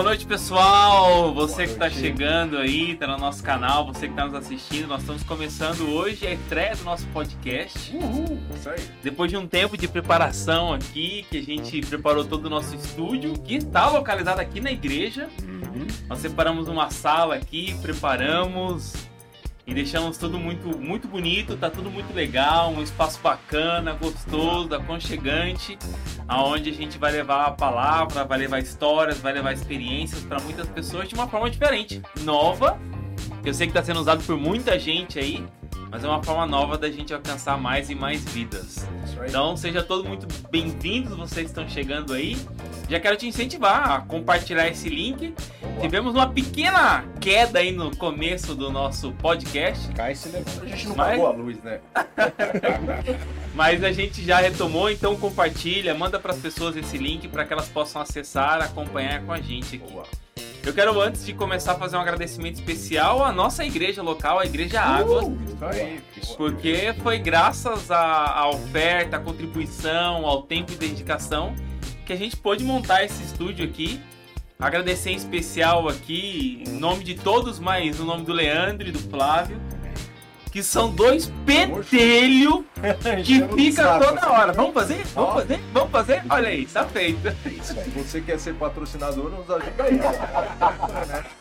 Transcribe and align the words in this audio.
Boa 0.00 0.08
noite, 0.12 0.24
pessoal. 0.24 1.34
Você 1.34 1.66
que 1.66 1.72
está 1.74 1.90
chegando 1.90 2.56
aí, 2.56 2.92
está 2.92 3.06
no 3.06 3.18
nosso 3.18 3.42
canal, 3.42 3.84
você 3.84 4.06
que 4.06 4.14
está 4.14 4.24
nos 4.24 4.32
assistindo. 4.34 4.88
Nós 4.88 5.02
estamos 5.02 5.22
começando 5.22 5.92
hoje 5.92 6.26
a 6.26 6.32
estreia 6.32 6.74
do 6.74 6.84
nosso 6.84 7.06
podcast. 7.08 7.94
Uhul, 7.94 8.40
isso 8.56 8.70
aí. 8.70 8.80
Depois 9.02 9.30
de 9.30 9.36
um 9.36 9.46
tempo 9.46 9.76
de 9.76 9.86
preparação 9.86 10.72
aqui, 10.72 11.26
que 11.28 11.36
a 11.36 11.42
gente 11.42 11.82
preparou 11.82 12.24
todo 12.24 12.46
o 12.46 12.48
nosso 12.48 12.74
estúdio, 12.74 13.34
que 13.44 13.56
está 13.56 13.90
localizado 13.90 14.40
aqui 14.40 14.58
na 14.58 14.72
igreja. 14.72 15.28
Uhum. 15.42 15.86
Nós 16.08 16.20
separamos 16.20 16.66
uma 16.66 16.88
sala 16.88 17.34
aqui, 17.34 17.76
preparamos 17.82 18.94
e 19.66 19.74
deixamos 19.74 20.16
tudo 20.18 20.38
muito, 20.38 20.76
muito 20.78 21.06
bonito, 21.06 21.56
tá 21.56 21.70
tudo 21.70 21.90
muito 21.90 22.12
legal, 22.14 22.70
um 22.70 22.82
espaço 22.82 23.20
bacana, 23.20 23.92
gostoso, 23.92 24.74
aconchegante, 24.74 25.78
aonde 26.26 26.70
a 26.70 26.74
gente 26.74 26.98
vai 26.98 27.12
levar 27.12 27.46
a 27.46 27.50
palavra, 27.52 28.24
vai 28.24 28.38
levar 28.38 28.58
histórias, 28.58 29.18
vai 29.18 29.32
levar 29.32 29.52
experiências 29.52 30.22
para 30.22 30.40
muitas 30.40 30.68
pessoas 30.68 31.08
de 31.08 31.14
uma 31.14 31.28
forma 31.28 31.50
diferente, 31.50 32.02
nova, 32.22 32.78
eu 33.44 33.54
sei 33.54 33.66
que 33.66 33.70
está 33.70 33.82
sendo 33.82 34.00
usado 34.00 34.22
por 34.24 34.36
muita 34.36 34.78
gente 34.78 35.18
aí, 35.18 35.44
mas 35.90 36.04
é 36.04 36.06
uma 36.08 36.22
forma 36.22 36.46
nova 36.46 36.78
da 36.78 36.90
gente 36.90 37.12
alcançar 37.12 37.58
mais 37.58 37.90
e 37.90 37.94
mais 37.94 38.24
vidas. 38.24 38.86
Então, 39.26 39.56
seja 39.56 39.82
todos 39.82 40.06
muito 40.06 40.26
bem-vindos, 40.50 41.16
vocês 41.16 41.48
estão 41.48 41.68
chegando 41.68 42.12
aí. 42.12 42.36
Já 42.88 42.98
quero 42.98 43.16
te 43.16 43.26
incentivar 43.26 43.90
a 43.90 44.00
compartilhar 44.00 44.68
esse 44.68 44.88
link. 44.88 45.34
Tivemos 45.80 46.14
uma 46.14 46.28
pequena 46.28 47.04
queda 47.20 47.58
aí 47.58 47.72
no 47.72 47.94
começo 47.96 48.54
do 48.54 48.70
nosso 48.70 49.12
podcast. 49.12 49.88
Cai 49.92 50.14
se 50.14 50.28
levanta. 50.28 50.62
A 50.62 50.66
gente 50.66 50.88
não 50.88 50.96
Mas- 50.96 51.10
pagou 51.10 51.26
a 51.26 51.30
luz, 51.30 51.62
né? 51.62 51.80
Mas 53.54 53.82
a 53.84 53.92
gente 53.92 54.24
já 54.24 54.38
retomou, 54.38 54.90
então 54.90 55.16
compartilha, 55.16 55.94
manda 55.94 56.18
para 56.18 56.32
as 56.32 56.38
pessoas 56.38 56.76
esse 56.76 56.96
link 56.98 57.28
para 57.28 57.44
que 57.44 57.52
elas 57.52 57.68
possam 57.68 58.00
acessar, 58.00 58.62
acompanhar 58.62 59.22
com 59.22 59.32
a 59.32 59.40
gente 59.40 59.76
aqui. 59.76 59.92
Boa. 59.92 60.04
Eu 60.64 60.74
quero 60.74 61.00
antes 61.00 61.24
de 61.24 61.32
começar 61.32 61.72
a 61.72 61.74
fazer 61.76 61.96
um 61.96 62.00
agradecimento 62.00 62.56
especial 62.56 63.24
à 63.24 63.32
nossa 63.32 63.64
igreja 63.64 64.02
local, 64.02 64.38
a 64.38 64.44
Igreja 64.44 64.80
Águas, 64.80 65.26
Isso 65.26 65.64
aí. 65.64 66.00
porque 66.36 66.94
foi 67.02 67.18
graças 67.18 67.90
à, 67.90 68.40
à 68.40 68.48
oferta, 68.50 69.16
à 69.16 69.20
contribuição, 69.20 70.26
ao 70.26 70.42
tempo 70.42 70.72
e 70.72 70.76
dedicação 70.76 71.54
que 72.04 72.12
a 72.12 72.16
gente 72.16 72.36
pôde 72.36 72.62
montar 72.64 73.04
esse 73.04 73.22
estúdio 73.22 73.64
aqui. 73.64 74.00
Agradecer 74.58 75.10
em 75.10 75.16
especial 75.16 75.88
aqui, 75.88 76.62
em 76.66 76.72
nome 76.72 77.04
de 77.04 77.14
todos, 77.14 77.58
mas 77.58 77.98
no 77.98 78.04
nome 78.04 78.24
do 78.24 78.32
Leandro 78.32 78.86
e 78.86 78.92
do 78.92 78.98
Flávio, 78.98 79.58
que 80.50 80.62
são 80.62 80.90
dois 80.90 81.32
pedelhos 81.46 82.64
que 83.24 83.46
fica 83.54 83.98
toda 83.98 84.30
hora. 84.30 84.52
Vamos 84.52 84.74
fazer? 84.74 85.04
Vamos 85.14 85.34
fazer? 85.34 85.60
Vamos 85.72 85.90
fazer? 85.90 86.22
Olha 86.28 86.48
aí, 86.48 86.66
tá 86.66 86.84
feito. 86.84 87.20
Se 87.62 87.74
você 87.90 88.20
quer 88.20 88.38
ser 88.38 88.54
patrocinador, 88.54 89.30
nos 89.30 89.48
ajuda 89.50 89.84
aí. 89.84 90.00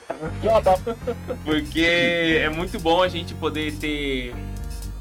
Porque 1.44 2.40
é 2.44 2.50
muito 2.50 2.80
bom 2.80 3.02
a 3.02 3.08
gente 3.08 3.34
poder 3.34 3.74
ter, 3.76 4.36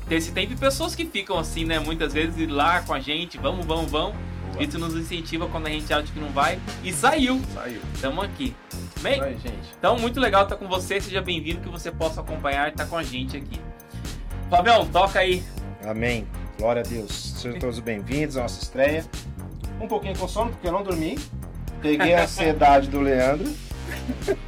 ter 0.09 0.15
esse 0.15 0.33
tempo 0.33 0.53
e 0.53 0.57
pessoas 0.57 0.95
que 0.95 1.05
ficam 1.05 1.39
assim, 1.39 1.65
né? 1.65 1.79
Muitas 1.79 2.13
vezes 2.13 2.39
ir 2.39 2.47
lá 2.47 2.81
com 2.83 2.95
a 2.95 3.01
gente, 3.01 3.37
vamos, 3.37 3.67
vamos, 3.67 3.91
vamos. 3.91 4.17
Isso 4.59 4.79
nos 4.79 4.95
incentiva 4.95 5.47
quando 5.49 5.67
a 5.67 5.71
gente 5.71 5.93
acha 5.93 6.13
que 6.13 6.19
não 6.19 6.31
vai. 6.31 6.59
E 6.83 6.93
saiu. 6.93 7.41
Saiu. 7.55 7.81
Estamos 7.95 8.25
aqui. 8.25 8.55
Bem, 9.01 9.21
aí, 9.23 9.39
então 9.79 9.97
muito 9.97 10.19
legal 10.19 10.43
estar 10.45 10.57
com 10.57 10.67
você. 10.67 11.01
Seja 11.01 11.21
bem-vindo, 11.21 11.61
que 11.61 11.69
você 11.69 11.93
possa 11.93 12.21
acompanhar 12.21 12.67
e 12.67 12.71
estar 12.71 12.87
com 12.87 12.97
a 12.97 13.03
gente 13.03 13.37
aqui. 13.37 13.61
Fabião, 14.51 14.87
toca 14.87 15.19
aí. 15.19 15.43
Amém. 15.85 16.27
Glória 16.59 16.81
a 16.81 16.89
Deus. 16.89 17.35
Sejam 17.37 17.59
todos 17.59 17.81
bem-vindos 17.81 18.39
à 18.39 18.43
nossa 18.43 18.63
estreia. 18.63 19.05
Um 19.79 19.87
pouquinho 19.87 20.17
com 20.19 20.27
sono, 20.27 20.51
porque 20.51 20.67
eu 20.67 20.73
não 20.73 20.83
dormi. 20.83 21.19
Peguei 21.83 22.15
a 22.15 22.25
ansiedade 22.25 22.89
do 22.89 22.99
Leandro. 23.01 23.47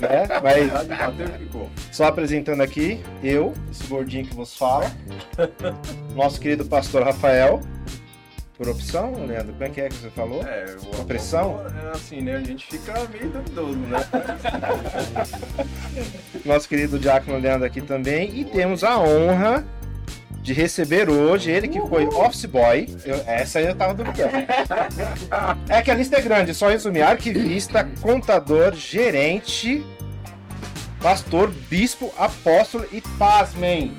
Né? 0.00 0.26
Mas 0.42 1.70
só 1.92 2.06
apresentando 2.06 2.62
aqui, 2.62 3.02
eu, 3.22 3.52
esse 3.70 3.86
gordinho 3.86 4.24
que 4.24 4.34
vos 4.34 4.56
fala. 4.56 4.90
Nosso 6.14 6.40
querido 6.40 6.64
pastor 6.64 7.02
Rafael. 7.02 7.60
Por 8.56 8.68
opção, 8.68 9.12
Leandro? 9.26 9.52
Como 9.52 9.64
é 9.64 9.68
que 9.68 9.80
é 9.82 9.88
que 9.88 9.94
você 9.94 10.10
falou? 10.10 10.42
É, 10.42 10.76
o 10.96 11.00
A 11.00 11.04
pressão? 11.04 11.62
É 11.84 11.90
assim, 11.90 12.20
né? 12.22 12.36
A 12.36 12.42
gente 12.42 12.66
fica 12.66 12.92
meio 13.08 13.30
duvidoso, 13.30 13.78
né? 13.78 13.98
Nosso 16.44 16.68
querido 16.68 16.98
Diácono 16.98 17.38
Leandro 17.38 17.66
aqui 17.66 17.80
também. 17.80 18.38
E 18.38 18.44
temos 18.44 18.84
a 18.84 18.98
honra 18.98 19.64
de 20.42 20.52
receber 20.52 21.08
hoje 21.10 21.50
ele 21.50 21.68
que 21.68 21.80
foi 21.80 22.06
office 22.06 22.46
boy. 22.46 22.88
Eu- 23.04 23.22
essa 23.26 23.58
aí 23.58 23.66
eu 23.66 23.74
tava 23.74 23.94
duvidando. 23.94 24.30
É 25.68 25.82
que 25.82 25.90
a 25.90 25.94
lista 25.94 26.16
é 26.16 26.20
grande, 26.22 26.54
só 26.54 26.68
resumir: 26.68 27.02
arquivista, 27.02 27.88
contador, 28.00 28.74
gerente, 28.74 29.84
pastor, 31.00 31.50
bispo, 31.68 32.12
apóstolo 32.18 32.84
e 32.92 33.00
pasmem. 33.18 33.92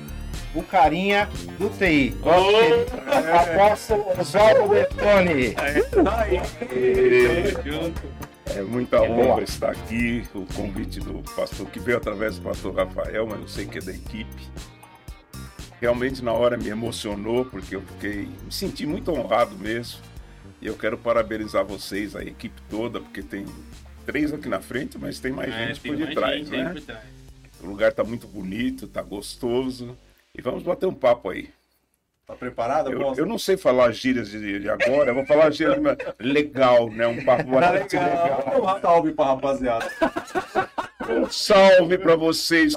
O 0.54 0.62
carinha 0.62 1.30
do 1.58 1.70
TI. 1.70 2.14
Querido 2.22 2.86
Apóstolo 3.34 4.04
Oswaldo 4.20 4.68
Bertoni. 4.68 5.54
É 8.54 8.60
muita 8.62 8.96
É 8.98 9.08
boa. 9.08 9.26
honra 9.34 9.42
estar 9.44 9.70
aqui, 9.70 10.22
o 10.34 10.44
convite 10.54 11.00
do 11.00 11.22
pastor 11.34 11.66
que 11.68 11.80
veio 11.80 11.96
através 11.96 12.36
do 12.36 12.42
pastor 12.42 12.74
Rafael, 12.74 13.26
mas 13.26 13.40
eu 13.40 13.48
sei 13.48 13.64
que 13.66 13.78
é 13.78 13.80
da 13.80 13.92
equipe. 13.92 14.42
Realmente 15.82 16.22
na 16.22 16.32
hora 16.32 16.56
me 16.56 16.68
emocionou, 16.68 17.44
porque 17.44 17.74
eu 17.74 17.82
fiquei, 17.82 18.28
me 18.44 18.52
senti 18.52 18.86
muito 18.86 19.10
honrado 19.10 19.56
mesmo. 19.56 19.98
E 20.60 20.68
eu 20.68 20.76
quero 20.76 20.96
parabenizar 20.96 21.64
vocês, 21.64 22.14
a 22.14 22.22
equipe 22.22 22.54
toda, 22.70 23.00
porque 23.00 23.20
tem 23.20 23.44
três 24.06 24.32
aqui 24.32 24.48
na 24.48 24.60
frente, 24.60 24.96
mas 24.96 25.18
tem 25.18 25.32
mais 25.32 25.52
É, 25.52 25.66
gente 25.66 25.80
tem 25.80 25.90
por 25.90 25.98
mais 25.98 26.08
detrás, 26.08 26.38
gente 26.38 26.50
né? 26.50 26.72
por 26.74 26.80
trás. 26.82 27.02
O 27.60 27.66
lugar 27.66 27.90
está 27.90 28.04
muito 28.04 28.28
bonito, 28.28 28.84
está 28.84 29.02
gostoso. 29.02 29.98
E 30.32 30.40
vamos 30.40 30.62
bater 30.62 30.86
um 30.86 30.94
papo 30.94 31.30
aí. 31.30 31.50
Tá 32.28 32.36
preparado, 32.36 32.92
Eu, 32.92 33.14
eu 33.16 33.26
não 33.26 33.36
sei 33.36 33.56
falar 33.56 33.90
gírias 33.90 34.30
de, 34.30 34.60
de 34.60 34.70
agora, 34.70 35.10
eu 35.10 35.14
vou 35.16 35.26
falar 35.26 35.50
gírias 35.50 35.78
legal, 36.20 36.88
né? 36.90 37.08
Um 37.08 37.24
papo 37.24 37.50
bastante 37.50 37.96
legal. 37.96 38.54
Um 38.56 38.80
salve 38.80 39.10
pra 39.10 39.24
rapaziada. 39.24 39.90
Um 41.10 41.28
salve 41.28 41.98
para 41.98 42.14
vocês. 42.14 42.74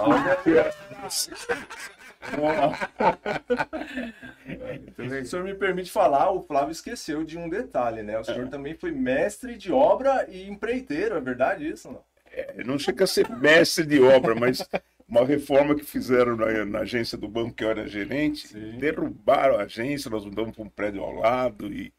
Se 4.96 5.22
o 5.22 5.25
senhor 5.25 5.46
me 5.46 5.53
permite 5.56 5.91
falar, 5.91 6.31
o 6.31 6.41
Flávio 6.41 6.72
esqueceu 6.72 7.24
de 7.24 7.38
um 7.38 7.50
detalhe, 7.50 8.03
né? 8.03 8.19
O 8.19 8.24
senhor 8.24 8.47
também 8.50 8.75
foi 8.75 8.91
mestre 8.91 9.58
de 9.58 9.72
obra 9.72 10.28
e 10.30 10.47
empreiteiro, 10.47 11.16
é 11.16 11.22
verdade 11.22 11.68
isso? 11.68 11.91
Não? 11.91 12.03
É, 12.31 12.63
Não 12.63 12.78
chega 12.78 13.03
a 13.03 13.08
ser 13.08 13.30
mestre 13.38 13.86
de 13.86 14.00
obra, 14.02 14.36
mas 14.36 14.68
uma 15.08 15.25
reforma 15.25 15.75
que 15.75 15.86
fizeram 15.86 16.36
na, 16.36 16.66
na 16.66 16.80
agência 16.80 17.18
do 17.18 17.28
banco 17.28 17.53
que 17.53 17.63
eu 17.63 17.69
era 17.69 17.88
gerente, 17.88 18.47
Sim. 18.47 18.78
derrubaram 18.78 19.57
a 19.57 19.63
agência, 19.63 20.09
nós 20.09 20.25
mudamos 20.25 20.56
para 20.56 20.63
um 20.63 20.69
prédio 20.69 21.03
ao 21.03 21.13
lado 21.13 21.72
e, 21.72 21.94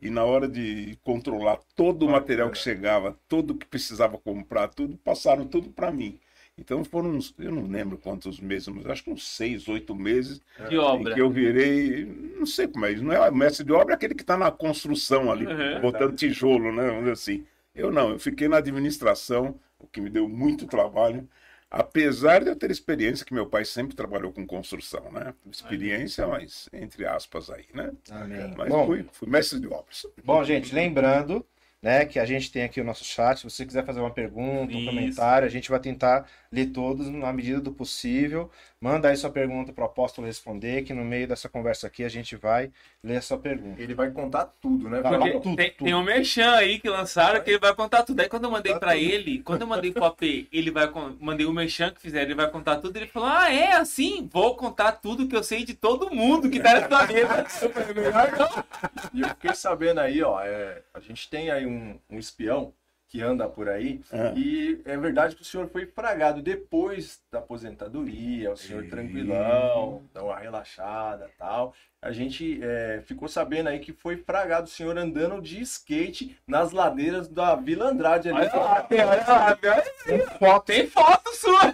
e 0.00 0.10
na 0.10 0.24
hora 0.24 0.48
de 0.48 0.98
controlar 1.02 1.58
todo 1.76 2.06
o 2.06 2.10
material 2.10 2.50
que 2.50 2.58
chegava, 2.58 3.16
tudo 3.28 3.54
que 3.54 3.66
precisava 3.66 4.18
comprar, 4.18 4.68
tudo, 4.68 4.96
passaram 4.98 5.46
tudo 5.46 5.70
para 5.70 5.92
mim. 5.92 6.18
Então 6.58 6.84
foram 6.84 7.10
uns, 7.10 7.34
eu 7.38 7.50
não 7.50 7.66
lembro 7.66 7.96
quantos 7.96 8.38
meses, 8.38 8.68
mas 8.68 8.84
acho 8.86 9.04
que 9.04 9.10
uns 9.10 9.26
seis, 9.26 9.66
oito 9.68 9.94
meses 9.94 10.40
De 10.68 10.74
em 10.74 10.78
obra. 10.78 11.14
que 11.14 11.20
eu 11.20 11.30
virei, 11.30 12.04
não 12.38 12.44
sei 12.46 12.68
como 12.68 12.84
é, 12.86 12.92
isso, 12.92 13.02
não 13.02 13.12
é 13.12 13.30
mestre 13.30 13.64
de 13.64 13.72
obra, 13.72 13.94
é 13.94 13.96
aquele 13.96 14.14
que 14.14 14.22
está 14.22 14.36
na 14.36 14.50
construção 14.50 15.32
ali, 15.32 15.46
Uhum. 15.46 15.80
botando 15.80 16.14
tijolo, 16.14 16.70
né? 16.72 16.86
Vamos 16.86 17.00
dizer 17.00 17.12
assim. 17.12 17.46
Eu 17.74 17.90
não, 17.90 18.10
eu 18.10 18.18
fiquei 18.18 18.48
na 18.48 18.58
administração, 18.58 19.58
o 19.78 19.86
que 19.86 19.98
me 20.00 20.10
deu 20.10 20.28
muito 20.28 20.66
trabalho, 20.66 21.26
apesar 21.70 22.44
de 22.44 22.50
eu 22.50 22.56
ter 22.56 22.70
experiência, 22.70 23.24
que 23.24 23.32
meu 23.32 23.46
pai 23.46 23.64
sempre 23.64 23.96
trabalhou 23.96 24.30
com 24.30 24.46
construção, 24.46 25.10
né? 25.10 25.32
Experiência, 25.50 26.26
mas 26.26 26.68
entre 26.70 27.06
aspas 27.06 27.48
aí, 27.48 27.64
né? 27.72 27.90
Amém. 28.10 28.54
Mas 28.58 28.68
Bom, 28.68 28.84
fui, 28.86 29.06
fui 29.10 29.28
mestre 29.28 29.58
de 29.58 29.66
obras. 29.68 30.06
Bom, 30.22 30.44
gente, 30.44 30.74
lembrando, 30.74 31.44
né, 31.80 32.04
que 32.04 32.18
a 32.18 32.24
gente 32.26 32.52
tem 32.52 32.62
aqui 32.62 32.80
o 32.80 32.84
nosso 32.84 33.04
chat. 33.04 33.38
Se 33.38 33.44
você 33.44 33.64
quiser 33.64 33.84
fazer 33.86 34.00
uma 34.00 34.10
pergunta, 34.12 34.74
um 34.74 34.78
Isso. 34.78 34.86
comentário, 34.86 35.46
a 35.46 35.50
gente 35.50 35.70
vai 35.70 35.80
tentar 35.80 36.28
ler 36.52 36.66
todos 36.66 37.08
na 37.08 37.32
medida 37.32 37.60
do 37.60 37.72
possível. 37.72 38.50
Manda 38.78 39.08
aí 39.08 39.16
sua 39.16 39.30
pergunta 39.30 39.72
para 39.72 39.82
o 39.82 39.86
apóstolo 39.86 40.26
responder, 40.26 40.82
que 40.82 40.92
no 40.92 41.04
meio 41.04 41.26
dessa 41.26 41.48
conversa 41.48 41.86
aqui 41.86 42.04
a 42.04 42.08
gente 42.08 42.36
vai 42.36 42.70
ler 43.02 43.16
a 43.16 43.22
sua 43.22 43.38
pergunta. 43.38 43.80
Ele 43.80 43.94
vai 43.94 44.10
contar 44.10 44.52
tudo, 44.60 44.88
né? 44.88 45.00
Vai? 45.00 45.12
Porque 45.12 45.30
tudo, 45.40 45.56
tem, 45.56 45.70
tudo. 45.70 45.84
tem 45.84 45.94
um 45.94 46.02
merchan 46.02 46.52
aí 46.52 46.78
que 46.78 46.90
lançaram 46.90 47.40
que 47.42 47.50
ele 47.50 47.58
vai 47.58 47.74
contar 47.74 48.02
tudo. 48.02 48.20
Aí 48.20 48.28
quando 48.28 48.44
eu 48.44 48.50
mandei 48.50 48.74
tudo. 48.74 48.90
ele, 48.90 49.38
quando 49.38 49.62
eu 49.62 49.66
mandei 49.66 49.92
pro 49.92 50.04
AP, 50.04 50.22
ele 50.52 50.70
vai 50.70 50.90
mandei 51.20 51.46
o 51.46 51.52
merchan 51.52 51.90
que 51.90 52.00
fizeram, 52.00 52.26
ele 52.26 52.34
vai 52.34 52.50
contar 52.50 52.76
tudo. 52.76 52.96
Ele 52.96 53.06
falou: 53.06 53.28
Ah, 53.28 53.50
é 53.52 53.72
assim? 53.72 54.28
Vou 54.30 54.54
contar 54.56 54.92
tudo 54.92 55.26
que 55.26 55.36
eu 55.36 55.42
sei 55.42 55.64
de 55.64 55.74
todo 55.74 56.14
mundo 56.14 56.50
que 56.50 56.60
tá 56.60 56.74
nessa 56.74 57.06
mesa. 57.06 57.46
E 59.14 59.20
eu 59.20 59.28
fiquei 59.28 59.54
sabendo 59.54 60.00
aí, 60.00 60.22
ó, 60.22 60.40
é, 60.40 60.82
a 60.92 61.00
gente 61.00 61.28
tem 61.28 61.50
aí 61.50 61.66
um, 61.66 61.98
um 62.10 62.18
espião 62.18 62.72
que 63.12 63.20
anda 63.20 63.46
por 63.46 63.68
aí. 63.68 64.00
Ah. 64.10 64.32
E 64.34 64.80
é 64.86 64.96
verdade 64.96 65.36
que 65.36 65.42
o 65.42 65.44
senhor 65.44 65.68
foi 65.68 65.84
fragado 65.84 66.40
depois 66.40 67.20
da 67.30 67.40
aposentadoria, 67.40 68.50
o 68.50 68.56
senhor 68.56 68.84
E- 68.84 68.88
tranquilão, 68.88 70.02
dá 70.14 70.24
uma 70.24 70.38
relaxada 70.38 71.28
tal. 71.38 71.74
A 72.04 72.10
gente 72.10 72.58
é, 72.60 73.00
ficou 73.06 73.28
sabendo 73.28 73.68
aí 73.68 73.78
que 73.78 73.92
foi 73.92 74.16
fragado 74.16 74.66
o 74.66 74.70
senhor 74.70 74.98
andando 74.98 75.40
de 75.40 75.60
skate 75.62 76.36
nas 76.46 76.72
ladeiras 76.72 77.28
da 77.28 77.54
Vila 77.54 77.90
Andrade 77.90 78.28
ali. 78.28 78.40
Olha 78.40 78.56
lá, 78.56 78.82
tem- 78.82 79.00
olha 79.04 79.24
lá, 79.26 79.56
olha 79.62 79.84
lá. 80.18 80.26
Foto. 80.38 80.66
Tem 80.66 80.86
foto 80.88 81.36
sua. 81.36 81.72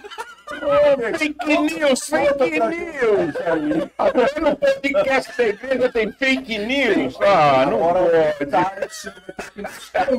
Fake 1.17 1.45
news, 1.45 2.09
fake 2.09 2.59
news. 2.59 3.35
Até 3.97 4.39
no 4.39 4.55
podcast 4.55 5.37
da 5.37 5.47
igreja 5.47 5.91
tem 5.91 6.11
fake 6.11 6.57
news. 6.57 7.15
Ah, 7.21 7.65
não 7.67 7.79
pode. 7.79 8.09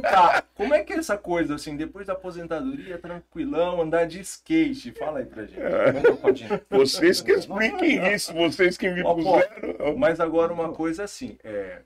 tá. 0.02 0.42
Como 0.54 0.74
é 0.74 0.84
que 0.84 0.92
é 0.92 0.96
essa 0.98 1.16
coisa, 1.16 1.54
assim, 1.56 1.76
depois 1.76 2.06
da 2.06 2.12
aposentadoria, 2.12 2.96
tranquilão, 2.98 3.80
andar 3.82 4.06
de 4.06 4.20
skate? 4.20 4.92
Fala 4.92 5.18
aí 5.20 5.24
pra 5.24 5.42
gente. 5.44 5.60
Conta, 5.60 6.16
Claudinho. 6.16 6.60
Vocês 6.70 7.20
que 7.20 7.32
expliquem 7.32 8.14
isso, 8.14 8.32
vocês 8.32 8.76
que 8.76 8.88
me 8.88 9.02
puseram. 9.02 9.96
Mas 10.00 10.18
agora 10.18 10.50
uma 10.50 10.72
coisa 10.72 11.04
assim, 11.04 11.36
é. 11.44 11.82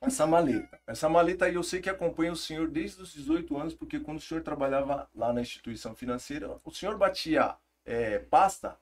Essa 0.00 0.24
maleta. 0.28 0.78
Essa 0.86 1.08
maleta 1.08 1.46
aí 1.46 1.54
eu 1.54 1.62
sei 1.64 1.80
que 1.80 1.90
acompanha 1.90 2.30
o 2.30 2.36
senhor 2.36 2.68
desde 2.68 3.02
os 3.02 3.12
18 3.12 3.58
anos, 3.58 3.74
porque 3.74 3.98
quando 3.98 4.18
o 4.18 4.20
senhor 4.20 4.44
trabalhava 4.44 5.08
lá 5.12 5.32
na 5.32 5.40
instituição 5.40 5.92
financeira, 5.92 6.56
o 6.64 6.70
senhor 6.70 6.96
batia 6.96 7.56
é, 7.84 8.20
pasta. 8.20 8.76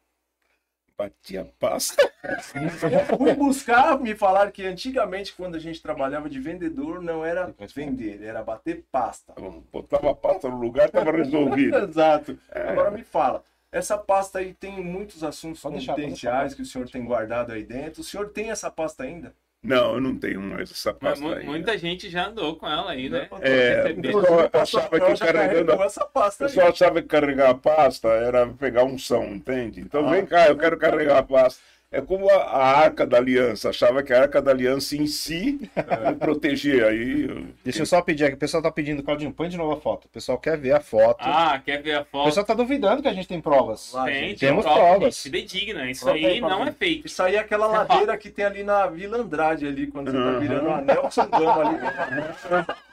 Batia 0.99 1.51
pasta. 1.59 2.03
Eu 2.23 3.17
fui 3.17 3.33
buscar, 3.33 3.99
me 3.99 4.15
falaram 4.15 4.53
que 4.53 4.67
antigamente, 4.67 5.33
quando 5.33 5.55
a 5.55 5.59
gente 5.59 5.81
trabalhava 5.81 6.29
de 6.29 6.39
vendedor, 6.39 7.01
não 7.01 7.25
era 7.25 7.55
vender, 7.75 8.23
era 8.23 8.43
bater 8.43 8.85
pasta. 8.93 9.33
Botava 9.73 10.15
pasta 10.15 10.51
no 10.51 10.61
lugar, 10.61 10.89
estava 10.89 11.11
resolvido. 11.13 11.79
Exato. 11.89 12.39
Agora 12.51 12.91
me 12.91 13.03
fala. 13.03 13.43
Essa 13.75 13.99
pasta 13.99 14.39
aí 14.39 14.55
tem 14.55 14.83
muitos 14.83 15.25
assuntos 15.25 15.61
Pode 15.61 15.75
deixar, 15.77 15.95
confidenciais 15.95 16.55
que 16.55 16.63
o 16.63 16.65
senhor 16.65 16.89
tem 16.89 17.05
guardado 17.05 17.53
aí 17.53 17.65
dentro. 17.65 18.03
O 18.03 18.05
senhor 18.05 18.29
tem 18.29 18.51
essa 18.51 18.71
pasta 18.71 19.03
ainda? 19.03 19.35
Não, 19.65 19.95
eu 19.95 20.01
não 20.01 20.17
tenho 20.17 20.41
mais 20.43 20.71
essa 20.71 20.93
Mas 21.01 21.19
pasta 21.19 21.25
mu- 21.25 21.35
aí. 21.35 21.45
muita 21.45 21.77
gente 21.77 22.09
já 22.11 22.29
andou 22.29 22.55
com 22.55 22.69
ela 22.69 22.93
aí, 22.93 23.09
né? 23.09 23.29
É, 23.41 23.93
o 23.97 24.01
pessoal 24.03 24.51
achava 24.53 24.89
que 24.91 24.97
Eu 25.07 25.17
já 25.17 25.33
carregando 25.33 25.83
essa 25.83 26.05
pasta 26.05 26.45
pessoal 26.45 26.69
achava 26.69 27.03
que 27.03 27.09
carregar 27.09 27.51
a 27.51 27.55
pasta 27.55 28.09
era 28.09 28.47
pegar 28.47 28.85
um 28.85 28.97
som, 28.99 29.25
entende? 29.25 29.81
Então 29.81 30.07
Ah. 30.07 30.11
vem 30.11 30.25
cá, 30.27 30.47
eu 30.49 30.57
quero 30.59 30.77
carregar 30.79 31.19
a 31.19 31.23
pasta. 31.23 31.61
É 31.95 32.01
como 32.01 32.29
a, 32.29 32.35
a 32.35 32.79
Arca 32.81 33.07
da 33.07 33.17
Aliança, 33.19 33.69
achava 33.71 34.03
que 34.03 34.13
a 34.13 34.23
Arca 34.23 34.43
da 34.43 34.51
Aliança 34.51 34.97
em 34.97 35.07
si 35.07 35.61
me 36.09 36.15
protegia. 36.17 36.89
Aí 36.89 37.47
Deixa 37.63 37.83
eu 37.83 37.87
só 37.87 38.03
pedir 38.03 38.25
aqui, 38.25 38.35
o 38.35 38.39
pessoal 38.39 38.63
tá 38.63 38.71
pedindo, 38.71 39.03
Claudinho, 39.03 39.33
põe 39.33 39.49
de 39.49 39.57
novo 39.57 39.73
a 39.73 39.81
foto. 39.81 40.07
O 40.07 40.09
pessoal 40.09 40.37
quer 40.39 40.59
ver 40.59 40.73
a 40.73 40.81
foto. 40.81 41.19
Ah, 41.21 41.61
quer 41.65 41.81
ver 41.83 41.95
a 41.97 42.01
o 42.03 42.05
foto? 42.05 42.25
pessoal 42.27 42.45
tá 42.47 42.55
duvidando 42.55 43.01
que 43.03 43.09
a 43.09 43.13
gente 43.13 43.29
tem 43.29 43.41
provas. 43.41 43.93
Lá, 43.93 44.05
Tem, 44.07 44.15
gente. 44.15 44.41
tem 44.41 44.49
temos 44.49 44.65
prova, 44.65 44.81
provas. 44.81 45.15
gente, 45.15 45.23
Fidedigna. 45.23 45.91
Isso 45.91 46.03
Prova 46.05 46.19
aí, 46.19 46.27
aí 46.27 46.41
não 46.41 46.63
aí. 46.63 46.69
é 46.69 46.73
fake. 46.73 47.07
Isso 47.07 47.23
aí 47.23 47.37
é 47.37 47.39
aquela 47.39 47.67
ladeira 47.67 48.17
que 48.19 48.29
tem 48.31 48.45
ali 48.45 48.63
na 48.65 48.87
Vila 48.87 49.19
Andrade, 49.19 49.67
ali, 49.67 49.87
quando 49.87 50.11
você 50.11 50.17
tá 50.19 50.39
virando 50.39 50.69
o 50.69 50.73
anel 50.73 51.11
Sangamo 51.11 51.61
ali. 51.61 51.77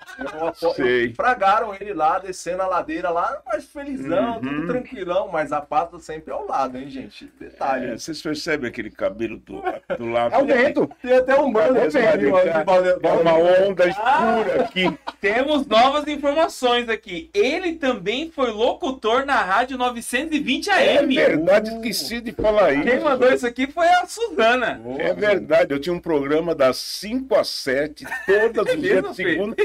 Sei. 0.76 1.14
Fragaram 1.14 1.74
ele 1.80 1.94
lá, 1.94 2.20
descendo 2.20 2.62
a 2.62 2.68
ladeira 2.68 3.10
lá, 3.10 3.42
mas 3.46 3.66
felizão, 3.66 4.36
Uhum. 4.36 4.40
tudo 4.42 4.68
tranquilão, 4.68 5.30
mas 5.32 5.52
a 5.52 5.62
pasta 5.62 6.00
sempre 6.00 6.32
ao 6.34 6.46
lado, 6.48 6.78
hein, 6.78 6.90
gente? 6.90 7.32
Detalhe. 7.40 7.88
É, 7.92 7.98
vocês 7.98 8.22
percebem 8.22 8.70
aquele 8.70 8.90
cabelo 8.90 9.38
do, 9.38 9.62
do 9.98 10.06
lado? 10.10 10.36
É 10.36 10.38
o 10.40 10.46
vento. 10.46 10.90
Tem 11.02 11.14
até 11.18 11.40
um 11.40 11.52
ali, 11.58 12.30
valeu- 12.66 13.00
É 13.04 13.12
uma 13.12 13.34
onda 13.36 13.88
escura 13.88 14.64
aqui. 14.64 14.98
Temos 15.22 15.66
novas 15.68 16.08
informações 16.08 16.90
aqui. 16.90 17.30
Ele 17.34 17.74
também 17.76 18.30
foi 18.32 18.52
locutor 18.52 19.26
na 19.26 19.42
rádio 19.42 19.78
920 19.78 20.70
É 20.70 20.98
AM. 21.00 21.16
verdade, 21.16 21.70
esqueci 21.70 22.22
de 22.22 22.32
falar 22.32 22.74
isso. 22.74 22.84
Quem 22.84 23.00
mandou 23.00 23.32
isso 23.32 23.46
aqui 23.46 23.68
foi 23.68 23.88
a 23.88 24.06
Suzana. 24.06 24.82
É 24.98 25.14
verdade, 25.14 25.74
eu 25.74 25.80
tinha 25.80 25.94
um 25.94 26.00
programa 26.00 26.54
das 26.56 26.78
5 26.78 27.36
às 27.36 27.48
7, 27.50 28.06
todas 28.26 28.68
as 28.68 28.82
É 29.12 29.14
segunda, 29.14 29.56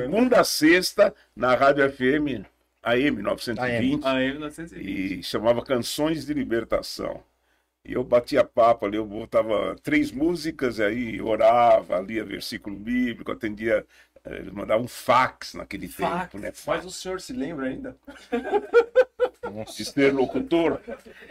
segunda 0.00 0.40
a 0.40 0.44
sexta, 0.44 1.14
na 1.34 1.54
Rádio 1.54 1.90
FM 1.90 2.46
AM 2.86 3.20
920. 3.20 4.04
AM 4.06 4.38
920. 4.38 4.80
e 4.80 5.22
chamava 5.22 5.64
Canções 5.64 6.24
de 6.24 6.32
Libertação. 6.32 7.20
E 7.84 7.92
eu 7.94 8.04
batia 8.04 8.44
papo 8.44 8.86
ali, 8.86 8.96
eu 8.96 9.04
botava 9.04 9.76
três 9.82 10.12
músicas, 10.12 10.78
e 10.78 10.84
aí 10.84 11.20
orava, 11.20 12.00
lia 12.00 12.24
versículo 12.24 12.76
bíblico, 12.76 13.32
atendia, 13.32 13.84
eh, 14.24 14.36
eles 14.36 14.52
mandavam 14.52 14.84
um 14.84 14.88
fax 14.88 15.54
naquele 15.54 15.88
Fax. 15.88 16.22
tempo, 16.30 16.38
né? 16.38 16.48
Mas 16.48 16.60
Fax. 16.60 16.84
o 16.84 16.90
senhor 16.90 17.20
se 17.20 17.32
lembra 17.32 17.66
ainda? 17.66 17.96
De 19.76 19.84
ser 19.84 20.12
locutor, 20.12 20.80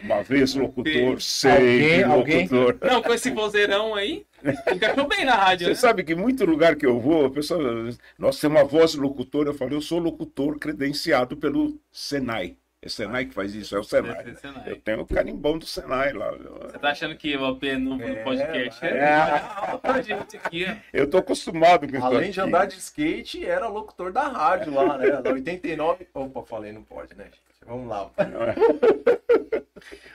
uma 0.04 0.24
vez 0.24 0.56
locutor, 0.56 0.94
Alguém- 0.94 1.20
sempre 1.20 2.04
alguém- 2.04 2.48
locutor. 2.48 2.78
Não, 2.82 3.02
com 3.02 3.14
esse 3.14 3.30
vozeirão 3.32 3.96
aí, 3.96 4.26
encaixou 4.72 5.08
bem 5.08 5.26
na 5.26 5.36
rádio, 5.36 5.66
Você 5.66 5.72
né? 5.72 5.76
sabe 5.76 6.04
que 6.04 6.16
muito 6.16 6.46
lugar 6.46 6.76
que 6.76 6.86
eu 6.86 7.00
vou, 7.00 7.26
a 7.26 7.30
pessoa, 7.32 7.90
nossa, 8.18 8.42
tem 8.42 8.50
uma 8.50 8.64
voz 8.64 8.92
de 8.92 9.00
locutor, 9.00 9.48
eu 9.48 9.54
falo, 9.54 9.74
eu 9.74 9.82
sou 9.82 10.00
locutor 10.00 10.58
credenciado 10.60 11.36
pelo 11.38 11.80
Senai. 11.92 12.56
É 12.82 12.90
Senai 12.90 13.26
que 13.26 13.34
faz 13.34 13.56
isso, 13.56 13.76
é 13.76 13.80
o 13.80 13.84
Senai. 13.84 14.16
Deve 14.24 14.36
ser 14.36 14.42
Senai. 14.42 14.64
Eu 14.68 14.76
tenho 14.76 15.02
o 15.02 15.08
carimbão 15.08 15.58
do 15.58 15.66
Senai 15.66 16.14
lá. 16.14 16.30
Você 16.32 16.78
tá 16.78 16.92
achando 16.92 17.16
que 17.16 17.36
o 17.36 17.44
AP 17.46 17.64
no, 17.80 18.00
É, 18.00 18.16
podcast 18.24 18.86
é. 18.86 18.90
é, 18.90 20.04
gente 20.04 20.38
aqui, 20.38 20.68
ó. 20.70 20.76
Eu 20.94 21.10
tô 21.10 21.18
acostumado 21.18 21.88
com 21.90 21.98
isso 21.98 22.06
Além 22.06 22.30
de 22.30 22.40
andar 22.40 22.66
de 22.68 22.78
skate, 22.78 23.44
era 23.44 23.68
locutor 23.68 24.12
da 24.12 24.28
rádio 24.28 24.72
lá, 24.72 25.00
né? 25.00 25.20
Na 25.20 25.32
89. 25.32 26.06
Opa, 26.14 26.44
falei, 26.44 26.72
não 26.74 26.84
pode, 26.84 27.16
né, 27.18 27.24
gente? 27.24 27.40
Vamos 27.66 27.88
lá. 27.88 28.10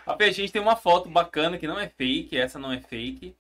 AP, 0.07 0.23
a 0.23 0.31
gente 0.31 0.53
tem 0.53 0.63
uma 0.63 0.77
foto 0.77 1.09
bacana 1.09 1.59
que 1.59 1.67
não 1.67 1.79
é 1.79 1.89
fake, 1.89 2.37
essa 2.37 2.59
não 2.59 2.73
é 2.73 2.81
fake. 2.81 3.35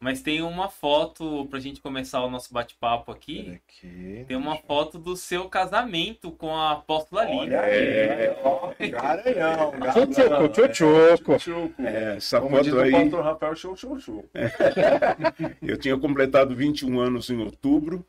Mas 0.00 0.20
tem 0.20 0.42
uma 0.42 0.68
foto 0.68 1.46
pra 1.48 1.58
gente 1.58 1.80
começar 1.80 2.22
o 2.22 2.28
nosso 2.28 2.52
bate-papo 2.52 3.10
aqui. 3.10 3.58
Aqui. 3.66 4.24
Tem 4.28 4.36
uma 4.36 4.56
foto 4.56 4.98
do 4.98 5.16
seu 5.16 5.48
casamento 5.48 6.30
com 6.30 6.54
a 6.54 6.72
apóstola 6.72 7.24
Lívia. 7.24 7.58
Olha 7.58 7.62
aí, 7.62 8.36
ó, 8.42 8.70
garanhão. 8.90 9.72
Tchutchuco, 9.92 10.48
tchutchuco. 10.48 11.82
É, 11.82 12.16
essa 12.16 12.38
Como 12.38 12.54
foto 12.54 12.76
o 12.76 12.80
aí, 12.80 12.92
pastor 12.92 13.24
Rafael, 13.24 13.56
show, 13.56 13.76
show, 13.76 13.98
show. 13.98 14.28
eu 15.62 15.78
tinha 15.78 15.96
completado 15.96 16.54
21 16.54 17.00
anos 17.00 17.30
em 17.30 17.38
outubro. 17.38 18.04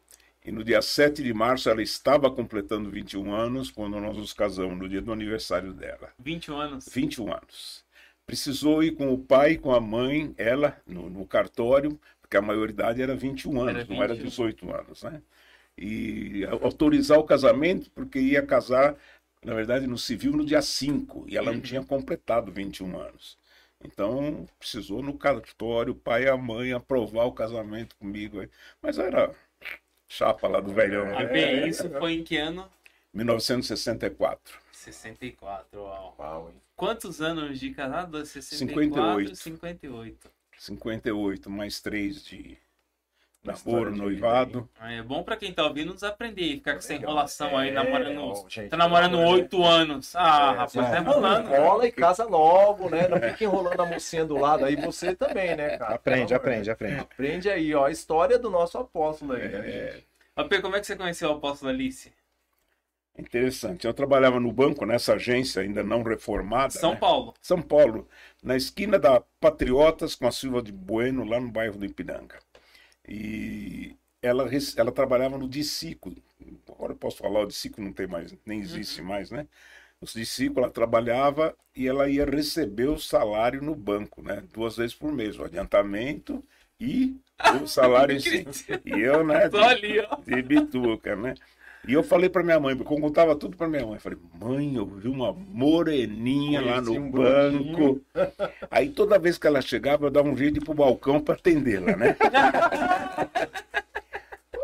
E 0.45 0.51
no 0.51 0.63
dia 0.63 0.79
7 0.79 1.23
de 1.23 1.33
março 1.33 1.67
ela 1.71 1.81
estava 1.81 2.29
completando 2.29 2.91
21 2.91 3.33
anos 3.33 3.71
quando 3.71 3.99
nós 3.99 4.15
nos 4.15 4.31
casamos, 4.31 4.77
no 4.77 4.87
dia 4.87 5.01
do 5.01 5.11
aniversário 5.11 5.73
dela. 5.73 6.13
21 6.19 6.57
anos. 6.57 6.87
21 6.87 7.33
anos. 7.33 7.83
Precisou 8.27 8.83
ir 8.83 8.91
com 8.91 9.11
o 9.11 9.17
pai 9.17 9.57
com 9.57 9.73
a 9.73 9.81
mãe, 9.81 10.35
ela, 10.37 10.79
no, 10.85 11.09
no 11.09 11.25
cartório, 11.25 11.99
porque 12.21 12.37
a 12.37 12.43
maioridade 12.43 13.01
era 13.01 13.15
21 13.15 13.59
anos, 13.59 13.75
Era 13.75 13.93
não 13.93 14.03
era 14.03 14.13
21. 14.13 14.29
18 14.29 14.71
anos, 14.71 15.03
né? 15.03 15.21
E 15.75 16.45
autorizar 16.61 17.17
o 17.17 17.23
casamento, 17.23 17.89
porque 17.89 18.19
ia 18.19 18.45
casar, 18.45 18.95
na 19.43 19.55
verdade, 19.55 19.87
no 19.87 19.97
civil 19.97 20.31
no 20.31 20.45
dia 20.45 20.61
5, 20.61 21.25
e 21.27 21.37
ela 21.37 21.51
não 21.51 21.59
tinha 21.59 21.83
completado 21.83 22.51
21 22.51 22.99
anos. 22.99 23.37
Então, 23.83 24.47
precisou 24.57 25.01
no 25.01 25.17
cartório, 25.17 25.93
o 25.93 25.95
pai 25.95 26.23
e 26.23 26.29
a 26.29 26.37
mãe 26.37 26.71
aprovar 26.71 27.25
o 27.25 27.33
casamento 27.33 27.95
comigo. 27.97 28.43
Mas 28.81 28.97
era 28.97 29.35
chapa 30.07 30.47
lá 30.47 30.59
do 30.59 30.71
velhão. 30.73 31.05
né? 31.05 31.67
Isso 31.67 31.89
foi 31.91 32.13
em 32.13 32.23
que 32.23 32.37
ano? 32.37 32.69
1964. 33.13 34.59
64, 34.71 35.79
uau. 35.79 36.15
Uau, 36.19 36.49
hein? 36.49 36.55
Quantos 36.75 37.21
anos 37.21 37.59
de 37.59 37.71
casado? 37.71 38.23
64, 38.25 39.35
58. 39.35 39.35
58. 39.35 40.31
58 40.57 41.49
mais 41.49 41.79
3 41.81 42.23
de 42.23 42.57
namoro, 43.45 43.91
de 43.93 43.97
noivado. 43.99 44.69
Ah, 44.79 44.91
É 44.91 45.01
bom 45.01 45.23
pra 45.23 45.35
quem 45.37 45.53
tá 45.53 45.63
ouvindo 45.65 45.93
nos 45.93 46.03
aprender, 46.03 46.55
ficar 46.55 46.73
com 46.73 46.77
essa 46.79 46.93
enrolação 46.93 47.57
aí, 47.57 47.69
É, 47.69 47.71
namorando. 47.71 48.33
gente, 48.49 48.69
tá 48.69 48.77
namorando 48.77 49.19
oito 49.19 49.63
anos. 49.63 50.15
Ah, 50.15 50.51
É, 50.53 50.57
rapaz, 50.57 50.75
mas 50.75 50.91
tá 50.91 50.99
enrolando. 50.99 51.49
Enrola 51.49 51.87
e 51.87 51.91
casa 51.91 52.25
logo, 52.25 52.89
né? 52.89 53.07
Não 53.07 53.17
fica 53.21 53.43
enrolando 53.43 53.79
a 53.79 53.85
mocinha 53.85 54.25
do 54.25 54.35
lado. 54.37 54.65
Aí 54.65 54.75
você 54.75 55.15
também, 55.15 55.55
né, 55.55 55.77
cara? 55.77 55.95
Aprende, 55.95 56.33
aprende, 56.33 56.63
de 56.63 56.71
aprende. 56.71 56.99
Aprende 56.99 57.49
aí, 57.49 57.73
ó. 57.73 57.85
A 57.85 57.91
história 57.91 58.37
do 58.39 58.49
nosso 58.49 58.77
apóstolo 58.77 59.33
aí, 59.33 59.47
né, 59.47 59.59
É, 59.69 59.91
gente? 59.93 60.07
AP, 60.35 60.61
como 60.61 60.75
é 60.75 60.79
que 60.79 60.87
você 60.87 60.95
conheceu 60.95 61.29
o 61.29 61.33
apóstolo 61.33 61.71
Alice? 61.71 62.11
interessante. 63.17 63.85
Eu 63.87 63.93
trabalhava 63.93 64.39
no 64.39 64.51
banco, 64.51 64.85
nessa 64.85 65.13
agência 65.13 65.61
ainda 65.61 65.83
não 65.83 66.03
reformada. 66.03 66.71
São 66.71 66.91
né? 66.91 66.97
Paulo. 66.97 67.33
São 67.41 67.61
Paulo, 67.61 68.07
na 68.43 68.55
esquina 68.55 68.99
da 68.99 69.21
Patriotas 69.39 70.15
com 70.15 70.27
a 70.27 70.31
Silva 70.31 70.61
de 70.61 70.71
Bueno, 70.71 71.23
lá 71.23 71.39
no 71.39 71.49
bairro 71.49 71.77
do 71.77 71.85
Ipiranga. 71.85 72.39
E 73.07 73.95
ela, 74.21 74.49
ela 74.77 74.91
trabalhava 74.91 75.37
no 75.37 75.47
Dicico. 75.47 76.13
Agora 76.67 76.93
eu 76.93 76.97
posso 76.97 77.17
falar, 77.17 77.41
o 77.41 77.45
Dicico 77.47 77.81
não 77.81 77.93
tem 77.93 78.07
mais, 78.07 78.35
nem 78.45 78.59
existe 78.61 79.01
mais, 79.01 79.31
né? 79.31 79.47
No 80.01 80.07
Dicico 80.07 80.59
ela 80.59 80.69
trabalhava 80.69 81.55
e 81.75 81.87
ela 81.87 82.09
ia 82.09 82.25
receber 82.25 82.89
o 82.89 82.99
salário 82.99 83.61
no 83.61 83.75
banco, 83.75 84.21
né? 84.21 84.43
Duas 84.53 84.77
vezes 84.77 84.95
por 84.95 85.11
mês, 85.11 85.37
o 85.37 85.43
adiantamento 85.43 86.43
e 86.79 87.15
o 87.61 87.67
salário 87.67 88.15
em 88.15 88.19
si. 88.19 88.45
E 88.85 88.99
eu, 88.99 89.25
né? 89.25 89.49
Tô 89.49 89.57
ali, 89.57 89.99
ó. 89.99 90.17
de 90.17 90.41
bituca, 90.41 91.15
né? 91.15 91.35
E 91.87 91.93
eu 91.93 92.03
falei 92.03 92.29
pra 92.29 92.43
minha 92.43 92.59
mãe, 92.59 92.75
porque 92.75 92.93
eu 92.93 92.99
contava 92.99 93.35
tudo 93.35 93.55
pra 93.55 93.67
minha 93.67 93.85
mãe. 93.85 93.95
Eu 93.95 93.99
falei, 93.99 94.17
mãe, 94.39 94.75
eu 94.75 94.85
vi 94.85 95.07
uma 95.07 95.31
moreninha 95.33 96.61
lá 96.61 96.81
Conheci 96.81 96.99
no 96.99 97.05
um 97.05 97.11
banco. 97.11 98.01
Aí 98.71 98.89
toda 98.89 99.19
vez 99.19 99.37
que 99.37 99.45
ela 99.47 99.61
chegava, 99.61 100.05
eu 100.07 100.11
dava 100.11 100.27
um 100.29 100.35
jeito 100.37 100.53
de 100.55 100.59
ir 100.59 100.63
pro 100.65 100.73
balcão 100.73 101.19
pra 101.19 101.35
atendê-la, 101.35 101.95
né? 101.95 102.15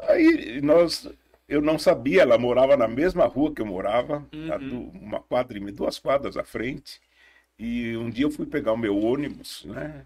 Aí 0.07 0.61
nós, 0.61 1.07
eu 1.47 1.61
não 1.61 1.77
sabia, 1.79 2.21
ela 2.23 2.37
morava 2.37 2.75
na 2.75 2.87
mesma 2.87 3.25
rua 3.25 3.53
que 3.53 3.61
eu 3.61 3.65
morava, 3.65 4.25
du- 4.69 4.89
uma 4.99 5.19
quadra, 5.19 5.57
e 5.57 5.71
duas 5.71 5.99
quadras 5.99 6.35
à 6.37 6.43
frente. 6.43 6.99
E 7.57 7.95
um 7.97 8.09
dia 8.09 8.25
eu 8.25 8.31
fui 8.31 8.45
pegar 8.45 8.73
o 8.73 8.77
meu 8.77 8.97
ônibus, 8.97 9.63
né? 9.65 10.05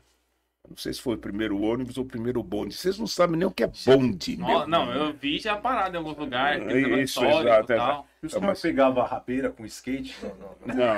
Não 0.70 0.78
sei 0.78 0.94
se 0.94 1.02
foi 1.02 1.16
o 1.16 1.18
primeiro 1.18 1.62
ônibus 1.62 1.98
ou 1.98 2.04
o 2.04 2.08
primeiro 2.08 2.42
bonde. 2.42 2.76
Vocês 2.76 2.98
não 2.98 3.08
sabem 3.08 3.38
nem 3.38 3.48
o 3.48 3.52
que 3.52 3.64
é 3.64 3.72
bonde. 3.86 4.38
Não, 4.38 4.92
eu 4.92 5.14
vi 5.14 5.40
já 5.40 5.56
parado 5.56 5.96
em 5.96 5.98
alguns 5.98 6.18
lugares. 6.18 6.66
É, 6.68 7.02
isso, 7.02 7.24
exato, 7.24 8.06
e 8.26 8.28
o 8.28 8.40
senhor 8.40 8.56
pegava 8.62 9.02
a 9.02 9.08
rabeira 9.08 9.50
com 9.50 9.66
skate? 9.66 10.16
Não, 10.22 10.30
não, 10.30 10.76
não. 10.76 10.96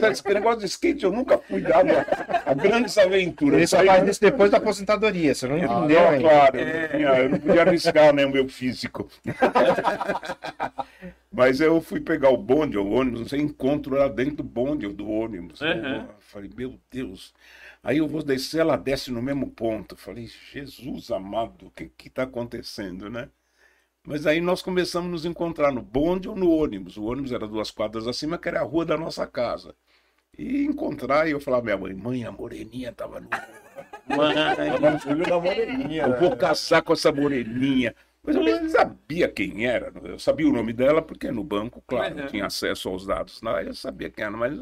Não, 0.00 0.10
esse 0.10 0.26
negócio 0.28 0.60
de 0.60 0.66
skate 0.66 1.04
eu 1.04 1.12
nunca 1.12 1.38
fui 1.38 1.60
dado 1.60 1.88
a, 1.90 2.50
a 2.50 2.54
grandes 2.54 2.96
aventuras. 2.98 3.56
Ele 3.58 3.66
só 3.66 3.76
Isso 3.82 3.90
aí- 3.90 3.98
faz 3.98 4.08
isso 4.10 4.20
depois 4.20 4.50
da 4.50 4.58
aposentadoria, 4.58 5.34
você 5.34 5.46
não 5.48 5.56
Ah, 5.56 5.58
entendeu 5.58 6.00
não, 6.00 6.08
ainda. 6.10 6.28
claro, 6.28 6.56
eu 6.58 6.66
não, 6.82 6.88
tinha- 6.88 7.18
eu 7.22 7.28
não 7.30 7.38
podia 7.40 7.62
arriscar 7.62 8.14
né, 8.14 8.24
o 8.26 8.30
meu 8.30 8.48
físico. 8.48 9.08
Mas 11.32 11.60
eu 11.60 11.80
fui 11.80 12.00
pegar 12.00 12.30
o 12.30 12.36
bonde, 12.36 12.76
o 12.76 12.90
ônibus, 12.90 13.20
não 13.20 13.28
sei, 13.28 13.40
encontro 13.40 13.94
lá 13.96 14.08
dentro 14.08 14.36
do 14.36 14.42
bonde 14.42 14.86
ou 14.86 14.92
do 14.92 15.08
ônibus. 15.08 15.60
Uhum. 15.60 15.68
Eu 15.96 16.04
falei, 16.18 16.50
meu 16.56 16.78
Deus. 16.90 17.32
Aí 17.82 17.98
eu 17.98 18.08
vou 18.08 18.22
descer, 18.22 18.60
ela 18.60 18.76
desce 18.76 19.10
no 19.10 19.22
mesmo 19.22 19.48
ponto. 19.48 19.94
Eu 19.94 19.98
falei, 19.98 20.28
Jesus 20.52 21.10
amado, 21.10 21.66
o 21.66 21.70
que 21.70 21.90
está 22.08 22.24
acontecendo, 22.24 23.08
né? 23.08 23.28
Mas 24.06 24.26
aí 24.26 24.40
nós 24.40 24.62
começamos 24.62 25.08
a 25.08 25.12
nos 25.12 25.24
encontrar 25.24 25.72
no 25.72 25.82
bonde 25.82 26.28
ou 26.28 26.34
no 26.36 26.50
ônibus. 26.50 26.96
O 26.96 27.04
ônibus 27.04 27.32
era 27.32 27.46
duas 27.46 27.70
quadras 27.70 28.06
acima, 28.06 28.38
que 28.38 28.48
era 28.48 28.60
a 28.60 28.64
rua 28.64 28.84
da 28.84 28.96
nossa 28.96 29.26
casa. 29.26 29.74
E 30.38 30.64
encontrar, 30.64 31.28
e 31.28 31.32
eu 31.32 31.40
falava, 31.40 31.64
minha 31.64 31.76
mãe, 31.76 31.94
mãe, 31.94 32.24
a 32.24 32.32
moreninha 32.32 32.90
estava 32.90 33.20
no 33.20 33.28
Mãe, 34.16 34.98
filho 35.00 35.24
da 35.26 35.38
moreninha. 35.38 36.02
eu 36.04 36.18
vou 36.18 36.36
casar 36.36 36.82
com 36.82 36.92
essa 36.92 37.12
moreninha. 37.12 37.94
Mas 38.22 38.36
eu 38.36 38.42
nem 38.42 38.68
sabia 38.68 39.28
quem 39.28 39.66
era. 39.66 39.92
Eu 40.02 40.18
sabia 40.18 40.48
o 40.48 40.52
nome 40.52 40.72
dela, 40.72 41.00
porque 41.02 41.30
no 41.30 41.44
banco, 41.44 41.82
claro, 41.86 42.16
Uhum. 42.20 42.26
tinha 42.26 42.46
acesso 42.46 42.88
aos 42.88 43.06
dados. 43.06 43.40
Lá 43.42 43.62
eu 43.62 43.74
sabia 43.74 44.10
quem 44.10 44.24
era, 44.24 44.36
mas. 44.36 44.58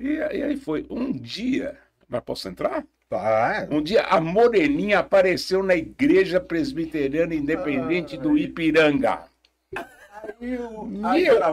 E, 0.00 0.08
e 0.14 0.42
aí 0.42 0.56
foi. 0.56 0.86
Um 0.90 1.12
dia. 1.12 1.78
Mas 2.08 2.22
posso 2.22 2.48
entrar? 2.48 2.84
Ah, 3.10 3.66
Um 3.70 3.80
dia 3.80 4.02
a 4.02 4.20
moreninha 4.20 4.98
apareceu 4.98 5.62
na 5.62 5.76
igreja 5.76 6.40
presbiteriana 6.40 7.34
independente 7.34 8.16
do 8.16 8.36
Ipiranga. 8.36 9.20
Meu, 10.40 10.88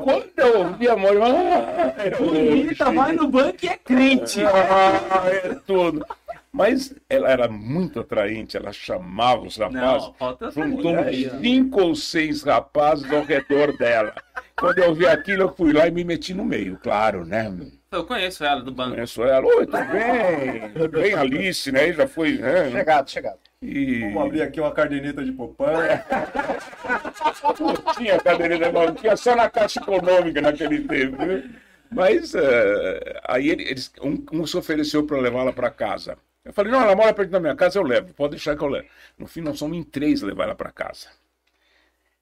quando 0.03 0.31
eu 0.37 0.59
ouvi 0.61 0.89
a 0.89 0.95
moreninha. 0.97 1.93
Ah, 1.95 2.17
bonita, 2.17 2.91
vai 2.91 3.11
no 3.13 3.27
banco 3.27 3.57
e 3.63 3.67
é 3.69 3.77
crente. 3.77 4.41
Ah, 4.43 5.29
é 5.29 5.53
tudo. 5.67 6.03
Mas 6.51 6.93
ela 7.09 7.29
era 7.29 7.47
muito 7.47 7.99
atraente, 7.99 8.57
ela 8.57 8.71
chamava 8.71 9.41
os 9.41 9.57
rapazes. 9.57 10.11
Não, 10.19 10.51
Juntou 10.51 10.95
uns 10.97 11.41
cinco 11.41 11.81
ou 11.81 11.95
seis 11.95 12.43
rapazes 12.43 13.11
ao 13.11 13.23
redor 13.23 13.75
dela. 13.77 14.13
Quando 14.55 14.79
eu 14.79 14.93
vi 14.93 15.05
aquilo, 15.07 15.43
eu 15.43 15.55
fui 15.55 15.73
lá 15.73 15.87
e 15.87 15.91
me 15.91 16.03
meti 16.03 16.33
no 16.33 16.45
meio, 16.45 16.79
claro, 16.81 17.25
né? 17.25 17.51
Eu 17.93 18.05
conheço 18.05 18.43
ela 18.43 18.61
do 18.61 18.71
banco. 18.71 18.95
Conheço 18.95 19.23
ela. 19.23 19.45
Oi, 19.45 19.65
tudo 19.67 19.85
bem? 19.85 20.69
Tudo 20.71 20.89
bem, 20.89 21.13
Alice, 21.13 21.71
né? 21.71 21.93
Já 21.93 22.07
foi. 22.07 22.39
Né? 22.39 22.71
chegado, 22.71 23.09
chegado. 23.09 23.39
E 23.61 23.99
Vamos 24.01 24.23
abrir 24.23 24.41
aqui 24.41 24.59
uma 24.59 24.71
caderneta 24.71 25.23
de 25.23 25.31
poupança. 25.31 26.03
não 27.59 27.93
tinha 27.93 28.19
cadeirinha, 28.19 28.71
não 28.71 28.95
tinha 28.95 29.15
só 29.15 29.35
na 29.35 29.49
Caixa 29.49 29.79
Econômica 29.79 30.41
naquele 30.41 30.81
tempo. 30.87 31.23
Né? 31.23 31.49
Mas 31.91 32.33
eh, 32.33 33.21
aí 33.25 33.49
ele- 33.49 33.63
eles, 33.63 33.91
um, 34.01 34.25
um 34.33 34.47
se 34.47 34.57
ofereceu 34.57 35.05
para 35.05 35.19
levá-la 35.19 35.53
para 35.53 35.69
casa. 35.69 36.17
Eu 36.43 36.51
falei, 36.51 36.71
não, 36.71 36.81
ela 36.81 36.95
mora 36.95 37.13
perto 37.13 37.29
da 37.29 37.39
minha 37.39 37.55
casa, 37.55 37.77
eu 37.77 37.83
levo. 37.83 38.13
Pode 38.13 38.31
deixar 38.31 38.57
que 38.57 38.63
eu 38.63 38.67
levo. 38.67 38.87
No 39.17 39.27
fim, 39.27 39.41
nós 39.41 39.59
somos 39.59 39.77
em 39.77 39.83
três 39.83 40.21
levar 40.23 40.45
ela 40.45 40.55
para 40.55 40.71
casa. 40.71 41.07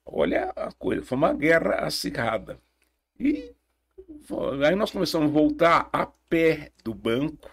Olha 0.04 0.52
a 0.54 0.70
coisa, 0.72 1.02
foi 1.02 1.16
uma 1.16 1.32
guerra 1.32 1.86
acirrada. 1.86 2.58
E 3.18 3.52
aí 4.66 4.74
nós 4.74 4.90
começamos 4.90 5.28
a 5.28 5.32
voltar 5.32 5.88
a 5.92 6.06
pé 6.06 6.72
do 6.84 6.94
banco 6.94 7.50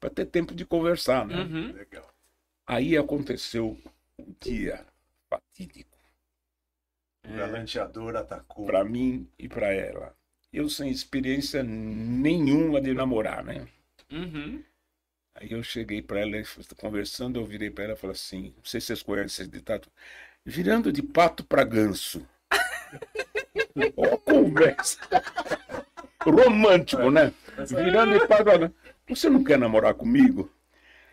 para 0.00 0.10
ter 0.10 0.26
tempo 0.26 0.54
de 0.54 0.64
conversar, 0.64 1.26
né? 1.26 1.42
Uhum. 1.42 1.72
Legal. 1.72 2.08
Aí 2.66 2.96
aconteceu 2.96 3.78
o 4.18 4.34
dia 4.40 4.84
fatídico 5.28 5.96
O 7.26 7.36
galanteador 7.36 8.16
atacou. 8.16 8.66
para 8.66 8.84
mim 8.84 9.28
e 9.38 9.48
para 9.48 9.72
ela. 9.72 10.14
Eu 10.52 10.68
sem 10.68 10.90
experiência 10.90 11.62
nenhuma 11.62 12.80
de 12.80 12.94
namorar, 12.94 13.44
né? 13.44 13.66
Uhum. 14.10 14.62
Aí 15.34 15.50
eu 15.50 15.62
cheguei 15.62 16.00
para 16.00 16.20
ela, 16.20 16.30
conversando, 16.76 17.40
eu 17.40 17.44
virei 17.44 17.70
para 17.70 17.84
ela 17.84 17.92
e 17.94 17.96
falei 17.96 18.14
assim, 18.14 18.54
não 18.56 18.64
sei 18.64 18.80
se 18.80 18.86
vocês 18.88 19.02
conhecem 19.02 19.42
esse 19.44 19.50
ditado, 19.50 19.88
virando 20.44 20.92
de 20.92 21.02
pato 21.02 21.42
para 21.44 21.64
ganso. 21.64 22.24
Ó, 23.96 24.16
conversa. 24.18 25.00
Romântico, 26.30 27.10
né? 27.10 27.32
Virando 27.68 28.18
de 28.18 28.26
pato 28.26 28.44
para 28.44 28.58
ganso. 28.58 28.74
Você 29.08 29.28
não 29.28 29.44
quer 29.44 29.58
namorar 29.58 29.94
comigo? 29.94 30.50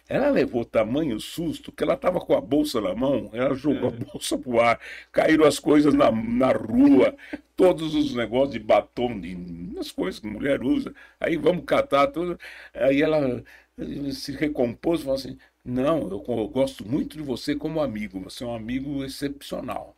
Ela 0.07 0.29
levou 0.29 0.65
tamanho 0.65 1.19
susto 1.21 1.71
que 1.71 1.83
ela 1.83 1.93
estava 1.93 2.19
com 2.19 2.35
a 2.35 2.41
bolsa 2.41 2.81
na 2.81 2.93
mão, 2.93 3.29
ela 3.31 3.55
jogou 3.55 3.89
a 3.89 3.91
bolsa 3.91 4.37
pro 4.37 4.59
ar, 4.59 4.77
caíram 5.11 5.45
as 5.45 5.57
coisas 5.57 5.93
na, 5.93 6.11
na 6.11 6.51
rua, 6.51 7.15
todos 7.55 7.95
os 7.95 8.13
negócios 8.13 8.51
de 8.51 8.59
batom, 8.59 9.19
de, 9.19 9.37
as 9.79 9.89
coisas 9.91 10.19
que 10.19 10.27
mulher 10.27 10.63
usa. 10.63 10.93
Aí 11.19 11.37
vamos 11.37 11.63
catar 11.65 12.07
tudo. 12.07 12.37
Aí 12.73 13.01
ela 13.01 13.41
eh, 13.77 14.11
se 14.11 14.33
recompôs 14.33 14.99
e 14.99 15.03
falou 15.03 15.17
assim: 15.17 15.37
Não, 15.63 16.01
eu, 16.09 16.23
eu 16.27 16.47
gosto 16.49 16.85
muito 16.85 17.15
de 17.15 17.23
você 17.23 17.55
como 17.55 17.81
amigo, 17.81 18.19
você 18.19 18.43
é 18.43 18.47
um 18.47 18.55
amigo 18.55 19.03
excepcional. 19.05 19.95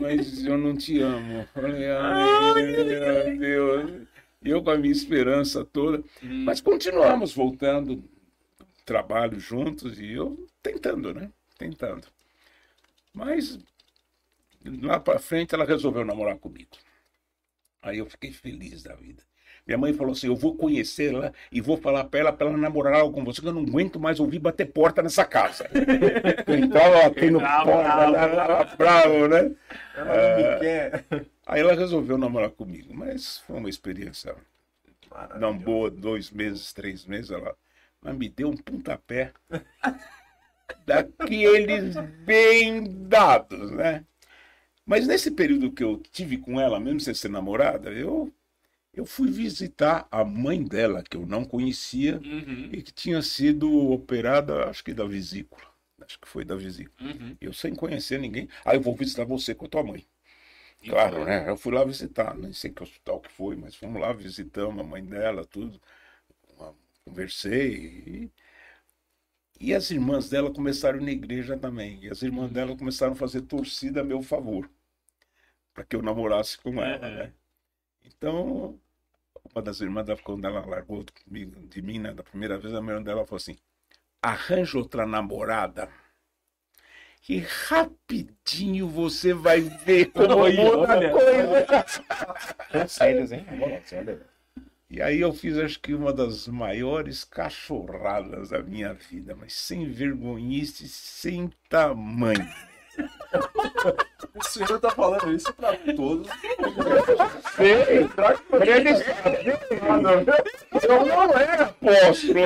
Mas 0.00 0.44
eu 0.44 0.58
não 0.58 0.76
te 0.76 1.00
amo. 1.00 1.40
Eu 1.40 1.46
Falei, 1.48 1.90
ai, 1.90 2.62
meu 2.62 3.38
Deus. 3.38 4.08
Eu 4.42 4.62
com 4.62 4.70
a 4.70 4.78
minha 4.78 4.92
esperança 4.92 5.64
toda. 5.64 6.02
Mas 6.22 6.60
continuamos 6.60 7.34
voltando 7.34 8.02
trabalho 8.84 9.40
juntos 9.40 9.98
e 9.98 10.12
eu 10.12 10.46
tentando, 10.62 11.12
né? 11.12 11.30
Tentando. 11.58 12.06
Mas 13.12 13.58
lá 14.82 15.00
para 15.00 15.18
frente 15.18 15.54
ela 15.54 15.64
resolveu 15.64 16.04
namorar 16.04 16.38
comigo. 16.38 16.70
Aí 17.82 17.98
eu 17.98 18.06
fiquei 18.06 18.32
feliz 18.32 18.82
da 18.82 18.94
vida. 18.94 19.22
Minha 19.66 19.78
mãe 19.78 19.92
falou 19.92 20.12
assim: 20.12 20.26
Eu 20.26 20.36
vou 20.36 20.56
conhecê-la 20.56 21.32
e 21.50 21.60
vou 21.60 21.76
falar 21.76 22.04
para 22.04 22.20
ela 22.20 22.32
para 22.32 22.48
ela 22.48 22.56
namorar 22.56 23.02
com 23.10 23.24
você, 23.24 23.40
que 23.40 23.48
eu 23.48 23.52
não 23.52 23.62
aguento 23.62 23.98
mais 23.98 24.20
ouvir 24.20 24.38
bater 24.38 24.66
porta 24.66 25.02
nessa 25.02 25.24
casa. 25.24 25.68
então, 26.48 27.06
aqui 27.06 27.30
no 27.30 27.40
Bravo, 27.40 27.72
porta, 27.72 28.28
bravo. 28.28 28.76
bravo, 28.76 29.28
né? 29.28 29.50
Ela 29.96 30.58
quer. 30.58 31.04
Aí 31.46 31.60
ela 31.60 31.74
resolveu 31.74 32.18
namorar 32.18 32.50
comigo, 32.50 32.94
mas 32.94 33.38
foi 33.46 33.56
uma 33.56 33.68
experiência 33.68 34.34
não 35.38 35.56
boa, 35.56 35.90
dois 35.90 36.30
meses, 36.30 36.72
três 36.72 37.04
meses, 37.06 37.30
ela 37.30 37.56
mas 38.02 38.16
me 38.16 38.28
deu 38.28 38.50
um 38.50 38.56
pontapé 38.56 39.32
daqueles 40.86 41.96
bem 42.24 42.84
dados, 43.08 43.70
né? 43.72 44.04
Mas 44.84 45.06
nesse 45.06 45.32
período 45.32 45.72
que 45.72 45.82
eu 45.82 46.00
tive 46.12 46.38
com 46.38 46.60
ela, 46.60 46.78
mesmo 46.78 47.00
sem 47.00 47.14
ser 47.14 47.28
namorada, 47.28 47.90
eu, 47.90 48.32
eu 48.96 49.06
fui 49.06 49.30
visitar 49.30 50.08
a 50.10 50.24
mãe 50.24 50.64
dela, 50.64 51.02
que 51.04 51.16
eu 51.16 51.26
não 51.26 51.44
conhecia, 51.44 52.18
Uhum. 52.18 52.70
e 52.72 52.82
que 52.82 52.92
tinha 52.92 53.22
sido 53.22 53.72
operada, 53.92 54.68
acho 54.70 54.82
que 54.84 54.94
da 54.94 55.04
vesícula. 55.04 55.64
Acho 56.00 56.18
que 56.20 56.28
foi 56.28 56.44
da 56.44 56.56
vesícula. 56.56 57.10
Uhum. 57.12 57.36
Eu 57.40 57.52
sem 57.52 57.74
conhecer 57.74 58.18
ninguém. 58.20 58.48
Aí 58.64 58.76
eu 58.76 58.80
vou 58.82 58.94
visitar 58.96 59.24
você 59.24 59.54
com 59.54 59.66
a 59.66 59.68
tua 59.68 59.84
mãe. 59.84 60.06
E 60.82 60.90
Claro, 60.90 61.16
foi. 61.16 61.24
né? 61.26 61.48
Eu 61.48 61.56
fui 61.56 61.72
lá 61.74 61.84
visitar, 61.84 62.36
nem 62.36 62.52
sei 62.52 62.70
que 62.70 62.82
hospital 62.82 63.20
que 63.20 63.30
foi, 63.32 63.56
mas 63.56 63.74
fomos 63.76 64.00
lá, 64.00 64.12
visitamos 64.12 64.80
a 64.80 64.84
mãe 64.84 65.04
dela, 65.04 65.44
tudo. 65.44 65.80
Conversei. 67.04 68.30
E, 69.60 69.66
e 69.68 69.74
as 69.74 69.90
irmãs 69.90 70.28
dela 70.30 70.50
começaram 70.52 71.00
na 71.00 71.10
igreja 71.10 71.58
também. 71.58 72.02
E 72.04 72.08
as 72.10 72.22
irmãs 72.22 72.50
dela 72.50 72.76
começaram 72.76 73.12
a 73.12 73.16
fazer 73.16 73.42
torcida 73.42 74.00
a 74.00 74.04
meu 74.04 74.22
favor, 74.22 74.70
para 75.74 75.84
que 75.84 75.94
eu 75.96 76.02
namorasse 76.02 76.58
com 76.58 76.82
ela, 76.82 77.08
Uhum. 77.08 77.14
né? 77.16 77.32
Então, 78.04 78.80
uma 79.54 79.62
das 79.62 79.80
irmãs 79.80 80.06
quando 80.22 80.44
ela 80.44 80.64
largou 80.64 81.04
comigo, 81.24 81.66
de 81.68 81.82
mim, 81.82 81.98
né, 81.98 82.12
da 82.12 82.22
primeira 82.22 82.58
vez, 82.58 82.72
a 82.74 82.78
irmã 82.78 83.02
dela 83.02 83.24
falou 83.24 83.36
assim: 83.36 83.56
arranja 84.22 84.78
outra 84.78 85.06
namorada. 85.06 85.88
E 87.28 87.38
rapidinho 87.38 88.88
você 88.88 89.34
vai 89.34 89.60
ver 89.60 90.06
como 90.14 90.36
Olha, 90.36 90.62
muda 90.64 90.92
a 90.92 90.96
olha. 90.98 91.10
coisa. 91.10 91.66
Conselhos, 92.70 93.32
hein? 93.32 93.44
E 94.88 95.02
aí 95.02 95.20
eu 95.20 95.32
fiz, 95.32 95.58
acho 95.58 95.80
que 95.80 95.92
uma 95.92 96.12
das 96.12 96.46
maiores 96.46 97.24
cachorradas 97.24 98.50
da 98.50 98.62
minha 98.62 98.94
vida, 98.94 99.34
mas 99.34 99.52
sem 99.54 99.90
vergonhice, 99.90 100.88
sem 100.88 101.50
tamanho. 101.68 102.46
O 104.38 104.44
senhor 104.44 104.78
tá 104.78 104.90
falando 104.90 105.32
isso 105.32 105.52
pra 105.54 105.72
todos. 105.96 106.28
Sei, 107.56 107.72
ele 107.72 108.10
Eu 110.82 111.06
não 111.06 111.32
era 111.38 111.62
apóstolo. 111.64 112.40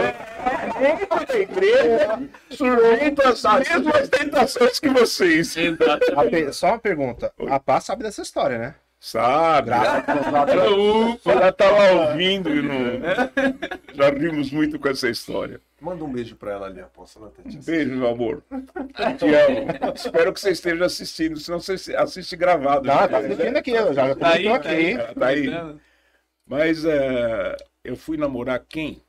A 1.11 1.37
igreja 1.37 2.23
sujeito 2.51 3.23
às 3.27 3.43
mesmas 3.43 4.09
tentações 4.09 4.79
que 4.79 4.89
vocês. 4.89 5.57
Só 6.53 6.69
uma 6.69 6.79
pergunta. 6.79 7.33
A 7.49 7.59
Paz 7.59 7.85
sabe 7.85 8.05
dessa 8.05 8.23
história, 8.23 8.59
né? 8.59 8.75
Sabe? 9.01 9.71
Ela 11.25 11.53
tá 11.53 11.71
lá 11.71 11.91
ouvindo 11.93 12.55
e 12.55 12.63
não. 12.63 13.01
Já 13.95 14.11
rimos 14.11 14.53
muito 14.53 14.79
com 14.79 14.89
essa 14.89 15.09
história. 15.09 15.61
Manda 15.81 16.05
um 16.05 16.13
beijo 16.13 16.37
pra 16.37 16.53
ela 16.53 16.67
ali, 16.67 16.83
Um 16.83 17.29
Tete. 17.31 17.57
beijo, 17.65 17.97
meu 17.97 18.09
amor. 18.09 18.43
Te 19.19 19.25
amo. 19.35 19.95
Espero 19.95 20.33
que 20.33 20.41
você 20.41 20.51
esteja 20.51 20.85
assistindo, 20.85 21.39
senão 21.41 21.59
você 21.59 21.97
assiste 21.97 22.37
gravado. 22.37 22.87
Tá, 22.87 23.09
tá 23.09 23.19
assistindo 23.19 23.57
aqui, 23.57 23.71
eu 23.71 23.95
já 23.95 24.15
Tá 24.15 24.29
aí, 24.35 24.45
tô 24.45 24.59
tá 24.61 24.69
aí. 24.71 24.93
aqui. 24.95 25.15
Tá 25.19 25.27
aí. 25.27 25.81
Mas 26.47 26.85
é, 26.85 27.57
eu 27.83 27.97
fui 27.97 28.17
namorar 28.19 28.61
quem? 28.69 29.03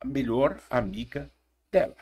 A 0.00 0.06
melhor 0.06 0.58
amiga 0.70 1.28
dela. 1.70 1.96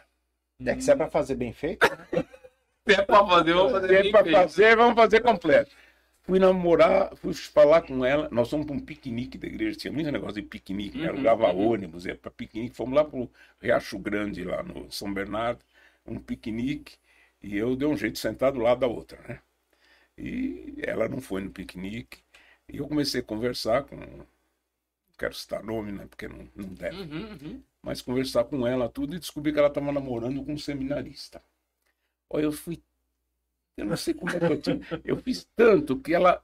É 0.67 0.75
que 0.75 0.83
se 0.85 0.91
é 0.91 0.97
pra 0.97 1.09
fazer 1.09 1.35
bem 1.37 1.53
feito, 1.53 1.87
Se 2.89 2.95
é 2.95 3.03
pra 3.03 3.25
fazer, 3.27 3.53
vamos 3.55 3.73
fazer 3.73 3.89
Se 3.89 3.95
é 3.95 4.03
feito. 4.23 4.31
fazer, 4.33 4.77
vamos 4.77 4.95
fazer 4.95 5.21
completo. 5.21 5.71
Fui 6.31 6.39
namorar, 6.39 7.17
fui 7.17 7.35
falar 7.35 7.83
com 7.83 8.05
ela. 8.05 8.29
Nós 8.31 8.49
fomos 8.49 8.65
para 8.65 8.77
um 8.77 8.79
piquenique 8.79 9.37
da 9.37 9.49
igreja. 9.49 9.77
Tinha 9.77 9.93
muito 9.93 10.13
negócio 10.13 10.41
de 10.41 10.43
piquenique, 10.43 10.97
né? 10.97 11.07
Uhum, 11.07 11.11
alugava 11.11 11.53
uhum. 11.53 11.71
ônibus, 11.73 12.07
ia 12.07 12.15
para 12.15 12.31
piquenique. 12.31 12.77
Fomos 12.77 12.95
lá 12.95 13.05
para 13.05 13.19
o 13.19 13.29
Riacho 13.61 13.99
Grande, 13.99 14.45
lá 14.45 14.63
no 14.63 14.91
São 14.93 15.13
Bernardo, 15.13 15.65
um 16.07 16.21
piquenique. 16.21 16.97
E 17.43 17.57
eu 17.57 17.75
dei 17.75 17.89
um 17.89 17.97
jeito 17.97 18.13
de 18.15 18.21
sentar 18.21 18.53
do 18.53 18.61
lado 18.61 18.79
da 18.81 18.87
outra, 18.87 19.19
né? 19.27 19.41
E 20.17 20.77
ela 20.83 21.09
não 21.09 21.21
foi 21.21 21.43
no 21.43 21.51
piquenique. 21.51 22.19
E 22.69 22.77
eu 22.77 22.87
comecei 22.87 23.21
a 23.21 23.25
conversar 23.25 23.83
com. 23.85 23.97
Não 23.97 24.27
quero 25.19 25.35
citar 25.35 25.65
nome, 25.65 25.91
né? 25.93 26.07
Porque 26.09 26.29
não, 26.29 26.49
não 26.55 26.69
deve 26.69 26.97
Uhum, 26.97 27.31
uhum. 27.43 27.63
mas 27.83 28.01
conversar 28.03 28.45
com 28.45 28.67
ela 28.67 28.89
tudo 28.89 29.17
e 29.17 29.19
descobri 29.19 29.53
que 29.53 29.59
ela 29.59 29.69
estava 29.69 29.91
namorando 29.93 30.45
com 30.45 30.53
um 30.53 30.59
seminarista. 30.59 31.43
Olha, 32.31 32.45
eu 32.45 32.53
fui. 32.53 32.81
Eu 33.81 33.87
não 33.87 33.97
sei 33.97 34.15
como 34.15 34.31
é 34.31 34.39
que 34.39 34.45
eu 34.45 34.61
tinha. 34.61 34.81
Eu 35.05 35.17
fiz 35.17 35.47
tanto 35.57 35.99
que 35.99 36.15
ela 36.15 36.43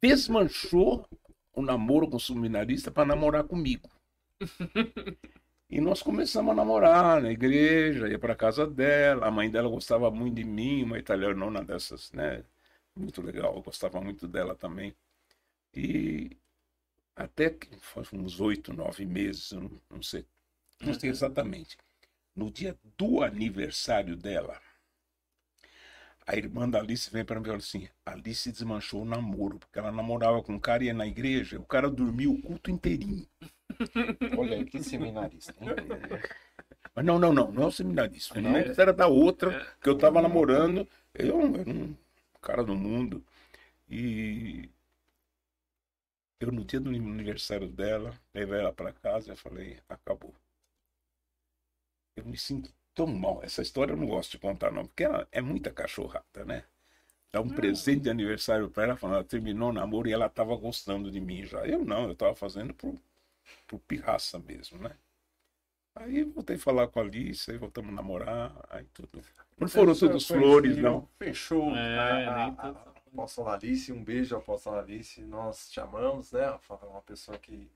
desmanchou 0.00 1.06
o 1.52 1.62
namoro 1.62 2.08
com 2.08 2.16
o 2.16 2.20
seminarista 2.20 2.90
para 2.90 3.06
namorar 3.06 3.44
comigo. 3.44 3.88
E 5.70 5.82
nós 5.82 6.02
começamos 6.02 6.52
a 6.52 6.54
namorar 6.54 7.20
na 7.20 7.30
igreja, 7.30 8.08
ia 8.08 8.18
para 8.18 8.34
casa 8.34 8.66
dela. 8.66 9.26
A 9.26 9.30
mãe 9.30 9.50
dela 9.50 9.68
gostava 9.68 10.10
muito 10.10 10.36
de 10.36 10.44
mim, 10.44 10.82
uma 10.82 10.98
italianona 10.98 11.62
dessas, 11.62 12.10
né? 12.12 12.42
Muito 12.96 13.20
legal, 13.20 13.54
eu 13.54 13.62
gostava 13.62 14.00
muito 14.00 14.26
dela 14.26 14.54
também. 14.54 14.94
E 15.74 16.36
até 17.14 17.50
que 17.50 17.68
foi 17.80 18.02
uns 18.14 18.40
oito, 18.40 18.72
nove 18.72 19.04
meses, 19.04 19.52
não, 19.52 19.70
não 19.90 20.02
sei, 20.02 20.24
não 20.80 20.94
sei 20.94 21.10
exatamente. 21.10 21.76
No 22.34 22.50
dia 22.50 22.74
do 22.96 23.22
aniversário 23.22 24.16
dela, 24.16 24.58
a 26.28 26.36
irmã 26.36 26.68
da 26.68 26.78
Alice 26.78 27.10
vem 27.10 27.24
para 27.24 27.40
mim 27.40 27.44
e 27.44 27.46
fala 27.46 27.58
assim: 27.58 27.88
Alice 28.04 28.52
desmanchou 28.52 29.00
o 29.00 29.04
namoro, 29.06 29.58
porque 29.58 29.78
ela 29.78 29.90
namorava 29.90 30.42
com 30.42 30.52
um 30.52 30.60
cara 30.60 30.84
e 30.84 30.88
ia 30.88 30.94
na 30.94 31.06
igreja, 31.06 31.58
o 31.58 31.64
cara 31.64 31.88
dormiu 31.88 32.32
o 32.32 32.42
culto 32.42 32.70
inteirinho. 32.70 33.26
olha 34.38 34.56
aí, 34.58 34.64
que 34.66 34.82
seminarista. 34.82 35.54
hein? 35.58 35.70
Mas 36.94 37.04
não, 37.04 37.18
não, 37.18 37.32
não, 37.32 37.50
não 37.50 37.62
é 37.62 37.66
o 37.66 37.72
seminarista. 37.72 38.38
Não? 38.42 38.54
Essa 38.58 38.82
era 38.82 38.92
da 38.92 39.06
outra 39.06 39.66
que 39.80 39.88
eu 39.88 39.94
estava 39.94 40.20
namorando. 40.20 40.86
Eu 41.14 41.40
era 41.40 41.70
um 41.70 41.96
cara 42.42 42.62
do 42.62 42.76
mundo. 42.76 43.24
E 43.88 44.68
eu, 46.38 46.52
no 46.52 46.62
dia 46.62 46.78
do 46.78 46.90
aniversário 46.90 47.68
dela, 47.68 48.14
levei 48.34 48.60
ela 48.60 48.72
para 48.72 48.92
casa 48.92 49.32
e 49.32 49.36
falei: 49.36 49.80
acabou. 49.88 50.34
Eu 52.16 52.26
me 52.26 52.36
sinto 52.36 52.70
tão 52.98 53.06
mal. 53.06 53.40
Essa 53.44 53.62
história 53.62 53.92
eu 53.92 53.96
não 53.96 54.08
gosto 54.08 54.32
de 54.32 54.38
contar, 54.38 54.72
não, 54.72 54.84
porque 54.84 55.04
ela 55.04 55.28
é 55.30 55.40
muita 55.40 55.70
cachorrada, 55.70 56.44
né? 56.44 56.64
Dá 57.30 57.40
um 57.40 57.48
presente 57.48 58.02
de 58.02 58.10
aniversário 58.10 58.68
para 58.68 58.84
ela, 58.84 58.96
falando, 58.96 59.16
ela 59.16 59.24
terminou 59.24 59.68
o 59.68 59.72
namoro 59.72 60.08
e 60.08 60.12
ela 60.12 60.26
estava 60.26 60.56
gostando 60.56 61.08
de 61.10 61.20
mim 61.20 61.44
já. 61.44 61.64
Eu 61.64 61.84
não, 61.84 62.04
eu 62.04 62.12
estava 62.12 62.34
fazendo 62.34 62.74
pro, 62.74 62.98
pro 63.68 63.78
pirraça 63.78 64.38
mesmo, 64.40 64.78
né? 64.78 64.96
Aí 65.94 66.24
voltei 66.24 66.56
a 66.56 66.58
falar 66.58 66.88
com 66.88 66.98
a 66.98 67.02
Alice, 67.02 67.50
aí 67.50 67.56
voltamos 67.56 67.90
a 67.90 67.94
namorar, 67.94 68.52
aí 68.70 68.84
tudo. 68.94 69.22
Não 69.58 69.68
foram 69.68 69.94
todas 69.94 70.26
flores, 70.26 70.76
não. 70.78 71.08
Fechou. 71.18 71.74
É, 71.76 71.98
a, 71.98 72.46
a, 72.46 72.46
a, 72.46 72.72
tudo. 72.72 72.88
Apóstola 73.12 73.54
Alice, 73.54 73.92
um 73.92 74.02
beijo, 74.02 74.36
Apóstola 74.36 74.80
Alice. 74.80 75.20
Nós 75.22 75.70
te 75.70 75.80
amamos, 75.80 76.32
né? 76.32 76.46
Rafa? 76.46 76.78
É 76.82 76.86
uma 76.86 77.02
pessoa 77.02 77.38
que 77.38 77.70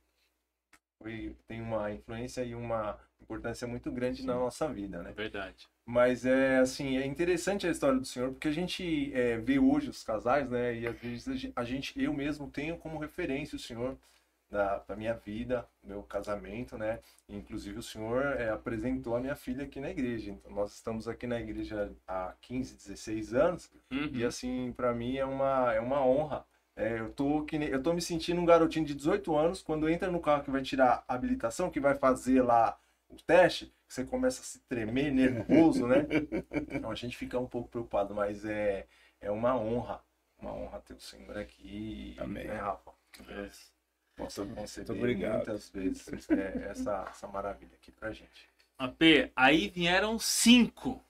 foi, 0.98 1.36
tem 1.46 1.60
uma 1.60 1.92
influência 1.92 2.42
e 2.44 2.54
uma 2.54 2.98
importância 3.22 3.66
muito 3.66 3.90
grande 3.90 4.24
na 4.24 4.34
nossa 4.34 4.68
vida, 4.68 5.02
né? 5.02 5.12
Verdade. 5.12 5.68
Mas 5.84 6.24
é 6.24 6.58
assim, 6.58 6.96
é 6.96 7.04
interessante 7.06 7.66
a 7.66 7.70
história 7.70 7.98
do 7.98 8.04
senhor, 8.06 8.30
porque 8.30 8.48
a 8.48 8.52
gente 8.52 9.12
é, 9.14 9.36
vê 9.38 9.58
hoje 9.58 9.90
os 9.90 10.02
casais, 10.04 10.48
né? 10.48 10.74
E 10.78 10.86
às 10.86 10.96
vezes 10.98 11.28
a 11.28 11.34
gen- 11.34 11.52
a 11.56 11.64
gente, 11.64 12.00
eu 12.00 12.12
mesmo 12.12 12.48
tenho 12.50 12.76
como 12.78 12.98
referência 12.98 13.56
o 13.56 13.58
senhor 13.58 13.96
da, 14.50 14.78
da 14.86 14.94
minha 14.94 15.14
vida, 15.14 15.66
meu 15.82 16.02
casamento, 16.02 16.76
né? 16.76 17.00
Inclusive 17.28 17.78
o 17.78 17.82
senhor 17.82 18.22
é, 18.38 18.50
apresentou 18.50 19.16
a 19.16 19.20
minha 19.20 19.34
filha 19.34 19.64
aqui 19.64 19.80
na 19.80 19.90
igreja. 19.90 20.30
Então 20.30 20.52
nós 20.52 20.72
estamos 20.74 21.08
aqui 21.08 21.26
na 21.26 21.40
igreja 21.40 21.90
há 22.06 22.34
15, 22.40 22.74
16 22.76 23.34
anos. 23.34 23.70
Uhum. 23.90 24.10
E 24.12 24.24
assim, 24.24 24.72
pra 24.76 24.94
mim 24.94 25.16
é 25.16 25.24
uma, 25.24 25.72
é 25.72 25.80
uma 25.80 26.04
honra. 26.04 26.44
É, 26.76 27.00
eu, 27.00 27.12
tô 27.12 27.44
que, 27.44 27.56
eu 27.56 27.82
tô 27.82 27.92
me 27.92 28.00
sentindo 28.00 28.40
um 28.40 28.46
garotinho 28.46 28.84
de 28.86 28.94
18 28.94 29.34
anos, 29.36 29.62
quando 29.62 29.88
entra 29.88 30.10
no 30.10 30.20
carro 30.20 30.42
que 30.42 30.50
vai 30.50 30.62
tirar 30.62 31.04
a 31.06 31.14
habilitação, 31.14 31.70
que 31.70 31.80
vai 31.80 31.94
fazer 31.94 32.42
lá 32.42 32.78
o 33.12 33.16
teste, 33.26 33.72
você 33.86 34.04
começa 34.04 34.40
a 34.40 34.44
se 34.44 34.58
tremer, 34.60 35.12
nervoso, 35.12 35.86
né? 35.86 36.06
Então 36.72 36.90
a 36.90 36.94
gente 36.94 37.16
fica 37.16 37.38
um 37.38 37.46
pouco 37.46 37.68
preocupado, 37.68 38.14
mas 38.14 38.44
é, 38.44 38.86
é 39.20 39.30
uma 39.30 39.56
honra, 39.56 40.02
uma 40.38 40.52
honra 40.52 40.80
ter 40.80 40.94
o 40.94 41.00
senhor 41.00 41.36
aqui, 41.36 42.16
Amém. 42.18 42.46
né, 42.46 42.56
Rafa? 42.56 42.92
Deus 43.26 43.72
possa 44.16 44.46
conceder 44.46 44.96
obrigado. 44.96 45.36
muitas 45.36 45.68
vezes 45.70 46.28
é, 46.30 46.68
essa, 46.70 47.04
essa 47.10 47.28
maravilha 47.28 47.74
aqui 47.74 47.92
pra 47.92 48.12
gente. 48.12 48.48
AP, 48.78 49.30
aí 49.36 49.68
vieram 49.68 50.18
cinco. 50.18 51.00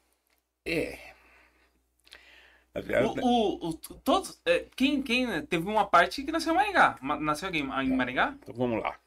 É. 0.65 1.13
O, 2.75 3.27
o, 3.27 3.69
o- 3.69 3.75
todos, 3.75 4.41
é, 4.47 4.65
quem, 4.75 5.03
quem, 5.03 5.27
né, 5.27 5.43
teve 5.43 5.69
uma 5.69 5.85
parte 5.87 6.23
que 6.25 6.33
nasceu 6.33 6.53
em 6.55 6.57
Maringá. 6.57 6.97
Ma- 7.03 7.21
Nasceu 7.21 7.47
alguém 7.49 7.63
em 7.63 7.97
Maringá? 7.97 8.35
então 8.43 8.55
vamos 8.55 8.83
lá. 8.83 8.99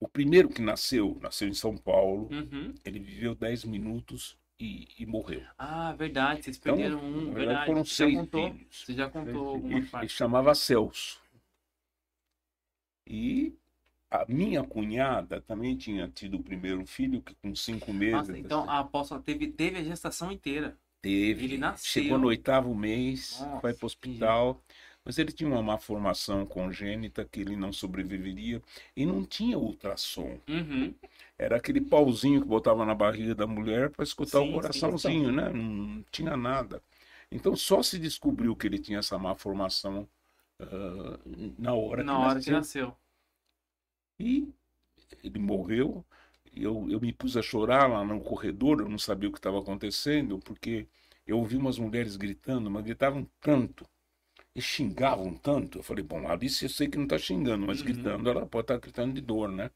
O 0.00 0.06
primeiro 0.08 0.48
que 0.48 0.62
nasceu, 0.62 1.18
nasceu 1.20 1.48
em 1.48 1.54
São 1.54 1.76
Paulo, 1.76 2.28
Uhum. 2.30 2.72
ele 2.84 3.00
viveu 3.00 3.34
10 3.34 3.64
minutos 3.64 4.38
e, 4.58 4.86
e 4.98 5.04
morreu. 5.06 5.42
Ah, 5.58 5.92
verdade, 5.92 6.42
vocês 6.44 6.56
Então, 6.56 6.76
perderam 6.76 6.98
um, 7.04 7.32
verdade, 7.32 7.34
verdade. 7.34 7.66
foram 7.66 7.84
Você 7.84 7.90
já 7.90 8.04
seis 8.06 8.14
contou, 8.18 8.52
filhos. 8.52 8.84
você 8.84 8.92
já 8.94 9.10
contou 9.10 9.48
alguma 9.48 9.82
parte. 9.86 10.12
chamava 10.12 10.54
Celso. 10.54 11.20
E 13.06 13.56
a 14.10 14.24
minha 14.28 14.62
cunhada 14.62 15.40
também 15.40 15.76
tinha 15.76 16.08
tido 16.08 16.36
o 16.36 16.42
primeiro 16.42 16.84
filho, 16.86 17.20
que 17.22 17.34
com 17.36 17.54
cinco 17.54 17.92
meses. 17.92 18.12
Nossa, 18.28 18.38
então 18.38 18.70
a 18.70 18.78
apóstola 18.80 19.20
teve, 19.22 19.48
teve 19.48 19.78
a 19.78 19.82
gestação 19.84 20.30
inteira. 20.30 20.76
Teve. 21.00 21.44
ele 21.44 21.58
nasceu- 21.58 22.02
Chegou 22.02 22.18
no 22.18 22.26
oitavo 22.26 22.74
mês, 22.74 23.40
Nossa, 23.40 23.60
foi 23.60 23.72
para 23.72 23.84
o 23.84 23.86
hospital. 23.86 24.62
Mas 25.08 25.16
ele 25.16 25.32
tinha 25.32 25.48
uma 25.48 25.62
má 25.62 25.78
formação 25.78 26.44
congênita 26.44 27.24
que 27.24 27.40
ele 27.40 27.56
não 27.56 27.72
sobreviveria 27.72 28.60
e 28.94 29.06
não 29.06 29.24
tinha 29.24 29.58
ultrassom. 29.58 30.38
Uhum. 30.46 30.94
Era 31.38 31.56
aquele 31.56 31.80
pauzinho 31.80 32.42
que 32.42 32.46
botava 32.46 32.84
na 32.84 32.94
barriga 32.94 33.34
da 33.34 33.46
mulher 33.46 33.88
para 33.88 34.04
escutar 34.04 34.40
Sim, 34.40 34.50
o 34.50 34.52
coraçãozinho, 34.52 35.32
né? 35.32 35.48
Não 35.48 36.04
tinha 36.10 36.36
nada. 36.36 36.82
Então 37.32 37.56
só 37.56 37.82
se 37.82 37.98
descobriu 37.98 38.54
que 38.54 38.66
ele 38.66 38.78
tinha 38.78 38.98
essa 38.98 39.18
má 39.18 39.34
formação 39.34 40.06
ah, 40.60 41.18
na 41.58 41.72
hora 41.72 42.04
Na 42.04 42.12
que 42.12 42.18
hora 42.18 42.40
que 42.42 42.50
nasceu. 42.50 42.88
nasceu. 42.88 42.96
E 44.20 44.46
ele 45.24 45.38
morreu. 45.38 46.04
Eu, 46.54 46.86
eu 46.90 47.00
me 47.00 47.14
pus 47.14 47.34
a 47.34 47.40
chorar 47.40 47.88
lá 47.88 48.04
no 48.04 48.20
corredor, 48.20 48.80
eu 48.80 48.88
não 48.90 48.98
sabia 48.98 49.30
o 49.30 49.32
que 49.32 49.38
estava 49.38 49.58
acontecendo, 49.58 50.38
porque 50.40 50.86
eu 51.26 51.38
ouvi 51.38 51.56
umas 51.56 51.78
mulheres 51.78 52.14
gritando, 52.14 52.70
mas 52.70 52.84
gritavam 52.84 53.26
tanto 53.40 53.86
e 54.54 54.60
xingavam 54.62 55.34
tanto. 55.36 55.78
Eu 55.78 55.82
falei, 55.82 56.04
bom, 56.04 56.28
Alice 56.28 56.64
eu 56.64 56.68
sei 56.70 56.88
que 56.88 56.96
não 56.98 57.04
está 57.04 57.18
xingando, 57.18 57.66
mas 57.66 57.80
Uhum. 57.80 57.84
gritando, 57.86 58.28
ela 58.30 58.46
pode 58.46 58.64
estar 58.64 58.78
gritando 58.78 59.14
de 59.14 59.20
dor, 59.22 59.48
né? 59.50 59.70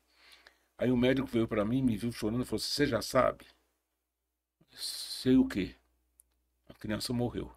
Aí 0.79 0.91
o 0.93 0.97
médico 0.99 1.29
veio 1.29 1.49
para 1.49 1.65
mim, 1.65 1.83
me 1.83 1.97
viu 1.97 2.13
chorando 2.13 2.43
e 2.43 2.47
falou: 2.47 2.61
Você 2.61 2.87
já 2.87 3.03
sabe? 3.03 3.47
Sei 4.77 5.37
o 5.37 5.47
quê? 5.49 5.75
A 6.69 6.75
criança 6.75 7.13
morreu. 7.13 7.53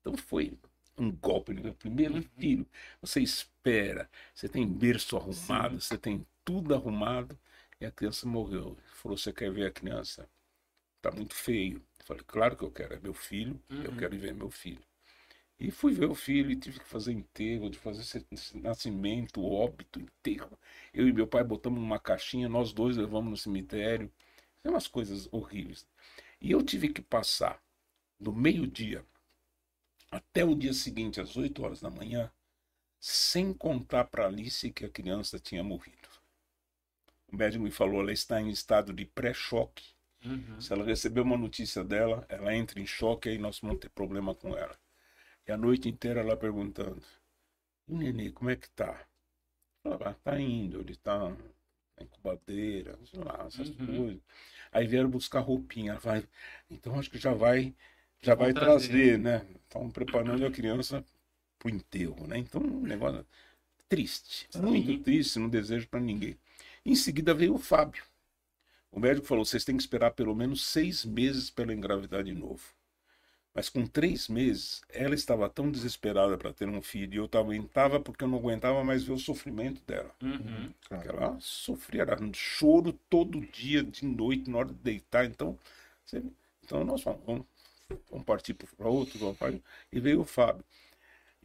Então 0.00 0.16
foi 0.16 0.58
um 0.98 1.10
golpe 1.10 1.54
meu 1.54 1.74
primeiro 1.74 2.14
Uhum. 2.14 2.22
filho. 2.38 2.66
Você 3.00 3.20
espera, 3.20 4.08
você 4.34 4.48
tem 4.48 4.66
berço 4.66 5.16
arrumado, 5.16 5.80
você 5.80 5.96
tem 5.98 6.26
tudo 6.44 6.74
arrumado 6.74 7.38
e 7.80 7.86
a 7.86 7.90
criança 7.90 8.26
morreu. 8.26 8.76
Ele 8.78 8.94
falou: 8.94 9.16
Você 9.18 9.32
quer 9.32 9.50
ver 9.52 9.66
a 9.66 9.70
criança? 9.72 10.28
Tá 11.02 11.10
muito 11.12 11.34
feio. 11.34 11.78
Eu 12.00 12.06
falei, 12.06 12.24
claro 12.26 12.56
que 12.56 12.64
eu 12.64 12.70
quero, 12.72 12.94
é 12.94 13.00
meu 13.00 13.14
filho, 13.14 13.60
eu 13.82 13.92
Uhum. 13.92 13.96
quero 13.98 14.14
ir 14.14 14.18
ver 14.18 14.34
meu 14.34 14.50
filho. 14.50 14.82
E 15.62 15.70
fui 15.70 15.92
ver 15.92 16.06
o 16.06 16.14
filho 16.14 16.50
e 16.50 16.56
tive 16.56 16.80
que 16.80 16.88
fazer 16.88 17.12
enterro, 17.12 17.70
de 17.70 17.78
fazer 17.78 18.00
esse, 18.00 18.26
esse 18.32 18.58
nascimento, 18.58 19.40
óbito, 19.44 20.00
enterro. 20.00 20.58
Eu 20.92 21.06
e 21.06 21.12
meu 21.12 21.24
pai 21.24 21.44
botamos 21.44 21.78
numa 21.80 22.00
caixinha, 22.00 22.48
nós 22.48 22.72
dois 22.72 22.96
levamos 22.96 23.30
no 23.30 23.36
cemitério. 23.36 24.12
É 24.64 24.68
umas 24.68 24.88
coisas 24.88 25.28
horríveis. 25.30 25.86
E 26.40 26.50
eu 26.50 26.64
tive 26.64 26.88
que 26.88 27.00
passar 27.00 27.62
do 28.18 28.32
meio-dia 28.32 29.06
até 30.10 30.44
o 30.44 30.56
dia 30.56 30.72
seguinte, 30.74 31.20
às 31.20 31.36
8 31.36 31.62
horas 31.62 31.80
da 31.80 31.88
manhã, 31.88 32.28
sem 32.98 33.54
contar 33.54 34.06
para 34.06 34.26
Alice 34.26 34.68
que 34.72 34.84
a 34.84 34.90
criança 34.90 35.38
tinha 35.38 35.62
morrido. 35.62 36.08
O 37.28 37.36
médico 37.36 37.62
me 37.62 37.70
falou, 37.70 38.00
ela 38.00 38.12
está 38.12 38.40
em 38.40 38.50
estado 38.50 38.92
de 38.92 39.04
pré-choque. 39.04 39.84
Uhum. 40.24 40.60
Se 40.60 40.72
ela 40.72 40.84
receber 40.84 41.20
uma 41.20 41.38
notícia 41.38 41.84
dela, 41.84 42.26
ela 42.28 42.52
entra 42.52 42.80
em 42.80 42.86
choque 42.86 43.28
e 43.28 43.32
aí 43.32 43.38
nós 43.38 43.60
vamos 43.60 43.78
ter 43.78 43.90
problema 43.90 44.34
com 44.34 44.56
ela. 44.56 44.81
E 45.46 45.52
a 45.52 45.56
noite 45.56 45.88
inteira 45.88 46.20
ela 46.20 46.36
perguntando: 46.36 47.02
E 47.88 47.92
o 47.94 47.98
nenê, 47.98 48.30
como 48.32 48.50
é 48.50 48.56
que 48.56 48.70
tá? 48.70 49.06
Ela 49.84 49.98
"Ah, 50.10 50.14
tá 50.14 50.40
indo, 50.40 50.80
ele 50.80 50.96
tá 50.96 51.30
na 51.30 52.04
incubadeira, 52.04 52.98
sei 53.06 53.20
lá, 53.20 53.44
essas 53.46 53.70
Uhum. 53.70 53.96
coisas. 53.98 54.22
Aí 54.72 54.86
vieram 54.86 55.10
buscar 55.10 55.40
roupinha. 55.40 55.96
Vai, 55.98 56.26
então 56.70 56.98
acho 56.98 57.10
que 57.10 57.18
já 57.18 57.34
vai, 57.34 57.74
já 58.22 58.34
vai 58.34 58.52
trazer, 58.54 58.88
trazer. 58.88 59.18
né? 59.18 59.46
Estão 59.64 59.90
preparando 59.90 60.46
a 60.46 60.50
criança 60.50 61.04
pro 61.58 61.70
enterro, 61.70 62.26
né? 62.26 62.38
Então, 62.38 62.60
um 62.62 62.82
negócio 62.82 63.26
triste, 63.88 64.48
muito 64.58 65.02
triste, 65.04 65.38
não 65.38 65.48
desejo 65.48 65.88
para 65.88 66.00
ninguém. 66.00 66.38
Em 66.84 66.94
seguida 66.96 67.34
veio 67.34 67.54
o 67.54 67.58
Fábio. 67.58 68.04
O 68.92 69.00
médico 69.00 69.26
falou: 69.26 69.44
vocês 69.44 69.64
têm 69.64 69.76
que 69.76 69.82
esperar 69.82 70.12
pelo 70.12 70.34
menos 70.34 70.64
seis 70.64 71.04
meses 71.04 71.50
para 71.50 71.64
ela 71.64 71.74
engravidar 71.74 72.24
de 72.24 72.32
novo. 72.32 72.62
Mas 73.54 73.68
com 73.68 73.86
três 73.86 74.28
meses, 74.28 74.82
ela 74.88 75.14
estava 75.14 75.48
tão 75.48 75.70
desesperada 75.70 76.38
para 76.38 76.52
ter 76.52 76.68
um 76.68 76.80
filho, 76.80 77.14
e 77.14 77.16
eu 77.18 77.28
também 77.28 77.62
estava 77.62 78.00
porque 78.00 78.24
eu 78.24 78.28
não 78.28 78.38
aguentava 78.38 78.82
mais 78.82 79.04
ver 79.04 79.12
o 79.12 79.18
sofrimento 79.18 79.82
dela. 79.86 80.14
Uhum. 80.22 80.72
Porque 80.88 81.08
ela 81.08 81.36
sofria, 81.40 82.02
era 82.02 82.22
um 82.22 82.32
choro 82.32 82.92
todo 83.10 83.40
dia, 83.40 83.82
de 83.82 84.06
noite, 84.06 84.50
na 84.50 84.58
hora 84.58 84.68
de 84.68 84.74
deitar. 84.74 85.24
Então, 85.26 85.58
você- 86.04 86.22
então 86.64 86.84
nós 86.84 87.02
falamos, 87.02 87.24
vamos, 87.26 87.46
vamos 88.10 88.24
partir 88.26 88.54
para 88.54 88.88
outro, 88.88 89.18
vamos 89.18 89.38
partir. 89.38 89.62
E 89.92 90.00
veio 90.00 90.20
o 90.22 90.24
Fábio. 90.24 90.64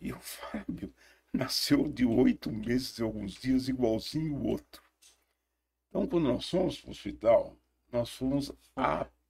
E 0.02 0.12
o 0.14 0.20
Fábio 0.22 0.94
nasceu 1.34 1.88
de 1.90 2.06
oito 2.06 2.52
meses 2.52 2.98
e 3.00 3.04
alguns 3.04 3.34
dias, 3.34 3.68
igualzinho 3.70 4.36
o 4.36 4.48
outro. 4.48 4.82
Então, 5.90 6.08
quando 6.08 6.26
nós 6.30 6.50
fomos 6.50 6.80
para 6.80 6.88
o 6.88 6.92
hospital, 6.92 7.58
nós 7.92 8.10
fomos 8.12 8.52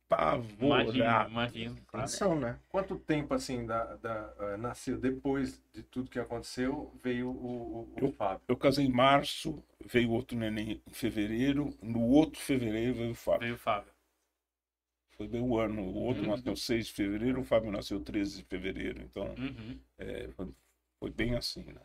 apavorados. 0.09 0.95
Imagina, 0.95 1.27
imagina. 1.29 1.75
Atenção, 1.93 2.39
né? 2.39 2.59
Quanto 2.69 2.97
tempo 2.97 3.33
assim 3.33 3.65
da, 3.65 3.95
da, 3.97 4.33
eh, 4.39 4.57
nasceu 4.57 4.97
depois 4.97 5.61
de 5.73 5.83
tudo 5.83 6.09
que 6.09 6.19
aconteceu 6.19 6.93
veio 7.03 7.29
o, 7.29 7.93
o, 8.01 8.05
o 8.05 8.11
Fábio? 8.13 8.41
Eu 8.47 8.55
casei 8.57 8.85
em 8.85 8.91
março, 8.91 9.61
veio 9.85 10.11
outro 10.11 10.37
neném 10.37 10.81
em 10.87 10.93
fevereiro, 10.93 11.75
no 11.81 12.01
outro 12.07 12.39
fevereiro 12.39 12.93
veio 12.95 13.11
o 13.11 13.15
Fábio. 13.15 13.41
Veio 13.41 13.55
o 13.55 13.59
Fábio. 13.59 13.91
Foi 15.17 15.27
bem 15.27 15.41
o 15.41 15.57
ano. 15.59 15.81
O 15.81 15.95
outro 16.03 16.23
Uhum. 16.23 16.29
nasceu 16.29 16.55
6 16.55 16.87
de 16.87 16.93
fevereiro, 16.93 17.41
o 17.41 17.43
Fábio 17.43 17.71
nasceu 17.71 17.99
13 17.99 18.37
de 18.37 18.43
fevereiro. 18.43 19.01
Então, 19.01 19.33
Uhum. 19.37 19.79
é, 19.97 20.29
foi, 20.29 20.47
foi 20.99 21.09
bem 21.09 21.35
assim, 21.35 21.63
né? 21.63 21.81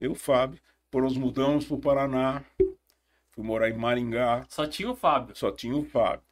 Eu, 0.00 0.14
Fábio, 0.14 0.60
depois 0.84 1.04
nós 1.04 1.16
mudamos 1.16 1.66
para 1.66 1.76
o 1.76 1.80
Paraná, 1.80 2.44
fui 3.30 3.44
morar 3.44 3.68
em 3.68 3.76
Maringá, 3.76 4.46
Só 4.48 4.66
tinha 4.66 4.90
o 4.90 4.96
Fábio. 4.96 5.36
só 5.36 5.50
tinha 5.52 5.76
o 5.76 5.84
Fábio. 5.84 6.26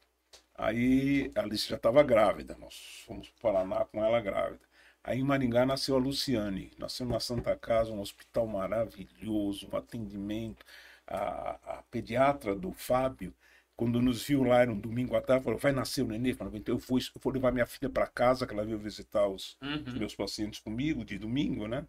Aí 0.58 1.30
a 1.34 1.40
Alice 1.42 1.68
já 1.68 1.76
estava 1.76 2.02
grávida, 2.02 2.56
nós 2.58 3.02
fomos 3.06 3.28
para 3.30 3.36
o 3.50 3.54
Paraná 3.54 3.84
com 3.84 4.04
ela 4.04 4.20
grávida. 4.20 4.60
Aí 5.04 5.20
em 5.20 5.24
Maringá 5.24 5.64
nasceu 5.66 5.96
a 5.96 5.98
Luciane, 5.98 6.72
nasceu 6.78 7.06
na 7.06 7.20
Santa 7.20 7.56
Casa, 7.56 7.92
um 7.92 8.00
hospital 8.00 8.46
maravilhoso, 8.46 9.68
um 9.72 9.76
atendimento. 9.76 10.64
A, 11.06 11.78
a 11.78 11.82
pediatra 11.90 12.54
do 12.56 12.72
Fábio, 12.72 13.32
quando 13.76 14.00
nos 14.02 14.22
viu 14.24 14.42
lá, 14.42 14.60
era 14.62 14.72
um 14.72 14.78
domingo 14.80 15.14
à 15.16 15.20
tarde, 15.20 15.44
falou: 15.44 15.58
vai 15.58 15.70
nascer 15.72 16.02
o 16.02 16.08
nenê? 16.08 16.30
Então 16.54 16.74
eu 16.74 16.78
fui, 16.80 17.00
eu 17.00 17.20
vou 17.22 17.32
levar 17.32 17.52
minha 17.52 17.66
filha 17.66 17.88
para 17.90 18.06
casa, 18.08 18.46
que 18.46 18.52
ela 18.54 18.64
veio 18.64 18.78
visitar 18.78 19.26
os, 19.28 19.56
os 19.86 19.94
Uhum. 19.94 19.98
meus 19.98 20.14
pacientes 20.16 20.58
comigo 20.60 21.04
de 21.04 21.18
domingo, 21.18 21.68
né? 21.68 21.86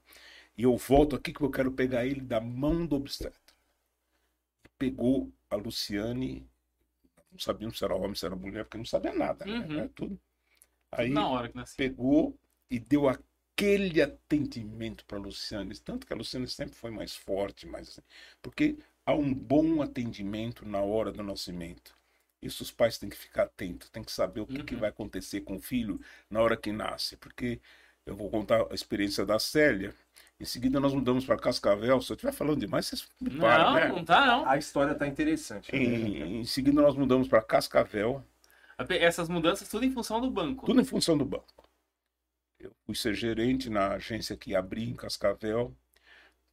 E 0.57 0.63
eu 0.63 0.75
volto 0.77 1.15
aqui 1.15 1.33
que 1.33 1.41
eu 1.41 1.51
quero 1.51 1.71
pegar 1.71 2.05
ele 2.05 2.21
da 2.21 2.41
mão 2.41 2.85
do 2.85 2.95
obstetra. 2.97 3.39
Pegou 4.79 5.31
a 5.51 5.55
Luciane, 5.55 6.47
não 7.37 7.43
sabíamos 7.43 7.77
se 7.77 7.85
era 7.85 7.95
homem, 7.95 8.15
se 8.15 8.25
era 8.25 8.35
mulher, 8.35 8.65
porque 8.65 8.77
não 8.77 8.85
sabia 8.85 9.13
nada, 9.13 9.45
né? 9.45 9.53
Uhum. 9.53 9.79
Era 9.79 9.89
tudo. 9.89 10.19
Aí 10.91 11.13
Na 11.13 11.27
hora 11.29 11.49
que 11.49 11.57
nasceu. 11.57 11.77
pegou 11.77 12.39
e 12.69 12.79
deu 12.79 13.07
aquele 13.09 14.01
atendimento 14.01 15.05
para 15.05 15.17
a 15.17 15.21
Luciane, 15.21 15.77
tanto 15.79 16.05
que 16.07 16.13
a 16.13 16.15
Luciane 16.15 16.47
sempre 16.47 16.75
foi 16.75 16.91
mais 16.91 17.15
forte, 17.15 17.67
mais 17.67 17.89
assim, 17.89 18.01
porque 18.41 18.77
há 19.05 19.13
um 19.13 19.33
bom 19.33 19.81
atendimento 19.81 20.65
na 20.67 20.81
hora 20.81 21.11
do 21.11 21.23
nascimento. 21.23 21.95
Isso 22.41 22.63
os 22.63 22.71
pais 22.71 22.97
têm 22.97 23.09
que 23.09 23.17
ficar 23.17 23.43
atentos, 23.43 23.89
têm 23.89 24.03
que 24.03 24.11
saber 24.11 24.41
o 24.41 24.47
que, 24.47 24.63
que 24.63 24.75
Uhum. 24.75 24.79
vai 24.79 24.89
acontecer 24.89 25.41
com 25.41 25.55
o 25.57 25.61
filho 25.61 25.99
na 26.29 26.41
hora 26.41 26.55
que 26.57 26.71
nasce, 26.71 27.17
porque 27.17 27.59
eu 28.05 28.15
vou 28.15 28.29
contar 28.29 28.67
a 28.71 28.75
experiência 28.75 29.25
da 29.25 29.39
Célia. 29.39 29.93
Em 30.39 30.45
seguida 30.45 30.79
nós 30.79 30.93
mudamos 30.93 31.25
para 31.25 31.37
Cascavel. 31.37 31.99
Se 32.01 32.11
eu 32.11 32.15
estiver 32.15 32.31
falando 32.31 32.59
demais, 32.59 32.85
vocês 32.85 33.07
me 33.19 33.31
param, 33.39 33.65
Não, 33.65 33.73
né? 33.73 33.87
não 33.87 34.05
tá 34.05 34.25
não. 34.25 34.47
A 34.47 34.57
história 34.57 34.93
tá 34.93 35.07
interessante. 35.07 35.71
né? 35.71 35.77
Em, 35.79 36.39
em 36.41 36.43
seguida 36.45 36.79
nós 36.81 36.95
mudamos 36.95 37.27
para 37.27 37.41
Cascavel. 37.41 38.23
Essas 38.89 39.27
mudanças 39.27 39.67
tudo 39.67 39.85
em 39.85 39.91
função 39.91 40.21
do 40.21 40.29
banco. 40.29 40.65
Tudo 40.67 40.79
em 40.79 40.85
função 40.85 41.17
do 41.17 41.25
banco. 41.25 41.67
Eu 42.59 42.71
fui 42.85 42.95
ser 42.95 43.13
gerente 43.15 43.69
na 43.69 43.93
agência 43.93 44.37
que 44.37 44.55
abri 44.55 44.83
em 44.87 44.93
Cascavel. 44.95 45.75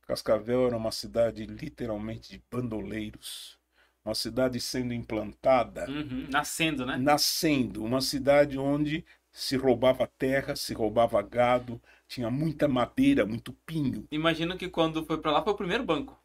Cascavel 0.07 0.67
era 0.67 0.77
uma 0.77 0.91
cidade 0.93 1.45
literalmente 1.45 2.31
de 2.31 2.43
bandoleiros. 2.51 3.59
Uma 4.05 4.15
cidade 4.15 4.61
sendo 4.61 4.93
implantada, 4.95 5.89
Uhum. 5.91 6.27
Nascendo, 6.31 6.85
né? 6.87 6.97
nascendo. 6.97 7.83
Uma 7.85 8.01
cidade 8.03 8.59
onde 8.59 9.05
se 9.33 9.57
roubava 9.57 10.07
terra, 10.19 10.55
se 10.57 10.73
roubava 10.75 11.21
gado, 11.23 11.81
tinha 12.09 12.31
muita 12.31 12.69
madeira, 12.69 13.27
muito 13.27 13.53
pinho. 13.67 14.07
Imagino 14.11 14.57
que 14.57 14.69
quando 14.69 15.05
foi 15.05 15.19
pra 15.19 15.33
lá 15.33 15.43
foi 15.43 15.53
o 15.53 15.57
primeiro 15.57 15.85
banco. 15.85 16.19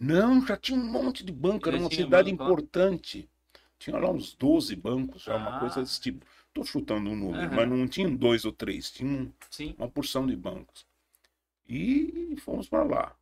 Não, 0.00 0.44
já 0.46 0.56
tinha 0.56 0.78
um 0.78 0.84
monte 0.90 1.24
de 1.24 1.32
banco, 1.32 1.68
era 1.68 1.76
Já 1.76 1.82
uma 1.82 1.88
tinha 1.90 2.04
cidade 2.04 2.30
importante. 2.30 3.28
Tinha 3.78 3.98
lá 3.98 4.10
uns 4.10 4.34
12 4.34 4.74
bancos, 4.74 5.22
já 5.22 5.36
uma 5.36 5.56
Ah. 5.56 5.60
coisa 5.60 5.80
desse 5.80 6.00
tipo. 6.00 6.24
Estou 6.48 6.64
chutando 6.64 7.10
um 7.10 7.16
número, 7.16 7.46
Aham. 7.46 7.56
mas 7.56 7.68
não 7.68 7.86
tinha 7.88 8.08
dois 8.10 8.44
ou 8.44 8.52
três, 8.52 8.90
tinha 8.90 9.08
um, 9.10 9.32
uma 9.76 9.88
porção 9.88 10.26
de 10.26 10.34
bancos. 10.36 10.86
E 11.68 12.36
fomos 12.40 12.68
para 12.68 12.82
lá. 12.84 13.16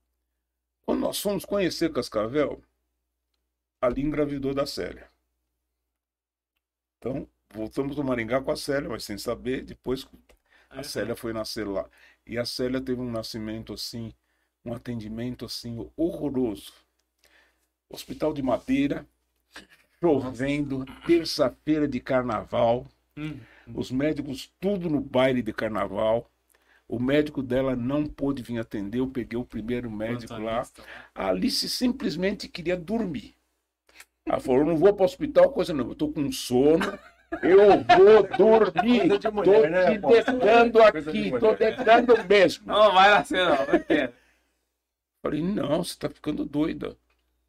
Quando 0.87 1.01
nós 1.01 1.21
fomos 1.21 1.45
conhecer 1.45 1.93
Cascavel, 1.93 2.63
ali 3.81 4.03
engravidou 4.03 4.55
da 4.55 4.67
Célia. 4.67 5.11
Então, 6.99 7.29
voltamos 7.53 7.97
do 7.97 8.05
Maringá 8.05 8.41
com 8.43 8.51
a 8.51 8.57
Célia, 8.57 8.89
mas 8.89 9.05
sem 9.05 9.19
saber, 9.19 9.65
depois 9.65 10.07
a 10.71 10.79
Uhum. 10.79 10.85
Célia 10.85 11.17
foi 11.17 11.33
nascer 11.33 11.67
lá. 11.67 11.89
E 12.27 12.39
a 12.39 12.45
Célia 12.45 12.81
teve 12.81 13.01
um 13.01 13.11
nascimento 13.11 13.73
assim, 13.73 14.13
um 14.65 14.73
atendimento 14.75 15.45
assim 15.45 15.91
horroroso. 15.97 16.73
Hospital 17.89 18.33
de 18.35 18.43
Madeira, 18.43 19.07
chovendo, 20.01 20.85
terça-feira 21.07 21.87
de 21.89 22.01
carnaval, 22.01 22.87
Uhum. 23.17 23.41
os 23.75 23.91
médicos 23.91 24.53
tudo 24.61 24.91
no 24.91 25.01
baile 25.01 25.43
de 25.43 25.53
carnaval. 25.53 26.31
O 26.89 27.01
médico 27.01 27.43
dela 27.43 27.75
não 27.75 28.07
pôde 28.07 28.43
vir 28.43 28.59
atender, 28.59 28.99
eu 29.01 29.09
peguei 29.09 29.39
o 29.39 29.45
primeiro 29.45 29.91
médico 29.91 30.35
lá. 30.35 30.65
Plantonista. 30.65 30.83
A 31.15 31.29
Alice 31.29 31.69
simplesmente 31.69 32.49
queria 32.49 32.77
dormir. 32.77 33.35
Ela 34.27 34.41
falou: 34.41 34.65
não 34.65 34.77
vou 34.77 34.93
para 34.95 35.03
o 35.03 35.07
hospital, 35.07 35.51
coisa 35.53 35.73
não, 35.75 35.87
eu 35.87 35.93
estou 35.93 36.13
com 36.13 36.31
sono, 36.33 36.87
eu 37.43 37.85
vou 37.97 38.23
dormir. 38.37 39.01
Coisa 39.01 39.19
de 39.19 39.31
mulher, 39.31 39.71
né, 39.71 39.85
te 39.85 39.99
Afonso? 39.99 40.15
deixando 40.15 40.73
de 40.73 40.81
aqui, 40.81 41.31
mulher. 41.31 41.35
estou 41.35 41.57
deixando 41.57 42.29
mesmo. 42.29 42.67
Não 42.67 42.93
vai 42.93 43.11
nascer, 43.11 43.45
não. 43.45 43.67
Não 43.67 43.79
quero. 43.81 44.12
Falei, 45.23 45.43
não, 45.43 45.83
você 45.83 45.91
está 45.91 46.09
ficando 46.09 46.45
doida. 46.45 46.97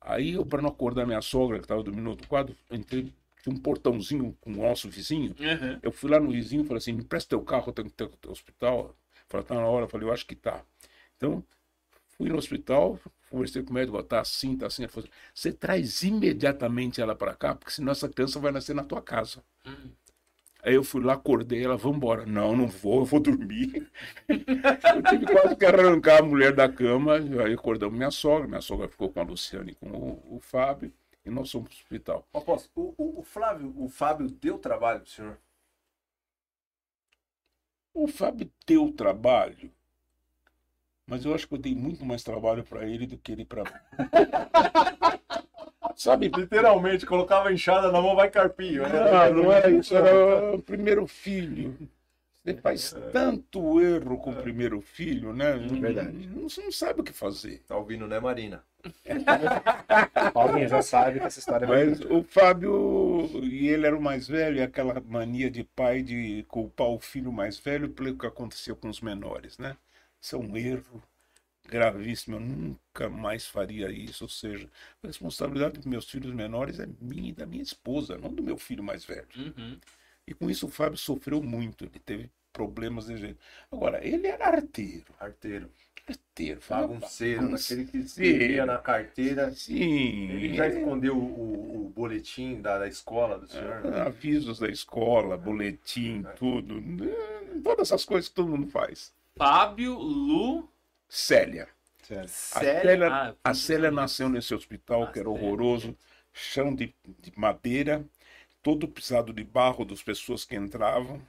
Aí 0.02 0.34
eu, 0.34 0.46
para 0.46 0.62
não 0.62 0.70
acordar 0.70 1.06
minha 1.06 1.22
sogra, 1.22 1.58
que 1.60 1.66
estava 1.66 1.84
dormindo 1.84 2.04
no 2.04 2.12
outro 2.12 2.28
quadro, 2.28 2.56
entrei, 2.72 3.14
tinha 3.44 3.54
um 3.54 3.60
portãozinho 3.60 4.36
com 4.42 4.52
o 4.52 4.56
nosso 4.56 4.90
vizinho. 4.90 5.36
Uhum. 5.40 5.80
Eu 5.84 5.92
fui 5.92 6.10
lá 6.10 6.20
no 6.20 6.32
vizinho 6.32 6.64
e 6.64 6.66
falei 6.66 6.78
assim, 6.78 6.94
me 6.94 7.04
presta 7.04 7.30
teu 7.30 7.42
carro, 7.42 7.66
eu 7.68 7.74
tenho 7.74 7.90
que 7.90 7.96
ter 7.96 8.06
o 8.06 8.32
hospital. 8.32 8.96
Falei, 9.28 9.46
tá 9.46 9.56
na 9.56 9.66
hora. 9.66 9.86
Eu 9.86 9.90
falei, 9.90 10.08
eu 10.08 10.14
acho 10.14 10.26
que 10.26 10.36
tá. 10.36 10.62
Então, 11.18 11.44
fui 12.18 12.30
no 12.30 12.38
hospital, 12.38 13.00
conversei 13.30 13.64
com 13.64 13.72
o 13.72 13.74
médico, 13.74 14.02
tá 14.04 14.22
assim, 14.22 14.58
tá 14.58 14.68
assim. 14.68 14.86
Você 15.34 15.52
traz 15.52 16.04
imediatamente 16.04 17.02
ela 17.02 17.16
para 17.16 17.36
cá, 17.36 17.56
porque 17.56 17.72
senão 17.72 17.92
essa 17.92 18.10
criança 18.10 18.40
vai 18.40 18.52
nascer 18.52 18.74
na 18.76 18.84
tua 18.84 19.02
casa. 19.02 19.44
Uhum. 19.66 19.92
Aí 20.64 20.74
eu 20.74 20.84
fui 20.84 21.02
lá, 21.02 21.14
acordei 21.14 21.64
ela, 21.64 21.78
vamos 21.78 21.98
embora. 21.98 22.26
Não, 22.26 22.56
não 22.56 22.68
vou, 22.68 23.00
eu 23.00 23.06
vou 23.06 23.20
dormir. 23.20 23.90
eu 24.28 25.04
tive 25.10 25.26
quase 25.26 25.56
que 25.56 25.66
arrancar 25.66 26.20
a 26.20 26.26
mulher 26.26 26.54
da 26.54 26.68
cama. 26.68 27.16
Aí 27.16 27.54
acordamos 27.54 27.96
minha 27.96 28.12
sogra, 28.12 28.48
minha 28.48 28.62
sogra 28.62 28.88
ficou 28.88 29.10
com 29.10 29.20
a 29.20 29.24
Luciane 29.24 29.72
e 29.72 29.76
com 29.76 29.88
o, 29.90 30.36
o 30.36 30.40
Fábio, 30.40 30.92
e 31.24 31.30
nós 31.30 31.52
fomos 31.52 31.70
pro 31.70 31.78
hospital. 31.78 32.28
Aposto, 32.34 32.70
o, 32.76 32.94
o, 32.98 33.20
o 33.20 33.24
Flávio, 33.24 33.74
o 33.78 33.88
Fábio 33.88 34.30
deu 34.30 34.58
trabalho 34.58 35.02
pro 35.02 35.10
senhor? 35.10 35.38
O 37.94 38.08
Fábio 38.08 38.52
deu 38.66 38.92
trabalho, 38.92 39.72
mas 41.08 41.24
eu 41.26 41.34
acho 41.34 41.48
que 41.48 41.54
eu 41.54 41.58
dei 41.58 41.74
muito 41.74 42.06
mais 42.06 42.22
trabalho 42.22 42.64
para 42.64 42.86
ele 42.86 43.08
do 43.08 43.18
que 43.18 43.32
ele 43.32 43.46
para 43.46 43.64
mim. 43.64 43.70
Sabe? 45.96 46.28
Literalmente, 46.28 47.06
colocava 47.06 47.50
a 47.50 47.54
enxada 47.54 47.92
na 47.92 48.00
mão, 48.00 48.16
vai 48.16 48.30
carpinho. 48.30 48.84
né? 48.84 49.30
Não, 49.32 49.44
não 49.44 49.52
era 49.52 49.72
isso, 49.72 49.96
era 49.96 50.54
o 50.54 50.62
primeiro 50.62 51.08
filho. 51.08 51.76
Você 52.44 52.54
faz 52.54 52.96
tanto 53.12 53.82
erro 53.82 54.18
com 54.20 54.32
o 54.32 54.36
primeiro 54.36 54.80
filho, 54.80 55.34
né? 55.34 55.54
Verdade. 55.54 56.28
Não, 56.28 56.48
você 56.48 56.62
não 56.62 56.72
sabe 56.72 57.02
o 57.02 57.04
que 57.04 57.12
fazer. 57.12 57.62
Tá 57.68 57.76
ouvindo, 57.76 58.08
né, 58.08 58.20
Marina? 58.20 58.64
Paulinho 60.34 60.70
já 60.70 60.82
sabe 60.82 61.20
que 61.20 61.26
essa 61.26 61.40
história 61.40 61.66
é 61.66 61.68
Mas 61.68 62.00
muito... 62.00 62.16
o 62.16 62.24
Fábio, 62.24 63.30
e 63.44 63.68
ele 63.68 63.86
era 63.86 63.98
o 63.98 64.02
mais 64.02 64.30
velho, 64.30 64.58
e 64.58 64.62
aquela 64.62 65.02
mania 65.06 65.52
de 65.52 65.64
pai 65.64 66.02
de 66.02 66.46
culpar 66.48 66.88
o 66.88 67.00
filho 67.00 67.34
mais 67.34 67.58
velho 67.58 67.90
pelo 67.90 68.18
que 68.18 68.26
aconteceu 68.26 68.78
com 68.78 68.88
os 68.88 69.02
menores, 69.02 69.58
né? 69.58 69.76
Isso 70.22 70.36
é 70.36 70.40
um 70.40 70.56
erro 70.58 71.04
gravíssimo, 71.68 72.38
eu 72.38 72.40
nunca 72.40 73.10
mais 73.10 73.46
faria 73.48 73.92
isso. 73.92 74.24
Ou 74.26 74.30
seja, 74.30 74.70
a 75.04 75.08
responsabilidade 75.08 75.76
dos 75.78 75.86
meus 75.86 76.10
filhos 76.10 76.34
menores 76.34 76.80
é 76.80 76.88
minha 77.02 77.30
e 77.30 77.34
da 77.34 77.46
minha 77.46 77.64
esposa, 77.64 78.18
não 78.18 78.34
do 78.34 78.44
meu 78.44 78.58
filho 78.58 78.84
mais 78.84 79.06
velho. 79.06 79.28
Uhum. 79.38 79.80
E 80.28 80.34
com 80.34 80.50
isso 80.50 80.68
o 80.68 80.70
Fábio 80.70 80.98
sofreu 80.98 81.42
muito, 81.42 81.86
ele 81.86 82.00
teve 82.00 82.30
problemas 82.52 83.06
de 83.08 83.18
jeito. 83.18 83.40
Agora, 83.72 84.06
ele 84.06 84.28
era 84.28 84.48
arteiro, 84.48 85.06
Arteiro. 85.20 85.70
arteiro, 86.08 86.60
Bagunceiro, 86.70 87.42
bagunça. 87.42 87.76
daquele 87.76 87.86
que 87.92 87.98
escrevia 87.98 88.66
na 88.66 88.78
carteira. 88.78 89.52
Sim, 89.52 90.30
Ele 90.32 90.54
já 90.56 90.68
escondeu 90.68 91.18
o, 91.18 91.86
o- 91.86 91.90
boletim 91.90 92.62
da, 92.62 92.80
da 92.80 92.88
escola 92.88 93.40
do 93.40 93.48
senhor? 93.48 93.82
né? 93.84 94.02
avisos 94.02 94.60
da 94.60 94.68
escola, 94.70 95.38
boletim, 95.38 96.24
tudo. 96.38 96.80
eh, 97.04 97.60
Todas 97.64 97.88
essas 97.90 98.06
coisas 98.06 98.30
que 98.30 98.36
todo 98.36 98.50
mundo 98.50 98.68
faz. 98.70 99.14
Fábio 99.38 99.94
Lu. 99.98 100.70
Célia. 101.10 101.68
Sério. 102.02 102.24
A? 102.52 102.60
Célia, 102.60 103.08
Ah, 103.12 103.36
a 103.44 103.54
Célia 103.54 103.92
nasceu 103.92 104.30
nesse 104.30 104.54
hospital 104.54 105.04
Ah, 105.04 105.12
que 105.12 105.20
era 105.20 105.30
Célia. 105.30 105.42
horroroso, 105.48 105.98
chão 106.34 106.74
de, 106.74 106.94
de 107.20 107.32
madeira, 107.38 108.06
todo 108.64 108.88
pisado 108.88 109.34
de 109.34 109.44
barro 109.44 109.86
das 109.86 110.04
pessoas 110.04 110.46
que 110.46 110.56
entravam, 110.56 111.22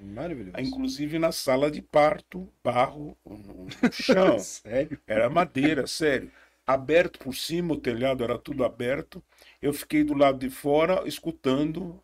Maravilhoso. 0.00 0.56
inclusive 0.58 1.18
na 1.18 1.32
sala 1.32 1.70
de 1.70 1.82
parto, 1.82 2.48
barro 2.62 3.16
no 3.24 3.38
no 3.82 3.92
chão. 3.92 4.38
Sério? 4.62 5.00
Era 5.06 5.28
madeira, 5.30 5.86
sério. 5.86 6.30
Aberto 6.66 7.18
por 7.20 7.34
cima, 7.34 7.74
o 7.74 7.80
telhado 7.80 8.24
era 8.24 8.38
tudo 8.38 8.64
aberto. 8.64 9.22
Eu 9.62 9.72
fiquei 9.72 10.04
do 10.04 10.14
lado 10.14 10.38
de 10.38 10.50
fora 10.50 11.06
escutando 11.06 12.00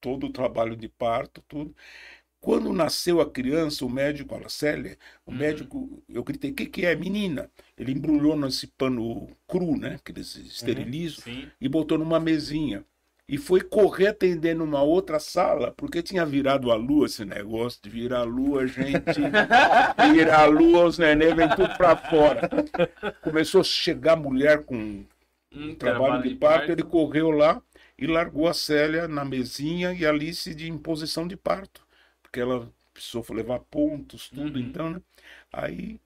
todo 0.00 0.26
o 0.26 0.32
trabalho 0.32 0.76
de 0.76 0.88
parto, 0.88 1.42
tudo. 1.48 1.74
Quando 2.40 2.72
nasceu 2.72 3.20
a 3.20 3.30
criança, 3.30 3.84
o 3.84 3.90
médico, 3.90 4.34
a 4.34 4.48
Célia, 4.48 4.96
o 5.26 5.30
Uhum. 5.30 5.36
médico, 5.36 6.02
eu 6.08 6.24
gritei, 6.24 6.50
o 6.50 6.54
que, 6.54 6.66
que 6.66 6.86
é, 6.86 6.94
menina? 6.96 7.50
Ele 7.76 7.92
embrulhou 7.92 8.34
nesse 8.36 8.66
pano 8.66 9.28
cru, 9.46 9.76
né, 9.76 10.00
que 10.04 10.12
eles 10.12 10.34
esterilizam, 10.36 11.22
Sim. 11.24 11.50
e 11.60 11.68
botou 11.68 11.98
numa 11.98 12.18
mesinha. 12.18 12.84
E 13.28 13.38
foi 13.38 13.60
correr 13.60 14.08
atender 14.08 14.54
numa 14.56 14.82
outra 14.82 15.20
sala, 15.20 15.72
porque 15.76 16.02
tinha 16.02 16.26
virado 16.26 16.70
a 16.72 16.74
lua 16.74 17.06
esse 17.06 17.24
negócio 17.24 17.78
de 17.82 17.88
virar 17.88 18.20
a 18.20 18.24
lua, 18.24 18.66
gente. 18.66 19.20
virar 20.12 20.40
a 20.40 20.46
lua, 20.46 20.86
os 20.86 20.98
neném 20.98 21.34
vem 21.34 21.48
tudo 21.50 21.76
pra 21.76 21.96
fora. 21.96 22.48
Começou 23.22 23.60
a 23.60 23.64
chegar 23.64 24.16
mulher 24.16 24.64
com 24.64 25.04
Um 25.52 25.74
trabalho 25.74 26.22
de 26.22 26.34
parto, 26.34 26.72
ele 26.72 26.82
correu 26.82 27.30
lá 27.30 27.62
e 27.98 28.06
largou 28.06 28.48
a 28.48 28.54
Célia 28.54 29.06
na 29.06 29.24
mesinha 29.24 29.92
e 29.92 30.04
Alice 30.06 30.52
de 30.54 30.68
imposição 30.68 31.26
de 31.28 31.36
parto. 31.36 31.86
Porque 32.30 32.40
ela 32.40 32.72
precisou 32.94 33.24
levar 33.30 33.58
pontos, 33.60 34.28
tudo, 34.28 34.56
Uhum. 34.58 34.64
então, 34.70 34.90
né? 34.90 35.02
Aí 35.52 36.00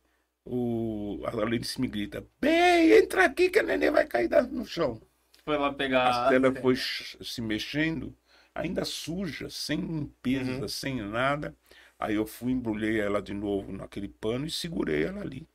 o, 0.45 1.21
a 1.27 1.31
Alice 1.43 1.79
me 1.79 1.87
grita, 1.87 2.27
bem, 2.41 2.93
entra 2.93 3.27
aqui 3.27 3.51
que 3.51 3.59
a 3.59 3.63
neném 3.63 3.91
vai 3.91 4.07
cair 4.07 4.31
no 4.51 4.65
chão. 4.65 5.01
Foi 5.45 5.59
lá 5.59 5.71
pegar. 5.73 6.09
A 6.09 6.31
Célia 6.31 6.51
foi 6.55 6.77
se 6.77 7.43
mexendo, 7.43 8.17
ainda 8.55 8.85
suja, 8.87 9.51
sem 9.51 9.81
limpeza, 9.81 10.63
Uhum. 10.63 10.69
sem 10.69 11.03
nada. 11.03 11.55
Aí 11.99 12.15
eu 12.15 12.27
fui, 12.27 12.53
embrulhei 12.53 13.01
ela 13.01 13.21
de 13.21 13.35
novo 13.35 13.71
naquele 13.71 14.09
pano 14.09 14.47
e 14.47 14.51
segurei 14.51 15.05
ela 15.05 15.21
ali, 15.21 15.47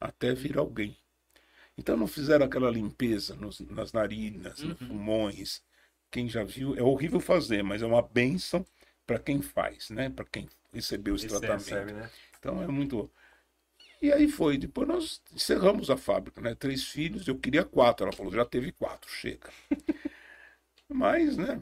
até 0.00 0.34
vir 0.34 0.58
alguém. 0.58 0.96
Então 1.76 1.96
não 1.96 2.06
fizeram 2.06 2.44
aquela 2.46 2.70
limpeza 2.70 3.34
nos- 3.36 3.60
nas 3.60 3.92
narinas, 3.92 4.62
nos 4.62 4.80
Uhum. 4.80 4.88
pulmões. 4.88 5.62
Quem 6.10 6.28
já 6.28 6.42
viu, 6.44 6.74
é 6.76 6.82
horrível 6.82 7.20
fazer, 7.20 7.62
mas 7.62 7.82
é 7.82 7.86
uma 7.86 8.02
bênção 8.02 8.64
para 9.08 9.18
quem 9.18 9.40
faz, 9.40 9.88
né? 9.88 10.10
Para 10.10 10.26
quem 10.26 10.46
recebeu 10.72 11.16
esse 11.16 11.26
Esse 11.26 11.40
tratamento. 11.40 11.64
recebe, 11.64 11.92
né? 11.94 12.10
Então 12.38 12.62
é 12.62 12.66
muito. 12.66 13.10
E 14.00 14.12
aí 14.12 14.28
foi. 14.28 14.58
Depois 14.58 14.86
nós 14.86 15.22
encerramos 15.34 15.90
a 15.90 15.96
fábrica, 15.96 16.40
né? 16.40 16.54
Três 16.54 16.84
filhos, 16.84 17.26
eu 17.26 17.36
queria 17.36 17.64
quatro. 17.64 18.06
Ela 18.06 18.14
falou, 18.14 18.30
já 18.32 18.44
teve 18.44 18.70
quatro, 18.70 19.10
chega. 19.10 19.48
Mas, 20.86 21.36
né? 21.36 21.60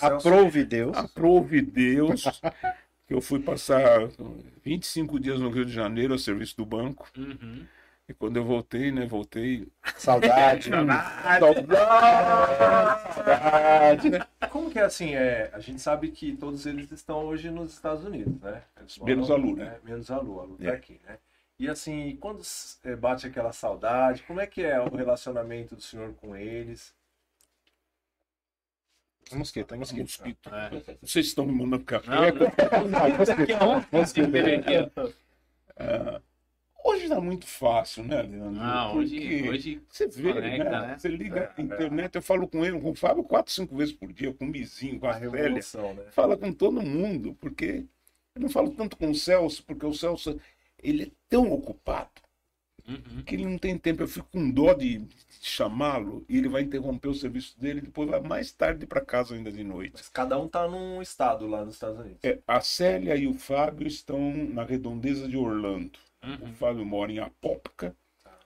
Aprove 0.00 0.64
Deus. 0.64 0.96
Aprove 0.96 1.62
Deus 1.62 2.24
eu 3.10 3.20
fui 3.20 3.40
passar 3.40 4.08
25 4.64 5.18
dias 5.18 5.40
no 5.40 5.50
Rio 5.50 5.66
de 5.66 5.72
Janeiro 5.72 6.14
a 6.14 6.18
serviço 6.18 6.56
do 6.56 6.64
banco. 6.64 7.10
Uhum. 7.18 7.66
E 8.10 8.14
quando 8.14 8.36
eu 8.38 8.44
voltei, 8.44 8.90
né? 8.90 9.06
Voltei. 9.06 9.68
Saudade. 9.96 10.68
Saudade, 13.14 14.10
né? 14.10 14.26
como 14.50 14.68
que 14.68 14.80
é 14.80 14.82
assim? 14.82 15.14
É, 15.14 15.48
a 15.52 15.60
gente 15.60 15.80
sabe 15.80 16.10
que 16.10 16.36
todos 16.36 16.66
eles 16.66 16.90
estão 16.90 17.24
hoje 17.24 17.52
nos 17.52 17.72
Estados 17.72 18.04
Unidos, 18.04 18.40
né? 18.40 18.64
Menos 19.02 19.30
a 19.30 19.36
Lu, 19.36 19.54
né? 19.54 19.78
Menos 19.84 20.10
a 20.10 20.18
Lu, 20.18 20.40
a 20.40 20.42
Lu 20.44 20.56
tá 20.56 20.64
É. 20.64 20.70
aqui, 20.70 21.00
né? 21.06 21.18
E 21.56 21.68
assim, 21.68 22.16
quando 22.20 22.42
é, 22.82 22.96
bate 22.96 23.28
aquela 23.28 23.52
saudade, 23.52 24.24
como 24.24 24.40
é 24.40 24.46
que 24.46 24.64
é 24.64 24.80
o 24.80 24.88
relacionamento 24.92 25.76
do 25.76 25.82
senhor 25.82 26.12
com 26.14 26.34
eles? 26.34 26.92
Mosquito, 29.32 29.76
mosquito. 29.76 30.00
Mosquito. 30.00 30.50
É. 30.52 30.96
Vocês 31.00 31.26
estão 31.26 31.46
me 31.46 31.52
mandando 31.52 31.84
café? 31.84 32.10
Não, 32.10 33.04
aqui 33.40 33.52
é 33.52 33.62
um 33.62 33.84
mosquito. 33.96 35.14
Ah, 35.76 36.20
hoje 36.84 37.08
tá 37.08 37.20
muito 37.20 37.46
fácil, 37.46 38.04
né, 38.04 38.22
Leandro? 38.22 38.60
Ah, 38.60 38.92
hoje, 38.92 39.48
hoje 39.48 39.82
Você 39.88 40.06
vê, 40.08 40.32
Conecta, 40.32 40.64
né? 40.64 40.80
né? 40.88 40.98
Você 40.98 41.08
liga 41.08 41.40
É, 41.40 41.52
a 41.56 41.62
internet, 41.62 42.14
eu 42.16 42.22
falo 42.22 42.48
com 42.48 42.64
ele, 42.64 42.80
com 42.80 42.90
o 42.90 42.94
Fábio, 42.94 43.24
quatro, 43.24 43.52
cinco 43.52 43.76
vezes 43.76 43.94
por 43.94 44.12
dia, 44.12 44.32
com 44.34 44.44
o 44.44 44.48
Mizinho, 44.48 44.98
com 45.00 45.06
A 45.06 45.16
a 45.16 45.20
né? 45.20 45.60
Fala 46.12 46.36
com 46.36 46.52
todo 46.52 46.80
mundo, 46.82 47.34
porque 47.40 47.84
eu 48.34 48.42
não 48.42 48.48
falo 48.48 48.70
tanto 48.70 48.96
com 48.96 49.10
o 49.10 49.14
Celso, 49.14 49.62
porque 49.64 49.86
o 49.86 49.94
Celso, 49.94 50.38
ele 50.82 51.04
é 51.04 51.10
tão 51.28 51.50
ocupado 51.52 52.10
Uhum. 52.88 53.22
que 53.24 53.34
ele 53.36 53.44
não 53.44 53.58
tem 53.58 53.78
tempo. 53.78 54.02
Eu 54.02 54.08
fico 54.08 54.28
com 54.32 54.50
dó 54.50 54.72
de, 54.74 54.98
de 54.98 55.14
chamá-lo 55.40 56.24
e 56.28 56.38
ele 56.38 56.48
vai 56.48 56.62
interromper 56.62 57.08
o 57.08 57.14
serviço 57.14 57.58
dele 57.60 57.78
e 57.78 57.82
depois 57.82 58.08
vai 58.08 58.20
mais 58.20 58.52
tarde 58.52 58.86
para 58.86 59.00
casa 59.00 59.34
ainda 59.34 59.52
de 59.52 59.62
noite. 59.62 59.92
Mas 59.94 60.08
cada 60.08 60.38
um 60.38 60.48
tá 60.48 60.66
num 60.66 61.00
estado 61.00 61.46
lá 61.46 61.64
nos 61.64 61.74
Estados 61.74 62.00
Unidos. 62.00 62.18
É, 62.24 62.38
a 62.46 62.60
Célia 62.60 63.14
e 63.16 63.26
o 63.26 63.34
Fábio 63.34 63.86
estão 63.86 64.18
na 64.48 64.64
redondeza 64.64 65.28
de 65.28 65.36
Orlando. 65.36 65.98
O 66.22 66.26
Uhum. 66.26 66.54
Fábio 66.54 66.84
mora 66.84 67.12
em 67.12 67.18
Apópica, 67.18 67.96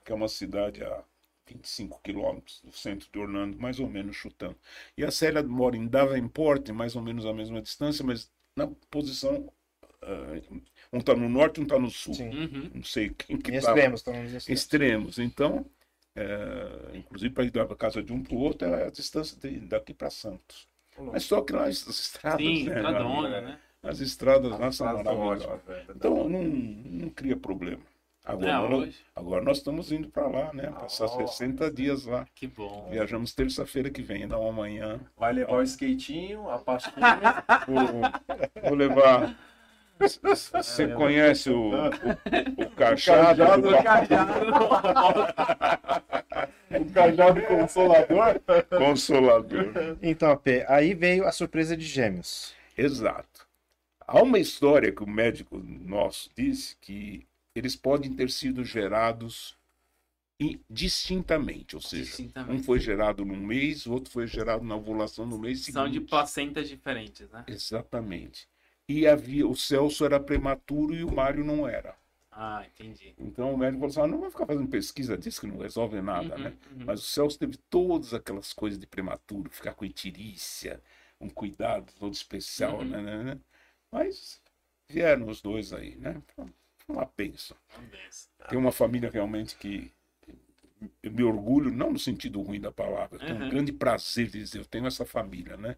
que 0.03 0.11
é 0.11 0.15
uma 0.15 0.27
cidade 0.27 0.83
a 0.83 1.03
25 1.47 1.99
quilômetros 2.01 2.61
do 2.63 2.71
centro 2.71 3.07
de 3.11 3.19
Orlando, 3.19 3.57
mais 3.59 3.79
ou 3.79 3.87
menos 3.87 4.15
chutando. 4.15 4.57
E 4.97 5.03
a 5.03 5.11
Célia 5.11 5.43
mora 5.43 5.75
em 5.77 5.87
Davenport, 5.87 6.69
mais 6.69 6.95
ou 6.95 7.01
menos 7.01 7.25
a 7.25 7.33
mesma 7.33 7.61
distância, 7.61 8.03
mas 8.05 8.31
na 8.57 8.67
posição. 8.89 9.51
ah, 10.01 10.41
um 10.93 10.99
está 10.99 11.15
no 11.15 11.27
norte, 11.29 11.59
um 11.59 11.63
está 11.63 11.77
no 11.79 11.89
sul. 11.89 12.13
Sim. 12.15 12.29
Uhum. 12.29 12.71
Não 12.75 12.83
sei 12.83 13.09
quem 13.09 13.37
que 13.37 13.51
Em 13.51 13.55
tá. 13.55 13.57
extremos, 13.57 14.05
nos 14.05 14.33
extremos. 14.33 14.47
Extremos. 14.49 15.19
Então, 15.19 15.65
é, 16.15 16.97
inclusive 16.97 17.33
para 17.33 17.43
ir 17.45 17.51
da 17.51 17.65
casa 17.75 18.01
de 18.03 18.13
um 18.13 18.23
para 18.23 18.33
o 18.35 18.37
outro, 18.39 18.67
é 18.67 18.85
a 18.87 18.89
distância 18.89 19.37
de- 19.37 19.59
daqui 19.61 19.93
para 19.93 20.09
Santos. 20.09 20.67
Mas 20.97 21.23
só 21.25 21.41
que 21.41 21.51
lá 21.53 21.65
as 21.67 21.85
estradas. 21.87 22.39
Sim, 22.41 22.63
né, 22.63 22.75
estradona, 22.77 23.29
meu 23.29 23.41
né? 23.41 23.59
As 23.85 23.99
estradas 23.99 24.57
lá 24.59 24.71
são 24.71 24.85
maravilhosas. 24.87 25.45
ótimas, 25.47 25.61
velho. 25.67 25.85
Então 25.95 26.29
não, 26.29 26.43
não 26.43 27.09
cria 27.09 27.35
problema. 27.35 27.81
Agora, 28.27 28.49
É, 28.49 28.53
nós, 28.53 28.71
hoje. 28.87 28.97
agora 29.15 29.43
nós 29.43 29.57
estamos 29.57 29.91
indo 29.91 30.09
para 30.09 30.25
lá, 30.27 30.51
né? 30.51 30.71
Passar 30.71 31.05
Ah, 31.05 31.09
60 31.27 31.69
dias 31.71 32.05
lá. 32.05 32.25
Que 32.33 32.47
bom. 32.47 32.87
Viajamos 32.89 33.35
terça-feira 33.35 33.91
que 33.91 34.01
vem, 34.01 34.27
dá 34.27 34.39
uma 34.39 34.51
manhã. 34.51 34.99
Vai 35.15 35.31
levar 35.33 35.57
o 35.57 35.61
skatinho, 35.61 36.49
a 36.49 36.57
pastinha. 36.57 36.95
Vou, 37.67 38.01
vou 38.63 38.73
levar. 38.73 39.37
Você 40.51 40.87
conhece 40.89 41.49
o, 41.51 41.69
o, 41.69 42.65
o 42.65 42.69
cajado? 42.71 43.45
cajado, 43.45 43.61
do 43.61 43.69
o 43.69 43.73
o 46.81 46.85
cajado 46.91 47.41
consolador. 47.43 48.41
Consolador. 48.77 49.97
Então, 50.01 50.31
AP, 50.31 50.47
aí 50.67 50.93
veio 50.93 51.25
a 51.25 51.31
surpresa 51.31 51.75
de 51.77 51.85
gêmeos. 51.85 52.53
Exato. 52.77 53.44
Há 54.07 54.21
uma 54.21 54.39
história 54.39 54.91
que 54.91 55.03
o 55.03 55.09
médico 55.09 55.57
nosso 55.59 56.29
disse 56.35 56.75
que 56.77 57.27
eles 57.53 57.75
podem 57.75 58.13
ter 58.13 58.29
sido 58.31 58.63
gerados 58.63 59.55
in- 60.39 60.59
distintamente, 60.69 61.75
ou 61.75 61.81
seja, 61.81 62.11
Distintamente. 62.11 62.61
um 62.61 62.63
foi 62.63 62.79
gerado 62.79 63.25
num 63.25 63.37
mês, 63.45 63.85
o 63.85 63.93
outro 63.93 64.11
foi 64.11 64.27
gerado 64.27 64.63
na 64.65 64.75
ovulação 64.75 65.25
no 65.25 65.39
mês 65.39 65.61
São 65.61 65.89
de 65.89 65.99
seguinte. 65.99 66.09
placentas 66.09 66.69
diferentes, 66.69 67.29
né? 67.31 67.45
Exatamente. 67.47 68.47
e 68.87 69.07
havia 69.07 69.47
o 69.47 69.55
Celso 69.55 70.05
era 70.05 70.19
prematuro 70.19 70.93
e 70.93 71.03
o 71.03 71.11
Mário 71.11 71.43
não 71.43 71.67
era. 71.67 71.97
Ah, 72.31 72.63
entendi. 72.65 73.15
Então 73.17 73.53
o 73.53 73.57
médico 73.57 73.79
falou 73.79 73.91
assim: 73.91 74.01
ah, 74.01 74.07
não 74.07 74.21
vai 74.21 74.29
ficar 74.31 74.45
fazendo 74.45 74.67
pesquisa 74.67 75.17
disso 75.17 75.41
que 75.41 75.47
não 75.47 75.57
resolve 75.57 76.01
nada, 76.01 76.37
Uhum, 76.37 76.43
né? 76.43 76.53
uhum. 76.71 76.85
Mas 76.85 76.99
o 77.01 77.03
Celso 77.03 77.39
teve 77.39 77.57
todas 77.69 78.13
aquelas 78.13 78.53
coisas 78.53 78.79
de 78.79 78.85
prematuro, 78.87 79.49
ficar 79.49 79.73
com 79.73 79.85
itirícia, 79.85 80.81
um 81.19 81.29
cuidado 81.29 81.91
todo 81.99 82.13
especial, 82.13 82.79
Uhum. 82.81 82.89
né, 82.89 83.01
né, 83.01 83.23
né? 83.23 83.39
Mas 83.95 84.41
vieram 84.89 85.27
os 85.29 85.41
dois 85.41 85.71
aí, 85.73 85.95
né? 85.95 86.21
Foi 86.35 86.45
uma 86.89 87.09
benção. 87.17 87.57
Tem 88.49 88.57
uma 88.57 88.71
família 88.71 89.09
realmente 89.09 89.55
que 89.55 89.91
eu 91.01 91.11
me 91.11 91.23
orgulho, 91.23 91.71
não 91.71 91.93
no 91.93 91.99
sentido 91.99 92.41
ruim 92.41 92.59
da 92.59 92.71
palavra, 92.71 93.15
eu 93.17 93.25
tenho 93.25 93.39
Uhum. 93.39 93.47
um 93.47 93.49
grande 93.49 93.71
prazer 93.71 94.27
de 94.27 94.39
dizer, 94.39 94.59
eu 94.59 94.65
tenho 94.65 94.85
essa 94.85 95.05
família, 95.05 95.55
né? 95.57 95.77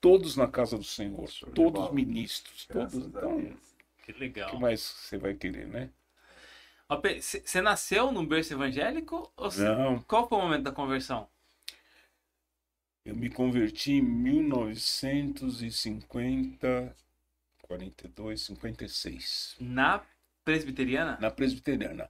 Todos 0.00 0.36
na 0.36 0.46
casa 0.46 0.76
do 0.76 0.84
Senhor, 0.84 1.26
Show 1.28 1.50
todos 1.52 1.90
ministros, 1.90 2.66
todos. 2.66 2.92
Graças 2.92 3.06
Então. 3.06 3.56
Que 4.04 4.12
o 4.12 4.18
legal. 4.18 4.50
que 4.50 4.56
mais 4.60 4.80
você 4.82 5.16
vai 5.18 5.34
querer, 5.34 5.66
né? 5.66 5.90
Você 7.42 7.60
nasceu 7.60 8.12
num 8.12 8.24
berço 8.26 8.52
evangélico? 8.52 9.32
Ou 9.36 9.50
cê- 9.50 9.64
Não, 9.64 10.00
Qual 10.06 10.28
foi 10.28 10.38
o 10.38 10.42
momento 10.42 10.62
da 10.64 10.72
conversão? 10.72 11.26
eu 13.04 13.16
me 13.16 13.28
converti 13.30 13.92
em 13.92 14.02
1950, 14.02 16.94
42, 17.78 18.40
56, 18.40 19.56
Na 19.58 20.02
presbiteriana? 20.44 21.18
na 21.20 21.30
presbiteriana. 21.30 22.08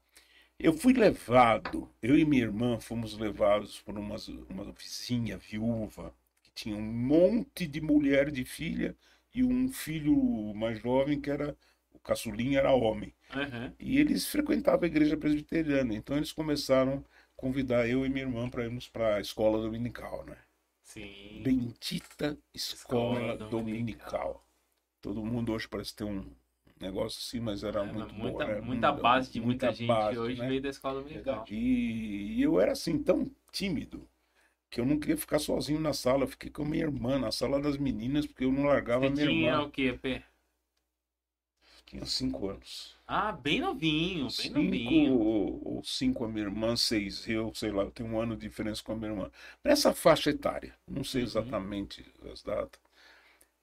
Eu 0.59 0.73
fui 0.73 0.93
levado, 0.95 1.91
eu 2.03 2.17
e 2.19 2.25
minha 2.25 2.43
irmã 2.45 2.79
fomos 2.81 3.17
levados 3.19 3.81
por 3.81 3.99
uma, 3.99 4.17
uma 4.49 4.73
vizinha 4.73 5.37
viúva 5.39 6.15
que 6.43 6.51
tinha 6.55 6.77
um 6.77 6.83
monte 6.83 7.67
de 7.67 7.81
mulher 7.81 8.31
de 8.31 8.45
filha 8.45 8.97
e 9.35 9.43
um 9.45 9.69
filho 9.73 10.15
mais 10.55 10.81
jovem 10.81 11.21
que 11.21 11.31
era 11.31 11.57
o 11.93 11.99
caçulinha 11.99 12.59
era 12.61 12.73
homem. 12.73 13.15
Uhum. 13.35 13.75
E 13.79 13.99
eles 13.99 14.27
frequentavam 14.27 14.85
a 14.85 14.87
igreja 14.87 15.17
presbiteriana, 15.17 15.95
então 15.95 16.17
eles 16.17 16.33
começaram 16.33 17.05
a 17.05 17.37
convidar 17.37 17.89
eu 17.89 18.05
e 18.07 18.09
minha 18.09 18.25
irmã 18.27 18.49
para 18.49 18.65
irmos 18.65 18.89
para 18.89 19.17
a 19.17 19.21
escola 19.21 19.61
dominical, 19.63 20.25
né? 20.27 20.37
Sim. 20.83 21.43
Bendita 21.43 22.39
escola, 22.55 23.33
Escola 23.33 23.37
dominical. 23.37 23.51
dominical. 23.51 24.44
Todo 25.05 25.25
mundo 25.25 25.53
hoje 25.53 25.69
parece 25.69 25.95
ter 25.95 26.05
um 26.05 26.25
negócio 26.81 27.21
assim, 27.21 27.41
mas 27.41 27.63
era 27.63 27.85
É, 27.85 27.93
muito 27.93 28.15
muita, 28.15 28.45
bom. 28.45 28.45
né? 28.47 28.61
muita 28.61 28.91
base 28.91 29.31
de 29.31 29.41
muita, 29.41 29.41
muita 29.41 29.73
gente 29.73 30.17
base, 30.17 30.19
hoje 30.19 30.41
né? 30.41 30.47
veio 30.47 30.63
da 30.63 30.69
escola 30.71 31.01
dominical. 31.01 31.51
E 31.51 32.41
eu 32.43 32.61
era 32.61 32.73
assim 32.73 32.99
tão 33.03 33.31
tímido 33.53 34.09
que 34.71 34.81
eu 34.81 34.87
não 34.87 34.99
queria 35.01 35.17
ficar 35.19 35.39
sozinho 35.41 35.81
na 35.81 35.93
sala. 35.95 36.25
Eu 36.25 36.29
fiquei 36.29 36.51
com 36.51 36.63
a 36.65 36.67
minha 36.67 36.85
irmã 36.85 37.19
na 37.19 37.33
sala 37.33 37.61
das 37.61 37.77
meninas 37.79 38.27
porque 38.27 38.45
eu 38.45 38.53
não 38.53 38.65
largava 38.65 39.07
Você 39.07 39.09
a 39.09 39.11
minha 39.11 39.27
tinha 39.27 39.29
irmã. 39.29 39.63
o 39.63 39.71
quê, 39.71 39.93
P? 39.93 40.21
Tinha 41.87 42.05
cinco 42.05 42.51
anos. 42.51 42.95
Ah, 43.09 43.33
bem 43.33 43.61
novinho, 43.63 44.31
bem 44.35 44.51
Cinco 44.51 44.51
novinho. 44.51 45.25
ou, 45.25 45.61
ou 45.77 45.85
cinco 45.85 46.25
a 46.25 46.29
minha 46.29 46.45
irmã, 46.47 46.77
seis 46.77 47.27
eu, 47.29 47.53
sei 47.55 47.71
lá, 47.71 47.83
eu 47.83 47.91
tenho 47.91 48.09
um 48.11 48.21
ano 48.21 48.37
de 48.37 48.49
diferença 48.49 48.83
com 48.83 48.93
a 48.93 48.97
minha 48.97 49.11
irmã. 49.11 49.31
Nessa 49.63 49.93
faixa 49.95 50.31
etária, 50.31 50.75
não 50.89 51.05
sei 51.05 51.23
Uhum. 51.23 51.23
exatamente 51.23 52.05
as 52.33 52.43
datas. 52.43 52.81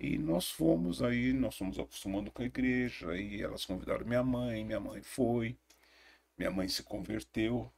E 0.04 0.18
nós 0.18 0.50
fomos 0.50 1.04
aí, 1.04 1.32
nós 1.32 1.56
fomos 1.56 1.78
acostumando 1.78 2.32
com 2.32 2.42
a 2.42 2.46
igreja, 2.46 3.12
aí 3.12 3.40
elas 3.40 3.64
convidaram 3.66 4.04
minha 4.04 4.24
mãe, 4.24 4.66
minha 4.66 4.80
mãe 4.80 5.00
foi, 5.04 5.56
minha 6.36 6.50
mãe 6.50 6.68
se 6.68 6.82
converteu, 6.82 7.72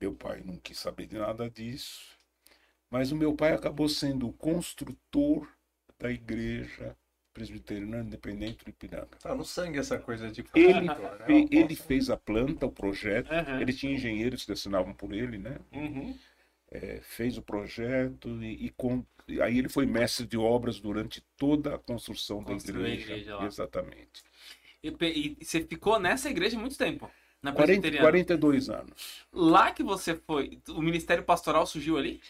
meu 0.00 0.14
pai 0.14 0.44
não 0.44 0.56
quis 0.58 0.78
saber 0.78 1.06
de 1.06 1.18
nada 1.18 1.50
disso, 1.50 2.16
mas 2.88 3.10
o 3.10 3.16
meu 3.16 3.34
pai 3.34 3.52
acabou 3.52 3.88
sendo 3.88 4.28
o 4.28 4.32
construtor 4.32 5.48
da 5.98 6.08
igreja 6.08 6.96
presbiteriana 7.32 8.04
independente 8.04 8.64
do 8.64 8.70
Ipiranga. 8.70 9.18
Tá 9.20 9.34
no 9.34 9.44
sangue 9.44 9.80
essa 9.80 9.98
coisa 9.98 10.30
de 10.30 10.44
Ele, 10.54 10.86
né? 10.86 11.48
ele 11.50 11.74
fez 11.74 12.10
a 12.10 12.16
planta, 12.16 12.66
o 12.66 12.70
projeto, 12.70 13.32
Aham. 13.32 13.60
ele 13.60 13.72
tinha 13.72 13.92
engenheiros 13.92 14.44
que 14.44 14.52
assinavam 14.52 14.94
por 14.94 15.12
ele, 15.12 15.38
né? 15.38 15.58
Uhum. 15.72 16.16
É, 16.74 17.00
fez 17.02 17.38
o 17.38 17.42
projeto 17.42 18.28
e, 18.42 18.66
e 18.66 18.70
com- 18.70 19.06
e 19.28 19.40
aí 19.40 19.58
ele 19.58 19.68
foi 19.68 19.86
mestre 19.86 20.26
de 20.26 20.36
obras 20.36 20.80
durante 20.80 21.22
toda 21.36 21.74
a 21.76 21.78
construção 21.78 22.42
da 22.42 22.52
Construiu 22.52 22.84
a 22.84 22.88
igreja. 22.88 23.12
igreja 23.12 23.36
lá. 23.36 23.46
Exatamente. 23.46 24.22
E, 24.82 24.88
e 25.40 25.44
você 25.44 25.64
ficou 25.64 25.98
nessa 26.00 26.28
igreja 26.28 26.58
muito 26.58 26.76
tempo? 26.76 27.10
Na 27.40 27.52
40, 27.52 27.82
presbiteriana? 27.82 28.08
42 28.08 28.68
anos. 28.68 29.26
Lá 29.32 29.70
que 29.72 29.82
você 29.82 30.16
foi, 30.16 30.60
o 30.68 30.82
ministério 30.82 31.24
pastoral 31.24 31.66
surgiu 31.66 31.96
ali? 31.96 32.20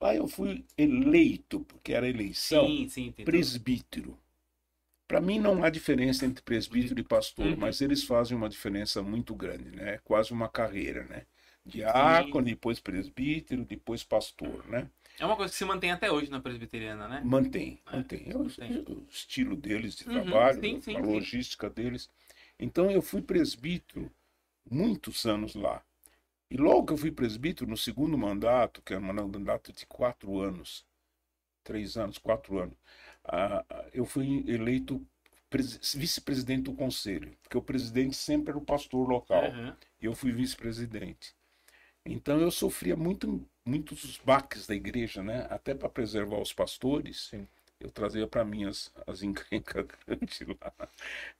Aí 0.00 0.16
eu 0.16 0.26
fui 0.28 0.64
eleito, 0.78 1.60
porque 1.60 1.92
era 1.92 2.08
eleição, 2.08 2.66
sim, 2.66 2.88
sim, 2.88 3.14
presbítero. 3.24 4.18
Para 5.08 5.20
mim 5.20 5.38
não 5.40 5.62
há 5.64 5.70
diferença 5.70 6.24
entre 6.26 6.42
presbítero 6.42 7.00
e 7.00 7.04
pastor, 7.04 7.46
Uhum. 7.46 7.56
mas 7.56 7.80
eles 7.80 8.04
fazem 8.04 8.36
uma 8.36 8.48
diferença 8.48 9.02
muito 9.02 9.34
grande, 9.34 9.70
né? 9.72 9.94
É 9.94 9.98
quase 9.98 10.32
uma 10.32 10.48
carreira, 10.48 11.04
né? 11.04 11.26
Diácono, 11.66 12.46
depois 12.46 12.80
presbítero, 12.80 13.64
depois 13.64 14.04
pastor, 14.04 14.66
né? 14.68 14.90
É 15.18 15.24
uma 15.26 15.36
coisa 15.36 15.52
que 15.52 15.58
se 15.58 15.64
mantém 15.64 15.92
até 15.92 16.10
hoje 16.10 16.30
na 16.30 16.40
presbiteriana, 16.40 17.06
né? 17.08 17.30
Mantém, 17.30 17.80
É, 17.92 17.96
mantém. 17.96 18.30
É 18.30 18.36
o, 18.36 18.46
mantém. 18.58 18.88
o 18.92 19.06
estilo 19.10 19.56
deles 19.56 19.94
de 19.94 20.04
Uhum, 20.06 20.12
trabalho, 20.12 20.60
sim, 20.60 20.80
sim, 20.80 20.94
a 20.94 20.98
sim. 21.04 21.06
logística 21.06 21.68
deles. 21.68 22.10
Então 22.58 22.90
eu 22.90 23.02
fui 23.02 23.22
presbítero 23.22 24.10
muitos 24.70 25.26
anos 25.26 25.54
lá. 25.54 25.82
E 26.50 26.56
logo 26.56 26.86
que 26.86 26.92
eu 26.94 26.98
fui 26.98 27.12
presbítero, 27.12 27.70
no 27.70 27.76
segundo 27.76 28.18
mandato, 28.18 28.82
que 28.82 28.94
era 28.94 29.02
um 29.02 29.06
mandato 29.28 29.72
de 29.72 29.86
quatro 29.86 30.40
anos, 30.40 30.86
três 31.64 31.96
anos, 31.96 32.18
quatro 32.18 32.58
anos, 32.58 32.76
ah, 33.24 33.64
eu 33.94 34.04
fui 34.06 34.44
eleito 34.48 35.06
pres- 35.50 35.94
vice-presidente 35.94 36.64
do 36.64 36.74
conselho, 36.74 37.36
porque 37.42 37.58
o 37.58 37.62
presidente 37.62 38.16
sempre 38.16 38.50
era 38.50 38.58
o 38.58 38.64
pastor 38.64 39.08
local 39.08 39.44
Aham. 39.46 39.76
e 40.00 40.06
eu 40.06 40.14
fui 40.14 40.32
vice-presidente. 40.32 41.34
Então 42.04 42.40
eu 42.40 42.50
sofria 42.50 42.96
muito, 42.96 43.44
muitos 43.64 44.18
baques 44.24 44.66
da 44.66 44.74
igreja, 44.74 45.22
né? 45.22 45.46
Até 45.50 45.74
para 45.74 45.88
preservar 45.88 46.40
os 46.40 46.52
pastores, 46.52 47.30
eu 47.78 47.90
trazia 47.90 48.26
para 48.26 48.44
mim 48.44 48.64
as, 48.64 48.92
as 49.06 49.22
encrencas 49.24 49.86
grandes 50.06 50.40
lá. 50.60 50.72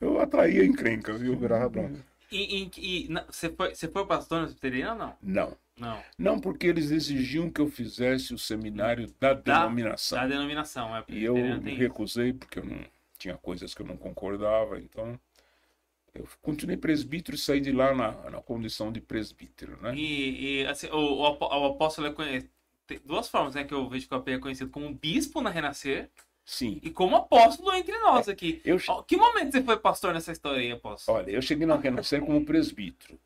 Eu 0.01 0.21
atraía 0.21 0.65
encrenca, 0.65 1.13
viu? 1.13 1.33
Segurava 1.33 1.69
bronca. 1.69 2.05
E, 2.31 2.63
e- 2.65 2.71
e 3.07 3.09
você, 3.27 3.51
foi, 3.51 3.75
você 3.75 3.89
foi 3.89 4.07
pastor 4.07 4.39
na 4.41 4.45
presbiteriana 4.45 4.93
ou 4.93 4.99
não? 4.99 5.17
Não. 5.23 5.57
Não. 5.77 6.03
Não 6.19 6.39
porque 6.41 6.67
eles 6.67 6.91
exigiam 6.91 7.51
que 7.51 7.61
eu 7.61 7.67
fizesse 7.67 8.35
o 8.35 8.39
seminário 8.39 9.13
da 9.19 9.33
denominação. 9.33 10.19
Da 10.19 10.27
denominação, 10.27 10.95
é. 10.95 11.03
E 11.09 11.25
eu 11.25 11.35
recusei 11.61 12.35
porque 12.35 12.59
eu 12.59 12.65
não 12.65 12.85
tinha 13.19 13.37
coisas 13.39 13.75
que 13.75 13.81
eu 13.83 13.87
não 13.87 13.97
concordava, 13.97 14.79
então 14.79 15.19
eu 16.15 16.27
continuei 16.43 16.77
presbítero 16.77 17.37
e 17.37 17.41
saí 17.41 17.61
de 17.61 17.73
lá 17.73 17.95
na, 17.95 18.31
na 18.31 18.43
condição 18.43 18.93
de 18.93 19.01
presbítero, 19.01 19.81
né? 19.81 19.95
E, 19.95 20.63
e, 20.63 20.67
assim, 20.67 20.89
o, 20.89 20.97
o 20.97 21.21
o 21.23 21.67
apóstolo 21.67 22.07
é 22.09 22.13
conhecido. 22.13 22.51
Tem 22.87 23.01
duas 23.05 23.29
formas, 23.29 23.55
né? 23.55 23.65
Que 23.65 23.73
eu 23.73 23.89
vejo 23.89 24.09
que 24.09 24.15
o 24.15 24.17
AP 24.17 24.29
é 24.29 24.39
conhecido 24.39 24.71
como 24.71 24.93
bispo 24.93 25.41
na 25.41 25.51
Renascer 25.51 26.11
Sim. 26.45 26.81
e 26.83 26.91
como 26.91 27.15
apóstolo 27.17 27.73
entre 27.73 27.97
nós 28.01 28.29
aqui. 28.29 28.61
Eu, 28.65 28.79
Que 29.07 29.17
momento 29.17 29.53
você 29.53 29.63
foi 29.63 29.77
pastor 29.79 30.13
nessa 30.13 30.33
história 30.33 30.61
aí, 30.61 30.73
apóstolo? 30.73 31.19
Olha, 31.19 31.31
eu 31.31 31.41
cheguei 31.41 31.67
na 31.67 31.77
Renascer 31.77 32.21
como 32.21 32.45
presbítero. 32.45 33.19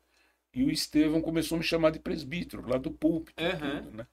E 0.53 0.63
o 0.63 0.71
Estevão 0.71 1.21
começou 1.21 1.55
a 1.55 1.59
me 1.59 1.65
chamar 1.65 1.91
de 1.91 1.99
presbítero, 1.99 2.67
lá 2.67 2.77
do 2.77 2.91
púlpito. 2.91 3.43
Aham. 3.43 3.81
tudo, 3.81 3.97
né? 3.97 4.07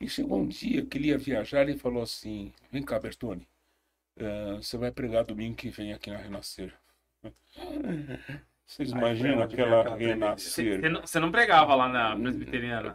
E 0.00 0.08
chegou 0.08 0.38
um 0.38 0.48
dia 0.48 0.84
que 0.84 0.98
ele 0.98 1.08
ia 1.08 1.18
viajar 1.18 1.68
e 1.68 1.76
falou 1.78 2.02
assim: 2.02 2.52
Vem 2.70 2.82
cá, 2.82 2.98
Bertone, 2.98 3.46
eh, 4.16 4.56
você 4.56 4.76
vai 4.76 4.90
pregar 4.92 5.24
domingo 5.24 5.56
que 5.56 5.70
vem 5.70 5.92
aqui 5.92 6.10
na 6.10 6.16
Renascer. 6.18 6.74
Vocês 8.66 8.92
Aí 8.92 8.98
imaginam 8.98 9.42
aquela 9.42 9.80
aquela 9.82 9.96
Renascer? 9.96 10.80
você 10.80 10.88
não, 10.88 11.00
você 11.02 11.20
não 11.20 11.30
pregava 11.30 11.74
lá 11.74 11.88
na 11.88 12.16
presbiteriana? 12.16 12.94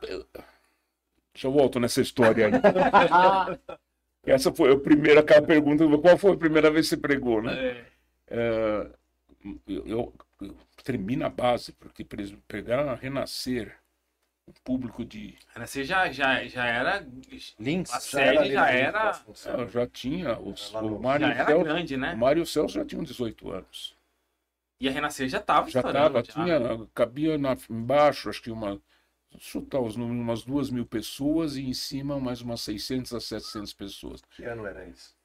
Deixa 1.33 1.47
eu 1.47 1.51
volto 1.51 1.79
nessa 1.79 2.01
história 2.01 2.47
aí. 2.47 2.51
Essa 4.25 4.53
foi 4.53 4.73
a 4.73 4.77
primeira, 4.77 5.21
aquela 5.21 5.41
pergunta: 5.41 5.85
qual 5.99 6.17
foi 6.17 6.33
a 6.33 6.37
primeira 6.37 6.69
vez 6.69 6.87
que 6.87 6.95
você 6.95 6.97
pregou, 6.97 7.41
né? 7.41 7.53
É. 7.53 7.85
É, 8.31 8.87
eu, 9.67 9.87
eu, 9.87 10.13
eu 10.41 10.57
tremi 10.83 11.15
na 11.15 11.29
base, 11.29 11.71
porque 11.73 12.05
pegar 12.47 12.87
a 12.87 12.95
Renascer, 12.95 13.75
um 14.47 14.53
público 14.63 15.05
de. 15.05 15.35
Renascer 15.53 15.85
já, 15.85 16.11
já, 16.11 16.43
já 16.45 16.65
era. 16.65 17.07
Links. 17.59 17.93
A 17.93 17.99
sede 17.99 18.51
já 18.51 18.65
ali, 18.65 18.77
era. 18.79 19.05
Vasconcelos. 19.05 19.59
Eu 19.61 19.69
já 19.69 19.87
tinha. 19.87 20.39
Os, 20.39 20.73
o 20.73 20.99
Mário 20.99 21.27
Já 21.27 21.33
era 21.33 21.45
Celso, 21.45 21.63
grande, 21.63 21.97
né? 21.97 22.13
o 22.13 22.17
Mário 22.17 22.45
Celso 22.45 22.75
já 22.75 22.85
tinha 22.85 23.03
18 23.03 23.51
anos. 23.51 23.98
E 24.79 24.87
a 24.87 24.91
Renascer 24.91 25.27
já 25.27 25.41
tava 25.41 25.69
Já 25.69 25.81
estava, 25.81 26.23
tinha, 26.23 26.59
cabia 26.93 27.37
na, 27.37 27.57
embaixo, 27.69 28.29
acho 28.29 28.41
que 28.41 28.51
uma. 28.51 28.81
Chutar 29.37 29.79
os 29.79 29.95
números, 29.95 30.21
umas 30.21 30.43
duas 30.43 30.71
mil 30.71 30.85
pessoas 30.85 31.55
e 31.55 31.61
em 31.61 31.73
cima 31.73 32.19
mais 32.19 32.41
umas 32.41 32.61
600 32.61 33.13
a 33.13 33.19
700 33.19 33.73
pessoas. 33.73 34.21
Que 34.31 34.43
ano 34.43 34.65
era 34.65 34.87
isso? 34.87 35.18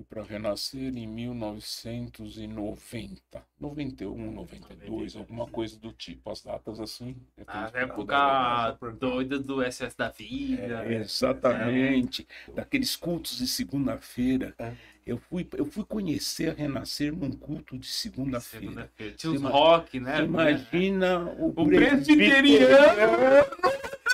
Fui 0.00 0.06
para 0.08 0.22
Renascer 0.22 0.96
em 0.96 1.06
1990, 1.06 3.20
91, 3.58 4.32
92, 4.32 5.16
alguma 5.16 5.46
coisa 5.46 5.78
do 5.78 5.92
tipo. 5.92 6.30
As 6.30 6.42
datas 6.42 6.80
assim. 6.80 7.14
tenho 7.36 7.46
A 7.48 7.70
época 7.74 8.78
doida 8.98 9.38
do 9.38 9.62
SS 9.62 9.94
da 9.96 10.08
vida. 10.08 10.84
É, 10.86 10.94
exatamente. 10.96 12.26
Daqueles 12.54 12.96
cultos 12.96 13.36
de 13.38 13.46
segunda-feira. 13.46 14.54
É. 14.58 14.72
Eu, 15.06 15.16
fui, 15.18 15.48
eu 15.56 15.64
fui 15.64 15.84
conhecer 15.84 16.50
a 16.50 16.52
Renascer 16.52 17.14
num 17.14 17.32
culto 17.32 17.78
de 17.78 17.86
segunda-feira. 17.86 18.66
Segunda-feira. 18.66 19.14
Tinha 19.16 19.32
os 19.32 19.40
rock, 19.42 19.98
né? 19.98 20.22
Imagina 20.22 21.20
o, 21.20 21.48
O 21.48 21.66
presbiteriano. 21.66 23.46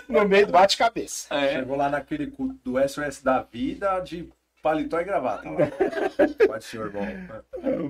No 0.09 0.24
meio 0.26 0.47
do 0.47 0.53
bate-cabeça. 0.53 1.34
É. 1.34 1.55
Chegou 1.55 1.76
lá 1.76 1.91
naquele 1.91 2.28
culto 2.28 2.55
do 2.64 2.89
SOS 2.89 3.20
da 3.22 3.43
vida 3.43 3.99
de 3.99 4.30
paletó 4.67 5.01
e 5.01 5.05
gravata. 5.05 5.49
Lá. 5.49 5.59
Pode, 6.49 6.64
senhor 6.64 6.91
bom. 6.91 7.07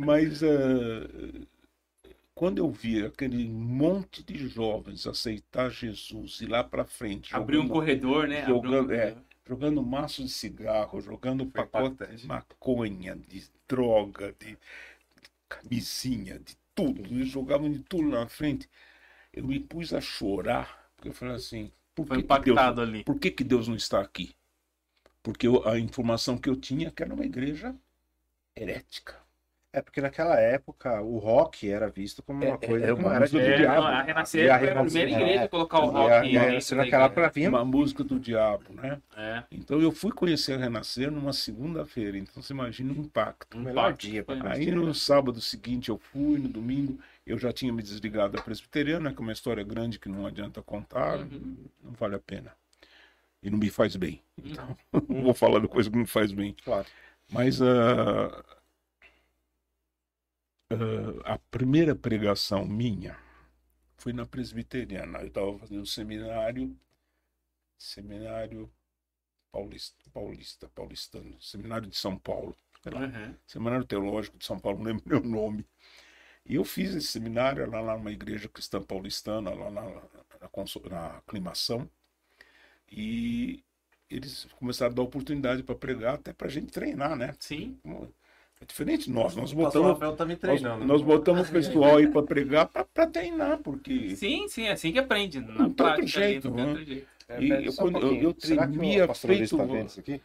Mas 0.04 0.42
ah, 0.42 1.46
quando 2.34 2.58
eu 2.58 2.70
vi 2.70 3.02
aquele 3.04 3.48
monte 3.48 4.22
de 4.22 4.46
jovens 4.46 5.06
aceitar 5.06 5.70
Jesus 5.70 6.40
e 6.42 6.46
lá 6.46 6.62
para 6.62 6.84
frente, 6.84 7.34
Abriu 7.34 7.60
um 7.60 7.62
jogando- 7.62 7.78
corredor, 7.78 8.28
né? 8.28 8.40
Abriu 8.42 8.56
um 8.58 8.62
jogando- 8.64 8.92
é. 8.92 9.16
jogando 9.48 9.82
maço 9.82 10.22
de 10.22 10.28
cigarro, 10.28 11.00
jogando 11.00 11.44
Foi 11.44 11.52
pacote 11.52 11.94
impactante. 11.94 12.20
de 12.22 12.26
maconha, 12.26 13.16
de 13.16 13.44
droga, 13.66 14.34
de 14.38 14.58
camisinha, 15.48 16.38
de 16.38 16.54
tudo. 16.74 17.00
Eles 17.06 17.28
jogavam 17.28 17.70
de 17.70 17.78
tudo 17.78 18.08
na 18.10 18.28
frente. 18.28 18.68
Eu 19.32 19.44
me 19.46 19.58
pus 19.58 19.94
a 19.94 20.00
chorar, 20.00 20.90
porque 20.94 21.08
eu 21.08 21.12
falei 21.14 21.36
assim, 21.36 21.70
por 21.94 22.06
Foi 22.06 22.18
que, 22.18 22.22
que 22.22 22.28
Deus, 22.28 22.46
impactado 22.48 22.80
ali. 22.82 23.02
por 23.02 23.18
que, 23.18 23.30
que 23.30 23.42
Deus 23.44 23.66
não 23.66 23.76
está 23.76 24.00
aqui? 24.00 24.34
Porque 25.26 25.44
eu- 25.48 25.66
a 25.68 25.76
informação 25.76 26.38
que 26.38 26.48
eu 26.48 26.54
tinha 26.54 26.86
é 26.86 26.90
que 26.92 27.02
era 27.02 27.12
uma 27.12 27.24
igreja 27.24 27.74
herética. 28.56 29.16
É 29.72 29.82
porque 29.82 30.00
naquela 30.00 30.38
época 30.40 31.02
o 31.02 31.18
rock 31.18 31.68
era 31.68 31.90
visto 31.90 32.22
como 32.22 32.44
uma 32.46 32.54
É, 32.54 32.64
é, 32.64 32.68
coisa 32.68 32.84
é 32.86 32.94
que 32.94 33.00
uma 33.00 33.08
não 33.08 33.12
era 33.16 33.28
do 33.28 33.40
É, 33.40 33.56
diabo. 33.56 33.80
não, 33.80 33.86
a 33.88 34.02
Renascer 34.02 34.44
E 34.44 34.48
a 34.48 34.58
foi 34.58 34.68
a 34.68 34.72
Renascer, 34.72 35.00
primeira 35.02 35.10
igreja 35.22 35.40
é. 35.40 35.44
a 35.44 35.48
colocar 35.48 35.78
o 35.80 35.86
rock 35.90 36.26
e 36.28 36.38
a- 36.38 36.42
da 36.44 36.76
naquela 36.76 37.04
época 37.06 37.28
vinha 37.30 37.48
Uma 37.50 37.64
música 37.64 38.04
do 38.04 38.20
diabo, 38.20 38.72
né? 38.72 39.02
É. 39.16 39.42
Então 39.50 39.80
eu 39.82 39.90
fui 39.90 40.12
conhecer 40.12 40.52
a 40.52 40.58
Renascer 40.58 41.10
numa 41.10 41.32
segunda-feira. 41.32 42.16
Então 42.16 42.40
você 42.40 42.52
imagina 42.52 42.92
o 42.92 42.96
impacto. 42.96 43.58
Um 43.58 43.62
melhor 43.62 43.90
impacto 43.90 44.00
dia. 44.06 44.24
Aí 44.44 44.70
no 44.70 44.94
sábado 44.94 45.40
seguinte 45.40 45.88
eu 45.88 45.98
fui, 45.98 46.38
no 46.38 46.48
domingo 46.48 47.00
eu 47.26 47.36
já 47.36 47.52
tinha 47.52 47.72
me 47.72 47.82
desligado 47.82 48.34
da 48.36 48.42
presbiteriana, 48.42 49.12
que 49.12 49.18
é 49.18 49.22
uma 49.22 49.32
história 49.32 49.64
grande 49.64 49.98
que 49.98 50.08
não 50.08 50.24
adianta 50.24 50.62
contar, 50.62 51.18
Uhum. 51.18 51.56
não 51.82 51.90
vale 51.92 52.14
a 52.14 52.20
pena. 52.20 52.54
E 53.46 53.50
não 53.50 53.58
me 53.58 53.70
faz 53.70 53.96
bem. 53.96 54.22
Então, 54.38 54.76
não 55.08 55.22
vou 55.22 55.34
falar 55.34 55.60
de 55.60 55.68
coisa 55.68 55.90
que 55.90 55.96
não 55.96 56.06
faz 56.06 56.32
bem. 56.32 56.54
Claro. 56.64 56.86
Mas 57.30 57.62
ah, 57.62 58.44
ah, 60.70 61.34
a 61.34 61.38
primeira 61.50 61.94
pregação 61.94 62.64
minha 62.66 63.18
foi 63.98 64.12
na 64.12 64.26
presbiteriana. 64.26 65.20
Eu 65.20 65.28
estava 65.28 65.58
fazendo 65.58 65.86
seminário, 65.86 66.76
seminário 67.78 68.70
paulista, 69.52 70.10
paulista, 70.12 70.68
paulistano, 70.70 71.40
seminário 71.42 71.88
de 71.88 71.96
São 71.96 72.18
Paulo. 72.18 72.56
Uhum. 72.86 73.34
Seminário 73.46 73.84
Teológico 73.86 74.38
de 74.38 74.46
São 74.46 74.58
Paulo, 74.60 74.78
não 74.78 74.86
lembro 74.86 75.04
meu 75.08 75.20
nome. 75.22 75.66
E 76.46 76.56
eu 76.56 76.64
fiz 76.64 76.94
esse 76.94 77.08
seminário 77.08 77.68
lá, 77.70 77.80
lá 77.80 77.96
numa 77.96 78.12
igreja 78.12 78.48
cristã 78.48 78.82
paulistana, 78.82 79.50
lá 79.54 79.70
na, 79.70 79.82
na, 80.40 80.48
conso- 80.50 80.82
na 80.88 81.18
aclimação. 81.18 81.90
E 82.90 83.62
eles 84.10 84.46
começaram 84.58 84.92
a 84.92 84.94
dar 84.94 85.02
oportunidade 85.02 85.62
para 85.62 85.74
pregar, 85.74 86.14
até 86.14 86.32
para 86.32 86.46
a 86.46 86.50
gente 86.50 86.66
treinar, 86.72 87.16
né? 87.16 87.34
Sim. 87.40 87.78
É 88.58 88.64
diferente 88.64 89.10
nós, 89.10 89.36
nós 89.36 89.52
botamos, 89.52 89.98
tá 90.16 90.24
me 90.24 90.32
nós, 90.32 90.40
treinando. 90.40 90.84
nós 90.86 91.02
botamos 91.02 91.48
o 91.48 91.52
pessoal 91.52 91.98
aí 91.98 92.06
para 92.08 92.22
pregar, 92.22 92.66
para 92.68 93.06
treinar, 93.06 93.58
porque. 93.58 94.16
Sim, 94.16 94.48
sim, 94.48 94.62
é 94.64 94.72
assim 94.72 94.92
que 94.92 94.98
aprende. 94.98 95.40
Não 95.40 95.70
tem 95.70 95.86
outro 95.86 96.06
jeito, 96.06 96.48
ali, 96.48 96.56
não 96.56 96.56
tem 96.56 96.64
né? 96.64 96.70
outro 96.70 96.84
jeito. 96.84 97.06
É, 97.28 97.42
E 97.42 97.66
eu- 97.66 97.72
só 97.72 97.82
um 97.84 97.90
quando 97.92 98.06
eu- 98.06 98.14
eu 98.22 98.34
Será 98.38 98.66
que 98.66 98.72
tremia 98.72 99.04
o 99.04 99.06
Luiz 99.08 99.18
feito- 99.18 99.56
tá 99.56 99.64
vendo 99.64 99.86
isso 99.88 100.00
aqui? 100.00 100.20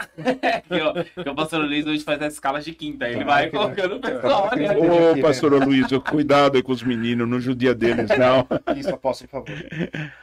Ó, 0.70 1.22
que 1.22 1.28
o 1.28 1.34
pastor 1.34 1.64
Luiz 1.64 1.86
hoje 1.86 2.02
faz 2.02 2.20
as 2.22 2.34
escalas 2.34 2.64
de 2.64 2.72
quinta. 2.72 3.08
Ele 3.08 3.20
Tá, 3.20 3.24
vai 3.24 3.44
aqui, 3.44 3.56
colocando 3.56 3.96
o 3.96 4.00
pessoal. 4.00 4.48
Tá, 4.48 4.56
né? 4.56 4.76
Ô, 4.76 5.20
pastor 5.20 5.52
Luiz, 5.64 5.86
cuidado 6.08 6.56
aí 6.56 6.62
com 6.62 6.72
os 6.72 6.82
meninos, 6.82 7.28
não 7.28 7.40
judia 7.40 7.74
deles, 7.74 8.08
não. 8.18 8.46
Isso, 8.76 8.90
apóstolo, 8.90 9.28
por 9.30 9.44
favor. 9.46 9.64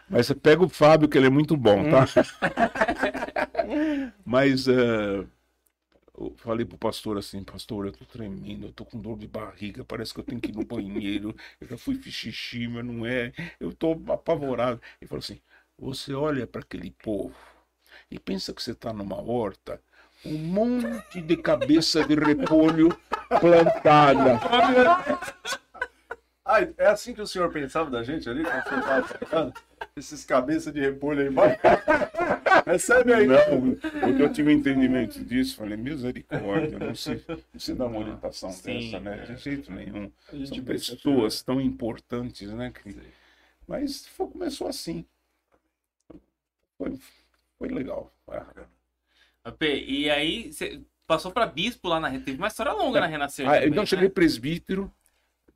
Mas 0.09 0.27
você 0.27 0.35
pega 0.35 0.63
o 0.63 0.69
Fábio, 0.69 1.07
que 1.07 1.17
ele 1.17 1.27
é 1.27 1.29
muito 1.31 1.55
bom, 1.55 1.83
tá? 1.89 2.05
Hum. 3.65 4.11
Mas 4.25 4.67
eh, 4.67 5.25
eu 6.17 6.33
falei 6.37 6.65
pro 6.65 6.77
pastor 6.77 7.17
assim, 7.17 7.43
pastor, 7.43 7.85
eu 7.85 7.91
tô 7.91 8.05
tremendo, 8.05 8.67
eu 8.67 8.71
tô 8.71 8.83
com 8.83 8.99
dor 8.99 9.17
de 9.17 9.27
barriga, 9.27 9.85
parece 9.85 10.13
que 10.13 10.19
eu 10.19 10.23
tenho 10.23 10.41
que 10.41 10.49
ir 10.49 10.55
no 10.55 10.65
banheiro, 10.65 11.35
eu 11.61 11.67
já 11.67 11.77
fui 11.77 12.01
xixi, 12.01 12.67
mas 12.67 12.83
não 12.83 13.05
é, 13.05 13.31
eu 13.59 13.71
tô 13.73 13.91
apavorado. 14.11 14.81
Ele 14.99 15.07
falou 15.07 15.19
assim, 15.19 15.39
você 15.77 16.13
olha 16.13 16.47
para 16.47 16.61
aquele 16.61 16.91
povo 16.91 17.35
e 18.09 18.19
pensa 18.19 18.53
que 18.53 18.61
você 18.61 18.73
tá 18.73 18.93
numa 18.93 19.21
horta, 19.21 19.81
um 20.25 20.37
monte 20.37 21.21
de 21.21 21.37
cabeça 21.37 22.03
de 22.05 22.15
repolho 22.15 22.89
plantada. 23.39 24.39
Ah, 26.49 26.61
é 26.77 26.87
assim 26.87 27.13
que 27.13 27.21
o 27.21 27.27
senhor 27.27 27.51
pensava 27.51 27.89
da 27.91 28.01
gente 28.03 28.29
ali, 28.29 28.43
quando 28.43 28.63
senhor 28.69 28.83
tava? 29.29 29.53
Esses 29.97 30.23
cabeças 30.23 30.73
de 30.73 30.79
repolho 30.79 31.21
aí 31.21 31.27
embaixo. 31.27 31.59
Recebe 32.65 33.13
aí. 33.13 33.27
Não, 33.27 33.75
porque 33.75 34.21
eu 34.23 34.31
tive 34.31 34.49
um 34.49 34.57
entendimento 34.57 35.23
disso, 35.23 35.57
falei, 35.57 35.75
misericórdia, 35.75 36.79
não 36.79 36.95
se, 36.95 37.21
não 37.53 37.59
se 37.59 37.73
dá 37.73 37.85
uma 37.85 37.99
orientação 37.99 38.49
Sim, 38.51 38.91
dessa, 38.91 38.99
né? 39.01 39.23
é. 39.27 39.33
De 39.33 39.41
jeito 39.41 39.71
nenhum. 39.71 40.09
São 40.45 40.63
pessoas 40.63 41.41
tão 41.41 41.59
importantes, 41.59 42.49
né? 42.53 42.71
que- 42.71 42.95
Mas 43.67 44.07
foi- 44.07 44.27
começou 44.27 44.67
assim. 44.67 45.05
Foi, 46.77 46.97
foi 47.57 47.69
legal. 47.69 48.13
Ah, 49.43 49.51
Pê, 49.51 49.83
E 49.85 50.09
aí, 50.09 50.51
você 50.51 50.81
passou 51.05 51.31
pra 51.31 51.45
bispo 51.45 51.87
lá 51.87 51.99
na 51.99 52.11
Teve 52.11 52.37
uma 52.37 52.47
história 52.47 52.73
longa 52.73 52.99
na 52.99 53.07
Renascer. 53.07 53.47
Ah, 53.47 53.53
também, 53.53 53.69
então 53.69 53.83
né? 53.83 53.85
cheguei 53.85 54.09
presbítero, 54.09 54.91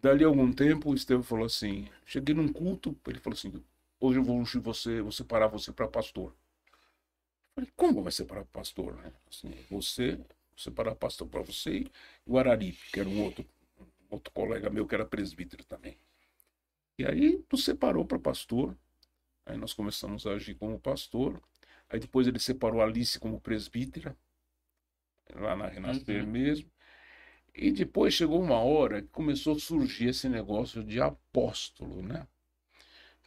dali 0.02 0.24
a 0.24 0.28
algum 0.28 0.52
tempo 0.52 0.90
o 0.90 0.96
Estevão 0.96 1.24
falou 1.24 1.46
assim, 1.46 1.88
cheguei 2.06 2.34
num 2.34 2.52
culto, 2.52 2.98
ele 3.08 3.20
falou 3.20 3.38
assim, 3.38 3.64
hoje 4.00 4.20
eu 4.20 4.24
vou 4.24 4.38
ungir 4.38 4.62
você, 4.62 5.02
vou 5.02 5.12
separar 5.12 5.48
você 5.48 5.72
para 5.72 5.88
pastor. 5.88 6.32
Eu 6.32 7.56
falei, 7.56 7.70
como 7.76 8.02
vai 8.02 8.12
separar 8.12 8.46
pastor? 8.46 8.96
né? 8.96 9.12
Assim, 9.30 9.54
você, 9.70 10.18
separar 10.56 10.96
pastor 10.96 11.28
para 11.28 11.42
você 11.42 11.80
e 11.80 11.92
o 12.26 12.38
Araripe, 12.38 12.92
que 12.92 13.00
era 13.00 13.10
um 13.10 13.22
outro, 13.24 13.46
outro 14.10 14.32
colega 14.34 14.70
meu 14.70 14.88
que 14.88 14.96
era 14.96 15.06
presbítero 15.06 15.64
também. 15.66 15.98
E 16.98 17.06
aí 17.06 17.44
nos 17.52 17.66
separou 17.66 18.06
para 18.06 18.20
pastor, 18.20 18.76
aí 19.46 19.58
nós 19.58 19.74
começamos 19.74 20.26
a 20.26 20.32
agir 20.32 20.56
como 20.56 20.80
pastor, 20.80 21.42
aí 21.92 22.00
depois 22.00 22.28
ele 22.28 22.40
separou 22.40 22.82
Alice 22.82 23.20
como 23.20 23.40
presbítera, 23.42 24.18
lá 25.36 25.56
na 25.56 25.68
Renascer 25.68 26.24
Uhum. 26.24 26.28
mesmo. 26.28 26.72
E 27.56 27.72
depois 27.72 28.14
chegou 28.14 28.42
uma 28.42 28.60
hora 28.60 29.02
que 29.02 29.10
começou 29.10 29.56
a 29.56 29.60
surgir 29.60 30.10
esse 30.10 30.30
negócio 30.30 30.84
de 30.84 31.02
apóstolo, 31.02 32.02
né? 32.04 32.28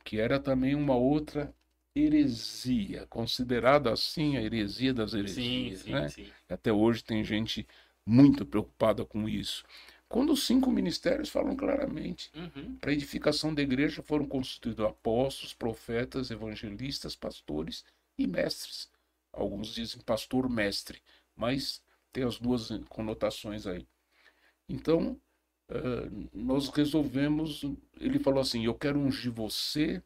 Que 0.05 0.19
era 0.21 0.39
também 0.39 0.75
uma 0.75 0.95
outra 0.97 1.55
heresia, 1.95 3.07
considerada 3.07 3.93
assim 3.93 4.37
a 4.37 4.43
heresia 4.43 4.93
das 4.93 5.15
Sim, 5.27 5.73
heresias, 5.73 5.85
sim, 5.85 5.93
né? 5.93 6.09
sim. 6.09 6.35
Até 6.49 6.73
hoje 6.73 7.03
tem 7.05 7.25
gente 7.25 7.67
muito 8.05 8.45
preocupada 8.45 9.05
com 9.05 9.29
isso. 9.29 9.65
Quando 10.09 10.33
os 10.33 10.45
cinco 10.47 10.71
ministérios 10.71 11.29
falam 11.31 11.57
claramente, 11.57 12.31
Uhum. 12.35 12.79
para 12.81 12.91
a 12.91 12.95
edificação 12.95 13.55
da 13.55 13.63
igreja 13.63 14.03
foram 14.03 14.27
constituídos 14.27 14.85
apóstolos, 14.85 15.55
profetas, 15.55 16.31
evangelistas, 16.31 17.17
pastores 17.17 17.85
e 18.19 18.27
mestres. 18.27 18.89
Alguns 19.33 19.75
dizem 19.75 20.01
pastor 20.03 20.49
mestre, 20.49 21.03
mas 21.37 21.83
tem 22.13 22.25
as 22.25 22.39
duas 22.39 22.69
conotações 22.89 23.67
aí. 23.67 23.87
Então, 24.69 25.21
eh, 25.69 26.09
nós 26.33 26.69
resolvemos. 26.69 27.65
Ele 28.01 28.19
falou 28.19 28.41
assim: 28.41 28.65
Eu 28.65 28.75
quero 28.75 28.99
ungir 29.01 29.33
você, 29.33 30.03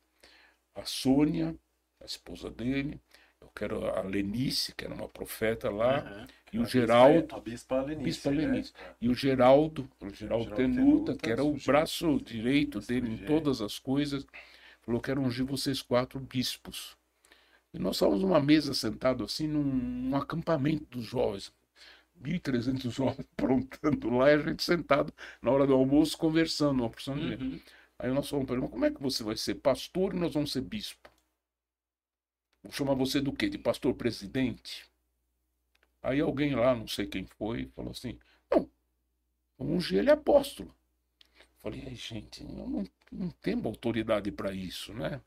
a 0.75 0.85
Sônia, 0.85 1.55
a 2.01 2.05
esposa 2.05 2.51
dele, 2.51 3.01
eu 3.41 3.49
quero 3.55 3.87
a 3.87 4.03
Lenice, 4.03 4.75
que 4.75 4.85
era 4.85 4.95
uma 4.95 5.09
profeta 5.09 5.71
lá, 5.71 5.99
Aham. 5.99 6.27
e 6.53 6.59
o 6.59 6.67
Geraldo. 6.67 7.35
A 7.35 7.41
bispa 7.41 7.81
Lenice. 7.83 8.05
Bispa 8.05 8.31
né? 8.31 8.47
Lenice. 8.47 8.73
E 9.01 9.09
o 9.09 9.15
Geraldo, 9.15 9.89
o 10.01 10.11
Geraldo 10.11 10.45
Geraldo 10.45 10.57
Tenuta, 10.57 10.83
Tenuta, 10.83 11.17
que 11.17 11.31
era 11.31 11.45
o 11.45 11.57
braço 11.65 12.21
direito 12.21 12.81
dele 12.81 13.13
em 13.13 13.19
todas 13.19 13.61
as 13.61 13.79
coisas, 13.79 14.27
falou: 14.83 15.01
Quero 15.01 15.21
ungir 15.21 15.45
vocês 15.45 15.81
quatro 15.83 16.19
bispos. 16.19 16.98
E 17.73 17.79
nós 17.79 17.97
estávamos 17.97 18.23
numa 18.23 18.41
mesa 18.41 18.73
sentado 18.75 19.25
assim, 19.25 19.47
num, 19.47 19.63
num 19.63 20.17
acampamento 20.17 20.85
dos 20.87 21.05
jovens. 21.05 21.53
1.300 22.21 22.91
jovens 22.91 23.27
aprontando 23.37 24.11
lá 24.11 24.31
e 24.31 24.35
a 24.35 24.39
gente 24.39 24.63
sentado 24.63 25.13
na 25.41 25.51
hora 25.51 25.67
do 25.67 25.75
almoço 25.75 26.17
conversando, 26.19 26.81
uma 26.81 26.91
porção 26.91 27.17
de. 27.17 27.35
Uhum. 27.35 27.61
Aí 27.99 28.13
nós 28.13 28.29
falamos 28.29 28.47
para 28.47 28.57
ele: 28.57 28.63
Mas 28.63 28.71
como 28.73 28.85
é 28.85 28.91
que 28.91 29.03
você 29.03 29.23
vai 29.23 29.37
ser 29.37 29.57
pastor 29.57 30.15
e 30.15 30.19
nós 30.19 30.35
vamos 30.35 30.53
ser 30.53 30.63
bispo? 30.63 31.11
Vou 32.63 32.73
chamar 32.73 32.95
você 32.95 33.21
do 33.21 33.33
quê? 33.33 33.49
De 33.49 33.59
pastor 33.59 33.95
presidente? 33.95 34.87
Aí 36.03 36.21
alguém 36.21 36.55
lá, 36.55 36.75
não 36.75 36.87
sei 36.87 37.07
quem 37.07 37.25
foi, 37.25 37.67
falou 37.75 37.91
assim: 37.91 38.19
não, 38.51 38.69
vamos 39.59 39.77
ungir 39.77 39.99
ele 39.99 40.11
apóstolo. 40.11 40.75
Falei, 41.59 41.85
ai, 41.87 41.95
gente, 41.95 42.43
eu 42.43 42.49
não, 42.49 42.85
não 43.11 43.31
tenho 43.43 43.67
autoridade 43.67 44.31
para 44.31 44.53
isso, 44.53 44.93
né? 44.95 45.21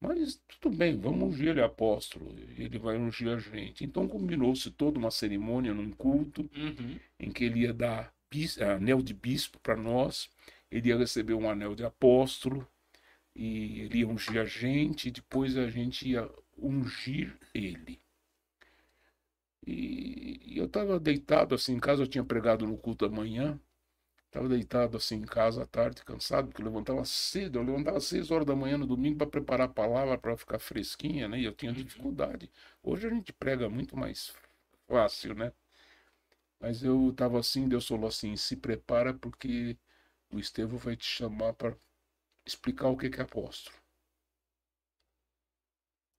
Mas 0.00 0.40
tudo 0.60 0.74
bem, 0.76 0.98
vamos 0.98 1.28
ungir 1.34 1.48
ele 1.48 1.60
apóstolo, 1.62 2.34
ele 2.58 2.78
vai 2.78 2.96
ungir 2.96 3.28
a 3.28 3.38
gente. 3.38 3.84
Então 3.84 4.08
combinou-se 4.08 4.70
toda 4.70 4.98
uma 4.98 5.10
cerimônia 5.10 5.74
num 5.74 5.90
culto 5.90 6.48
Uhum. 6.56 6.98
em 7.20 7.30
que 7.30 7.44
ele 7.44 7.60
ia 7.60 7.74
dar 7.74 8.14
bis- 8.30 8.60
anel 8.60 9.02
de 9.02 9.14
bispo 9.14 9.58
para 9.60 9.76
nós, 9.76 10.30
ele 10.70 10.88
ia 10.90 10.98
receber 10.98 11.34
um 11.34 11.48
anel 11.50 11.74
de 11.74 11.84
apóstolo, 11.84 12.66
e 13.36 13.80
ele 13.82 14.00
ia 14.00 14.08
ungir 14.08 14.40
a 14.40 14.44
gente, 14.46 15.08
e 15.08 15.12
depois 15.12 15.56
a 15.56 15.70
gente 15.70 16.08
ia 16.08 16.30
ungir 16.58 17.36
ele. 17.54 18.00
E, 19.66 20.40
e 20.54 20.58
eu 20.58 20.66
estava 20.66 20.98
deitado 21.00 21.54
assim 21.54 21.74
em 21.74 21.80
casa, 21.80 22.02
eu 22.02 22.06
tinha 22.06 22.24
pregado 22.24 22.66
no 22.66 22.76
culto 22.78 23.08
da 23.08 23.14
manhã, 23.14 23.60
estava 24.36 24.48
deitado 24.48 24.96
assim 24.96 25.16
em 25.16 25.22
casa 25.22 25.62
à 25.62 25.66
tarde, 25.66 26.04
cansado, 26.04 26.48
porque 26.48 26.60
eu 26.62 26.66
levantava 26.66 27.04
cedo, 27.04 27.58
eu 27.58 27.62
levantava 27.62 27.96
às 27.98 28.04
seis 28.04 28.30
horas 28.30 28.46
da 28.46 28.54
manhã 28.54 28.76
no 28.78 28.86
domingo 28.86 29.16
para 29.18 29.26
preparar 29.26 29.66
a 29.66 29.72
palavra 29.72 30.18
para 30.18 30.36
ficar 30.36 30.58
fresquinha, 30.58 31.26
né? 31.28 31.40
E 31.40 31.44
eu 31.44 31.52
tinha 31.54 31.72
dificuldade. 31.72 32.50
Hoje 32.82 33.06
a 33.06 33.10
gente 33.10 33.32
prega 33.32 33.68
muito 33.70 33.96
mais 33.96 34.34
fácil, 34.88 35.34
né? 35.34 35.52
Mas 36.60 36.82
eu 36.82 37.10
estava 37.10 37.38
assim, 37.40 37.68
Deus 37.68 37.86
falou 37.86 38.08
assim: 38.08 38.36
se 38.36 38.56
prepara 38.56 39.14
porque 39.14 39.76
o 40.30 40.38
Estevão 40.38 40.78
vai 40.78 40.96
te 40.96 41.06
chamar 41.06 41.54
para 41.54 41.74
explicar 42.46 42.88
o 42.88 42.96
que 42.96 43.10
que 43.10 43.20
é 43.20 43.24
apóstolo. 43.24 43.76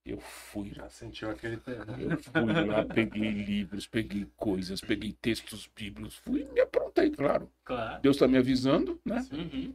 Eu 0.07 0.21
fui 0.21 0.71
Já 0.73 0.89
sentiu 0.89 1.29
aquele 1.29 1.57
terror. 1.57 1.85
eu 1.99 2.17
fui 2.17 2.65
lá, 2.65 2.85
peguei 2.85 3.29
livros, 3.29 3.85
peguei 3.85 4.25
coisas, 4.37 4.79
peguei 4.79 5.11
textos 5.11 5.69
bíblicos, 5.75 6.15
fui 6.15 6.41
e 6.41 6.45
me 6.53 6.61
aprontei, 6.61 7.09
claro. 7.11 7.51
Claro. 7.65 8.01
Deus 8.01 8.15
está 8.15 8.27
me 8.27 8.37
avisando, 8.37 8.99
né? 9.03 9.25
Uhum. 9.31 9.73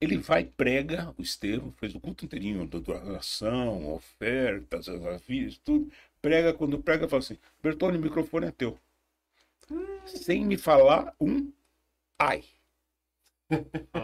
Ele 0.00 0.16
vai, 0.16 0.44
prega, 0.44 1.14
o 1.18 1.22
Estevão, 1.22 1.72
fez 1.72 1.94
o 1.94 2.00
culto 2.00 2.24
inteirinho, 2.24 2.62
adoração, 2.62 3.92
ofertas, 3.92 4.88
avisos, 4.88 5.58
tudo. 5.58 5.92
Prega, 6.20 6.52
quando 6.54 6.82
prega, 6.82 7.06
fala 7.06 7.20
assim: 7.20 7.38
Bertone, 7.62 7.98
o 7.98 8.00
microfone 8.00 8.46
é 8.46 8.50
teu. 8.50 8.78
Sem 10.06 10.44
me 10.44 10.56
falar 10.56 11.14
um 11.20 11.52
ai. 12.18 12.44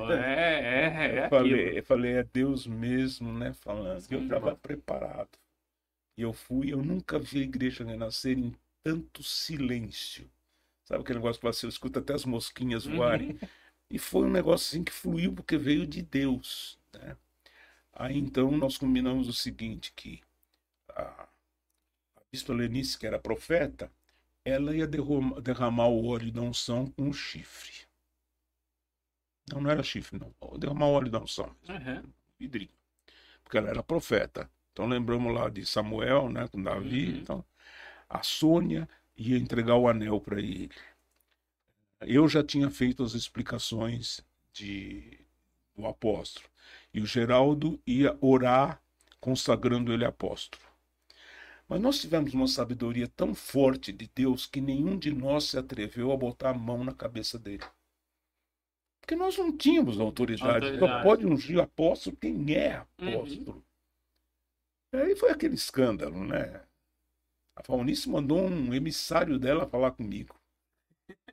É, 0.09 0.15
é, 0.15 1.17
é 1.19 1.19
Eu 1.19 1.23
falei, 1.29 1.79
eu 1.79 1.85
falei, 1.85 2.13
é 2.15 2.23
Deus 2.25 2.67
mesmo, 2.67 3.33
né? 3.33 3.53
Falando. 3.55 4.01
Sim, 4.01 4.15
eu 4.15 4.21
estava 4.21 4.53
preparado. 4.53 5.31
E 6.17 6.23
eu 6.23 6.33
fui, 6.33 6.73
eu 6.73 6.83
nunca 6.85 7.19
vi 7.19 7.41
a 7.41 7.45
igreja 7.45 7.85
renascer 7.85 8.39
em 8.39 8.55
tanto 8.85 9.23
silêncio. 9.23 10.31
Sabe 10.85 11.03
aquele 11.03 11.21
negócio 11.21 11.41
que 11.41 11.47
você 11.47 11.69
escuta 11.69 12.01
até 12.01 12.15
as 12.15 12.25
mosquinhas 12.27 12.87
Uhum. 12.87 12.95
voarem? 12.97 13.39
E 13.91 13.99
foi 13.99 14.27
um 14.27 14.31
negócio 14.31 14.69
assim 14.79 14.85
que 14.85 14.93
fluiu 14.93 15.33
porque 15.35 15.57
veio 15.59 15.87
de 15.87 16.03
Deus, 16.03 16.79
né? 16.95 17.17
Aí 17.93 18.19
então 18.19 18.51
nós 18.53 18.79
combinamos 18.79 19.29
o 19.29 19.35
seguinte, 19.35 19.93
que 19.97 20.23
a, 20.91 21.25
a 21.25 21.29
bispa 22.31 22.53
Lenice, 22.55 22.99
que 22.99 23.07
era 23.07 23.19
profeta, 23.19 23.91
ela 24.45 24.77
ia 24.77 24.87
derrama- 24.87 25.41
derramar 25.41 25.89
o 25.89 26.07
óleo 26.07 26.33
da 26.33 26.43
unção 26.43 26.87
com 26.93 27.05
um 27.05 27.13
chifre. 27.15 27.86
Não, 29.53 29.61
não 29.61 29.71
era 29.71 29.83
chifre, 29.83 30.19
não. 30.19 30.35
Derramar 30.59 30.87
óleo 30.87 31.11
da 31.11 31.21
unção 31.21 31.55
Uhum. 31.69 32.03
vidrinho. 32.39 32.71
Porque 33.45 33.57
ela 33.59 33.69
era 33.71 33.83
profeta. 33.83 34.51
Então 34.73 34.87
lembramos 34.87 35.33
lá 35.33 35.49
de 35.49 35.65
Samuel, 35.65 36.29
né, 36.29 36.49
com 36.49 36.63
Davi. 36.63 37.13
Uhum. 37.13 37.17
Então, 37.19 37.45
a 38.09 38.23
Sônia 38.23 38.89
ia 39.17 39.37
entregar 39.39 39.77
o 39.77 39.89
anel 39.89 40.21
para 40.21 40.41
ele. 40.41 40.71
Eu 42.01 42.29
já 42.29 42.43
tinha 42.45 42.71
feito 42.71 43.03
as 43.03 43.15
explicações 43.15 44.21
de 44.53 45.19
do 45.75 45.87
apóstolo. 45.87 46.47
E 46.93 47.01
o 47.01 47.07
Geraldo 47.07 47.79
ia 47.87 48.17
orar 48.21 48.81
consagrando 49.21 49.93
ele 49.93 50.05
apóstolo. 50.07 50.63
Mas 51.69 51.81
nós 51.81 51.99
tivemos 52.01 52.33
uma 52.33 52.49
sabedoria 52.49 53.09
tão 53.09 53.35
forte 53.35 53.93
de 53.93 54.09
Deus 54.15 54.47
que 54.47 54.61
nenhum 54.61 54.97
de 54.99 55.13
nós 55.13 55.45
se 55.45 55.59
atreveu 55.59 56.13
a 56.13 56.17
botar 56.17 56.51
a 56.51 56.55
mão 56.55 56.83
na 56.85 56.95
cabeça 56.95 57.39
dele. 57.39 57.65
Porque 59.07 59.15
nós 59.15 59.39
não 59.39 59.57
tínhamos 59.57 60.01
autoridade. 60.01 60.67
Só 60.67 60.73
Autoridade. 60.73 61.03
pode 61.05 61.27
ungir 61.27 61.61
apóstolo 61.61 62.17
quem 62.17 62.53
é 62.57 62.85
Uhum. 63.01 63.15
apóstolo. 63.15 63.65
Aí 64.93 65.15
foi 65.15 65.31
aquele 65.31 65.55
escândalo, 65.55 66.25
né? 66.25 66.61
A 67.55 67.63
Faunice 67.63 68.09
mandou 68.09 68.41
um 68.41 68.75
emissário 68.75 69.39
dela 69.39 69.65
falar 69.65 69.93
comigo. 69.93 70.35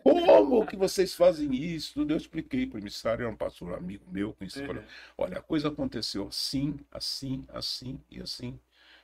Como 0.03 0.67
que 0.67 0.75
vocês 0.75 1.15
fazem 1.15 1.51
isso? 1.55 1.95
Tudo 1.95 2.11
eu 2.11 2.17
expliquei 2.17 2.67
para 2.67 2.75
o 2.75 2.79
emissário, 2.79 3.23
era 3.23 3.33
um 3.33 3.37
pastor 3.37 3.73
amigo 3.73 4.05
meu, 4.11 4.33
conheci, 4.33 4.61
Uhum. 4.61 4.83
olha, 5.17 5.39
a 5.39 5.41
coisa 5.41 5.69
aconteceu 5.69 6.27
assim, 6.27 6.79
assim, 6.91 7.43
assim 7.47 7.99
e 8.11 8.21
assim. 8.21 8.59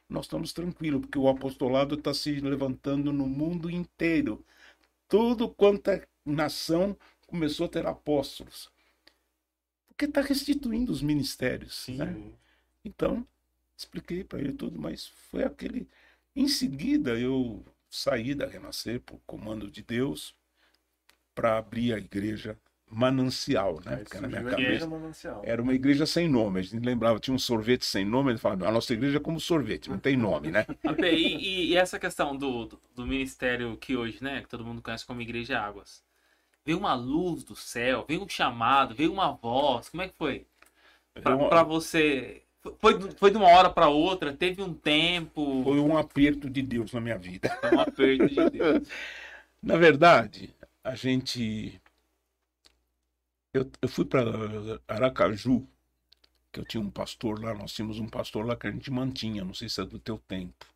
Nós 0.08 0.26
estamos 0.26 0.54
tranquilos, 0.54 1.02
porque 1.02 1.18
o 1.18 1.28
apostolado 1.28 1.96
está 1.96 2.14
se 2.14 2.40
levantando 2.40 3.12
no 3.12 3.26
mundo 3.28 3.70
inteiro. 3.70 4.46
Tudo 5.08 5.50
quanto 5.50 5.90
é 5.90 6.06
nação 6.24 6.96
começou 7.30 7.66
a 7.66 7.70
ter 7.70 7.86
apóstolos. 7.86 8.70
Porque 9.88 10.06
está 10.06 10.22
restituindo 10.22 10.92
os 10.92 11.02
ministérios. 11.02 11.88
né? 11.90 12.16
Então, 12.84 13.26
expliquei 13.78 14.24
para 14.24 14.40
ele 14.40 14.54
tudo, 14.54 14.80
mas 14.80 15.08
foi 15.30 15.44
aquele. 15.44 15.88
Em 16.36 16.48
seguida, 16.48 17.20
eu 17.20 17.64
saí 17.90 18.34
da 18.34 18.48
Renascer 18.48 19.02
por 19.02 19.20
comando 19.26 19.70
de 19.70 19.82
Deus 19.82 20.36
para 21.36 21.58
abrir 21.58 21.94
a 21.94 21.98
igreja 21.98 22.58
Manancial, 22.92 23.80
né? 23.86 23.98
Porque 23.98 24.20
na 24.20 24.28
minha 24.28 24.44
cabeça 24.44 24.88
manancial. 24.88 25.44
era 25.46 25.62
uma 25.62 25.76
igreja 25.76 26.08
sem 26.08 26.28
nome. 26.28 26.60
A 26.60 26.64
gente 26.64 26.84
lembrava, 26.84 27.20
tinha 27.20 27.36
um 27.36 27.40
sorvete 27.40 27.86
sem 27.86 28.04
nome. 28.04 28.32
Ele 28.32 28.40
falava, 28.40 28.68
a 28.68 28.72
nossa 28.72 28.94
igreja 28.94 29.18
é 29.18 29.20
como 29.20 29.40
sorvete, 29.40 29.92
não 29.92 30.00
tem 30.00 30.18
nome, 30.18 30.50
né? 30.50 30.66
E, 31.06 31.16
e- 31.16 31.66
e 31.68 31.76
essa 31.78 32.00
questão 32.00 32.36
do, 32.36 32.66
do, 32.66 32.82
do 32.96 33.06
ministério 33.06 33.78
que 33.78 33.96
hoje, 33.96 34.24
né, 34.24 34.42
que 34.42 34.50
todo 34.50 34.66
mundo 34.66 34.82
conhece 34.82 35.06
como 35.06 35.22
Igreja 35.22 35.60
Águas. 35.60 36.04
Veio 36.70 36.78
uma 36.78 36.94
luz 36.94 37.44
do 37.44 37.56
céu, 37.56 38.06
veio 38.08 38.22
um 38.24 38.30
chamado, 38.30 38.94
veio 38.94 39.12
uma 39.12 39.32
voz. 39.32 39.90
Como 39.90 40.04
é 40.04 40.08
que 40.08 40.14
foi? 40.16 40.46
Pra, 41.16 41.24
Foi 41.24 41.34
um- 41.34 41.50
pra 41.50 41.64
você. 41.64 42.44
Foi, 42.78 43.00
foi 43.14 43.32
de 43.32 43.38
uma 43.38 43.48
hora 43.48 43.72
pra 43.72 43.88
outra? 43.90 44.32
Teve 44.32 44.62
um 44.62 44.72
tempo? 44.72 45.64
Foi 45.64 45.80
um 45.80 45.98
aperto 45.98 46.48
de 46.48 46.62
Deus 46.62 46.94
na 46.94 47.02
minha 47.02 47.18
vida. 47.18 47.50
Foi 47.60 47.72
um 47.76 47.80
aperto 47.80 48.28
de 48.28 48.50
Deus. 48.52 48.88
Na 49.64 49.78
verdade, 49.78 50.54
a 50.84 50.94
gente. 50.94 51.82
Eu, 53.52 53.68
eu 53.82 53.90
fui 53.90 54.06
para 54.06 54.22
Aracaju, 54.88 55.66
que 56.52 56.60
eu 56.60 56.66
tinha 56.66 56.82
um 56.84 56.92
pastor 56.92 57.44
lá, 57.44 57.52
nós 57.56 57.74
tínhamos 57.74 57.98
um 58.00 58.08
pastor 58.08 58.46
lá 58.46 58.56
que 58.56 58.68
a 58.68 58.72
gente 58.72 58.92
mantinha, 58.92 59.44
não 59.44 59.56
sei 59.56 59.68
se 59.70 59.82
é 59.82 59.86
do 59.86 59.98
teu 59.98 60.20
tempo. 60.20 60.68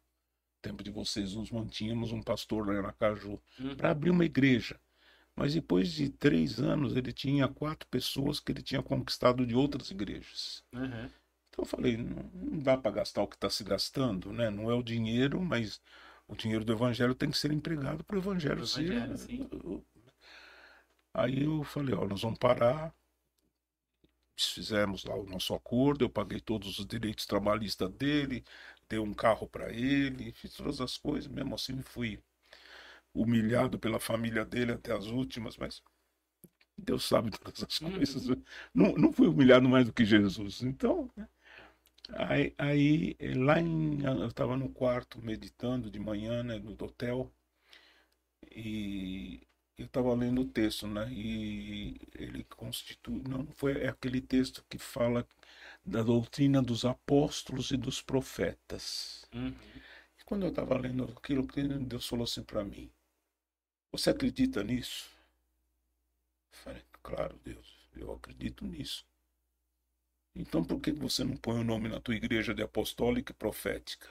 Tempo 0.59 0.83
de 0.83 0.89
vocês, 0.89 1.35
nós 1.35 1.51
mantínhamos 1.51 2.11
um 2.11 2.21
pastor 2.23 2.65
lá 2.67 2.73
em 2.73 2.77
Aracaju, 2.79 3.39
Uhum. 3.59 3.75
para 3.75 3.91
abrir 3.91 4.09
uma 4.09 4.25
igreja. 4.25 4.79
Mas 5.35 5.53
depois 5.53 5.91
de 5.91 6.09
três 6.09 6.59
anos, 6.59 6.95
ele 6.95 7.11
tinha 7.11 7.47
quatro 7.47 7.87
pessoas 7.87 8.39
que 8.39 8.51
ele 8.51 8.61
tinha 8.61 8.83
conquistado 8.83 9.45
de 9.45 9.55
outras 9.55 9.89
igrejas. 9.89 10.63
Uhum. 10.73 11.09
Então 11.49 11.59
eu 11.59 11.65
falei, 11.65 11.97
não, 11.97 12.23
não 12.33 12.59
dá 12.59 12.77
para 12.77 12.91
gastar 12.91 13.23
o 13.23 13.27
que 13.27 13.35
está 13.35 13.49
se 13.49 13.63
gastando, 13.63 14.31
né? 14.31 14.49
Não 14.49 14.69
é 14.69 14.75
o 14.75 14.83
dinheiro, 14.83 15.41
mas 15.41 15.81
o 16.27 16.35
dinheiro 16.35 16.63
do 16.63 16.73
evangelho 16.73 17.15
tem 17.15 17.29
que 17.29 17.37
ser 17.37 17.51
empregado 17.51 18.03
para 18.03 18.15
o 18.15 18.19
evangelho 18.19 18.65
ser. 18.65 18.91
evangelho. 18.91 19.85
Aí 21.13 21.43
eu 21.43 21.63
falei, 21.63 21.93
ó, 21.93 22.07
nós 22.07 22.21
vamos 22.21 22.39
parar. 22.39 22.93
Fizemos 24.35 25.05
lá 25.05 25.15
o 25.15 25.25
nosso 25.25 25.53
acordo, 25.53 26.03
eu 26.03 26.09
paguei 26.09 26.39
todos 26.39 26.79
os 26.79 26.87
direitos 26.87 27.27
trabalhistas 27.27 27.91
dele, 27.91 28.43
dei 28.89 28.97
um 28.97 29.13
carro 29.13 29.47
para 29.47 29.71
ele, 29.71 30.31
fiz 30.31 30.53
todas 30.53 30.81
as 30.81 30.97
coisas, 30.97 31.31
mesmo 31.31 31.53
assim 31.53 31.79
fui 31.83 32.19
humilhado 33.13 33.79
pela 33.79 33.99
família 33.99 34.45
dele 34.45 34.73
até 34.73 34.93
as 34.93 35.07
últimas, 35.07 35.57
mas 35.57 35.81
Deus 36.77 37.05
sabe 37.05 37.31
todas 37.31 37.63
as 37.63 37.81
Uhum. 37.81 37.91
coisas. 37.93 38.27
Não, 38.73 38.93
não 38.93 39.11
fui 39.13 39.27
humilhado 39.27 39.67
mais 39.69 39.85
do 39.85 39.93
que 39.93 40.05
Jesus. 40.05 40.61
Então, 40.63 41.09
né? 41.15 41.27
aí, 42.13 42.53
aí 42.57 43.15
eh, 43.19 43.35
lá 43.35 43.59
em. 43.59 44.03
Eu 44.03 44.27
estava 44.27 44.57
no 44.57 44.69
quarto 44.69 45.21
meditando 45.21 45.91
de 45.91 45.99
manhã, 45.99 46.43
né, 46.43 46.59
no 46.59 46.71
hotel, 46.73 47.31
e 48.55 49.41
eu 49.77 49.85
estava 49.85 50.13
lendo 50.13 50.41
o 50.41 50.45
texto, 50.45 50.87
né? 50.87 51.11
E 51.11 51.99
ele 52.15 52.43
constitui. 52.45 53.21
Não 53.27 53.45
foi 53.55 53.81
é 53.81 53.89
aquele 53.89 54.21
texto 54.21 54.63
que 54.69 54.77
fala 54.77 55.27
da 55.85 56.03
doutrina 56.03 56.61
dos 56.61 56.85
apóstolos 56.85 57.71
e 57.71 57.77
dos 57.77 58.01
profetas. 58.01 59.25
Uhum. 59.33 59.53
E 60.19 60.23
quando 60.25 60.43
eu 60.43 60.49
estava 60.49 60.77
lendo 60.77 61.03
aquilo, 61.17 61.45
Deus 61.81 62.07
falou 62.07 62.23
assim 62.25 62.43
para 62.43 62.63
mim: 62.63 62.89
Você 63.93 64.09
acredita 64.09 64.63
nisso? 64.63 65.07
Eu 66.51 66.57
falei: 66.57 66.83
Claro, 67.03 67.39
Deus, 67.45 67.87
eu 67.95 68.11
acredito 68.11 68.65
nisso. 68.65 69.05
Então 70.35 70.63
por 70.63 70.81
que 70.81 70.91
você 70.91 71.23
não 71.23 71.37
põe 71.37 71.59
o 71.59 71.63
nome 71.63 71.87
na 71.87 72.01
tua 72.01 72.15
igreja 72.15 72.55
de 72.55 72.63
apostólica 72.63 73.31
e 73.31 73.35
profética? 73.35 74.09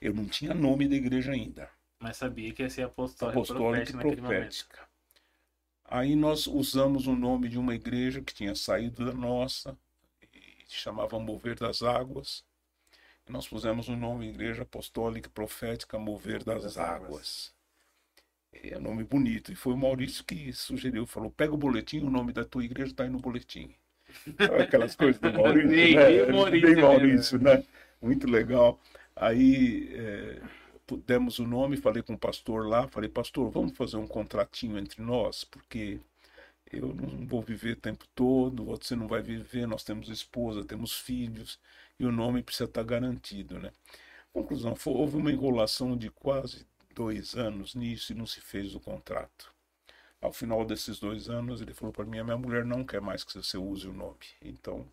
Eu 0.00 0.14
não 0.14 0.26
tinha 0.26 0.54
nome 0.54 0.88
da 0.88 0.96
igreja 0.96 1.32
ainda. 1.32 1.70
Mas 2.00 2.16
sabia 2.16 2.54
que 2.54 2.62
ia 2.62 2.70
ser 2.70 2.82
apostólica, 2.82 3.38
Apostólica 3.38 3.90
e 3.90 3.92
profética 3.92 3.96
naquele 3.98 4.20
momento. 4.22 4.66
Aí 5.84 6.16
nós 6.16 6.46
usamos 6.46 7.06
o 7.06 7.14
nome 7.14 7.50
de 7.50 7.58
uma 7.58 7.74
igreja 7.74 8.22
que 8.22 8.32
tinha 8.32 8.54
saído 8.54 9.04
da 9.04 9.12
nossa, 9.12 9.78
e 10.32 10.64
se 10.66 10.76
chamava 10.76 11.20
Mover 11.20 11.58
das 11.58 11.82
Águas. 11.82 12.42
E 13.28 13.32
nós 13.32 13.46
pusemos 13.46 13.88
o 13.88 13.96
nome 13.96 14.28
Igreja 14.28 14.62
Apostólica 14.62 15.28
e 15.28 15.32
Profética 15.32 15.98
Mover 15.98 16.42
das, 16.42 16.62
Das 16.62 16.78
Águas. 16.78 17.04
Águas. 17.04 17.54
É 18.62 18.78
um 18.78 18.80
nome 18.80 19.04
bonito. 19.04 19.52
E 19.52 19.54
foi 19.54 19.72
o 19.72 19.76
Maurício 19.76 20.24
que 20.24 20.52
sugeriu, 20.52 21.06
falou, 21.06 21.30
pega 21.30 21.52
o 21.52 21.56
boletim, 21.58 22.00
o 22.00 22.10
nome 22.10 22.32
da 22.32 22.44
tua 22.44 22.64
igreja 22.64 22.90
está 22.92 23.04
aí 23.04 23.10
no 23.10 23.18
boletim. 23.18 23.74
Aquelas 24.60 24.94
coisas 24.94 25.20
do 25.20 25.32
Maurício, 25.32 25.68
Bem- 25.70 25.94
né? 25.96 26.32
Maurício 26.32 26.74
Bem 26.74 26.82
Maurício, 26.82 27.38
né? 27.38 27.64
Muito 28.00 28.26
legal. 28.30 28.78
Aí 29.16 29.88
é, 29.92 30.40
demos 31.06 31.38
o 31.38 31.46
nome, 31.46 31.76
falei 31.76 32.02
com 32.02 32.14
o 32.14 32.18
pastor 32.18 32.66
lá, 32.66 32.86
falei, 32.88 33.08
pastor, 33.08 33.50
vamos 33.50 33.76
fazer 33.76 33.96
um 33.96 34.06
contratinho 34.06 34.78
entre 34.78 35.02
nós, 35.02 35.44
porque 35.44 35.98
eu 36.72 36.94
não 36.94 37.26
vou 37.26 37.42
viver 37.42 37.72
o 37.72 37.80
tempo 37.80 38.04
todo, 38.14 38.64
você 38.64 38.94
não 38.96 39.06
vai 39.06 39.22
viver, 39.22 39.66
nós 39.66 39.84
temos 39.84 40.08
esposa, 40.08 40.64
temos 40.64 40.92
filhos, 40.92 41.58
e 41.98 42.04
o 42.04 42.12
nome 42.12 42.42
precisa 42.42 42.64
estar 42.64 42.82
garantido, 42.82 43.58
né? 43.58 43.70
Conclusão, 44.32 44.74
foi- 44.74 44.94
houve 44.94 45.16
uma 45.16 45.30
enrolação 45.32 45.96
de 45.96 46.10
quase 46.10 46.66
dois 46.94 47.34
anos 47.36 47.74
nisso 47.74 48.12
e 48.12 48.16
não 48.16 48.26
se 48.26 48.40
fez 48.40 48.74
o 48.74 48.80
contrato. 48.80 49.52
Ao 50.20 50.32
final 50.32 50.64
desses 50.64 50.98
dois 51.00 51.28
anos, 51.30 51.60
ele 51.62 51.74
falou 51.74 51.92
para 51.92 52.04
mim, 52.06 52.18
a 52.20 52.24
minha 52.24 52.38
mulher 52.38 52.64
não 52.64 52.84
quer 52.84 53.00
mais 53.00 53.24
que 53.24 53.34
você 53.34 53.58
use 53.58 53.88
o 53.88 53.92
nome. 53.94 54.18
Então, 54.42 54.86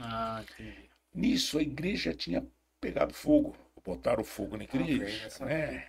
Ah, 0.00 0.40
entendi. 0.42 0.88
Nisso 1.14 1.58
a 1.58 1.62
igreja 1.62 2.14
tinha 2.14 2.46
pegado 2.80 3.12
fogo, 3.12 3.54
botaram 3.84 4.24
fogo 4.24 4.56
na 4.56 4.64
Ah, 4.64 4.64
igreja, 4.64 5.26
essa 5.26 5.44
né? 5.44 5.86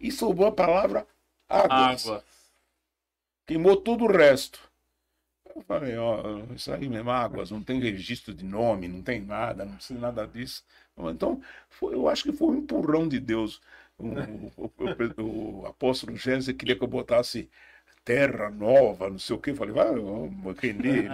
E 0.00 0.10
sobrou 0.10 0.48
a 0.48 0.52
palavra 0.52 1.06
águas. 1.48 2.02
Água. 2.02 2.24
Queimou 3.46 3.76
todo 3.76 4.04
o 4.04 4.12
resto. 4.12 4.60
Eu 5.54 5.62
falei, 5.62 5.96
ó, 5.98 6.44
isso 6.54 6.72
aí 6.72 6.88
mesmo, 6.88 7.10
águas, 7.10 7.50
não 7.50 7.62
tem 7.62 7.80
registro 7.80 8.34
de 8.34 8.44
nome, 8.44 8.88
não 8.88 9.02
tem 9.02 9.20
nada, 9.20 9.64
não 9.64 9.74
precisa 9.76 9.98
nada 10.00 10.26
disso. 10.26 10.64
Então, 10.98 11.42
foi- 11.68 11.94
eu 11.94 12.08
acho 12.08 12.24
que 12.24 12.32
foi 12.32 12.48
um 12.48 12.58
empurrão 12.58 13.08
de 13.08 13.18
Deus. 13.20 13.60
O, 13.98 14.06
o- 14.56 14.72
o- 15.22 15.60
o 15.62 15.66
apóstolo 15.66 16.16
Gênesis 16.16 16.54
queria 16.56 16.76
que 16.76 16.84
eu 16.84 16.88
botasse 16.88 17.48
terra 18.04 18.48
nova, 18.48 19.10
não 19.10 19.18
sei 19.18 19.36
o 19.36 19.38
quê. 19.38 19.50
Eu 19.50 19.56
falei, 19.56 19.74
vai, 19.74 19.90
ô, 19.98 20.30
Renê. 20.58 21.08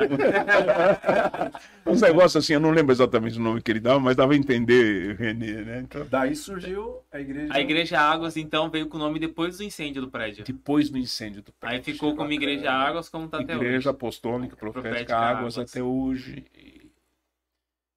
Uns 1.86 2.00
negócios 2.02 2.36
assim, 2.36 2.52
eu 2.52 2.60
não 2.60 2.70
lembro 2.70 2.92
exatamente 2.92 3.36
o 3.38 3.40
nome 3.42 3.60
que 3.62 3.70
ele 3.72 3.80
dava, 3.80 3.98
mas 3.98 4.14
dava 4.16 4.32
a 4.32 4.36
entender 4.36 5.16
Renê, 5.16 5.62
né? 5.64 5.80
Então, 5.80 6.06
Daí 6.08 6.36
surgiu 6.36 7.00
a 7.10 7.20
igreja. 7.20 7.52
A 7.52 7.60
Igreja 7.60 7.98
Águas, 8.00 8.36
então, 8.36 8.70
veio 8.70 8.86
com 8.86 8.96
o 8.96 9.00
nome 9.00 9.18
depois 9.18 9.58
do 9.58 9.64
incêndio 9.64 10.02
do 10.02 10.10
prédio. 10.10 10.44
depois 10.44 10.88
do 10.88 10.96
incêndio 10.98 11.42
do 11.42 11.52
Aí 11.62 11.70
prédio. 11.80 11.84
ficou 11.94 12.14
como 12.14 12.30
Igreja 12.32 12.70
Águas, 12.70 13.08
como 13.08 13.28
tá 13.28 13.40
até 13.40 13.54
Igreja 13.54 13.76
hoje. 13.78 13.88
Apostólica 13.88 14.56
Profética, 14.56 14.88
Profética 14.90 15.16
Águas, 15.16 15.58
Águas. 15.58 15.70
até 15.70 15.82
hoje. 15.82 16.44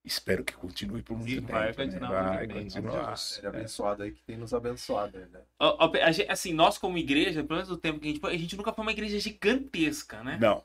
Espero 0.08 0.44
que 0.44 0.54
continue 0.54 1.04
por 1.04 1.18
muito 1.18 1.30
E 1.30 1.36
tempo. 1.36 1.52
vai 1.52 1.68
né? 1.68 1.74
continuar 1.74 2.24
Vai 2.24 2.38
muito 2.38 2.54
bem. 2.54 2.64
continuar. 2.64 3.18
Seja 3.18 3.50
abençoado 3.50 4.04
aí 4.04 4.12
que 4.12 4.22
tem 4.24 4.38
nos 4.38 4.54
abençoado 4.54 5.20
né? 5.20 5.42
Assim, 6.30 6.54
nós 6.54 6.78
como 6.78 6.98
igreja, 6.98 7.44
pelo 7.44 7.56
menos 7.56 7.68
do 7.68 7.78
tempo 7.78 8.00
que 8.00 8.06
a 8.08 8.12
gente 8.12 8.22
foi, 8.22 8.34
a 8.34 8.38
gente 8.38 8.56
nunca 8.56 8.72
foi 8.72 8.84
uma 8.84 8.92
igreja 8.92 9.20
gigantesca, 9.20 10.24
né? 10.24 10.38
Não, 10.40 10.64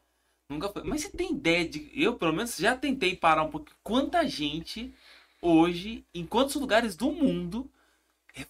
Nunca 0.48 0.68
foi. 0.68 0.82
Mas 0.84 1.02
você 1.02 1.10
tem 1.10 1.32
ideia 1.32 1.68
de. 1.68 1.90
Eu, 1.94 2.14
pelo 2.16 2.32
menos, 2.32 2.56
já 2.56 2.76
tentei 2.76 3.16
parar 3.16 3.42
um 3.42 3.50
pouco. 3.50 3.66
Quanta 3.82 4.26
gente 4.28 4.92
hoje, 5.40 6.04
em 6.14 6.24
quantos 6.24 6.54
lugares 6.56 6.94
do 6.94 7.10
mundo, 7.10 7.68
re- 8.34 8.46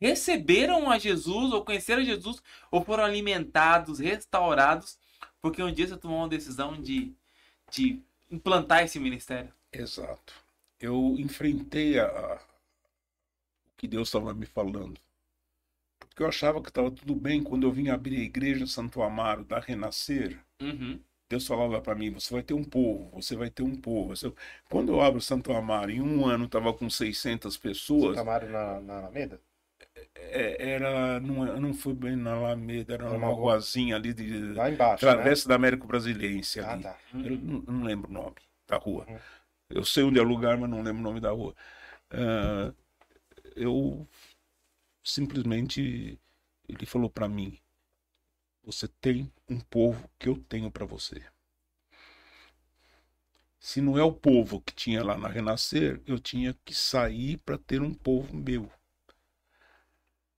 receberam 0.00 0.90
a 0.90 0.98
Jesus, 0.98 1.52
ou 1.52 1.64
conheceram 1.64 2.02
a 2.02 2.04
Jesus, 2.04 2.42
ou 2.70 2.84
foram 2.84 3.04
alimentados, 3.04 3.98
restaurados, 3.98 4.98
porque 5.40 5.62
um 5.62 5.72
dia 5.72 5.86
você 5.88 5.96
tomou 5.96 6.18
uma 6.18 6.28
decisão 6.28 6.80
de, 6.80 7.12
de 7.70 8.00
implantar 8.30 8.82
esse 8.84 8.98
ministério. 8.98 9.52
Exato. 9.74 10.34
Eu 10.80 11.16
enfrentei 11.18 11.98
a, 11.98 12.06
a- 12.06 12.40
o 13.66 13.76
que 13.76 13.86
Deus 13.88 14.08
estava 14.08 14.32
me 14.34 14.46
falando. 14.46 14.98
Porque 15.98 16.22
eu 16.22 16.28
achava 16.28 16.62
que 16.62 16.68
estava 16.68 16.90
tudo 16.90 17.14
bem 17.14 17.42
quando 17.42 17.66
eu 17.66 17.72
vim 17.72 17.88
abrir 17.88 18.16
a 18.20 18.24
igreja 18.24 18.66
Santo 18.66 19.02
Amaro 19.02 19.44
da 19.44 19.58
Renascer. 19.58 20.38
Uhum. 20.60 21.00
Deus 21.28 21.46
falava 21.46 21.80
para 21.80 21.94
mim: 21.94 22.10
você 22.10 22.32
vai 22.32 22.42
ter 22.42 22.54
um 22.54 22.62
povo, 22.64 23.10
você 23.20 23.34
vai 23.34 23.50
ter 23.50 23.62
um 23.62 23.74
povo. 23.74 24.14
Você- 24.14 24.32
Quando 24.70 24.92
eu 24.92 25.00
abro 25.00 25.20
Santo 25.20 25.52
Amaro, 25.52 25.90
em 25.90 26.00
um 26.00 26.24
ano 26.26 26.44
estava 26.44 26.72
com 26.72 26.88
600 26.88 27.56
pessoas. 27.56 28.16
Chamaram 28.16 28.48
na, 28.48 28.80
na 28.80 28.98
Alameda? 28.98 29.40
É, 30.14 30.70
era 30.72 31.20
não, 31.20 31.46
é- 31.46 31.58
não 31.60 31.74
foi 31.74 31.94
bem 31.94 32.16
na 32.16 32.34
Alameda, 32.34 32.94
era 32.94 33.04
uma 33.10 33.26
rua- 33.28 33.34
ruazinha 33.52 33.96
ali 33.96 34.12
de 34.14 34.52
Lá 34.52 34.70
embaixo, 34.70 35.04
né? 35.04 35.12
Travessa 35.12 35.48
da 35.48 35.54
América 35.56 35.84
Brasilense 35.86 36.60
Ah, 36.60 36.72
ali. 36.72 36.82
tá. 36.82 36.96
Eu 37.12 37.36
não, 37.38 37.60
não 37.62 37.84
lembro 37.84 38.08
o 38.10 38.12
nome 38.12 38.36
da 38.68 38.76
rua. 38.76 39.04
Uhum. 39.08 39.18
Eu 39.74 39.84
sei 39.84 40.04
onde 40.04 40.20
é 40.20 40.22
o 40.22 40.24
lugar, 40.24 40.56
mas 40.56 40.70
não 40.70 40.82
lembro 40.82 41.00
o 41.00 41.04
nome 41.04 41.20
da 41.20 41.32
rua. 41.32 41.52
Ah, 42.10 42.72
eu 43.56 44.08
simplesmente 45.02 46.18
ele 46.68 46.86
falou 46.86 47.10
para 47.10 47.28
mim: 47.28 47.58
você 48.62 48.86
tem 48.86 49.32
um 49.48 49.58
povo 49.58 50.08
que 50.16 50.28
eu 50.28 50.36
tenho 50.48 50.70
para 50.70 50.86
você. 50.86 51.26
Se 53.58 53.80
não 53.80 53.98
é 53.98 54.04
o 54.04 54.12
povo 54.12 54.60
que 54.60 54.72
tinha 54.72 55.02
lá 55.02 55.18
na 55.18 55.26
Renascer, 55.26 56.00
eu 56.06 56.20
tinha 56.20 56.54
que 56.64 56.72
sair 56.74 57.38
para 57.38 57.58
ter 57.58 57.82
um 57.82 57.92
povo 57.92 58.36
meu. 58.36 58.70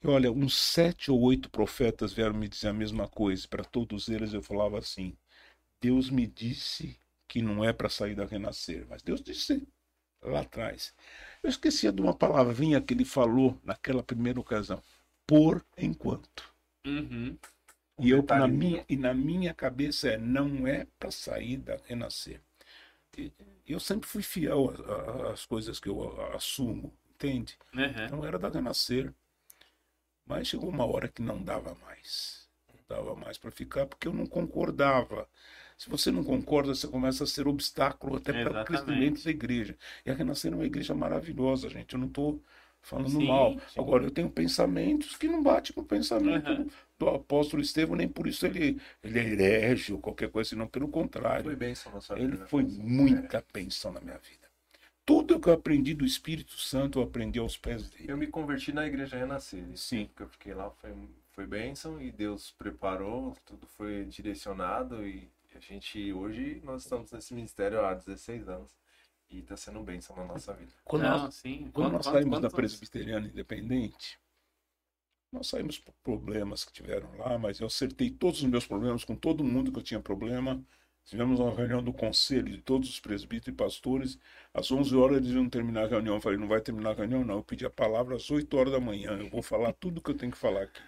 E 0.03 0.07
olha, 0.09 0.33
uns 0.33 0.57
sete 0.57 1.11
ou 1.11 1.21
oito 1.21 1.51
profetas 1.51 2.13
vieram 2.13 2.35
me 2.35 2.49
dizer 2.49 2.69
a 2.69 2.73
mesma 2.73 3.07
coisa. 3.07 3.47
Para 3.47 3.65
todos 3.65 4.09
eles 4.09 4.33
eu 4.33 4.43
falava 4.43 4.79
assim: 4.79 5.15
Deus 5.79 6.09
me 6.09 6.27
disse 6.27 6.99
que 7.29 7.43
não 7.43 7.65
é 7.65 7.73
para 7.73 7.89
sair 7.89 8.15
da 8.15 8.25
Renascer, 8.27 8.87
mas 8.89 9.03
Deus 9.03 9.23
disse 9.23 9.67
lá 10.23 10.41
atrás. 10.41 10.95
Eu 11.43 11.51
esquecia 11.51 11.93
de 11.93 12.03
uma 12.03 12.15
palavrinha 12.15 12.81
que 12.81 12.95
ele 12.95 13.05
falou 13.05 13.59
naquela 13.65 14.03
primeira 14.03 14.41
ocasião: 14.41 14.83
por 15.27 15.65
enquanto. 15.79 16.55
Uhum. 16.87 17.39
E 17.99 18.11
eu 18.11 18.23
na 18.23 18.49
minha 18.49 18.85
e 18.89 18.97
na 18.97 19.13
minha 19.15 19.53
cabeça 19.55 20.09
é 20.09 20.17
não 20.17 20.67
é 20.67 20.87
para 20.99 21.11
sair 21.11 21.59
da 21.59 21.77
renascer. 21.87 22.41
E- 23.19 23.33
Eu 23.67 23.81
sempre 23.81 24.09
fui 24.09 24.23
fiel 24.23 24.73
às 25.33 25.45
coisas 25.47 25.81
que 25.81 25.89
eu 25.89 26.21
assumo, 26.35 26.93
entende? 27.15 27.59
Uhum. 27.75 28.07
Então 28.07 28.25
era 28.25 28.39
da 28.39 28.49
renascer. 28.49 29.13
Mas 30.27 30.49
chegou 30.49 30.69
uma 30.69 30.85
hora 30.85 31.09
que 31.09 31.23
não 31.23 31.43
dava 31.43 31.75
mais. 31.77 32.49
Não 32.69 32.81
dava 32.89 33.15
mais 33.17 33.39
para 33.39 33.51
ficar 33.51 33.87
porque 33.87 34.07
eu 34.09 34.13
não 34.13 34.27
concordava. 34.27 35.29
Se 35.77 35.91
você 35.91 36.11
não 36.11 36.25
concorda, 36.25 36.75
você 36.75 36.89
começa 36.89 37.25
a 37.25 37.27
ser 37.27 37.47
obstáculo 37.47 38.17
até 38.17 38.33
para 38.33 38.63
o 38.63 38.65
crescimento 38.65 39.23
da 39.23 39.31
igreja. 39.31 39.77
E 40.05 40.11
a 40.11 40.15
Renascer 40.15 40.53
é 40.53 40.55
uma 40.57 40.65
igreja 40.65 40.95
maravilhosa, 40.95 41.69
gente. 41.69 41.93
Eu 41.95 41.99
não 42.01 42.07
estou 42.09 42.43
falando 42.81 43.11
Sim, 43.11 43.27
mal. 43.27 43.53
sim. 43.69 43.81
Agora, 43.81 44.05
eu 44.05 44.11
tenho 44.11 44.31
pensamentos 44.31 45.17
que 45.17 45.29
não 45.29 45.43
batem 45.43 45.75
com 45.75 45.81
o 45.83 45.85
pensamento 45.85 46.49
Uhum. 46.51 46.69
do 46.99 47.09
apóstolo 47.09 47.61
Estevão, 47.61 47.97
nem 47.97 48.09
por 48.09 48.27
isso 48.27 48.47
ele, 48.47 48.81
ele 49.03 49.19
é 49.19 49.23
herege 49.33 49.93
ou 49.93 49.99
qualquer 49.99 50.31
coisa, 50.31 50.51
senão 50.51 50.67
pelo 50.67 50.89
contrário. 50.89 51.45
Foi 51.45 51.57
bênção 51.57 51.93
na 51.93 52.01
sua 52.01 52.17
Ele 52.17 52.29
vida. 52.29 52.41
né? 52.41 52.47
foi 52.47 52.63
muita 52.63 53.45
bênção 53.53 53.93
na 53.93 54.01
minha 54.01 54.19
vida. 54.19 54.47
Tudo 55.05 55.39
que 55.39 55.49
eu 55.49 55.53
aprendi 55.53 55.95
do 55.95 56.05
Espírito 56.05 56.57
Santo, 56.59 56.99
eu 56.99 57.03
aprendi 57.05 57.39
aos 57.39 57.57
pés 57.57 57.89
dele. 57.91 58.07
Eu 58.09 58.17
me 58.17 58.27
converti 58.27 58.73
na 58.73 58.87
igreja 58.87 59.17
Renascer. 59.17 59.65
Sim. 59.77 59.99
tempo 60.07 60.15
que 60.17 60.23
eu 60.23 60.29
fiquei 60.29 60.55
lá 60.55 60.71
foi, 60.71 60.93
foi 61.33 61.47
bênção 61.47 62.01
e 62.01 62.11
Deus 62.11 62.51
preparou, 62.59 63.37
tudo 63.45 63.67
foi 63.67 64.05
direcionado 64.07 65.07
e 65.07 65.29
a 65.57 65.61
gente 65.61 66.13
hoje 66.13 66.61
nós 66.65 66.83
estamos 66.85 67.11
nesse 67.13 67.35
ministério 67.35 67.85
há 67.85 67.95
16 67.95 68.49
anos 68.49 68.71
e 69.31 69.39
está 69.41 69.57
sendo 69.57 69.83
bênção 69.83 70.15
na 70.17 70.25
nossa 70.25 70.53
vida. 70.53 70.73
Quando 70.85 71.03
Não, 71.03 71.19
nós, 71.25 71.35
sim. 71.35 71.71
quando 71.73 71.93
nós 71.93 72.07
Quantos- 72.07 72.21
saímos 72.21 72.41
da 72.41 72.51
Presbiteriana 72.51 73.27
Independente, 73.27 74.19
nós 75.33 75.49
saímos 75.49 75.79
por 75.79 75.93
problemas 76.03 76.65
que 76.65 76.73
tiveram 76.73 77.11
lá, 77.19 77.37
mas 77.39 77.59
eu 77.59 77.67
acertei 77.67 78.11
todos 78.11 78.41
os 78.43 78.49
meus 78.49 78.67
problemas 78.67 79.05
com 79.05 79.17
todo 79.17 79.43
mundo 79.45 79.73
que 79.73 79.79
eu 79.79 79.83
tinha 79.83 80.01
problema. 80.01 80.63
Tivemos 81.05 81.39
uma 81.39 81.55
reunião 81.55 81.83
do 81.83 81.93
conselho 81.93 82.51
de 82.51 82.61
todos 82.63 82.89
os 82.89 82.99
presbíteros 83.01 83.49
e 83.49 83.57
pastores. 83.57 84.19
Às 84.53 84.71
11 84.73 84.95
horas 84.97 85.19
eles 85.19 85.31
iam 85.31 85.49
terminar 85.49 85.85
a 85.85 85.89
reunião. 85.89 86.17
Eu 86.17 86.21
falei, 86.21 86.39
não 86.39 86.49
vai 86.49 86.61
terminar 86.61 86.91
a 86.91 86.95
reunião, 86.95 87.25
não. 87.25 87.37
Eu 87.37 87.45
pedi 87.45 87.65
a 87.65 87.71
palavra 87.71 88.17
às 88.17 88.29
8 88.31 88.57
horas 88.57 88.73
da 88.73 88.81
manhã. 88.81 89.13
Eu 89.19 89.31
vou 89.31 89.41
falar 89.43 89.73
tudo 89.75 90.01
que 90.01 90.11
eu 90.11 90.17
tenho 90.17 90.33
que 90.33 90.39
falar 90.39 90.63
aqui. 90.63 90.81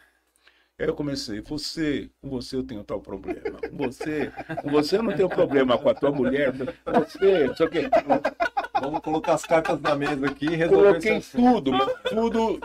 Aí 0.79 0.87
eu 0.87 0.95
comecei, 0.95 1.41
você, 1.41 2.09
com 2.21 2.29
você 2.29 2.55
eu 2.55 2.63
tenho 2.63 2.85
tal 2.85 3.01
problema. 3.01 3.59
Com 3.69 3.77
você, 3.77 4.31
com 4.63 4.71
você 4.71 4.97
eu 4.97 5.03
não 5.03 5.13
tenho 5.13 5.29
problema 5.29 5.77
com 5.77 5.89
a 5.89 5.95
tua 5.95 6.13
mulher. 6.13 6.53
Você, 6.53 7.65
o 7.65 7.69
quê. 7.69 7.91
Vamos 8.81 9.01
colocar 9.01 9.35
as 9.35 9.45
cartas 9.45 9.81
na 9.81 9.97
mesa 9.97 10.27
aqui 10.27 10.47
e 10.47 10.55
resolver 10.55 10.91
Coloquei 10.91 11.21
tudo, 11.21 11.73
tudo 12.09 12.61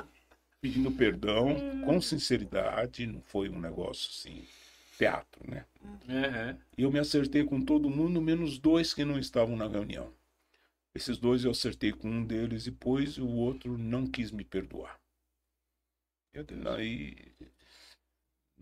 pedindo 0.61 0.91
perdão, 0.91 1.55
com 1.83 1.99
sinceridade, 1.99 3.05
não 3.07 3.21
foi 3.21 3.49
um 3.49 3.59
negócio 3.59 4.09
assim, 4.11 4.43
teatro, 4.97 5.41
né? 5.45 5.65
Uhum. 5.83 6.57
E 6.77 6.83
eu 6.83 6.91
me 6.91 6.99
acertei 6.99 7.43
com 7.43 7.59
todo 7.59 7.89
mundo, 7.89 8.21
menos 8.21 8.59
dois 8.59 8.93
que 8.93 9.03
não 9.03 9.17
estavam 9.17 9.57
na 9.57 9.67
reunião. 9.67 10.13
Esses 10.95 11.17
dois 11.17 11.43
eu 11.43 11.51
acertei 11.51 11.91
com 11.91 12.07
um 12.07 12.23
deles, 12.23 12.65
depois 12.65 13.17
o 13.17 13.27
outro 13.27 13.77
não 13.77 14.05
quis 14.05 14.31
me 14.31 14.45
perdoar. 14.45 14.97
Meu 16.33 16.43
Deus. 16.43 16.65
Aí 16.67 17.15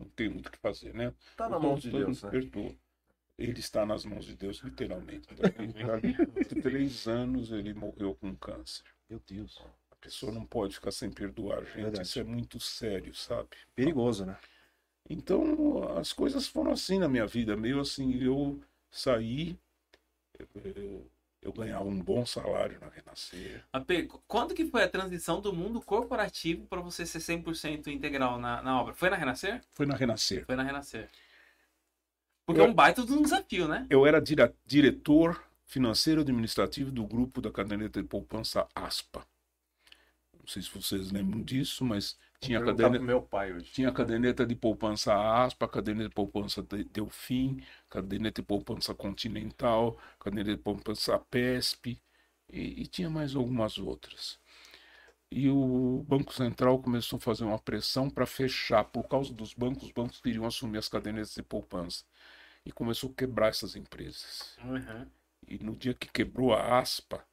não 0.02 0.10
tem 0.10 0.30
muito 0.30 0.48
o 0.48 0.52
que 0.52 0.58
fazer, 0.58 0.94
né? 0.94 1.14
Tá 1.36 1.48
na 1.50 1.58
O 1.58 1.62
mão 1.62 1.76
de 1.76 1.90
Deus, 1.90 2.24
né? 2.24 2.30
perdoou. 2.30 2.76
Ele 3.38 3.60
está 3.60 3.86
nas 3.86 4.06
mãos 4.06 4.26
de 4.26 4.36
Deus, 4.36 4.58
literalmente. 4.60 5.28
Daqui 5.34 5.62
a 6.56 6.62
três 6.62 7.08
anos 7.08 7.52
ele 7.52 7.74
morreu 7.74 8.14
com 8.16 8.36
câncer. 8.36 8.84
Meu 9.10 9.22
Deus. 9.28 9.60
A 9.90 9.96
pessoa 9.96 10.32
não 10.32 10.46
pode 10.46 10.76
ficar 10.76 10.92
sem 10.92 11.10
perdoar, 11.10 11.64
gente. 11.66 11.76
Verdade. 11.76 12.08
Isso 12.08 12.20
é 12.20 12.24
muito 12.24 12.60
sério, 12.60 13.14
sabe? 13.16 13.50
Perigoso, 13.76 14.26
né? 14.26 14.38
Então, 15.10 15.98
as 15.98 16.14
coisas 16.14 16.48
foram 16.48 16.72
assim 16.72 17.00
na 17.00 17.10
minha 17.10 17.26
vida, 17.26 17.58
meio 17.58 17.80
assim, 17.80 18.14
eu 18.24 18.60
saí, 18.90 19.58
eu, 20.64 21.06
eu 21.42 21.52
ganhava 21.52 21.84
um 21.86 22.00
bom 22.00 22.26
salário 22.26 22.80
na 22.80 22.88
Renascer. 22.88 23.64
AP, 23.74 24.08
quando 24.28 24.54
que 24.54 24.66
foi 24.66 24.84
a 24.84 24.88
transição 24.90 25.42
do 25.42 25.52
mundo 25.54 25.82
corporativo 25.82 26.66
para 26.68 26.82
você 26.82 27.06
ser 27.06 27.20
100% 27.20 27.88
integral 27.88 28.40
na, 28.40 28.62
na 28.62 28.80
obra? 28.80 28.94
Foi 28.94 29.10
na 29.10 29.16
Renascer? 29.16 29.62
Foi 29.72 29.86
na 29.86 29.96
Renascer. 29.96 30.46
Foi 30.46 30.56
na 30.56 30.64
Renascer. 30.64 31.10
Porque 32.46 32.62
Eu- 32.62 32.66
é 32.66 32.68
um 32.70 32.74
baita 32.74 33.06
de 33.06 33.12
um 33.14 33.22
desafio, 33.22 33.68
né? 33.68 33.88
Eu 33.90 34.06
era 34.06 34.22
dire- 34.22 34.54
diretor 34.66 35.42
financeiro 35.66 36.22
administrativo 36.22 36.92
do 36.92 37.06
grupo 37.06 37.42
da 37.42 37.52
caderneta 37.52 38.02
de 38.02 38.08
poupança 38.08 38.68
ASPA. 38.76 39.26
Sei 40.52 40.62
se 40.62 40.70
vocês 40.70 41.12
lembram 41.12 41.42
disso, 41.44 41.84
mas 41.86 42.18
tinha 42.40 42.60
caderneta, 42.64 43.04
meu 43.04 43.22
pai 43.22 43.54
hoje. 43.54 43.72
tinha 43.72 43.92
caderneta 43.92 44.46
de 44.46 44.56
poupança 44.56 45.14
ASPA, 45.14 45.68
caderneta 45.68 46.10
de 46.10 46.16
poupança 46.16 46.62
de- 46.64 46.84
Delfim, 46.86 47.64
caderneta 47.90 48.42
de 48.42 48.48
poupança 48.48 48.94
Continental, 48.94 49.98
caderneta 50.20 50.58
de 50.58 50.62
poupança 50.62 51.18
PESP 51.20 52.02
e, 52.52 52.82
e 52.82 52.88
tinha 52.88 53.10
mais 53.10 53.36
algumas 53.36 53.78
outras. 53.78 54.40
E 55.32 55.50
o 55.50 56.04
Banco 56.08 56.34
Central 56.34 56.80
começou 56.82 57.18
a 57.18 57.20
fazer 57.22 57.46
uma 57.46 57.60
pressão 57.60 58.10
para 58.10 58.26
fechar. 58.26 58.84
Por 58.86 59.08
causa 59.08 59.34
dos 59.34 59.54
bancos, 59.54 59.84
os 59.84 59.92
bancos 59.92 60.20
queriam 60.20 60.46
assumir 60.46 60.78
as 60.80 60.90
cadernetas 60.90 61.34
de 61.34 61.44
poupança. 61.44 62.04
E 62.66 62.72
começou 62.72 63.10
a 63.12 63.14
quebrar 63.14 63.48
essas 63.50 63.76
empresas. 63.76 64.60
Uhum. 64.64 65.08
E 65.48 65.58
no 65.60 65.76
dia 65.76 65.94
que 65.94 66.08
quebrou 66.10 66.54
a 66.54 66.80
aspa, 66.80 67.26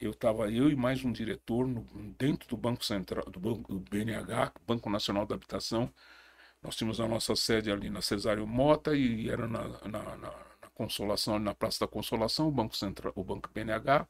eu 0.00 0.12
estava 0.12 0.50
eu 0.50 0.70
e 0.70 0.76
mais 0.76 1.04
um 1.04 1.12
diretor 1.12 1.66
no- 1.66 1.84
dentro 2.18 2.48
do 2.48 2.56
Banco 2.56 2.84
Central, 2.84 3.24
do 3.30 3.38
Banco 3.40 3.72
do 3.74 3.80
BNH, 3.80 4.52
Banco 4.66 4.88
Nacional 4.90 5.26
da 5.26 5.34
Habitação. 5.34 5.92
Nós 6.62 6.76
tínhamos 6.76 7.00
a 7.00 7.08
nossa 7.08 7.34
sede 7.36 7.70
ali 7.70 7.90
na 7.90 8.02
Cesário 8.02 8.46
Mota 8.46 8.94
e 8.96 9.28
era 9.30 9.48
na, 9.48 9.68
na, 9.88 10.16
na- 10.16 10.16
na 10.62 10.68
Consolação, 10.74 11.34
ali 11.36 11.44
na 11.44 11.54
Praça 11.54 11.80
da 11.80 11.88
Consolação, 11.88 12.48
o 12.48 12.52
Banco 12.52 12.76
Central, 12.76 13.12
o 13.16 13.22
Banco 13.24 13.50
BNH. 13.52 14.06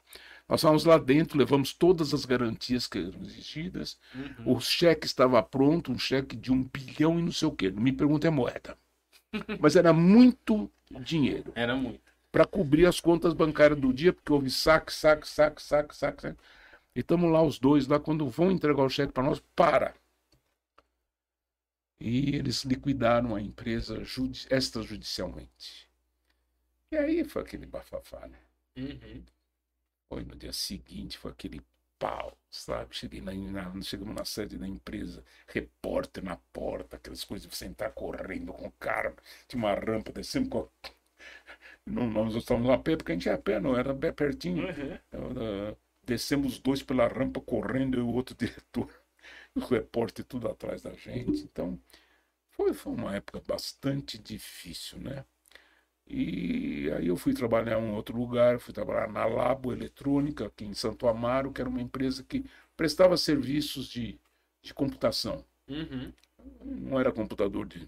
Nós 0.47 0.61
estávamos 0.61 0.85
lá 0.85 0.97
dentro, 0.97 1.37
levamos 1.37 1.73
todas 1.73 2.13
as 2.13 2.25
garantias 2.25 2.87
que 2.87 2.97
eram 2.99 3.21
exigidas. 3.23 3.99
Uhum. 4.15 4.55
O 4.55 4.59
cheque 4.61 5.05
estava 5.05 5.41
pronto, 5.43 5.91
um 5.91 5.99
cheque 5.99 6.35
de 6.35 6.51
um 6.51 6.63
bilhão 6.63 7.19
e 7.19 7.23
não 7.23 7.31
sei 7.31 7.47
o 7.47 7.51
quê. 7.51 7.69
Não 7.71 7.81
me 7.81 7.91
pergunte 7.91 8.27
a 8.27 8.31
moeda. 8.31 8.77
Mas 9.59 9.75
era 9.75 9.93
muito 9.93 10.71
dinheiro 11.03 11.51
Era 11.55 11.75
muito. 11.75 12.10
Para 12.31 12.45
cobrir 12.45 12.85
as 12.85 12.99
contas 12.99 13.33
bancárias 13.33 13.79
do 13.79 13.93
dia, 13.93 14.13
porque 14.13 14.31
houve 14.33 14.49
saque, 14.49 14.93
saque, 14.93 15.27
saque, 15.27 15.61
saque, 15.61 15.95
saque, 15.95 16.21
saque. 16.21 16.39
E 16.95 17.01
estamos 17.01 17.31
lá 17.31 17.41
os 17.43 17.59
dois, 17.59 17.87
lá 17.87 17.99
quando 17.99 18.29
vão 18.29 18.51
entregar 18.51 18.83
o 18.83 18.89
cheque 18.89 19.13
para 19.13 19.23
nós, 19.23 19.41
para. 19.55 19.93
E 22.01 22.35
eles 22.35 22.65
liquidaram 22.65 23.33
a 23.33 23.39
empresa 23.41 24.03
judi 24.03 24.45
extrajudicialmente. 24.51 25.87
E 26.91 26.97
aí 26.97 27.23
foi 27.23 27.41
aquele 27.41 27.65
bafafá, 27.65 28.27
né? 28.27 28.37
Uhum. 28.77 29.23
Foi 30.09 30.23
no 30.23 30.35
dia 30.35 30.53
seguinte, 30.53 31.17
foi 31.17 31.31
aquele 31.31 31.61
pau, 31.99 32.37
sabe? 32.51 32.95
Cheguei 32.95 33.21
na, 33.21 33.33
na- 33.33 33.81
chegamos 33.81 34.15
na 34.15 34.25
sede 34.25 34.57
da 34.57 34.67
empresa, 34.67 35.23
repórter 35.47 36.23
na 36.23 36.37
porta, 36.53 36.97
aquelas 36.97 37.23
coisas 37.23 37.49
de 37.49 37.55
você 37.55 37.65
entrar 37.65 37.91
correndo 37.91 38.53
com 38.53 38.67
o 38.67 38.71
cara, 38.73 39.15
tinha 39.47 39.59
uma 39.63 39.73
rampa, 39.73 40.11
descemos 40.11 40.49
com 40.49 40.59
a... 40.61 40.89
Não, 41.85 42.07
nós 42.09 42.35
estávamos 42.35 42.69
a 42.69 42.77
pé, 42.77 42.95
porque 42.95 43.11
a 43.11 43.15
gente 43.15 43.25
ia 43.25 43.33
a 43.33 43.37
pé, 43.37 43.59
não, 43.59 43.77
era 43.77 43.93
bem 43.93 44.13
pertinho. 44.13 44.63
Uhum. 44.65 44.99
Era- 45.11 45.77
descemos 46.03 46.53
os 46.53 46.59
dois 46.59 46.81
pela 46.83 47.07
rampa 47.07 47.39
correndo, 47.41 47.97
eu 47.97 48.01
e 48.01 48.03
o 48.03 48.13
outro 48.13 48.35
diretor, 48.37 48.89
o 49.55 49.59
repórter 49.61 50.25
tudo 50.25 50.47
atrás 50.47 50.81
da 50.81 50.93
gente. 50.93 51.43
Então, 51.43 51.79
foi, 52.51 52.73
foi 52.73 52.93
uma 52.93 53.15
época 53.15 53.41
bastante 53.47 54.17
difícil, 54.17 54.99
né? 54.99 55.25
E 56.07 56.91
aí 56.97 57.07
eu 57.07 57.15
fui 57.15 57.33
trabalhar 57.33 57.79
em 57.79 57.83
um 57.83 57.95
outro 57.95 58.17
lugar, 58.17 58.59
fui 58.59 58.73
trabalhar 58.73 59.07
na 59.09 59.25
Labo 59.25 59.71
Eletrônica, 59.71 60.45
aqui 60.47 60.65
em 60.65 60.73
Santo 60.73 61.07
Amaro, 61.07 61.51
que 61.53 61.61
era 61.61 61.69
uma 61.69 61.81
empresa 61.81 62.23
que 62.23 62.43
prestava 62.75 63.15
serviços 63.15 63.87
de, 63.87 64.19
de 64.61 64.73
computação. 64.73 65.45
Uhum. 65.69 66.11
Não 66.63 66.99
era 66.99 67.11
computador 67.11 67.65
de, 67.65 67.87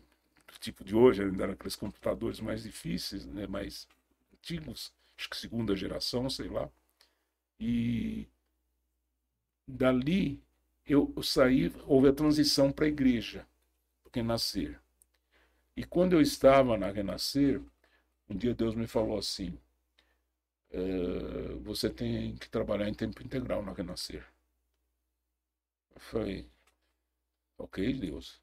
tipo 0.63 0.83
de 0.83 0.95
hoje, 0.95 1.23
ainda 1.23 1.43
eram 1.43 1.53
aqueles 1.53 1.75
computadores 1.75 2.39
mais 2.39 2.63
difíceis, 2.63 3.25
né, 3.27 3.47
mais 3.47 3.87
antigos, 4.33 4.93
acho 5.17 5.29
que 5.29 5.37
segunda 5.37 5.75
geração, 5.75 6.29
sei 6.29 6.49
lá. 6.49 6.69
E 7.59 8.27
dali 9.67 10.41
eu, 10.85 11.13
saí, 11.21 11.71
houve 11.85 12.07
a 12.09 12.13
transição 12.13 12.71
para 12.71 12.85
a 12.85 12.89
igreja, 12.89 13.45
Renascer. 14.13 14.79
E 15.77 15.83
quando 15.83 16.13
eu 16.13 16.21
estava 16.21 16.77
na 16.77 16.91
Renascer, 16.91 17.61
um 18.29 18.35
dia 18.37 18.55
Deus 18.55 18.75
me 18.75 18.87
falou 18.87 19.17
assim: 19.19 19.57
"Eh, 20.71 21.55
você 21.61 21.89
tem 21.89 22.35
que 22.35 22.49
trabalhar 22.49 22.89
em 22.89 22.93
tempo 22.93 23.23
integral 23.23 23.63
na 23.63 23.71
Renascer. 23.73 24.25
Eu 25.95 25.99
falei, 26.01 26.47
ok, 27.57 27.93
Deus. 27.99 28.42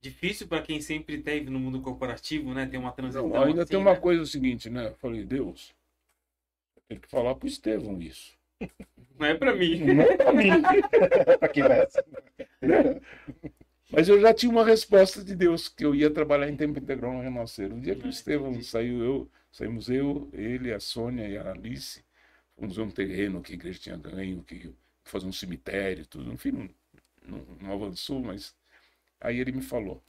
Difícil 0.00 0.46
para 0.46 0.62
quem 0.62 0.80
sempre 0.80 1.18
teve 1.18 1.50
no 1.50 1.58
mundo 1.58 1.80
corporativo, 1.80 2.54
né? 2.54 2.66
Ter 2.66 2.78
uma 2.78 2.92
transição. 2.92 3.28
Não, 3.28 3.42
ainda 3.42 3.62
assim, 3.62 3.70
tem 3.70 3.80
uma 3.80 3.94
né? 3.94 4.00
coisa 4.00 4.24
seguinte, 4.24 4.70
né? 4.70 4.88
Eu 4.88 4.94
falei, 4.94 5.24
Deus, 5.24 5.74
tem 6.88 6.98
que 6.98 7.08
falar 7.08 7.34
pro 7.34 7.48
Estevão 7.48 8.00
isso. 8.00 8.38
Não 9.18 9.26
é 9.26 9.34
para 9.34 9.54
mim. 9.54 9.80
Não 9.84 10.02
é 10.02 10.16
pra 10.16 10.32
mim. 10.32 10.50
pra 11.38 11.48
quem 11.48 11.62
vai 11.64 11.86
Mas 13.90 14.08
eu 14.08 14.20
já 14.20 14.32
tinha 14.32 14.50
uma 14.50 14.64
resposta 14.64 15.24
de 15.24 15.34
Deus, 15.34 15.68
que 15.68 15.84
eu 15.84 15.94
ia 15.94 16.10
trabalhar 16.10 16.48
em 16.48 16.56
tempo 16.56 16.78
integral 16.78 17.12
no 17.12 17.20
Renascer. 17.20 17.72
O 17.72 17.80
dia 17.80 17.96
que 17.96 18.06
o 18.06 18.10
Estevão 18.10 18.62
saiu, 18.62 19.02
eu, 19.02 19.30
saímos 19.50 19.88
eu, 19.88 20.28
ele, 20.32 20.72
a 20.72 20.78
Sônia 20.78 21.26
e 21.26 21.36
a 21.36 21.50
Alice, 21.50 22.04
fomos 22.56 22.76
ver 22.76 22.82
um 22.82 22.90
terreno 22.90 23.42
que 23.42 23.52
a 23.52 23.54
igreja 23.54 23.80
tinha 23.80 23.96
ganho, 23.96 24.44
que 24.44 24.72
fazer 25.02 25.26
um 25.26 25.32
cemitério, 25.32 26.06
tudo. 26.06 26.32
Enfim, 26.32 26.52
não, 26.52 26.68
não, 27.26 27.56
não 27.60 27.72
avançou, 27.72 28.20
mas 28.20 28.54
aí 29.20 29.38
ele 29.38 29.52
me 29.52 29.62
falou, 29.62 30.02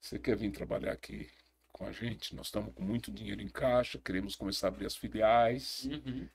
você 0.00 0.18
quer 0.18 0.36
vir 0.36 0.50
trabalhar 0.50 0.92
aqui 0.92 1.28
com 1.72 1.86
a 1.86 1.92
gente? 1.92 2.34
Nós 2.34 2.46
estamos 2.46 2.72
com 2.74 2.82
muito 2.82 3.10
dinheiro 3.10 3.42
em 3.42 3.48
caixa, 3.48 3.98
queremos 3.98 4.36
começar 4.36 4.68
a 4.68 4.70
abrir 4.70 4.86
as 4.86 4.96
filiais. 4.96 5.88
Uhum. 5.90 6.28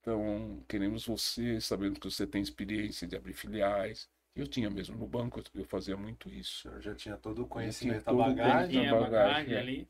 Então, 0.00 0.62
queremos 0.68 1.06
você, 1.06 1.60
sabendo 1.60 1.98
que 1.98 2.10
você 2.10 2.26
tem 2.26 2.42
experiência 2.42 3.06
de 3.06 3.16
abrir 3.16 3.32
filiais. 3.32 4.08
Eu 4.36 4.46
tinha 4.46 4.68
mesmo 4.68 4.96
no 4.98 5.06
banco, 5.06 5.40
eu- 5.40 5.60
eu 5.60 5.64
fazia 5.64 5.96
muito 5.96 6.28
isso. 6.28 6.62
senhor 6.62 6.80
já 6.80 6.94
tinha 6.94 7.16
todo 7.16 7.42
o 7.42 7.46
conhecimento, 7.46 8.02
a 8.02 8.04
todo 8.04 8.16
o 8.16 8.18
bagagem. 8.18 8.80
Tinha 8.80 8.92
bagagem, 8.92 9.10
bagagem 9.10 9.54
é. 9.54 9.58
ali. 9.58 9.88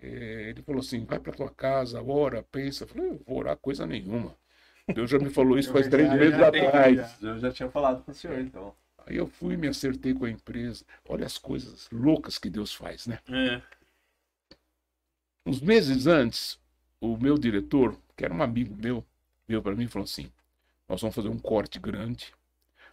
É, 0.00 0.50
ele 0.50 0.62
falou 0.62 0.80
assim: 0.80 1.04
vai 1.04 1.18
para 1.18 1.32
tua 1.32 1.50
casa, 1.50 2.00
ora, 2.02 2.42
pensa. 2.42 2.84
Eu 2.84 2.88
falei: 2.88 3.10
eu 3.10 3.22
vou 3.26 3.38
orar 3.38 3.56
coisa 3.56 3.84
nenhuma. 3.86 4.34
Deus 4.94 5.10
já 5.10 5.18
me 5.18 5.28
falou 5.28 5.58
isso 5.58 5.72
faz 5.72 5.86
Eu 5.86 5.90
três 5.90 6.08
meses 6.12 6.38
atrás. 6.40 7.22
Eu 7.22 7.38
já 7.38 7.52
tinha 7.52 7.68
falado 7.68 8.02
com 8.04 8.10
o 8.12 8.14
senhor, 8.14 8.38
então. 8.38 8.74
Aí 9.08 9.16
eu 9.16 9.26
fui 9.26 9.56
me 9.56 9.66
acertei 9.66 10.12
com 10.12 10.26
a 10.26 10.30
empresa. 10.30 10.84
Olha 11.08 11.24
as 11.24 11.38
coisas 11.38 11.88
loucas 11.90 12.36
que 12.36 12.50
Deus 12.50 12.74
faz, 12.74 13.06
né? 13.06 13.18
É. 13.28 13.62
Uns 15.46 15.62
meses 15.62 16.06
antes, 16.06 16.60
o 17.00 17.16
meu 17.16 17.38
diretor, 17.38 17.98
que 18.14 18.22
era 18.22 18.34
um 18.34 18.42
amigo 18.42 18.76
meu, 18.76 19.02
veio 19.46 19.62
para 19.62 19.74
mim 19.74 19.84
e 19.84 19.88
falou 19.88 20.04
assim: 20.04 20.30
Nós 20.86 21.00
vamos 21.00 21.16
fazer 21.16 21.28
um 21.28 21.38
corte 21.38 21.78
grande. 21.78 22.34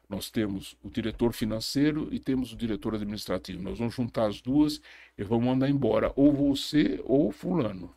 Nós 0.08 0.30
temos 0.32 0.78
o 0.82 0.90
diretor 0.90 1.34
financeiro 1.34 2.08
e 2.14 2.20
temos 2.20 2.54
o 2.54 2.56
diretor 2.56 2.96
administrativo. 2.96 3.62
Nós 3.62 3.78
vamos 3.78 3.94
juntar 3.94 4.28
as 4.28 4.40
duas 4.40 4.80
e 5.18 5.24
vamos 5.24 5.46
mandar 5.46 5.70
embora, 5.70 6.14
ou 6.16 6.32
você 6.32 7.02
ou 7.04 7.30
Fulano. 7.30 7.94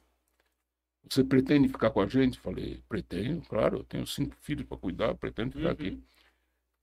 Você 1.09 1.23
pretende 1.23 1.69
ficar 1.69 1.91
com 1.91 2.01
a 2.01 2.07
gente? 2.09 2.41
Falei: 2.41 2.83
Pretendo, 2.89 3.43
claro. 3.43 3.79
Eu 3.79 3.85
tenho 3.85 4.07
cinco 4.09 4.35
filhos 4.41 4.67
para 4.67 4.77
cuidar, 4.77 5.15
pretendo 5.15 5.53
ficar 5.53 5.67
Uhum. 5.67 5.73
aqui. 5.73 6.03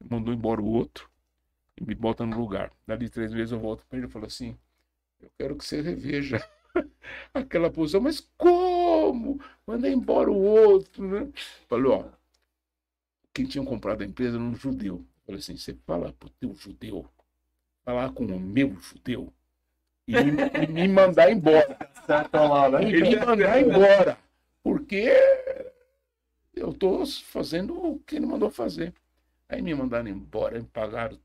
Mandou 0.10 0.34
embora 0.34 0.62
o 0.62 0.68
outro 0.68 1.14
e 1.80 1.84
me 1.84 1.96
bota 1.96 2.26
no 2.26 2.38
lugar. 2.38 2.72
Dali 2.88 3.10
três 3.10 3.34
meses 3.34 3.52
eu 3.52 3.60
volto 3.60 3.86
para 3.88 3.98
ele 3.98 4.08
e 4.08 4.10
falo 4.10 4.26
assim: 4.26 4.58
Eu 5.22 5.30
quero 5.38 5.56
que 5.56 5.66
você 5.66 5.82
reveja 5.82 6.38
aquela 7.34 7.70
posição, 7.70 8.02
mas 8.02 8.22
como? 8.38 9.40
Manda 9.66 9.90
embora 9.90 10.32
o 10.32 10.42
outro, 10.42 11.08
né? 11.08 11.32
Falei, 11.68 11.92
ó, 11.92 12.06
quem 13.34 13.46
tinha 13.46 13.64
comprado 13.64 14.02
a 14.02 14.06
empresa 14.06 14.38
era 14.38 14.44
um 14.44 14.56
judeu. 14.56 15.06
Falei 15.26 15.40
assim, 15.40 15.58
você 15.58 15.74
fala 15.86 16.14
pro 16.14 16.30
teu 16.30 16.54
judeu, 16.54 17.06
falar 17.84 18.12
com 18.12 18.26
o 18.26 18.40
meu 18.40 18.76
judeu 18.80 19.34
e 20.08 20.14
me, 20.14 20.32
e 20.64 20.68
me 20.68 20.88
mandar 20.88 21.32
embora. 21.32 21.78
Certo 22.06 22.36
lá, 22.38 22.70
né? 22.70 22.84
E 22.84 23.02
me 23.02 23.16
mandar 23.18 23.62
embora. 23.62 24.18
Porque 24.64 25.10
eu 26.54 26.74
tô 26.74 27.06
fazendo 27.06 27.76
o 27.76 28.00
que 28.00 28.16
ele 28.16 28.26
mandou 28.26 28.50
fazer. 28.50 28.94
Aí 29.50 29.62
me 29.62 29.74
mandaram 29.74 30.08
embora, 30.08 30.60
me 30.60 30.66
pagaram. 30.66 31.20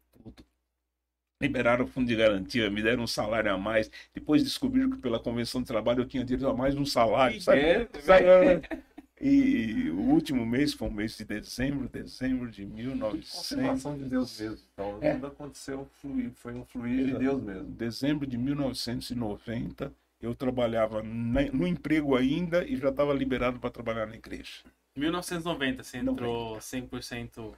Liberaram 1.45 1.87
o 1.87 1.89
fundo 1.89 2.07
de 2.07 2.15
garantia, 2.15 2.69
me 2.69 2.83
deram 2.83 3.05
um 3.05 3.07
salário 3.07 3.51
a 3.53 3.57
mais. 3.57 3.91
Depois 4.15 4.43
descobriram 4.45 4.91
que 4.91 4.99
pela 4.99 5.19
convenção 5.19 5.63
de 5.63 5.67
trabalho 5.69 6.03
eu 6.03 6.07
tinha 6.07 6.23
direito 6.23 6.47
a 6.47 6.55
mais 6.55 6.75
um 6.77 6.85
salário. 6.85 7.41
Sabe? 7.41 7.61
É, 7.61 7.89
Sabe? 8.01 8.25
E, 9.23 9.83
e 9.85 9.91
o 9.91 9.99
último 10.01 10.47
mês 10.47 10.73
foi 10.73 10.89
o 10.89 10.91
mês 10.91 11.15
de 11.15 11.27
dezembro, 11.27 11.87
dezembro 11.91 12.51
de 12.51 12.65
1900. 12.65 13.31
Confirmação 13.51 13.99
de 13.99 14.05
Deus 14.07 14.41
mesmo. 14.41 14.59
Então, 14.73 14.99
É. 15.03 15.13
tudo 15.13 15.27
aconteceu, 15.27 15.87
flui- 16.01 16.31
foi 16.37 16.55
um 16.55 16.65
fluir 16.65 17.05
de 17.05 17.19
Deus 17.19 17.43
mesmo. 17.43 17.65
dezembro 17.65 18.27
de 18.27 18.39
1990, 18.39 19.93
eu 20.23 20.35
trabalhava 20.35 21.03
na- 21.03 21.53
no 21.53 21.67
emprego 21.67 22.17
ainda 22.17 22.65
e 22.67 22.77
já 22.79 22.89
estava 22.89 23.13
liberado 23.13 23.59
para 23.59 23.69
trabalhar 23.69 24.07
na 24.07 24.15
igreja. 24.17 24.63
1990, 24.97 25.83
você 25.83 25.99
entrou 25.99 26.59
100% 26.59 27.55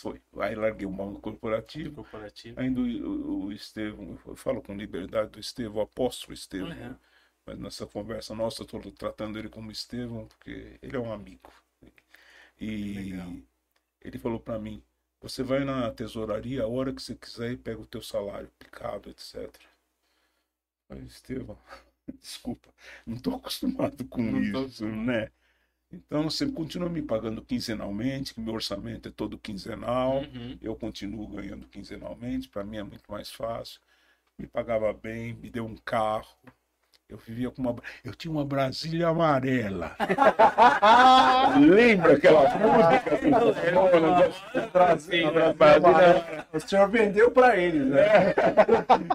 Foi. 0.00 0.20
Aí 0.40 0.54
larguei 0.54 0.86
o 0.86 0.90
mundo 0.90 1.20
corporativo. 1.20 1.96
corporativo. 1.96 2.60
Ainda 2.60 2.80
o, 2.80 3.44
o, 3.46 3.52
Estevão, 3.52 4.18
eu 4.26 4.36
falo 4.36 4.62
com 4.62 4.74
liberdade 4.76 5.30
do 5.32 5.40
Estevão, 5.40 5.78
o 5.78 5.80
apóstolo 5.82 6.34
Estevão, 6.34 6.68
Uhum. 6.70 6.96
mas 7.46 7.58
nessa 7.58 7.86
conversa 7.86 8.34
nossa 8.34 8.62
eu 8.62 8.66
estou 8.66 8.92
tratando 8.92 9.38
ele 9.38 9.48
como 9.48 9.70
Estevão, 9.70 10.26
porque 10.26 10.78
ele 10.82 10.96
é 10.96 11.00
um 11.00 11.12
amigo. 11.12 11.52
E 12.60 13.10
Legal. 13.10 13.32
ele 14.02 14.18
falou 14.18 14.40
para 14.40 14.58
mim, 14.58 14.82
você 15.20 15.42
vai 15.42 15.64
na 15.64 15.90
tesouraria 15.92 16.62
a 16.64 16.68
hora 16.68 16.92
que 16.94 17.02
você 17.02 17.14
quiser 17.16 17.52
e 17.52 17.56
pega 17.56 17.80
o 17.80 17.86
teu 17.86 18.02
salário 18.02 18.50
picado, 18.58 19.10
etc. 19.10 19.66
Falei, 20.88 21.04
Estevão, 21.04 21.58
desculpa, 22.20 22.72
não 23.06 23.16
estou 23.16 23.36
acostumado 23.36 24.04
com 24.08 24.22
Não 24.22 24.52
tô 24.52 24.64
isso, 24.66 24.86
né? 24.86 25.30
Então 26.06 26.24
você 26.24 26.46
continua 26.46 26.88
me 26.88 27.02
pagando 27.02 27.42
quinzenalmente, 27.42 28.34
que 28.34 28.40
meu 28.40 28.54
orçamento 28.54 29.08
é 29.08 29.12
todo 29.12 29.38
quinzenal. 29.38 30.18
Uhum. 30.18 30.58
Eu 30.60 30.74
continuo 30.74 31.26
ganhando 31.28 31.66
quinzenalmente, 31.66 32.48
para 32.48 32.64
mim 32.64 32.78
é 32.78 32.82
muito 32.82 33.10
mais 33.10 33.30
fácil. 33.30 33.80
Me 34.38 34.46
pagava 34.46 34.92
bem, 34.92 35.34
me 35.34 35.48
deu 35.50 35.64
um 35.64 35.76
carro. 35.76 36.36
Eu 37.06 37.18
vivia 37.18 37.50
com 37.50 37.60
uma. 37.60 37.76
Eu 38.02 38.14
tinha 38.14 38.32
uma 38.32 38.44
Brasília 38.44 39.08
amarela. 39.08 39.94
Lembra 41.60 42.14
aquela 42.14 42.48
música? 42.56 43.20
Brasil, 44.72 45.30
Brasília 45.32 45.52
Brasília, 45.52 46.46
o 46.52 46.60
senhor 46.60 46.88
vendeu 46.88 47.30
para 47.30 47.56
eles, 47.58 47.86
né? 47.86 48.34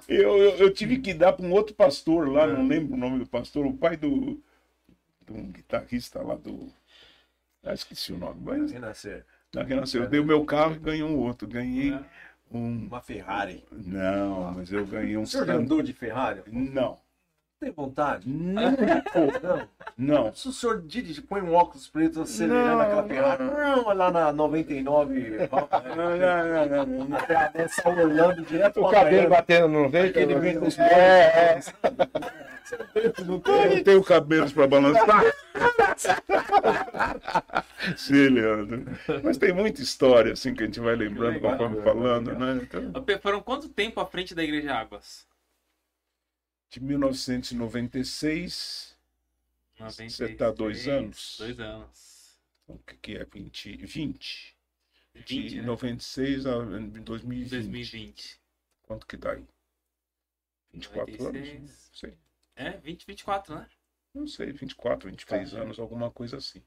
Eu, 0.07 0.37
eu, 0.37 0.49
eu 0.57 0.73
tive 0.73 0.99
que 0.99 1.13
dar 1.13 1.33
para 1.33 1.45
um 1.45 1.51
outro 1.51 1.73
pastor 1.73 2.29
lá, 2.29 2.45
não 2.45 2.67
lembro 2.67 2.93
o 2.93 2.97
nome 2.97 3.19
do 3.19 3.27
pastor, 3.27 3.65
o 3.65 3.73
pai 3.73 3.97
do, 3.97 4.39
do 5.31 5.43
guitarrista 5.51 6.21
lá 6.21 6.35
do. 6.35 6.71
Ah, 7.63 7.73
esqueci 7.73 8.13
o 8.13 8.17
nome, 8.17 8.41
mas 8.43 8.71
Renascer. 8.71 9.25
da 9.53 9.63
Renascer. 9.63 10.01
Eu 10.03 10.09
dei 10.09 10.19
o 10.19 10.25
meu 10.25 10.45
carro 10.45 10.75
e 10.75 10.79
ganhei 10.79 11.03
um 11.03 11.17
outro. 11.17 11.47
Ganhei 11.47 11.93
um. 12.51 12.87
Uma 12.87 13.01
Ferrari. 13.01 13.63
Não, 13.71 14.51
mas 14.53 14.71
eu 14.71 14.85
ganhei 14.85 15.17
um. 15.17 15.23
O 15.23 15.27
senhor 15.27 15.49
andou 15.49 15.81
de 15.81 15.93
Ferrari? 15.93 16.41
Não. 16.47 16.99
Tem 17.59 17.71
vontade? 17.71 18.29
Não. 18.29 18.71
Não. 19.97 19.97
Não. 19.97 20.33
Se 20.33 20.47
o 20.47 20.51
senhor 20.53 20.81
dirige, 20.81 21.21
põe 21.21 21.41
um 21.41 21.53
óculos 21.53 21.89
preto 21.89 22.21
acelerando 22.21 22.69
Não, 22.69 22.79
aquela 22.79 23.03
Ferrari, 23.03 23.43
não, 23.43 23.93
lá 23.93 24.09
na 24.09 24.31
99, 24.31 25.19
Não, 25.19 25.37
não, 25.95 26.17
não, 26.17 26.85
não, 26.85 27.05
não. 27.09 27.17
até 27.17 27.35
a 27.35 27.51
Nessa 27.53 27.89
Orlando 27.89 28.41
direto 28.43 28.79
O 28.79 28.89
cabelo 28.89 29.29
batendo 29.29 29.67
no 29.67 29.89
veio. 29.89 30.09
Aquele 30.09 30.35
vento 30.35 30.61
dos 30.61 30.79
É, 30.79 31.57
é. 31.57 31.59
Não 33.25 33.41
Eu 33.45 33.75
não 33.75 33.83
tenho 33.83 34.03
cabelos 34.03 34.53
para 34.53 34.67
balançar. 34.67 35.23
Sim, 37.97 38.29
Leandro. 38.29 38.85
Mas 39.21 39.37
tem 39.37 39.51
muita 39.51 39.81
história 39.81 40.31
assim 40.33 40.53
que 40.53 40.63
a 40.63 40.65
gente 40.65 40.79
vai 40.79 40.95
lembrando 40.95 41.33
legal, 41.33 41.57
conforme 41.57 41.81
falando, 41.81 42.33
né? 42.35 42.61
Então, 42.61 42.93
Foram 43.21 43.41
quanto 43.41 43.67
tempo 43.67 43.99
à 43.99 44.05
frente 44.05 44.33
da 44.33 44.41
Igreja 44.43 44.73
Águas? 44.75 45.27
De 46.69 46.79
1996, 46.83 48.95
96, 49.79 50.29
Você 50.29 50.35
tá 50.35 50.51
dois 50.51 50.87
anos? 50.87 51.35
Dois 51.39 51.59
anos. 51.59 52.37
o 52.67 52.77
que, 52.79 52.95
que 52.97 53.17
é 53.17 53.25
20? 53.25 53.77
20. 53.77 54.55
20, 55.15 55.49
De 55.49 55.55
né? 55.57 55.63
96 55.63 56.45
a 56.45 56.59
2020. 56.59 57.49
2020. 57.49 58.39
Quanto 58.83 59.07
que 59.07 59.17
dá 59.17 59.31
aí? 59.31 59.43
24 60.73 61.11
anos? 61.13 61.23
96. 61.23 61.61
Não 61.61 61.67
sei. 61.93 62.13
É, 62.55 62.71
20, 62.77 63.07
24, 63.07 63.55
né? 63.55 63.67
Não 64.13 64.27
sei, 64.27 64.51
24, 64.51 65.09
23 65.09 65.53
anos, 65.55 65.79
alguma 65.79 66.11
coisa 66.11 66.37
assim. 66.37 66.61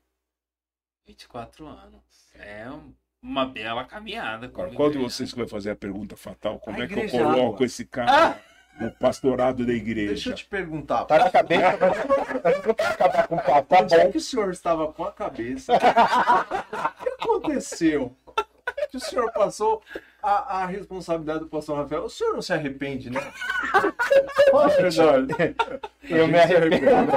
24 1.07 1.67
anos. 1.67 2.03
É 2.35 2.69
um- 2.71 2.93
uma 3.21 3.47
bela 3.47 3.85
caminhada. 3.85 4.47
Agora, 4.47 4.73
qual 4.75 4.91
de 4.91 4.99
vocês 4.99 5.31
que 5.33 5.39
vai 5.39 5.47
fazer 5.49 5.71
a 5.71 5.77
pergunta 5.77 6.17
fatal? 6.17 6.59
Como 6.59 6.81
A 6.81 6.85
é 6.85 6.89
que 6.89 6.95
eu 6.95 7.09
coloco 7.09 7.55
água. 7.57 7.67
esse 7.67 7.85
cara 7.85 8.43
no 8.81 8.91
pastorado 8.93 9.59
da 9.59 9.64
Deixa 9.73 9.83
igreja? 9.83 10.31
eu 10.31 10.35
te 10.35 10.45
perguntar, 10.47 11.05
Tá 11.05 11.18
na 11.18 11.31
cabeça, 11.31 11.79
mas 12.43 12.57
acabar 12.87 13.29
com 13.29 13.37
o 13.37 13.43
papo. 13.43 13.68
Tá 13.68 13.83
onde 13.83 13.95
é 13.95 14.09
que 14.09 14.18
o 14.18 14.20
senhor 14.20 14.51
estava 14.51 14.93
com 14.93 15.05
a 15.05 15.12
cabeça? 15.12 15.73
o 15.77 17.05
que 17.05 17.09
aconteceu? 17.23 18.16
Que 18.93 18.99
o 18.99 19.01
senhor 19.01 19.32
passou 19.32 19.82
a, 20.22 20.59
a 20.59 20.66
responsabilidade 20.66 21.40
do 21.40 21.47
pastor 21.47 21.78
Rafael. 21.78 22.05
O 22.05 22.11
senhor 22.11 22.34
não 22.34 22.43
se 22.43 22.53
arrepende, 22.53 23.09
né? 23.09 23.20
Fala 24.53 24.66
a 24.66 24.68
verdade. 24.68 25.57
Eu 26.11 26.28
me 26.28 26.38
arrependo. 26.38 27.11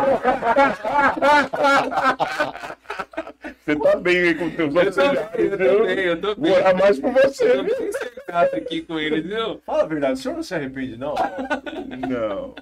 Você 3.66 3.76
tá 3.76 3.96
bem 3.98 4.18
aí 4.20 4.36
com 4.36 4.50
teus 4.52 4.74
Eu 4.74 4.82
olhos? 4.82 4.98
eu 4.98 5.58
tô 5.58 5.84
bem, 5.86 6.00
eu 6.00 6.22
tô 6.22 6.36
bem. 6.36 6.52
Vou 6.52 6.60
orar 6.62 6.78
mais 6.78 6.98
por 6.98 7.12
você. 7.12 7.52
Eu 7.52 7.68
tô 7.68 7.76
bem 7.78 7.92
cercado 7.92 8.56
aqui 8.56 8.82
com 8.82 8.98
eles, 8.98 9.26
viu? 9.26 9.60
Fala 9.66 9.84
a 9.84 9.88
verdade, 9.88 10.14
o 10.14 10.18
senhor 10.18 10.36
não 10.36 10.44
se 10.44 10.56
arrepende, 10.56 10.96
não? 10.96 11.14
Não. 12.10 12.56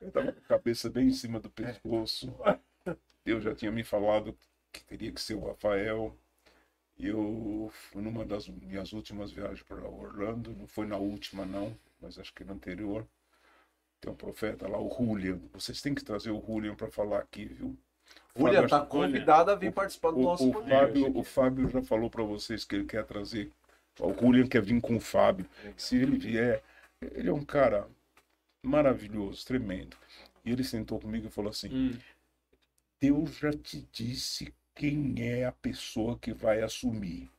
Eu 0.00 0.10
tava 0.10 0.32
com 0.32 0.40
a 0.40 0.48
cabeça 0.48 0.90
bem 0.90 1.06
em 1.06 1.12
cima 1.12 1.38
do 1.38 1.48
pescoço. 1.48 2.34
Deus 3.24 3.44
já 3.44 3.54
tinha 3.54 3.70
me 3.70 3.84
falado 3.84 4.36
que 4.72 4.82
teria 4.84 5.12
que 5.12 5.20
ser 5.20 5.34
o 5.34 5.46
Rafael. 5.46 6.16
Eu 7.02 7.72
numa 7.94 8.24
das 8.24 8.46
minhas 8.46 8.92
últimas 8.92 9.32
viagens 9.32 9.62
para 9.64 9.84
Orlando. 9.88 10.54
Não 10.56 10.68
foi 10.68 10.86
na 10.86 10.96
última, 10.96 11.44
não, 11.44 11.76
mas 12.00 12.16
acho 12.16 12.32
que 12.32 12.44
na 12.44 12.52
anterior. 12.52 13.04
Tem 14.00 14.12
um 14.12 14.14
profeta 14.16 14.68
lá, 14.68 14.80
o 14.80 14.88
Julian. 14.88 15.40
Vocês 15.52 15.82
têm 15.82 15.94
que 15.94 16.04
trazer 16.04 16.30
o 16.30 16.40
Julian 16.40 16.76
para 16.76 16.90
falar 16.90 17.18
aqui, 17.18 17.44
viu? 17.46 17.76
Julia 18.36 18.54
Fábio, 18.54 18.68
tá 18.68 18.86
convidada 18.86 19.52
a 19.52 19.54
vir 19.56 19.72
participar 19.72 20.12
do 20.12 20.18
O, 20.18 20.22
nosso 20.22 20.48
o 20.48 20.52
podcast. 20.52 20.86
Fábio, 20.86 21.18
o 21.18 21.24
Fábio 21.24 21.68
já 21.68 21.82
falou 21.82 22.08
para 22.08 22.22
vocês 22.22 22.64
que 22.64 22.76
ele 22.76 22.84
quer 22.84 23.04
trazer. 23.04 23.50
O 24.00 24.12
Julian 24.12 24.46
quer 24.46 24.62
vir 24.62 24.80
com 24.80 24.96
o 24.96 25.00
Fábio. 25.00 25.46
Se 25.76 25.96
ele 25.96 26.16
vier, 26.16 26.62
ele 27.00 27.28
é 27.28 27.32
um 27.32 27.44
cara 27.44 27.88
maravilhoso, 28.64 29.44
tremendo. 29.44 29.96
E 30.44 30.50
ele 30.50 30.64
sentou 30.64 31.00
comigo 31.00 31.26
e 31.26 31.30
falou 31.30 31.50
assim: 31.50 31.68
Hum, 31.72 31.98
Deus 33.00 33.36
já 33.36 33.52
te 33.52 33.86
disse 33.92 34.52
quem 34.74 35.14
é 35.18 35.44
a 35.44 35.52
pessoa 35.52 36.18
que 36.18 36.32
vai 36.32 36.62
assumir. 36.62 37.30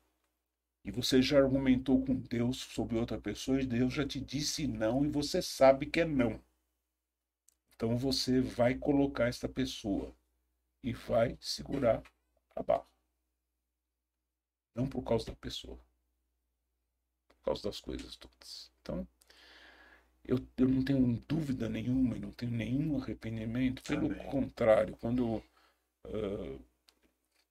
E 0.85 0.91
você 0.91 1.21
já 1.21 1.37
argumentou 1.37 2.03
com 2.05 2.15
Deus 2.15 2.57
sobre 2.57 2.97
outra 2.97 3.17
pessoa 3.19 3.61
e 3.61 3.65
Deus 3.65 3.93
já 3.93 4.05
te 4.05 4.19
disse 4.19 4.67
não 4.67 5.05
e 5.05 5.09
você 5.09 5.41
sabe 5.41 5.85
que 5.85 6.01
é 6.01 6.05
não. 6.05 6.39
Então 7.75 7.97
você 7.97 8.41
vai 8.41 8.75
colocar 8.75 9.27
esta 9.27 9.47
pessoa 9.47 10.13
e 10.83 10.93
vai 10.93 11.37
segurar 11.39 12.03
a 12.55 12.61
barra. 12.61 12.85
Não 14.75 14.87
por 14.87 15.03
causa 15.03 15.25
da 15.27 15.35
pessoa, 15.35 15.79
por 17.29 17.43
causa 17.45 17.63
das 17.63 17.79
coisas 17.79 18.15
todas. 18.17 18.71
Então, 18.81 19.07
eu, 20.25 20.39
eu 20.57 20.67
não 20.67 20.83
tenho 20.83 21.23
dúvida 21.27 21.69
nenhuma 21.69 22.17
e 22.17 22.19
não 22.19 22.31
tenho 22.31 22.51
nenhum 22.51 23.01
arrependimento. 23.01 23.83
Pelo 23.83 24.07
Amém. 24.07 24.25
contrário, 24.27 24.97
quando 24.97 25.43
ah, 26.05 26.59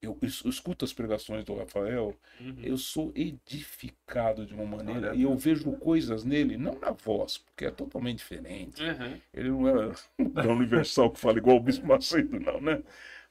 eu, 0.03 0.19
eu 0.21 0.29
escuto 0.51 0.85
as 0.85 0.93
pregações 0.93 1.45
do 1.45 1.55
Rafael, 1.55 2.17
uhum. 2.41 2.57
eu 2.61 2.77
sou 2.77 3.13
edificado 3.15 4.45
de 4.45 4.53
uma 4.53 4.67
maneira 4.67 5.11
Olha, 5.11 5.17
e 5.17 5.23
eu 5.23 5.37
vejo 5.37 5.71
coisas 5.75 6.25
nele, 6.25 6.57
não 6.57 6.77
na 6.81 6.91
voz, 6.91 7.39
porque 7.39 7.67
é 7.67 7.71
totalmente 7.71 8.19
diferente. 8.19 8.83
Uhum. 8.83 9.21
Ele 9.33 9.51
não 9.51 9.69
é 9.69 9.93
da 10.19 10.49
Universal 10.53 11.11
que 11.13 11.21
fala 11.21 11.39
igual 11.39 11.57
o 11.57 11.61
Bispo 11.61 11.87
Macedo, 11.87 12.41
não, 12.41 12.61
né? 12.61 12.83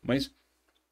Mas 0.01 0.34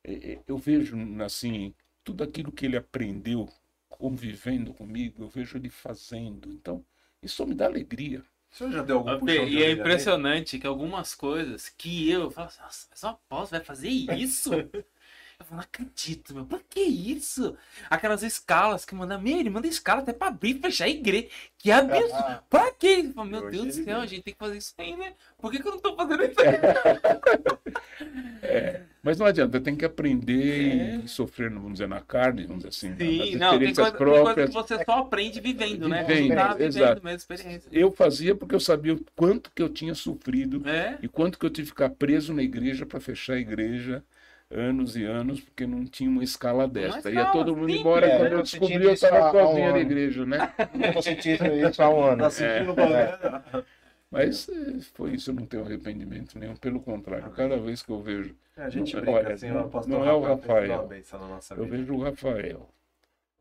é, 0.03 0.33
é, 0.33 0.39
eu 0.45 0.57
vejo, 0.57 0.97
assim, 1.23 1.73
tudo 2.03 2.25
aquilo 2.25 2.51
que 2.51 2.65
ele 2.65 2.75
aprendeu 2.75 3.47
convivendo 3.87 4.73
comigo, 4.73 5.23
eu 5.23 5.29
vejo 5.29 5.57
ele 5.57 5.69
fazendo. 5.69 6.51
Então, 6.51 6.83
isso 7.23 7.45
me 7.47 7.55
dá 7.55 7.65
alegria. 7.65 8.21
O 8.51 8.55
senhor 8.55 8.71
já 8.71 8.83
deu 8.83 8.97
algum 8.97 9.11
Ô, 9.11 9.19
puxão 9.19 9.47
E 9.47 9.63
é 9.63 9.71
impressionante 9.71 10.59
que 10.59 10.67
algumas 10.67 11.15
coisas 11.15 11.69
que 11.69 12.09
eu, 12.09 12.23
eu 12.23 12.31
falo 12.31 12.47
assim, 12.47 12.61
nossa, 12.61 12.87
mas 12.89 13.03
o 13.03 13.07
apóstolo 13.07 13.59
vai 13.59 13.63
fazer 13.63 13.89
isso? 13.89 14.51
Eu 15.39 15.45
não 15.51 15.59
acredito, 15.61 16.33
meu. 16.35 16.45
Pra 16.45 16.59
que 16.69 16.81
isso? 16.81 17.55
Aquelas 17.89 18.23
escalas 18.23 18.83
que 18.83 18.93
manda, 18.93 19.17
meu, 19.17 19.39
ele 19.39 19.49
manda 19.49 19.67
escala 19.67 20.01
até 20.01 20.11
pra 20.11 20.27
abrir 20.27 20.57
e 20.57 20.59
fechar 20.59 20.83
a 20.85 20.89
igreja. 20.89 21.29
Que 21.57 21.71
absurdo. 21.71 22.13
Ah, 22.13 22.43
Pra 22.49 22.73
fala, 23.15 23.25
meu 23.25 23.49
Deus 23.49 23.67
do 23.77 23.83
céu, 23.85 24.01
a 24.01 24.05
gente 24.05 24.23
tem 24.23 24.33
que 24.33 24.39
fazer 24.39 24.57
isso 24.57 24.73
aí, 24.77 24.97
né? 24.97 25.13
Por 25.37 25.49
que, 25.49 25.61
que 25.61 25.67
eu 25.67 25.71
não 25.71 25.79
tô 25.79 25.95
fazendo 25.95 26.23
isso 26.23 26.35
aí? 26.41 26.47
Mas 29.01 29.17
não 29.17 29.25
adianta, 29.25 29.61
tem 29.61 29.77
que 29.77 29.85
aprender 29.85 30.71
É. 30.71 30.95
e 31.05 31.07
sofrer, 31.07 31.49
vamos 31.49 31.71
dizer, 31.73 31.87
na 31.87 32.01
carne, 32.01 32.43
vamos 32.45 32.65
dizer 32.65 32.69
assim, 32.69 32.97
Sim, 32.97 33.35
não, 33.37 33.57
tem 33.57 33.73
coisa, 33.73 33.81
tem 33.91 33.93
coisa 33.97 33.97
próprias. 33.97 34.49
que 34.49 34.53
você 34.53 34.83
só 34.83 34.91
aprende 34.99 35.39
vivendo, 35.39 35.87
né? 35.87 36.03
Vivendo, 36.03 36.35
tá 36.35 36.53
vivendo 36.53 36.67
exato. 36.67 37.01
mesmo, 37.03 37.17
experiência. 37.17 37.69
Eu 37.71 37.91
fazia 37.93 38.35
porque 38.35 38.53
eu 38.53 38.59
sabia 38.59 38.93
o 38.95 39.05
quanto 39.15 39.51
que 39.55 39.61
eu 39.61 39.69
tinha 39.69 39.95
sofrido 39.95 40.67
É? 40.67 40.97
e 41.01 41.07
quanto 41.07 41.39
que 41.39 41.45
eu 41.45 41.49
tive 41.49 41.67
que 41.67 41.71
ficar 41.71 41.89
preso 41.91 42.33
na 42.33 42.43
igreja 42.43 42.85
para 42.85 42.99
fechar 42.99 43.35
a 43.35 43.39
igreja 43.39 44.03
anos 44.51 44.95
e 44.95 45.03
anos, 45.05 45.39
porque 45.41 45.65
não 45.67 45.85
tinha 45.85 46.09
uma 46.09 46.23
escala 46.23 46.67
desta. 46.67 47.11
Ia 47.11 47.31
todo 47.31 47.55
mundo 47.55 47.71
sim, 47.71 47.79
embora 47.79 48.07
é, 48.07 48.17
quando 48.17 48.31
eu 48.33 48.41
descobri 48.41 48.83
eu 48.83 48.93
estava 48.93 49.31
sozinho 49.31 49.71
na 49.73 49.79
igreja, 49.79 50.25
né? 50.25 50.37
Eu 50.73 50.93
tô 50.93 51.01
sentindo 51.01 51.45
isso 51.55 51.81
há 51.83 51.89
um 51.89 52.03
ano. 52.03 52.23
Tá 52.23 52.29
sentindo 52.31 52.71
o 52.71 52.75
bagulho. 52.75 53.63
Mas 54.11 54.49
eh, 54.49 54.79
foi 54.95 55.13
isso, 55.13 55.29
eu 55.29 55.35
não 55.35 55.45
tenho 55.45 55.63
arrependimento 55.63 56.37
nenhum, 56.39 56.55
pelo 56.55 56.79
contrário, 56.81 57.31
cada 57.31 57.57
vez 57.57 57.83
que 57.83 57.91
eu 57.91 58.01
vejo, 58.01 58.35
É, 58.57 58.63
A 58.63 58.69
gente 58.69 58.95
Olha, 58.95 59.05
brinca 59.05 59.33
assim, 59.33 59.49
não- 59.49 59.67
o 59.67 59.69
pastor 59.69 59.99
não 59.99 60.05
é 60.05 60.13
o 60.13 60.21
Rafael 60.21 60.89
Rafael. 60.89 61.57
eu 61.57 61.65
vejo 61.67 61.93
o 61.93 62.01
Rafael, 62.03 62.69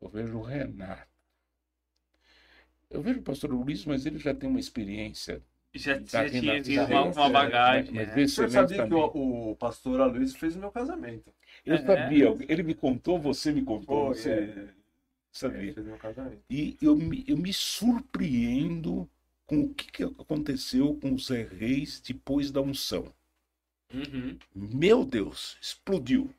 eu 0.01 0.09
vejo 0.09 0.37
o 0.37 0.41
Renato, 0.43 1.07
eu 2.89 3.01
vejo 3.01 3.19
o 3.19 3.23
pastor 3.23 3.51
Luiz, 3.51 3.83
mas 3.85 4.05
ele 4.05 4.19
já 4.19 4.33
tem 4.33 4.47
uma 4.49 4.59
experiência 4.59 5.41
Já, 5.73 5.99
já 5.99 6.25
tinha 6.29 6.63
já 6.63 6.85
uma, 6.85 7.03
uma 7.05 7.25
é, 7.25 7.29
bagagem. 7.29 7.93
mas 7.93 8.09
é. 8.09 8.21
O 8.23 8.27
senhor 8.27 8.49
excelente 8.49 8.49
sabia 8.49 8.77
que 8.83 8.89
também. 8.89 8.99
o, 9.13 9.51
o 9.51 9.55
pastor 9.55 10.01
Aloysio 10.01 10.37
fez 10.39 10.55
o 10.55 10.59
meu 10.59 10.71
casamento? 10.71 11.31
Eu 11.65 11.75
É. 11.75 11.85
sabia, 11.85 12.35
ele 12.47 12.63
me 12.63 12.73
contou, 12.73 13.19
você 13.19 13.51
me 13.51 13.63
contou, 13.63 14.07
Foi, 14.07 14.15
você 14.15 14.31
é. 14.31 14.73
sabia. 15.31 15.75
E 16.49 16.77
eu 16.81 16.95
me, 16.95 17.23
eu 17.27 17.37
me 17.37 17.53
surpreendo 17.53 19.09
com 19.45 19.61
o 19.61 19.73
que, 19.73 19.91
que 19.91 20.03
aconteceu 20.03 20.95
com 20.95 21.13
o 21.13 21.19
Zé 21.19 21.43
Reis 21.43 21.99
depois 22.01 22.51
da 22.51 22.61
unção. 22.61 23.13
Uhum. 23.93 24.37
Meu 24.53 25.03
Deus, 25.05 25.57
explodiu. 25.61 26.33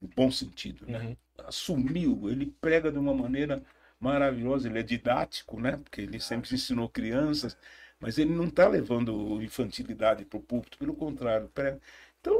No 0.00 0.08
bom 0.08 0.30
sentido, 0.30 0.86
né? 0.86 0.98
Uhum. 1.00 1.16
Assumiu, 1.46 2.28
ele 2.30 2.46
prega 2.60 2.90
de 2.92 2.98
uma 2.98 3.14
maneira 3.14 3.62
maravilhosa, 4.00 4.68
ele 4.68 4.78
é 4.78 4.82
didático, 4.82 5.60
né? 5.60 5.76
Porque 5.78 6.02
ele 6.02 6.20
sempre 6.20 6.54
ensinou 6.54 6.88
crianças, 6.88 7.56
mas 8.00 8.18
ele 8.18 8.32
não 8.32 8.46
está 8.46 8.68
levando 8.68 9.42
infantilidade 9.42 10.24
para 10.24 10.38
o 10.38 10.42
púlpito, 10.42 10.78
pelo 10.78 10.94
contrário, 10.94 11.48
prega. 11.48 11.80
Então 12.20 12.34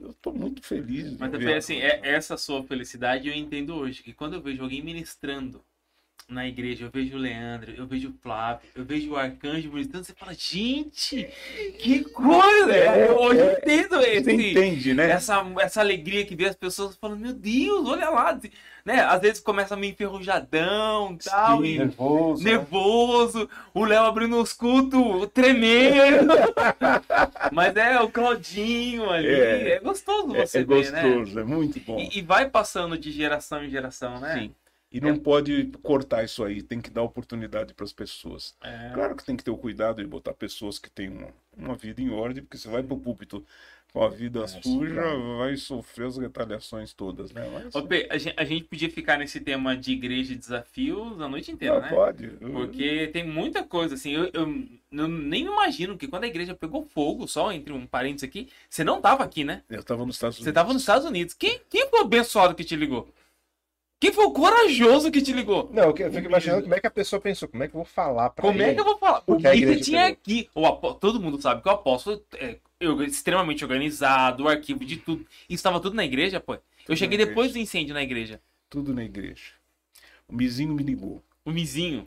eu 0.00 0.10
estou 0.10 0.34
muito 0.34 0.62
feliz. 0.62 1.16
Mas 1.16 1.30
também, 1.30 1.54
assim, 1.54 1.76
é, 1.76 2.00
essa 2.02 2.36
sua 2.36 2.62
felicidade 2.64 3.28
eu 3.28 3.34
entendo 3.34 3.74
hoje. 3.74 4.02
Que 4.02 4.12
quando 4.12 4.34
eu 4.34 4.42
vejo 4.42 4.62
alguém 4.62 4.82
ministrando 4.82 5.64
na 6.32 6.46
igreja, 6.48 6.84
eu 6.86 6.90
vejo 6.90 7.16
o 7.16 7.20
Leandro, 7.20 7.72
eu 7.76 7.86
vejo 7.86 8.08
o 8.08 8.14
Flávio, 8.22 8.60
eu 8.74 8.84
vejo 8.84 9.10
o 9.12 9.16
Arcanjo 9.16 9.70
ministrando, 9.70 10.06
você 10.06 10.14
fala, 10.14 10.34
gente, 10.34 11.28
que 11.78 12.04
coisa! 12.04 12.72
É, 12.74 13.08
eu 13.08 13.16
hoje 13.18 13.40
é, 13.40 13.52
entendo 13.58 13.96
Você 13.96 14.10
esse, 14.10 14.32
entende, 14.32 14.94
né? 14.94 15.10
essa, 15.10 15.44
essa 15.60 15.80
alegria 15.80 16.24
que 16.24 16.34
vê 16.34 16.46
as 16.46 16.56
pessoas 16.56 16.96
falando, 16.96 17.20
meu 17.20 17.32
Deus, 17.32 17.88
olha 17.88 18.08
lá. 18.10 18.38
Né? 18.84 19.00
Às 19.00 19.20
vezes 19.20 19.38
começa 19.40 19.76
meio 19.76 19.92
enferrujadão 19.92 21.16
tal, 21.22 21.60
Sim. 21.62 21.66
e 21.66 21.78
Nervoso. 21.78 22.42
né? 22.42 22.50
nervoso, 22.50 23.48
o 23.72 23.84
Léo 23.84 24.02
abrindo 24.02 24.36
os 24.40 24.52
cultos, 24.52 25.28
tremendo. 25.32 26.32
Mas 27.52 27.76
é 27.76 28.00
o 28.00 28.08
Claudinho 28.10 29.08
ali, 29.08 29.28
É. 29.28 29.74
é, 29.74 29.80
gostoso 29.80 30.34
É, 30.34 30.46
você 30.46 30.58
é 30.58 30.64
ver, 30.64 30.90
né? 30.90 31.02
gostoso, 31.02 31.38
é 31.38 31.44
muito 31.44 31.78
bom. 31.80 31.98
E, 31.98 32.18
e 32.18 32.22
vai 32.22 32.48
passando 32.50 32.98
de 32.98 33.12
geração 33.12 33.62
em 33.64 33.70
geração, 33.70 34.18
né? 34.18 34.34
Sim. 34.34 34.54
E 34.92 35.00
não 35.00 35.16
pode 35.16 35.72
cortar 35.82 36.22
isso 36.22 36.44
aí, 36.44 36.62
tem 36.62 36.80
que 36.80 36.90
dar 36.90 37.02
oportunidade 37.02 37.72
para 37.72 37.84
as 37.84 37.92
pessoas. 37.92 38.54
É. 38.62 38.90
Claro 38.92 39.16
que 39.16 39.24
tem 39.24 39.36
que 39.36 39.42
ter 39.42 39.50
o 39.50 39.56
cuidado 39.56 40.02
de 40.02 40.06
botar 40.06 40.34
pessoas 40.34 40.78
que 40.78 40.90
têm 40.90 41.08
uma, 41.08 41.28
uma 41.56 41.74
vida 41.74 42.02
em 42.02 42.10
ordem, 42.10 42.42
porque 42.42 42.58
você 42.58 42.68
vai 42.68 42.82
para 42.82 42.94
o 42.94 43.00
púlpito 43.00 43.44
com 43.92 44.02
a 44.02 44.08
vida 44.08 44.46
suja, 44.48 45.02
vai 45.36 45.54
sofrer 45.56 46.06
as 46.06 46.16
retaliações 46.16 46.94
todas, 46.94 47.30
né? 47.30 47.46
Mas, 47.52 47.74
Ô, 47.74 47.86
a 48.08 48.16
gente, 48.16 48.34
a 48.38 48.44
gente 48.44 48.64
podia 48.64 48.90
ficar 48.90 49.18
nesse 49.18 49.38
tema 49.38 49.76
de 49.76 49.92
igreja 49.92 50.32
e 50.32 50.36
desafios 50.36 51.20
a 51.20 51.28
noite 51.28 51.52
inteira, 51.52 51.76
ah, 51.76 51.80
né? 51.80 51.88
pode. 51.90 52.28
Porque 52.28 53.08
tem 53.08 53.26
muita 53.26 53.62
coisa, 53.62 53.94
assim, 53.94 54.12
eu, 54.12 54.30
eu 54.32 54.46
não- 54.90 55.08
nem 55.08 55.44
imagino 55.44 55.98
que 55.98 56.08
quando 56.08 56.24
a 56.24 56.28
igreja 56.28 56.54
pegou 56.54 56.86
fogo, 56.86 57.28
só 57.28 57.52
entre 57.52 57.72
um 57.72 57.86
parênteses 57.86 58.26
aqui, 58.26 58.48
você 58.68 58.82
não 58.82 58.98
tava 58.98 59.24
aqui, 59.24 59.44
né? 59.44 59.62
Eu 59.68 59.80
estava 59.80 60.06
nos 60.06 60.16
Estados 60.16 60.38
Unidos. 60.38 60.44
Você 60.46 60.52
tava 60.54 60.72
nos 60.72 60.82
Estados 60.82 61.06
Unidos. 61.06 61.34
Quem, 61.34 61.60
quem 61.68 61.86
foi 61.90 62.00
o 62.00 62.04
abençoado 62.04 62.54
que 62.54 62.64
te 62.64 62.74
ligou? 62.74 63.12
Quem 64.02 64.12
foi 64.12 64.24
o 64.24 64.32
corajoso 64.32 65.12
que 65.12 65.22
te 65.22 65.32
ligou? 65.32 65.70
Não, 65.72 65.84
eu 65.96 66.12
fico 66.12 66.26
imaginando 66.26 66.62
como 66.62 66.74
é 66.74 66.80
que 66.80 66.86
a 66.88 66.90
pessoa 66.90 67.20
pensou, 67.22 67.48
como 67.48 67.62
é 67.62 67.68
que 67.68 67.74
eu 67.76 67.78
vou 67.78 67.84
falar 67.84 68.30
pra 68.30 68.42
Como 68.42 68.60
ele. 68.60 68.70
é 68.72 68.74
que 68.74 68.80
eu 68.80 68.84
vou 68.84 68.98
falar? 68.98 69.18
O 69.18 69.22
Porque 69.22 69.46
a 69.46 69.52
que 69.52 69.76
tinha 69.80 70.00
pegou. 70.06 70.12
aqui? 70.20 70.50
O 70.56 70.66
apó- 70.66 70.94
Todo 70.94 71.20
mundo 71.20 71.40
sabe 71.40 71.62
que 71.62 71.68
o 71.68 71.70
apóstolo 71.70 72.20
é 72.34 72.58
eu- 72.80 73.00
extremamente 73.04 73.62
organizado, 73.64 74.42
o 74.42 74.48
arquivo 74.48 74.84
de 74.84 74.96
tudo. 74.96 75.20
Isso 75.48 75.54
estava 75.60 75.78
tudo 75.78 75.94
na 75.94 76.04
igreja, 76.04 76.40
pô. 76.40 76.58
Eu 76.88 76.96
cheguei 76.96 77.16
depois 77.16 77.50
igreja. 77.50 77.52
do 77.52 77.58
incêndio 77.62 77.94
na 77.94 78.02
igreja. 78.02 78.40
Tudo 78.68 78.92
na 78.92 79.04
igreja. 79.04 79.52
O 80.26 80.34
Mizinho 80.34 80.74
me 80.74 80.82
ligou. 80.82 81.22
O 81.44 81.52
Mizinho. 81.52 82.04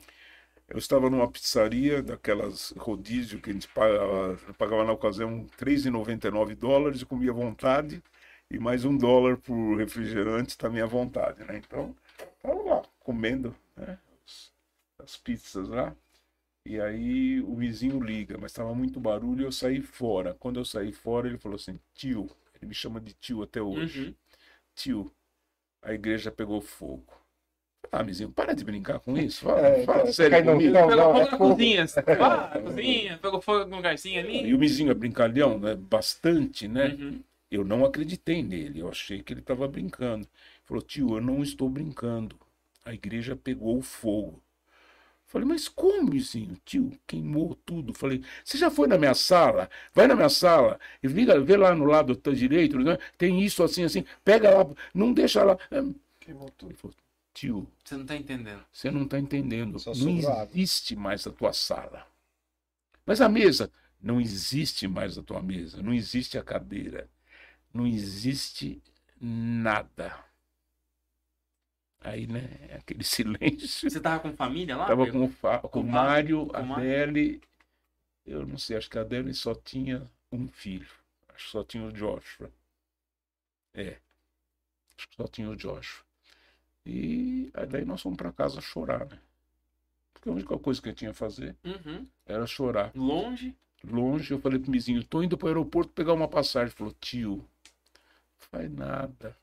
Eu 0.68 0.76
estava 0.76 1.08
numa 1.08 1.26
pizzaria 1.30 2.02
daquelas 2.02 2.74
rodízio 2.76 3.40
que 3.40 3.48
a 3.48 3.52
gente 3.54 3.68
pagava, 3.68 4.38
pagava 4.58 4.84
na 4.84 4.92
ocasião 4.92 5.38
R$ 5.38 5.46
3,99 5.56 6.54
dólares 6.54 7.00
e 7.00 7.06
comia 7.06 7.30
à 7.30 7.34
vontade 7.34 8.02
e 8.50 8.58
mais 8.58 8.84
um 8.84 8.96
dólar 8.96 9.36
por 9.38 9.76
refrigerante 9.76 10.56
também 10.56 10.82
à 10.82 10.86
vontade, 10.86 11.42
né? 11.44 11.56
Então, 11.58 11.94
estava 12.36 12.62
lá 12.62 12.82
comendo 13.00 13.54
né, 13.76 13.98
as, 14.24 14.52
as 14.98 15.16
pizzas 15.16 15.68
lá. 15.68 15.94
E 16.64 16.80
aí 16.80 17.40
o 17.42 17.54
vizinho 17.54 18.02
liga, 18.02 18.36
mas 18.38 18.50
estava 18.50 18.74
muito 18.74 18.98
barulho 18.98 19.42
e 19.42 19.44
eu 19.44 19.52
saí 19.52 19.80
fora. 19.80 20.34
Quando 20.34 20.58
eu 20.58 20.64
saí 20.64 20.92
fora, 20.92 21.28
ele 21.28 21.38
falou 21.38 21.56
assim: 21.56 21.78
tio, 21.94 22.28
ele 22.56 22.66
me 22.68 22.74
chama 22.74 23.00
de 23.00 23.12
tio 23.14 23.42
até 23.42 23.62
hoje. 23.62 24.06
Uhum. 24.08 24.14
Tio, 24.74 25.12
a 25.82 25.92
igreja 25.92 26.30
pegou 26.32 26.60
fogo. 26.60 27.14
Ah, 27.92 28.02
Mizinho, 28.02 28.32
para 28.32 28.52
de 28.52 28.64
brincar 28.64 28.98
com 28.98 29.16
isso. 29.16 29.44
Fala, 29.44 29.60
É, 29.60 29.84
fala 29.84 30.12
sério 30.12 30.44
comigo. 30.44 30.72
Não, 30.72 30.88
pegou 30.88 30.96
não, 30.96 31.12
fogo 31.12 31.18
é 31.18 31.30
na 31.30 31.38
fogo. 31.38 31.50
cozinha. 31.50 31.86
Na 32.18 32.60
cozinha, 32.60 33.18
pegou 33.18 33.40
fogo 33.40 33.64
no 33.66 33.76
lugarzinho 33.76 34.20
ali. 34.20 34.48
E 34.48 34.54
o 34.54 34.58
Mizinho 34.58 34.90
é 34.90 34.94
brincalhão, 34.94 35.56
né? 35.58 35.76
Bastante, 35.76 36.66
né? 36.66 36.88
Uhum. 36.88 37.22
Eu 37.50 37.64
não 37.64 37.84
acreditei 37.84 38.42
nele, 38.42 38.80
eu 38.80 38.88
achei 38.88 39.22
que 39.22 39.32
ele 39.32 39.40
estava 39.40 39.68
brincando. 39.68 40.26
Ele 40.26 40.64
falou, 40.64 40.82
tio, 40.82 41.16
eu 41.16 41.20
não 41.20 41.42
estou 41.42 41.68
brincando. 41.68 42.38
A 42.84 42.92
igreja 42.92 43.36
pegou 43.36 43.80
fogo. 43.82 44.42
Falei, 45.26 45.46
mas 45.46 45.68
como, 45.68 46.10
Mizinho? 46.10 46.56
Tio, 46.64 46.92
queimou 47.06 47.56
tudo. 47.64 47.92
Falei, 47.92 48.22
você 48.44 48.56
já 48.56 48.70
foi 48.70 48.86
na 48.86 48.96
minha 48.96 49.14
sala? 49.14 49.68
Vai 49.92 50.06
na 50.06 50.14
minha 50.14 50.28
sala 50.28 50.78
e 51.02 51.08
liga, 51.08 51.40
vê 51.40 51.56
lá 51.56 51.74
no 51.74 51.84
lado 51.84 52.14
do 52.14 52.34
direito, 52.34 52.78
né? 52.78 52.96
tem 53.18 53.42
isso 53.42 53.62
assim, 53.62 53.82
assim. 53.84 54.04
Pega 54.24 54.50
lá, 54.50 54.66
não 54.94 55.12
deixa 55.12 55.42
lá. 55.42 55.58
Queimou 56.20 56.50
tudo. 56.50 56.70
Ele 56.70 56.78
falou, 56.78 56.96
tio, 57.34 57.68
Você 57.84 57.96
não 57.96 58.06
tá 58.06 58.16
entendendo. 58.16 58.64
você 58.72 58.90
não 58.90 59.02
está 59.02 59.18
entendendo. 59.18 59.78
Só 59.80 59.92
Não 59.94 60.16
existe 60.16 60.94
mais 60.94 61.26
a 61.26 61.32
tua 61.32 61.52
sala. 61.52 62.06
Mas 63.04 63.20
a 63.20 63.28
mesa, 63.28 63.70
não 64.00 64.20
existe 64.20 64.86
mais 64.86 65.18
a 65.18 65.22
tua 65.22 65.42
mesa. 65.42 65.82
Não 65.82 65.92
existe 65.92 66.38
a 66.38 66.42
cadeira. 66.42 67.08
Não 67.76 67.86
existe 67.86 68.82
nada. 69.20 70.16
Aí, 72.00 72.26
né, 72.26 72.48
aquele 72.76 73.02
silêncio. 73.04 73.90
Você 73.90 74.00
tava 74.00 74.20
com 74.20 74.36
família 74.36 74.76
lá? 74.76 74.86
Tava 74.86 75.10
com 75.10 75.28
com 75.28 75.68
Com 75.68 75.80
o 75.80 75.84
Mário, 75.84 76.46
com 76.46 76.56
a? 76.56 76.76
Adele. 76.76 77.40
Eu 78.24 78.46
não 78.46 78.58
sei, 78.58 78.76
acho 78.76 78.90
que 78.90 78.98
a 78.98 79.02
Adele 79.02 79.32
só 79.34 79.54
tinha 79.54 80.08
um 80.32 80.48
filho. 80.48 80.88
Acho 81.28 81.44
que 81.46 81.50
só 81.50 81.64
tinha 81.64 81.84
o 81.84 81.92
Joshua. 81.92 82.50
É. 83.74 83.98
Acho 84.96 85.08
que 85.08 85.16
só 85.16 85.26
tinha 85.28 85.48
o 85.50 85.56
Joshua. 85.56 86.04
E 86.84 87.50
aí 87.54 87.66
daí 87.66 87.84
nós 87.84 88.00
fomos 88.00 88.16
para 88.16 88.32
casa 88.32 88.60
chorar, 88.60 89.06
né? 89.06 89.18
Porque 90.14 90.28
a 90.28 90.32
única 90.32 90.58
coisa 90.58 90.80
que 90.80 90.88
eu 90.88 90.94
tinha 90.94 91.10
a 91.10 91.14
fazer 91.14 91.56
Uhum. 91.64 92.06
era 92.24 92.46
chorar. 92.46 92.90
Longe. 92.94 93.54
Longe, 93.84 94.32
eu 94.32 94.40
falei 94.40 94.58
pro 94.58 94.70
Mizinho, 94.70 95.04
tô 95.04 95.22
indo 95.22 95.36
pro 95.36 95.48
aeroporto 95.48 95.92
pegar 95.92 96.14
uma 96.14 96.26
passagem. 96.28 96.68
Ele 96.68 96.76
falou, 96.76 96.94
tio, 97.00 97.46
faz 98.38 98.70
nada. 98.70 99.36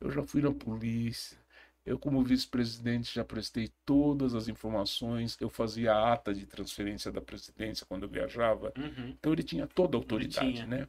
Eu 0.00 0.10
já 0.10 0.22
fui 0.22 0.42
na 0.42 0.52
polícia. 0.52 1.38
Eu, 1.84 1.98
como 1.98 2.22
vice-presidente, 2.22 3.14
já 3.14 3.24
prestei 3.24 3.70
todas 3.84 4.34
as 4.34 4.48
informações. 4.48 5.36
Eu 5.40 5.48
fazia 5.48 5.92
a 5.92 6.12
ata 6.12 6.32
de 6.34 6.46
transferência 6.46 7.10
da 7.10 7.20
presidência 7.20 7.86
quando 7.86 8.04
eu 8.04 8.08
viajava. 8.08 8.72
Uhum. 8.76 9.08
Então 9.18 9.32
ele 9.32 9.42
tinha 9.42 9.66
toda 9.66 9.96
a 9.96 10.00
autoridade, 10.00 10.66
né? 10.66 10.86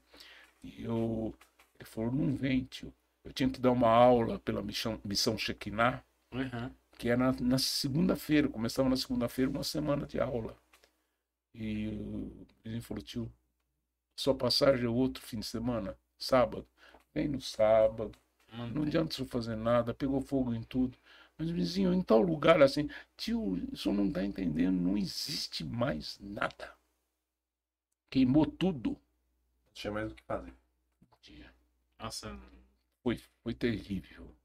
E 0.64 0.84
eu, 0.84 1.34
ele 1.80 1.90
falou, 1.90 2.12
não 2.12 2.36
vem, 2.36 2.66
tio. 2.66 2.94
Eu 3.24 3.32
tinha 3.34 3.50
que 3.50 3.60
dar 3.60 3.72
uma 3.72 3.90
aula 3.90 4.40
pela 4.40 4.62
missão, 4.62 5.00
missão 5.04 5.38
Shekinah, 5.38 6.04
Uhum. 6.34 6.72
que 6.98 7.10
era 7.10 7.18
na, 7.18 7.32
na 7.42 7.58
segunda-feira, 7.58 8.48
começava 8.48 8.88
na 8.88 8.96
segunda-feira 8.96 9.52
uma 9.52 9.64
semana 9.64 10.06
de 10.06 10.20
aula. 10.20 10.56
E 11.54 11.90
vizinho 12.64 12.82
falou, 12.82 13.04
tio, 13.04 13.32
sua 14.16 14.36
passagem 14.36 14.86
é 14.86 14.90
outro 14.90 15.22
fim 15.24 15.40
de 15.40 15.46
semana, 15.46 15.98
sábado. 16.18 16.66
Vem 17.14 17.28
no 17.28 17.42
sábado, 17.42 18.12
Não 18.74 18.84
adianta 18.84 19.14
você 19.16 19.26
fazer 19.26 19.56
nada, 19.56 19.94
pegou 19.94 20.22
fogo 20.22 20.54
em 20.54 20.64
tudo. 20.64 20.98
Mas, 21.38 21.50
vizinho, 21.50 21.94
em 21.94 22.02
tal 22.02 22.22
lugar 22.22 22.62
assim, 22.62 22.90
tio, 23.18 23.58
isso 23.74 23.92
não 23.92 24.12
tá 24.12 24.24
entendendo, 24.24 24.80
não 24.80 24.98
existe 24.98 25.64
mais 25.64 26.20
nada. 26.20 26.74
Queimou 28.10 28.46
tudo. 28.46 28.92
Não 28.92 29.74
tinha 29.74 29.92
mais 29.92 30.12
o 30.12 30.16
que 30.16 30.24
fazer. 30.24 30.54
Nossa, 32.00 32.38
Foi, 33.04 33.20
foi 33.44 33.54
terrível. 33.54 34.36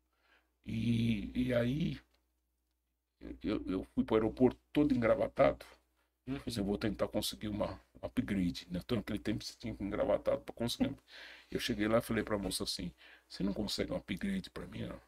E, 0.65 1.31
e 1.35 1.55
aí, 1.55 2.01
eu, 3.43 3.63
eu 3.67 3.87
fui 3.95 4.05
para 4.05 4.15
o 4.15 4.17
aeroporto 4.17 4.59
todo 4.73 4.95
engravatado. 4.95 5.65
Uhum. 6.27 6.39
Eu 6.57 6.65
vou 6.65 6.79
tentar 6.79 7.09
conseguir 7.09 7.49
uma 7.49 7.81
um 8.03 8.07
upgrade. 8.07 8.67
Né? 8.71 8.81
Então, 8.85 8.99
naquele 8.99 9.19
tempo 9.19 9.45
você 9.45 9.55
tinha 9.59 9.75
que 9.75 9.83
para 9.85 10.55
conseguir. 10.55 10.95
Eu 11.51 11.59
cheguei 11.61 11.89
lá 11.89 11.99
e 11.99 12.03
falei 12.03 12.23
para 12.25 12.37
a 12.37 12.39
moça 12.39 12.65
assim: 12.65 12.93
Você 13.29 13.43
não 13.43 13.53
consegue 13.53 13.93
um 13.93 13.97
upgrade 13.97 14.51
para 14.51 14.67
mim? 14.67 14.83
Não? 14.87 15.01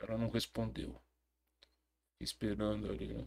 Ela 0.00 0.18
não 0.18 0.30
respondeu. 0.30 1.00
Esperando 2.20 2.90
ali. 2.90 3.06
Né? 3.14 3.24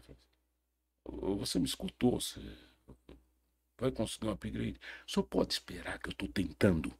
"Ô, 1.04 1.36
Você 1.36 1.60
me 1.60 1.66
escutou? 1.66 2.22
Você 2.22 2.40
vai 3.80 3.92
conseguir 3.92 4.28
um 4.28 4.32
upgrade? 4.32 4.80
Só 5.08 5.24
pode 5.24 5.54
esperar 5.54 6.00
que 6.00 6.10
eu 6.10 6.12
estou 6.12 6.28
tentando. 6.30 6.94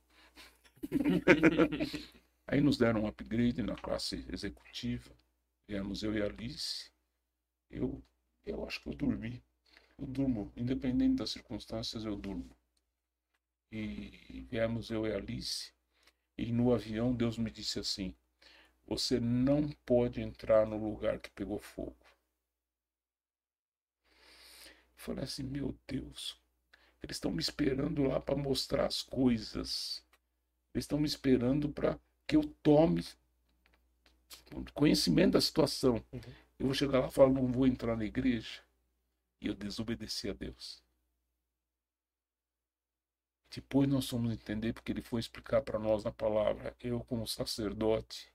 Aí 2.48 2.62
nos 2.62 2.78
deram 2.78 3.04
um 3.04 3.08
upgrade 3.08 3.62
na 3.64 3.76
classe 3.76 4.26
executiva. 4.32 5.12
Viemos 5.68 6.04
eu 6.04 6.14
e 6.16 6.22
a 6.22 6.26
Alice. 6.26 6.92
Eu, 7.72 8.04
eu 8.46 8.66
acho 8.68 8.82
que 8.82 8.90
eu 8.90 8.96
dormi. 8.96 9.44
Eu 9.98 10.08
durmo, 10.08 10.52
independente 10.58 11.16
das 11.18 11.32
circunstâncias, 11.32 12.06
eu 12.06 12.16
durmo. 12.18 12.50
E 13.72 14.46
viemos 14.50 14.90
eu 14.90 15.06
e 15.06 15.14
Alice. 15.14 15.72
E 16.38 16.52
no 16.52 16.74
avião 16.74 17.14
Deus 17.14 17.38
me 17.38 17.52
disse 17.52 17.80
assim: 17.80 18.16
Você 18.88 19.20
não 19.20 19.70
pode 19.86 20.22
entrar 20.22 20.66
no 20.66 20.78
lugar 20.78 21.20
que 21.20 21.30
pegou 21.30 21.60
fogo. 21.60 21.96
Eu 24.14 24.96
falei 24.96 25.24
assim: 25.24 25.44
Meu 25.44 25.76
Deus, 25.88 26.40
eles 27.04 27.18
estão 27.18 27.32
me 27.32 27.42
esperando 27.42 28.04
lá 28.04 28.20
para 28.20 28.36
mostrar 28.36 28.86
as 28.86 29.02
coisas. 29.02 30.04
Eles 30.74 30.86
estão 30.86 31.00
me 31.00 31.08
esperando 31.08 31.70
para 31.70 32.00
que 32.26 32.36
eu 32.36 32.44
tome 32.64 33.04
conhecimento 34.74 35.34
da 35.34 35.42
situação. 35.42 36.04
Eu 36.58 36.66
vou 36.66 36.74
chegar 36.74 37.00
lá 37.00 37.08
e 37.08 37.12
falar: 37.12 37.30
Não 37.30 37.52
vou 37.52 37.68
entrar 37.68 37.96
na 37.96 38.06
igreja. 38.06 38.62
E 39.42 39.48
eu 39.48 39.54
desobedeci 39.54 40.30
a 40.30 40.34
Deus. 40.34 40.82
Depois 43.54 43.88
nós 43.90 44.10
fomos 44.10 44.34
entender 44.34 44.74
porque 44.74 44.92
ele 44.92 45.02
foi 45.04 45.20
explicar 45.20 45.62
para 45.62 45.78
nós 45.80 46.04
na 46.04 46.12
palavra. 46.12 46.76
Eu, 46.82 47.02
como 47.04 47.28
sacerdote, 47.28 48.32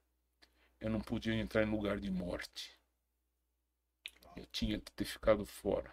eu 0.81 0.91
não 0.91 1.01
podia 1.01 1.35
entrar 1.35 1.63
em 1.65 1.71
lugar 1.71 1.99
de 2.01 2.11
morte. 2.11 2.79
Eu 4.37 4.47
tinha 4.47 4.79
que 4.79 4.93
ter 4.93 5.05
ficado 5.05 5.45
fora. 5.47 5.91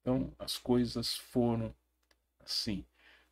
Então 0.00 0.32
as 0.38 0.58
coisas 0.58 1.16
foram 1.16 1.74
assim. 2.40 2.84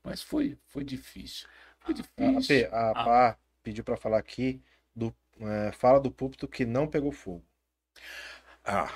Mas 0.05 0.23
foi, 0.23 0.59
foi 0.69 0.85
difícil. 0.85 1.49
Foi 1.81 1.95
A, 2.19 2.33
difícil. 2.33 2.43
P, 2.43 2.69
a 2.73 2.95
Pá 2.95 3.39
pediu 3.63 3.85
pra 3.85 3.97
falar 3.97 4.19
aqui 4.19 4.63
do 4.95 5.15
é, 5.41 5.73
fala 5.73 6.01
do 6.01 6.11
púlpito 6.11 6.49
que 6.49 6.65
não 6.67 6.89
pegou 6.89 7.13
fogo. 7.13 7.45
Ah, 8.65 8.91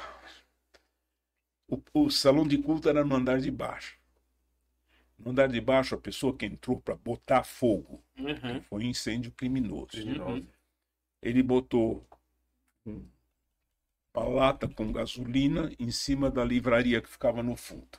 o, 1.69 1.79
o 1.93 2.11
salão 2.11 2.49
de 2.49 2.57
culto 2.57 2.89
era 2.89 3.05
no 3.05 3.15
andar 3.15 3.39
de 3.39 3.51
baixo. 3.51 3.99
No 5.25 5.31
andar 5.31 5.49
de 5.49 5.61
baixo, 5.61 5.95
a 5.95 5.99
pessoa 5.99 6.37
que 6.37 6.45
entrou 6.45 6.81
para 6.81 6.95
botar 6.97 7.45
fogo 7.45 8.03
Uhum. 8.19 8.63
foi 8.69 8.85
um 8.85 8.89
incêndio 8.89 9.33
criminoso. 9.33 10.07
Uhum. 10.07 10.47
Ele 11.23 11.43
botou 11.43 12.07
um- 12.87 13.07
uma 14.15 14.29
lata 14.29 14.69
com 14.69 14.93
gasolina 14.93 15.73
em 15.79 15.91
cima 15.91 16.31
da 16.31 16.45
livraria 16.45 17.01
que 17.01 17.09
ficava 17.09 17.43
no 17.43 17.57
fundo. 17.57 17.99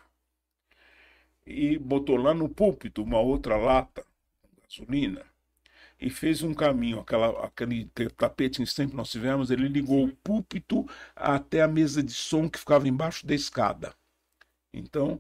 E 1.46 1.78
botou 1.78 2.18
lá 2.18 2.34
no 2.34 2.48
púlpito 2.50 3.04
uma 3.04 3.20
outra 3.20 3.58
lata 3.58 4.06
com 4.42 4.50
gasolina 4.62 5.26
e 6.00 6.10
fez 6.10 6.44
um 6.44 6.54
caminho, 6.54 7.00
aquela, 7.00 7.46
aquele 7.46 7.86
te- 7.86 8.10
tapete 8.10 8.62
que 8.62 8.68
sempre 8.68 8.96
nós 8.96 9.10
tivemos, 9.10 9.50
ele 9.52 9.68
ligou 9.68 10.06
o 10.06 10.16
púlpito 10.18 10.86
até 11.16 11.62
a 11.62 11.68
mesa 11.68 12.04
de 12.04 12.14
som 12.14 12.50
que 12.50 12.60
ficava 12.60 12.88
embaixo 12.88 13.26
da 13.26 13.34
escada. 13.34 13.96
Então, 14.74 15.20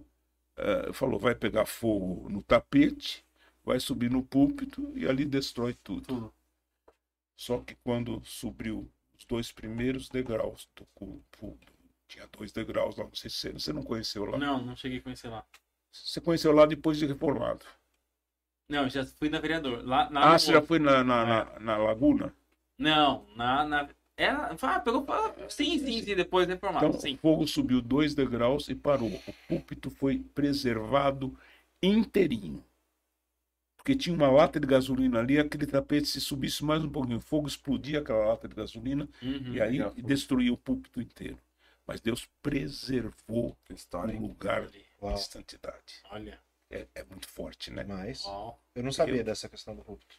eh, 0.57 0.93
falou, 0.93 1.19
vai 1.19 1.35
pegar 1.35 1.65
fogo 1.65 2.29
no 2.29 2.41
tapete, 2.41 3.25
vai 3.63 3.79
subir 3.79 4.09
no 4.11 4.23
púlpito 4.23 4.91
e 4.95 5.07
ali 5.07 5.25
destrói 5.25 5.73
tudo. 5.83 6.05
Tudo. 6.05 6.33
Só 7.35 7.59
que 7.59 7.75
quando 7.83 8.21
subiu 8.23 8.89
os 9.17 9.25
dois 9.25 9.51
primeiros 9.51 10.09
degraus 10.09 10.69
do 10.75 10.85
culto, 10.93 11.57
tinha 12.07 12.27
dois 12.27 12.51
degraus 12.51 12.95
lá, 12.95 13.03
não 13.05 13.15
sei 13.15 13.29
se 13.29 13.51
você, 13.51 13.73
não 13.73 13.83
conheceu 13.83 14.25
lá. 14.25 14.37
Não, 14.37 14.61
não 14.61 14.75
cheguei 14.75 14.99
a 14.99 15.01
conhecer 15.01 15.27
lá. 15.27 15.45
Você 15.91 16.21
conheceu 16.21 16.51
lá 16.51 16.65
depois 16.65 16.97
de 16.97 17.05
reformado. 17.05 17.65
Não, 18.69 18.89
já 18.89 19.05
fui 19.05 19.29
na 19.29 19.39
vereador. 19.39 19.85
Lá, 19.85 20.09
lá 20.09 20.33
Ah, 20.33 20.39
você 20.39 20.51
já 20.51 20.61
foi 20.61 20.79
na, 20.79 21.03
na, 21.03 21.25
na, 21.25 21.59
na 21.59 21.77
Laguna? 21.77 22.33
Não, 22.77 23.25
na. 23.35 23.65
na... 23.65 23.89
Era. 24.17 24.55
Ah, 24.61 24.79
pegou. 24.79 25.05
Sim, 25.49 25.77
sim, 25.79 26.01
sim, 26.01 26.15
depois 26.15 26.47
reformado. 26.47 26.85
Então, 26.87 26.99
sim. 26.99 27.15
o 27.15 27.17
fogo 27.17 27.47
subiu 27.47 27.81
dois 27.81 28.15
degraus 28.15 28.69
e 28.69 28.75
parou. 28.75 29.09
O 29.27 29.33
púlpito 29.47 29.89
foi 29.89 30.19
preservado 30.33 31.37
inteirinho. 31.83 32.63
Porque 33.77 33.95
tinha 33.95 34.15
uma 34.15 34.31
lata 34.31 34.59
de 34.59 34.65
gasolina 34.65 35.19
ali, 35.19 35.37
aquele 35.37 35.67
tapete, 35.67 36.07
se 36.07 36.19
subisse 36.19 36.63
mais 36.65 36.83
um 36.83 36.89
pouquinho, 36.89 37.17
o 37.17 37.21
fogo 37.21 37.47
explodia 37.47 37.99
aquela 37.99 38.25
lata 38.29 38.47
de 38.47 38.55
gasolina 38.55 39.07
Uhum. 39.21 39.53
e 39.53 39.61
aí 39.61 39.77
destruía 40.01 40.51
o 40.51 40.57
púlpito 40.57 40.99
inteiro. 40.99 41.37
Mas 41.85 42.01
Deus 42.01 42.27
preservou 42.41 43.55
história, 43.69 44.17
o 44.17 44.21
lugar 44.21 44.67
Uau. 44.99 45.13
de 45.13 45.21
santidade. 45.23 46.01
Olha. 46.09 46.39
É, 46.71 46.87
é 46.95 47.03
muito 47.03 47.27
forte, 47.27 47.69
né? 47.69 47.83
Mas 47.83 48.25
Uau. 48.25 48.59
eu 48.73 48.81
não 48.81 48.91
sabia 48.91 49.17
Eu- 49.17 49.23
dessa 49.23 49.47
questão 49.47 49.75
do 49.75 49.83
púlpito. 49.83 50.15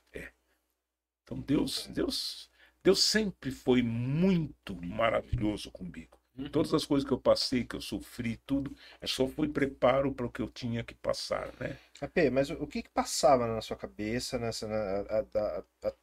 Então 1.25 1.41
Deus, 1.41 1.89
Deus, 1.89 2.49
Deus 2.87 3.03
sempre 3.03 3.51
foi 3.51 3.83
muito 3.83 4.81
maravilhoso 4.81 5.73
comigo. 5.73 6.17
Uhum. 6.39 6.49
Todas 6.49 6.73
as 6.73 6.85
coisas 6.85 7.05
que 7.05 7.13
eu 7.13 7.19
passei, 7.19 7.65
que 7.65 7.75
eu 7.75 7.81
sofri, 7.81 8.37
tudo, 8.47 8.77
é 9.01 9.09
só 9.09 9.27
foi 9.27 9.49
preparo 9.49 10.15
para 10.15 10.27
o 10.27 10.31
que 10.31 10.41
eu 10.41 10.49
tinha 10.49 10.85
que 10.85 10.95
passar, 10.95 11.53
né? 11.59 11.77
AP, 12.01 12.31
mas 12.31 12.49
o 12.49 12.63
o 12.63 12.67
que 12.69 12.83
que 12.83 12.91
passava 12.91 13.45
na 13.49 13.61
sua 13.61 13.77
cabeça 13.77 14.39
nessa, 14.39 14.69
na- 14.69 14.77
a- 14.77 15.19
a- 15.19 15.65
a- 15.83 15.89
a- 15.89 15.95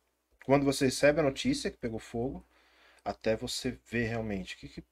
quando 0.44 0.66
você 0.66 0.86
recebe 0.86 1.22
a 1.22 1.24
notícia 1.24 1.72
que 1.72 1.78
pegou 1.78 2.00
fogo, 2.00 2.46
até 3.06 3.38
você 3.38 3.80
ver 3.90 4.08
realmente? 4.08 4.56
O 4.56 4.58
que 4.58 4.68
que- 4.68 4.84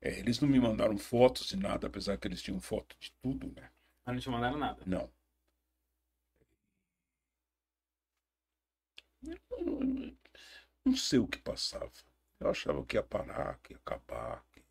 É, 0.00 0.18
eles 0.18 0.38
não 0.40 0.48
me 0.48 0.60
mandaram 0.60 0.96
fotos 0.98 1.46
de 1.46 1.56
nada, 1.56 1.86
apesar 1.88 2.16
que 2.18 2.28
eles 2.28 2.42
tinham 2.42 2.60
foto 2.60 2.94
de 3.00 3.12
tudo, 3.22 3.52
né? 3.56 3.68
Mas 4.04 4.14
não 4.14 4.20
te 4.20 4.30
mandaram 4.30 4.58
nada. 4.58 4.82
Não. 4.86 5.10
Eu 9.24 9.38
não- 10.84 10.96
sei 10.96 11.18
o 11.18 11.26
que 11.28 11.38
passava. 11.38 11.92
Eu 12.40 12.50
achava 12.50 12.84
que 12.84 12.96
ia 12.96 13.02
parar, 13.02 13.58
que 13.62 13.72
ia 13.72 13.76
acabar, 13.78 14.44
que 14.52 14.62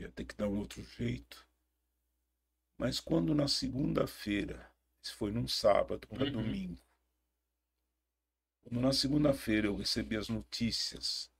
ia 0.00 0.08
ter 0.10 0.24
que 0.24 0.34
dar 0.34 0.48
um 0.48 0.58
outro 0.58 0.82
jeito. 0.82 1.46
Mas 2.76 2.98
quando 2.98 3.34
na 3.34 3.46
segunda-feira, 3.46 4.68
isso 5.00 5.14
foi 5.16 5.30
num 5.30 5.46
sábado 5.46 6.06
para 6.08 6.24
Uhum. 6.24 6.32
domingo, 6.32 6.80
quando 8.62 8.80
na 8.80 8.92
segunda-feira 8.92 9.68
eu 9.68 9.76
recebi 9.76 10.16
as 10.16 10.28
notícias 10.28 11.30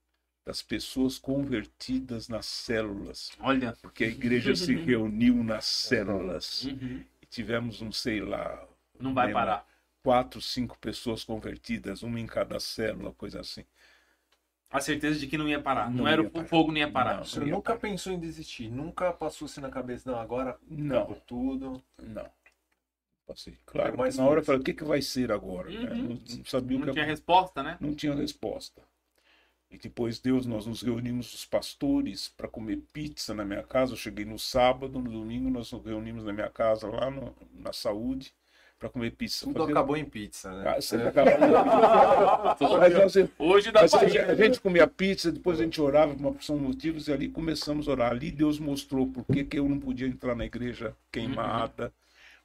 das 0.45 0.61
pessoas 0.61 1.17
convertidas 1.17 2.29
nas 2.29 2.45
células, 2.45 3.31
Olha. 3.39 3.75
porque 3.81 4.03
a 4.05 4.07
igreja 4.07 4.55
se 4.55 4.73
reuniu 4.75 5.43
nas 5.43 5.65
células 5.65 6.63
Uhum. 6.63 7.03
e 7.21 7.25
tivemos, 7.25 7.81
não 7.81 7.91
sei 7.91 8.21
lá, 8.21 8.65
Não 8.99 9.13
vai 9.13 9.25
lembro, 9.27 9.39
parar. 9.41 9.67
Quatro, 10.05 10.41
cinco 10.41 10.77
pessoas 10.79 11.23
convertidas, 11.23 12.03
uma 12.03 12.19
em 12.19 12.27
cada 12.27 12.59
célula, 12.59 13.11
coisa 13.13 13.41
assim. 13.41 13.65
A 14.69 14.79
certeza 14.81 15.19
de 15.19 15.25
que 15.27 15.37
não 15.39 15.47
ia 15.49 15.59
parar. 15.61 15.89
Não, 15.89 16.03
Não 16.03 16.07
era 16.07 16.21
ia 16.21 16.27
o 16.27 16.31
parar. 16.31 16.47
fogo, 16.47 16.71
não 16.71 16.77
ia 16.77 16.91
parar. 16.91 17.17
Não. 17.17 17.25
Você 17.25 17.39
nunca 17.39 17.75
pensou 17.77 18.13
em 18.13 18.19
desistir? 18.19 18.69
Nunca 18.69 19.11
passou 19.13 19.45
assim 19.47 19.61
na 19.61 19.69
cabeça, 19.69 20.11
não, 20.11 20.19
agora 20.19 20.59
Não, 20.67 21.07
tudo. 21.25 21.81
não. 22.03 22.29
Passei. 23.25 23.57
Claro, 23.65 23.97
mais 23.97 24.17
na 24.17 24.25
hora 24.25 24.39
eu 24.41 24.45
falei, 24.45 24.61
o 24.61 24.63
que, 24.63 24.73
que 24.73 24.83
vai 24.83 25.01
ser 25.01 25.31
agora? 25.31 25.69
né? 25.71 25.89
Uhum. 25.95 26.03
Não, 26.09 26.37
não 26.37 26.45
sabia 26.45 26.77
o 26.77 26.79
Não 26.81 26.87
que 26.87 26.93
tinha 26.93 27.05
resposta, 27.05 27.63
né? 27.63 27.77
não 27.79 27.95
tinha 27.95 28.13
resposta. 28.13 28.81
E 29.71 29.77
depois 29.77 30.19
Deus, 30.19 30.45
nós 30.45 30.65
nos 30.65 30.81
reunimos 30.81 31.33
os 31.33 31.45
pastores 31.45 32.29
para 32.29 32.47
comer 32.47 32.77
pizza 32.93 33.33
na 33.33 33.45
minha 33.45 33.63
casa. 33.63 33.93
Eu 33.93 33.97
cheguei 33.97 34.25
no 34.25 34.39
sábado, 34.39 34.99
no 34.99 35.11
domingo 35.11 35.49
nós 35.49 35.71
nos 35.71 35.83
reunimos 35.85 36.25
na 36.25 36.33
minha 36.33 36.49
casa 36.49 36.87
lá 36.87 37.11
no- 37.11 37.35
na 37.53 37.73
saúde 37.73 38.33
para 38.85 38.89
comer 38.89 39.11
pizza. 39.11 39.45
Tudo 39.45 39.63
acabou 39.63 39.97
em 39.97 40.05
pizza, 40.05 40.51
né? 40.51 40.75
Ah, 40.77 40.81
sempre 40.81 41.07
acabava. 41.07 42.55
Mas, 42.79 42.95
assim, 42.95 43.29
Hoje 43.37 43.71
dá 43.71 43.81
Mas 43.81 43.91
pra 43.91 44.01
a 44.01 44.35
gente, 44.35 44.61
comia 44.61 44.87
pizza, 44.87 45.31
depois 45.31 45.59
a 45.59 45.63
gente 45.63 45.81
orava 45.81 46.13
por 46.13 46.19
uma 46.21 46.31
porção 46.31 46.57
de 46.57 46.63
motivos 46.63 47.07
e 47.07 47.13
ali 47.13 47.27
começamos 47.29 47.87
a 47.87 47.91
orar. 47.91 48.11
Ali 48.11 48.31
Deus 48.31 48.59
mostrou 48.59 49.07
por 49.07 49.25
que, 49.25 49.43
que 49.43 49.57
eu 49.57 49.67
não 49.67 49.79
podia 49.79 50.07
entrar 50.07 50.35
na 50.35 50.45
igreja 50.45 50.95
queimada, 51.11 51.91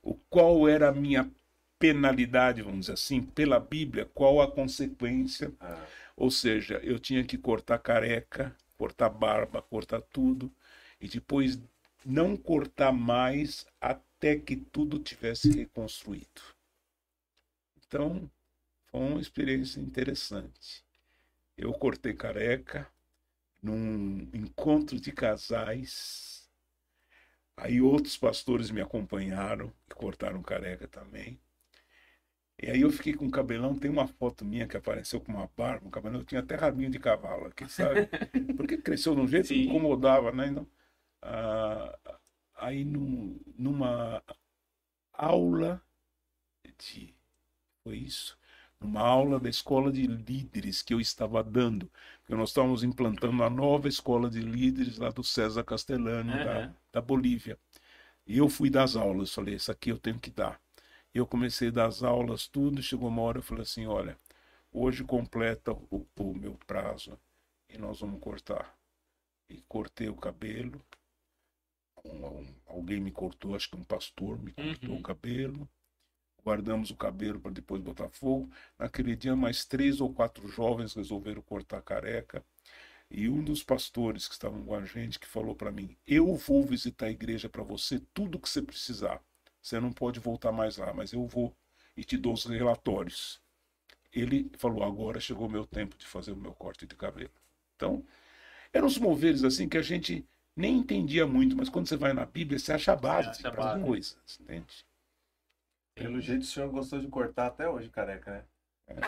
o 0.02 0.14
qual 0.30 0.66
era 0.66 0.88
a 0.88 0.92
minha 0.92 1.30
penalidade, 1.78 2.62
vamos 2.62 2.80
dizer 2.80 2.92
assim, 2.94 3.22
pela 3.22 3.60
Bíblia, 3.60 4.08
qual 4.14 4.40
a 4.40 4.50
consequência. 4.50 5.52
Ah, 5.60 5.78
Ou 6.16 6.30
seja, 6.30 6.80
eu 6.82 6.98
tinha 6.98 7.22
que 7.24 7.36
cortar 7.36 7.78
careca, 7.78 8.54
cortar 8.78 9.10
barba, 9.10 9.62
cortar 9.62 10.00
tudo, 10.00 10.50
e 11.00 11.06
depois 11.08 11.58
não 12.04 12.34
cortar 12.34 12.92
mais 12.92 13.66
até 13.78 14.09
que 14.40 14.56
tudo 14.56 14.98
tivesse 14.98 15.50
reconstruído. 15.50 16.42
Então, 17.86 18.30
foi 18.90 19.00
uma 19.00 19.20
experiência 19.20 19.80
interessante. 19.80 20.84
Eu 21.56 21.72
cortei 21.72 22.12
careca 22.14 22.86
num 23.62 24.28
encontro 24.32 25.00
de 25.00 25.12
casais. 25.12 26.48
Aí 27.56 27.80
outros 27.80 28.16
pastores 28.16 28.70
me 28.70 28.80
acompanharam 28.80 29.72
e 29.90 29.94
cortaram 29.94 30.42
careca 30.42 30.88
também. 30.88 31.40
E 32.62 32.70
aí 32.70 32.82
eu 32.82 32.90
fiquei 32.90 33.14
com 33.14 33.26
o 33.26 33.30
cabelão, 33.30 33.74
tem 33.74 33.90
uma 33.90 34.06
foto 34.06 34.44
minha 34.44 34.66
que 34.66 34.76
apareceu 34.76 35.18
com 35.20 35.32
uma 35.32 35.50
barba, 35.56 35.86
um 35.86 35.90
cabelão, 35.90 36.20
eu 36.20 36.24
tinha 36.24 36.40
até 36.42 36.56
rabinho 36.56 36.90
de 36.90 36.98
cavalo 36.98 37.46
aqui, 37.46 37.66
sabe? 37.70 38.06
Porque 38.56 38.76
cresceu 38.76 39.14
de 39.14 39.20
um 39.22 39.26
jeito 39.28 39.48
que 39.48 39.62
incomodava, 39.62 40.30
né? 40.30 40.48
Então, 40.48 40.66
ah, 41.22 42.19
aí 42.60 42.84
num- 42.84 43.40
numa 43.56 44.22
aula 45.12 45.82
de... 46.78 47.14
Foi 47.84 47.96
isso? 47.98 48.38
Numa 48.80 49.00
aula 49.02 49.40
da 49.40 49.48
escola 49.50 49.92
de 49.92 50.06
líderes 50.06 50.82
que 50.82 50.94
eu 50.94 51.00
estava 51.00 51.42
dando, 51.44 51.90
porque 52.20 52.34
nós 52.34 52.50
estávamos 52.50 52.84
implantando 52.84 53.42
a 53.44 53.50
nova 53.50 53.88
escola 53.88 54.30
de 54.30 54.40
líderes 54.40 54.98
lá 54.98 55.10
do 55.10 55.24
César 55.24 55.64
Castellano, 55.64 56.38
da, 56.38 56.62
Aham. 56.62 56.74
da 56.92 57.00
Bolívia. 57.00 57.58
E 58.26 58.38
eu 58.38 58.48
fui 58.48 58.70
das 58.70 58.96
aulas, 58.96 59.32
falei, 59.34 59.56
isso 59.56 59.72
aqui 59.72 59.90
eu 59.90 59.98
tenho 59.98 60.18
que 60.20 60.30
dar. 60.30 60.60
Eu 61.14 61.26
comecei 61.26 61.70
das 61.70 62.02
aulas, 62.02 62.48
tudo, 62.48 62.82
chegou 62.82 63.08
uma 63.08 63.22
hora 63.22 63.38
eu 63.38 63.42
falei 63.42 63.62
assim, 63.64 63.86
olha, 63.86 64.18
hoje 64.72 65.04
completa 65.04 65.72
o, 65.72 66.06
o 66.18 66.34
meu 66.34 66.58
prazo 66.66 67.18
e 67.68 67.78
nós 67.78 68.00
vamos 68.00 68.20
cortar. 68.20 68.74
E 69.50 69.62
cortei 69.68 70.08
o 70.08 70.16
cabelo, 70.16 70.80
um- 72.12 72.40
um- 72.40 72.54
alguém 72.66 73.00
me 73.00 73.10
cortou, 73.12 73.54
acho 73.54 73.70
que 73.70 73.76
um 73.76 73.84
pastor 73.84 74.38
me 74.42 74.52
cortou 74.52 74.94
Uhum. 74.94 75.00
o 75.00 75.02
cabelo, 75.02 75.68
guardamos 76.44 76.90
o 76.90 76.96
cabelo 76.96 77.40
para 77.40 77.52
depois 77.52 77.80
botar 77.82 78.08
fogo. 78.10 78.50
Naquele 78.78 79.16
dia, 79.16 79.36
mais 79.36 79.64
três 79.64 80.00
ou 80.00 80.12
quatro 80.12 80.48
jovens 80.48 80.94
resolveram 80.94 81.42
cortar 81.42 81.78
a 81.78 81.82
careca. 81.82 82.44
E 83.10 83.28
um 83.28 83.42
dos 83.44 83.62
pastores 83.62 84.28
que 84.28 84.34
estavam 84.34 84.64
com 84.64 84.74
a 84.74 84.84
gente 84.84 85.18
que 85.20 85.26
falou 85.28 85.54
para 85.54 85.70
mim: 85.72 85.96
Eu 86.06 86.34
vou 86.36 86.64
visitar 86.64 87.06
a 87.06 87.10
igreja 87.10 87.48
para 87.48 87.62
você 87.62 88.00
tudo 88.14 88.38
que 88.40 88.48
você 88.48 88.62
precisar. 88.62 89.20
Você 89.62 89.80
não 89.80 89.92
pode 89.92 90.20
voltar 90.20 90.52
mais 90.52 90.76
lá, 90.78 90.92
mas 90.94 91.12
eu 91.12 91.26
vou 91.26 91.54
e 91.96 92.04
te 92.04 92.16
dou 92.16 92.34
os 92.34 92.44
relatórios. 92.46 93.40
Ele 94.12 94.50
falou: 94.58 94.82
Agora 94.84 95.20
chegou 95.20 95.46
o 95.46 95.50
meu 95.50 95.66
tempo 95.66 95.96
de 95.96 96.06
fazer 96.06 96.32
o 96.32 96.36
meu 96.36 96.52
corte 96.54 96.86
de 96.86 96.94
cabelo. 96.96 97.30
Então, 97.76 98.04
eram 98.72 98.86
os 98.86 98.98
moveres 98.98 99.44
assim 99.44 99.68
que 99.68 99.78
a 99.78 99.82
gente 99.82 100.26
nem 100.60 100.78
entendia 100.78 101.26
muito, 101.26 101.56
mas 101.56 101.68
quando 101.68 101.88
você 101.88 101.96
vai 101.96 102.12
na 102.12 102.26
Bíblia, 102.26 102.58
você 102.58 102.72
acha 102.72 102.92
a 102.92 102.96
base 102.96 103.30
acha 103.30 103.48
a 103.48 103.50
para 103.50 103.72
as 103.72 103.82
coisas, 103.82 104.16
entende? 104.40 104.84
pelo 106.00 106.20
jeito 106.20 106.42
o 106.42 106.46
senhor 106.46 106.70
gostou 106.70 106.98
de 106.98 107.06
cortar 107.08 107.46
até 107.46 107.68
hoje, 107.68 107.90
careca, 107.90 108.46
né? 108.88 109.02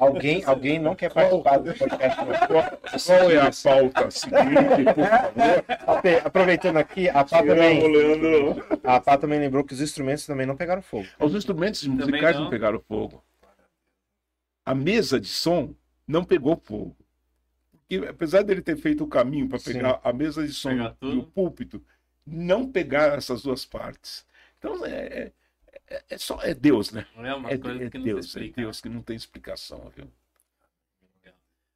Alguém, 0.00 0.42
alguém 0.44 0.80
não 0.80 0.96
quer 0.96 1.12
participar 1.12 1.58
do 1.58 1.72
podcast. 1.72 2.18
Qual 3.06 3.30
é 3.30 3.38
a 3.38 3.50
pauta 3.52 4.10
seguinte, 4.10 4.84
por 4.94 5.06
favor? 5.06 6.26
Aproveitando 6.26 6.76
aqui, 6.78 7.08
a 7.08 7.24
Pá 7.24 7.40
também, 7.40 7.80
a 8.82 9.00
Pá 9.00 9.16
também 9.16 9.38
lembrou 9.38 9.62
que 9.62 9.72
os 9.72 9.80
instrumentos 9.80 10.26
também 10.26 10.44
não 10.44 10.56
pegaram 10.56 10.82
fogo. 10.82 11.06
Os 11.20 11.32
instrumentos 11.36 11.86
musicais 11.86 12.34
não. 12.34 12.44
não. 12.44 12.50
pegaram 12.50 12.80
fogo. 12.80 13.22
A 14.66 14.74
mesa 14.74 15.20
de 15.20 15.28
som 15.28 15.72
não 16.04 16.24
pegou 16.24 16.56
fogo. 16.56 16.96
E, 17.90 17.96
apesar 17.98 18.42
dele 18.44 18.62
ter 18.62 18.76
feito 18.76 19.04
o 19.04 19.08
caminho 19.08 19.48
para 19.48 19.58
Sim. 19.58 19.72
pegar 19.72 20.00
a 20.04 20.12
mesa 20.12 20.46
de 20.46 20.52
som 20.54 20.70
Pegar 20.76 20.90
e 21.10 21.16
tudo. 21.16 21.18
o 21.18 21.24
púlpito, 21.24 21.84
não 22.26 22.70
pegaram 22.70 23.16
essas 23.16 23.42
duas 23.42 23.64
partes. 23.64 24.26
Então 24.58 24.84
é, 24.86 25.32
é, 25.88 26.04
é 26.10 26.18
só 26.18 26.40
é 26.42 26.54
Deus, 26.54 26.92
né? 26.92 27.06
É 27.14 27.34
uma 27.34 27.50
É, 27.50 27.56
coisa 27.56 27.84
é 27.84 27.90
que 27.90 27.98
não 27.98 28.06
Deus, 28.06 28.26
se 28.32 28.40
é 28.40 28.44
explica. 28.44 28.56
Deus 28.56 28.80
que 28.80 28.88
não 28.88 29.02
tem 29.02 29.16
explicação, 29.16 29.90
viu? 29.96 30.10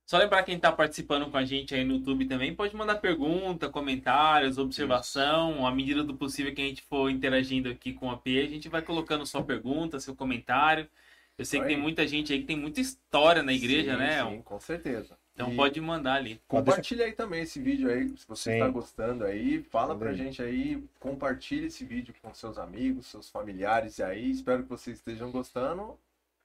Só 0.06 0.18
lembrar 0.18 0.42
quem 0.42 0.58
tá 0.60 0.70
participando 0.70 1.30
com 1.30 1.36
a 1.36 1.44
gente 1.44 1.74
aí 1.74 1.82
no 1.82 1.94
YouTube 1.94 2.26
também, 2.26 2.54
pode 2.54 2.76
mandar 2.76 2.96
pergunta, 2.96 3.70
comentários, 3.70 4.58
observação. 4.58 5.66
À 5.66 5.72
medida 5.74 6.04
do 6.04 6.14
possível 6.16 6.54
que 6.54 6.60
a 6.60 6.64
gente 6.66 6.82
for 6.82 7.10
interagindo 7.10 7.70
aqui 7.70 7.92
com 7.94 8.10
a 8.10 8.16
P, 8.18 8.40
a 8.42 8.46
gente 8.48 8.68
vai 8.68 8.82
colocando 8.82 9.24
sua 9.26 9.42
pergunta, 9.44 9.98
seu 10.00 10.14
comentário. 10.14 10.88
Eu 11.38 11.44
sei 11.46 11.60
que 11.60 11.66
tem 11.66 11.76
muita 11.78 12.06
gente 12.06 12.32
aí 12.32 12.40
que 12.40 12.46
tem 12.46 12.56
muita 12.56 12.80
história 12.80 13.42
na 13.42 13.52
igreja, 13.52 13.96
Sim, 13.96 13.96
né? 13.96 14.22
Sim, 14.22 14.42
com 14.42 14.60
certeza. 14.60 15.18
Então 15.34 15.52
E 15.52 15.56
pode 15.56 15.80
mandar 15.80 16.14
ali. 16.14 16.40
Compartilha 16.46 17.04
aí 17.06 17.12
também 17.12 17.42
esse 17.42 17.60
vídeo 17.60 17.90
aí, 17.90 18.08
se 18.16 18.26
você 18.26 18.50
Sim. 18.50 18.52
está 18.54 18.68
gostando 18.68 19.24
aí, 19.24 19.62
fala 19.64 19.88
Manda 19.88 19.98
pra 20.04 20.12
gente 20.14 20.40
aí, 20.40 20.82
compartilhe 21.00 21.66
esse 21.66 21.84
vídeo 21.84 22.14
com 22.22 22.32
seus 22.32 22.56
amigos, 22.56 23.06
seus 23.06 23.28
familiares 23.28 23.98
aí, 24.00 24.30
espero 24.30 24.62
que 24.62 24.68
vocês 24.68 24.98
estejam 24.98 25.30
gostando. 25.32 25.98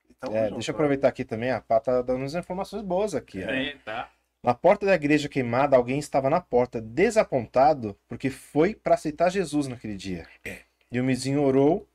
E 0.10 0.14
tamo 0.16 0.36
É, 0.36 0.44
junto, 0.46 0.54
deixa 0.56 0.72
eu 0.72 0.74
né? 0.74 0.78
aproveitar 0.78 1.08
aqui 1.08 1.24
também, 1.24 1.52
a 1.52 1.62
Pá 1.62 1.80
tá 1.80 2.02
dando 2.02 2.22
umas 2.22 2.34
informações 2.34 2.82
boas 2.82 3.14
aqui. 3.14 3.44
É, 3.44 3.76
tá. 3.86 4.10
Na 4.42 4.56
porta 4.56 4.86
da 4.88 4.96
igreja 4.96 5.30
queimada, 5.30 5.76
alguém 5.78 6.00
estava 6.00 6.30
na 6.30 6.42
porta 6.42 6.82
desapontado 6.82 7.96
porque 8.08 8.30
foi 8.32 8.74
para 8.74 8.96
aceitar 8.96 9.30
Jesus 9.30 9.68
naquele 9.68 9.96
dia. 9.96 10.26
É. 10.44 10.62
E 10.92 11.00
o 11.00 11.06
vizinho 11.06 11.44
orou 11.44 11.88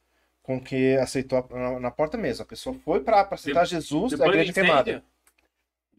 com 0.42 0.60
que 0.60 0.94
aceitou 0.98 1.38
a- 1.38 1.58
na, 1.58 1.80
na 1.80 1.90
porta 1.90 2.16
mesmo. 2.18 2.42
A 2.42 2.46
pessoa 2.46 2.76
foi 2.84 3.00
para 3.00 3.22
aceitar 3.22 3.64
Jesus 3.66 4.12
da 4.12 4.18
Depois 4.18 4.30
do 4.36 4.40
igreja 4.42 4.52
queimada. 4.52 5.02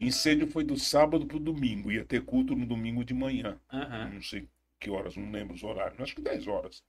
O 0.00 0.04
incêndio 0.04 0.46
foi 0.48 0.64
do 0.64 0.78
sábado 0.78 1.26
para 1.26 1.36
o 1.36 1.40
domingo. 1.40 1.90
Ia 1.90 2.04
ter 2.04 2.24
culto 2.24 2.54
no 2.54 2.66
domingo 2.66 3.04
de 3.04 3.14
manhã. 3.14 3.58
Aham. 3.72 4.10
Não 4.14 4.22
sei 4.22 4.48
que 4.78 4.90
horas, 4.90 5.16
não 5.16 5.30
lembro 5.30 5.54
os 5.54 5.62
horários. 5.62 6.00
Acho 6.00 6.14
que 6.14 6.22
10 6.22 6.46
horas. 6.46 6.82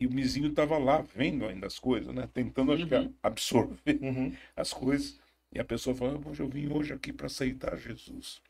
E 0.00 0.06
o 0.06 0.10
vizinho 0.10 0.48
estava 0.48 0.78
lá 0.78 1.00
vendo 1.00 1.46
ainda 1.46 1.66
as 1.66 1.78
coisas, 1.78 2.12
né? 2.14 2.28
Tentando 2.34 2.72
acho 2.72 2.86
que, 2.86 2.94
Uhum. 2.94 3.14
absorver 3.22 3.98
Uhum. 4.02 4.36
as 4.56 4.72
coisas. 4.72 5.20
E 5.52 5.60
a 5.60 5.64
pessoa 5.64 5.94
falou, 5.94 6.18
"Poxa, 6.20 6.42
eu 6.42 6.48
vim 6.48 6.72
hoje 6.72 6.92
aqui 6.92 7.12
para 7.12 7.26
aceitar 7.26 7.76
Jesus. 7.76 8.42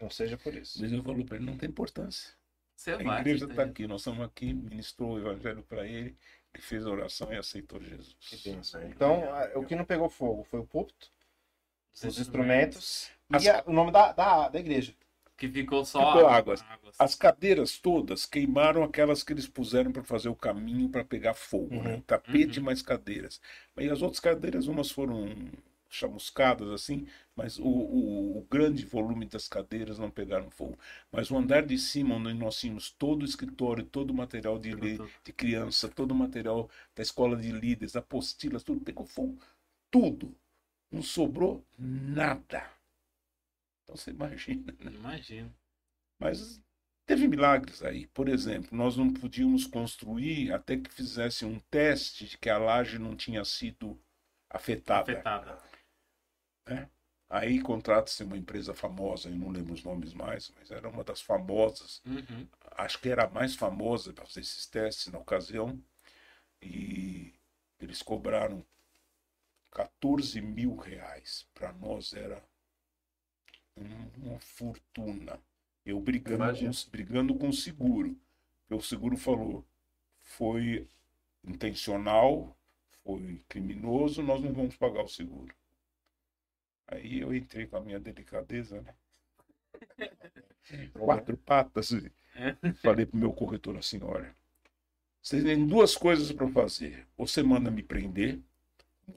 Não 0.00 0.10
seja 0.10 0.36
por 0.36 0.54
isso. 0.54 0.78
O 0.78 0.82
vizinho 0.82 1.02
falou 1.02 1.24
para 1.24 1.36
ele, 1.36 1.46
não 1.46 1.56
tem 1.56 1.68
importância. 1.68 2.30
Você 2.76 2.92
A 2.92 3.02
vai. 3.02 3.20
igreja 3.20 3.46
está 3.46 3.62
aqui, 3.62 3.86
nós 3.86 4.00
estamos 4.00 4.24
aqui, 4.24 4.52
ministrou 4.52 5.12
o 5.14 5.18
evangelho 5.18 5.62
para 5.62 5.86
ele, 5.86 6.16
ele 6.54 6.62
fez 6.62 6.84
a 6.86 6.90
oração 6.90 7.32
e 7.32 7.36
aceitou 7.36 7.80
Jesus. 7.80 8.16
Aí, 8.74 8.90
Então, 8.90 9.22
o 9.54 9.64
que 9.64 9.76
não 9.76 9.84
pegou 9.84 10.08
fogo 10.08 10.44
foi 10.44 10.60
o 10.60 10.66
púlpito. 10.66 11.10
Os 11.94 12.18
instrumentos 12.18 13.10
As- 13.30 13.44
e 13.44 13.48
a- 13.50 13.62
o 13.66 13.72
nome 13.72 13.90
da, 13.92 14.12
da, 14.12 14.48
da 14.48 14.58
igreja. 14.60 14.94
Que 15.36 15.48
ficou 15.48 15.84
só 15.84 15.98
Ficou 16.12 16.28
águas. 16.28 16.62
águas. 16.70 16.94
As 16.98 17.14
cadeiras 17.16 17.76
todas 17.78 18.24
queimaram 18.26 18.84
aquelas 18.84 19.24
que 19.24 19.32
eles 19.32 19.48
puseram 19.48 19.90
para 19.90 20.04
fazer 20.04 20.28
o 20.28 20.36
caminho 20.36 20.88
para 20.88 21.04
pegar 21.04 21.34
fogo, 21.34 21.74
Uhum. 21.74 21.82
né? 21.82 22.02
Tapete 22.06 22.58
Uhum. 22.60 22.64
mais 22.66 22.80
cadeiras. 22.82 23.40
E 23.76 23.88
as 23.88 24.02
outras 24.02 24.20
cadeiras, 24.20 24.66
umas 24.68 24.90
foram 24.90 25.28
chamuscadas 25.90 26.70
assim, 26.70 27.06
mas 27.36 27.58
o, 27.58 27.64
o- 27.66 28.38
o 28.38 28.46
grande 28.50 28.84
volume 28.86 29.26
das 29.26 29.46
cadeiras 29.48 29.98
não 29.98 30.10
pegaram 30.10 30.50
fogo. 30.50 30.78
Mas 31.10 31.30
o 31.30 31.36
andar 31.36 31.66
de 31.66 31.76
cima, 31.78 32.14
onde 32.14 32.32
nós 32.34 32.58
tínhamos 32.58 32.90
todo 32.90 33.22
o 33.22 33.26
escritório, 33.26 33.84
todo 33.84 34.10
o 34.10 34.14
material 34.14 34.58
de, 34.58 34.70
de 35.24 35.32
criança, 35.32 35.88
todo 35.88 36.12
o 36.12 36.14
material 36.14 36.70
da 36.94 37.02
escola 37.02 37.36
de 37.36 37.50
líderes, 37.50 37.96
apostilas, 37.96 38.62
tudo 38.62 38.80
pegou 38.80 39.04
fogo. 39.06 39.38
Tudo. 39.90 40.34
Não 40.92 41.02
sobrou 41.02 41.64
nada. 41.78 42.70
Então 43.82 43.96
você 43.96 44.10
imagina. 44.10 44.72
né? 44.78 44.92
Imagino. 44.92 45.54
Mas 46.18 46.60
teve 47.06 47.26
milagres 47.26 47.82
aí. 47.82 48.06
Por 48.08 48.28
exemplo, 48.28 48.76
nós 48.76 48.96
não 48.96 49.12
podíamos 49.12 49.66
construir 49.66 50.52
até 50.52 50.76
que 50.76 50.90
fizesse 50.92 51.44
um 51.44 51.58
teste 51.58 52.26
de 52.26 52.38
que 52.38 52.50
a 52.50 52.58
laje 52.58 52.98
não 52.98 53.16
tinha 53.16 53.44
sido 53.44 53.98
afetada. 54.50 55.12
Afetada. 55.12 55.58
Aí 57.28 57.62
contrata-se 57.62 58.22
uma 58.22 58.36
empresa 58.36 58.74
famosa, 58.74 59.30
eu 59.30 59.34
não 59.34 59.48
lembro 59.50 59.72
os 59.72 59.82
nomes 59.82 60.12
mais, 60.12 60.52
mas 60.54 60.70
era 60.70 60.86
uma 60.86 61.02
das 61.02 61.22
famosas. 61.22 62.02
Uhum. 62.04 62.46
Acho 62.72 63.00
que 63.00 63.08
era 63.08 63.24
a 63.24 63.30
mais 63.30 63.56
famosa 63.56 64.12
para 64.12 64.26
fazer 64.26 64.40
esses 64.40 64.66
testes 64.66 65.10
na 65.10 65.18
ocasião. 65.18 65.82
E 66.60 67.32
eles 67.80 68.02
cobraram 68.02 68.62
14 69.72 70.40
mil 70.40 70.76
reais. 70.76 71.46
Para 71.54 71.72
nós 71.72 72.12
era 72.14 72.42
um- 73.76 74.28
uma 74.30 74.40
fortuna. 74.40 75.38
Eu 75.84 76.00
brigando 76.00 76.38
com, 76.54 76.90
brigando 76.90 77.34
com 77.34 77.48
o 77.48 77.52
seguro. 77.52 78.16
O 78.70 78.80
seguro 78.80 79.16
falou, 79.16 79.64
foi 80.22 80.86
intencional, 81.44 82.56
foi 83.04 83.42
criminoso, 83.48 84.22
nós 84.22 84.42
não 84.42 84.52
vamos 84.52 84.76
pagar 84.76 85.04
o 85.04 85.08
seguro. 85.08 85.54
Aí 86.86 87.18
eu 87.20 87.34
entrei 87.34 87.66
com 87.66 87.76
a 87.76 87.80
minha 87.80 87.98
delicadeza, 87.98 88.80
né? 88.82 88.94
Quatro 90.92 91.36
patas. 91.36 91.90
e 91.92 92.10
É. 92.34 92.56
Falei 92.74 93.04
pro 93.06 93.18
meu 93.18 93.32
corretor 93.32 93.76
assim, 93.76 94.00
olha, 94.02 94.34
Você 95.22 95.42
tem 95.42 95.66
duas 95.66 95.96
coisas 95.96 96.32
para 96.32 96.48
fazer. 96.48 97.06
Ou 97.16 97.26
você 97.26 97.42
manda 97.42 97.70
me 97.70 97.82
prender, 97.82 98.40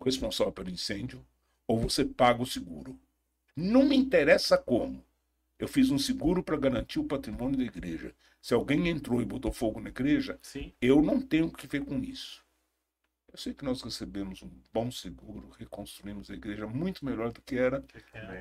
responsável 0.03 0.51
pelo 0.51 0.69
incêndio, 0.69 1.25
ou 1.67 1.79
você 1.79 2.05
paga 2.05 2.41
o 2.41 2.45
seguro. 2.45 2.99
Não 3.55 3.85
me 3.85 3.95
interessa 3.95 4.57
como. 4.57 5.03
Eu 5.57 5.67
fiz 5.67 5.89
um 5.89 5.97
seguro 5.97 6.43
para 6.43 6.57
garantir 6.57 6.99
o 6.99 7.05
patrimônio 7.05 7.57
da 7.57 7.63
igreja. 7.63 8.13
Se 8.41 8.53
alguém 8.53 8.89
entrou 8.89 9.21
e 9.21 9.25
botou 9.25 9.51
fogo 9.51 9.79
na 9.79 9.89
igreja, 9.89 10.37
Sim. 10.41 10.73
eu 10.81 11.01
não 11.01 11.21
tenho 11.21 11.47
o 11.47 11.51
que 11.51 11.65
ver 11.65 11.83
com 11.83 12.03
isso. 12.03 12.43
Eu 13.31 13.37
sei 13.37 13.53
que 13.53 13.65
nós 13.65 13.81
recebemos 13.81 14.41
um 14.43 14.51
bom 14.71 14.91
seguro, 14.91 15.49
reconstruímos 15.57 16.29
a 16.29 16.33
igreja 16.33 16.67
muito 16.67 17.03
melhor 17.03 17.31
do 17.31 17.41
que 17.41 17.57
era, 17.57 17.83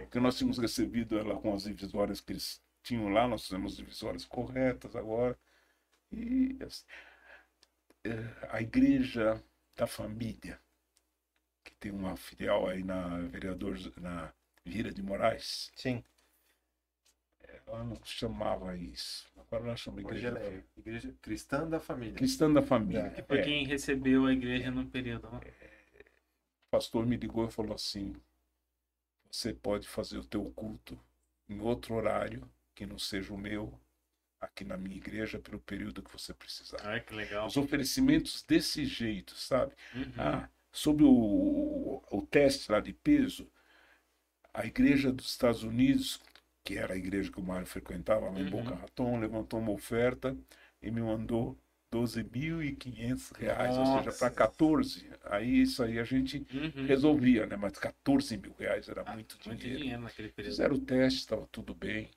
porque 0.02 0.20
nós 0.20 0.36
tínhamos 0.36 0.58
recebido 0.58 1.18
ela 1.18 1.36
com 1.40 1.54
as 1.54 1.64
divisórias 1.64 2.20
que 2.20 2.32
eles 2.32 2.60
tinham 2.82 3.08
lá, 3.08 3.26
nós 3.26 3.44
fizemos 3.44 3.76
divisórias 3.76 4.24
corretas 4.24 4.94
agora. 4.94 5.36
E 6.12 6.56
assim, 6.60 6.84
eh, 8.04 8.48
a 8.50 8.60
igreja 8.60 9.42
da 9.74 9.86
família, 9.86 10.60
que 11.64 11.74
tem 11.76 11.90
uma 11.90 12.16
filial 12.16 12.68
aí 12.68 12.84
na 12.84 13.18
vereador 13.22 13.76
na 13.96 14.32
Vira 14.64 14.92
de 14.92 15.02
Moraes, 15.02 15.72
Sim. 15.74 16.02
ela 17.66 17.82
não 17.84 17.98
chamava 18.04 18.76
isso. 18.76 19.26
Agora 19.36 19.64
ela 19.64 19.76
chama 19.76 19.98
Hoje 19.98 20.06
igreja, 20.06 20.28
ela 20.28 20.40
é 20.40 20.62
igreja 20.76 21.14
cristã 21.20 21.68
da 21.68 21.80
família. 21.80 22.14
cristã 22.14 22.52
da 22.52 22.62
família. 22.62 23.12
É, 23.16 23.22
Foi 23.22 23.38
É. 23.38 23.42
quem 23.42 23.66
recebeu 23.66 24.26
a 24.26 24.32
igreja 24.32 24.70
no 24.70 24.86
período. 24.86 25.30
né? 25.30 25.40
O 26.66 26.70
pastor 26.70 27.06
me 27.06 27.16
ligou 27.16 27.46
e 27.46 27.50
falou 27.50 27.74
assim: 27.74 28.14
você 29.30 29.52
pode 29.52 29.86
fazer 29.88 30.18
o 30.18 30.24
teu 30.24 30.44
culto 30.52 30.98
em 31.48 31.60
outro 31.60 31.94
horário 31.94 32.48
que 32.74 32.86
não 32.86 32.98
seja 32.98 33.32
o 33.32 33.38
meu, 33.38 33.78
aqui 34.40 34.64
na 34.64 34.76
minha 34.76 34.96
igreja, 34.96 35.38
pelo 35.38 35.60
período 35.60 36.02
que 36.02 36.10
você 36.10 36.34
precisar. 36.34 36.78
Ai, 36.82 37.00
que 37.00 37.14
legal. 37.14 37.46
Os 37.46 37.56
oferecimentos 37.56 38.42
desse 38.42 38.84
jeito, 38.84 39.34
sabe? 39.36 39.72
Uhum. 39.94 40.12
Ah, 40.18 40.48
sobre 40.74 41.04
o, 41.04 42.02
o, 42.12 42.22
teste 42.26 42.70
lá 42.72 42.80
de 42.80 42.92
peso, 42.92 43.50
a 44.52 44.64
igreja 44.66 45.12
dos 45.12 45.26
Estados 45.30 45.62
Unidos, 45.62 46.20
que 46.64 46.76
era 46.78 46.94
a 46.94 46.96
igreja 46.96 47.30
que 47.30 47.40
o 47.40 47.42
Mário 47.42 47.66
frequentava 47.66 48.30
lá 48.30 48.38
em 48.40 48.44
Uhum. 48.44 48.50
Boca 48.50 48.74
Raton, 48.74 49.18
levantou 49.18 49.60
uma 49.60 49.72
oferta 49.72 50.36
e 50.82 50.90
me 50.90 51.00
mandou 51.02 51.58
12.500 51.90 53.30
reais, 53.32 53.78
ou 53.78 53.86
seja, 53.86 54.10
Nossa. 54.10 54.18
para 54.18 54.30
14. 54.34 55.08
Aí 55.24 55.60
isso 55.62 55.82
aí 55.82 55.98
a 55.98 56.04
gente 56.04 56.46
Uhum. 56.52 56.86
resolvia, 56.86 57.46
né? 57.46 57.56
Mas 57.56 57.78
14 57.78 58.36
mil 58.36 58.54
reais 58.58 58.88
era 58.88 59.04
muito 59.04 59.36
Muito 59.46 59.60
dinheiro. 59.60 59.80
dinheiro 59.82 60.02
naquele 60.02 60.28
período. 60.30 60.54
Fizeram 60.54 60.76
o 60.76 60.80
teste, 60.80 61.20
estava 61.20 61.46
tudo 61.48 61.74
bem. 61.74 62.10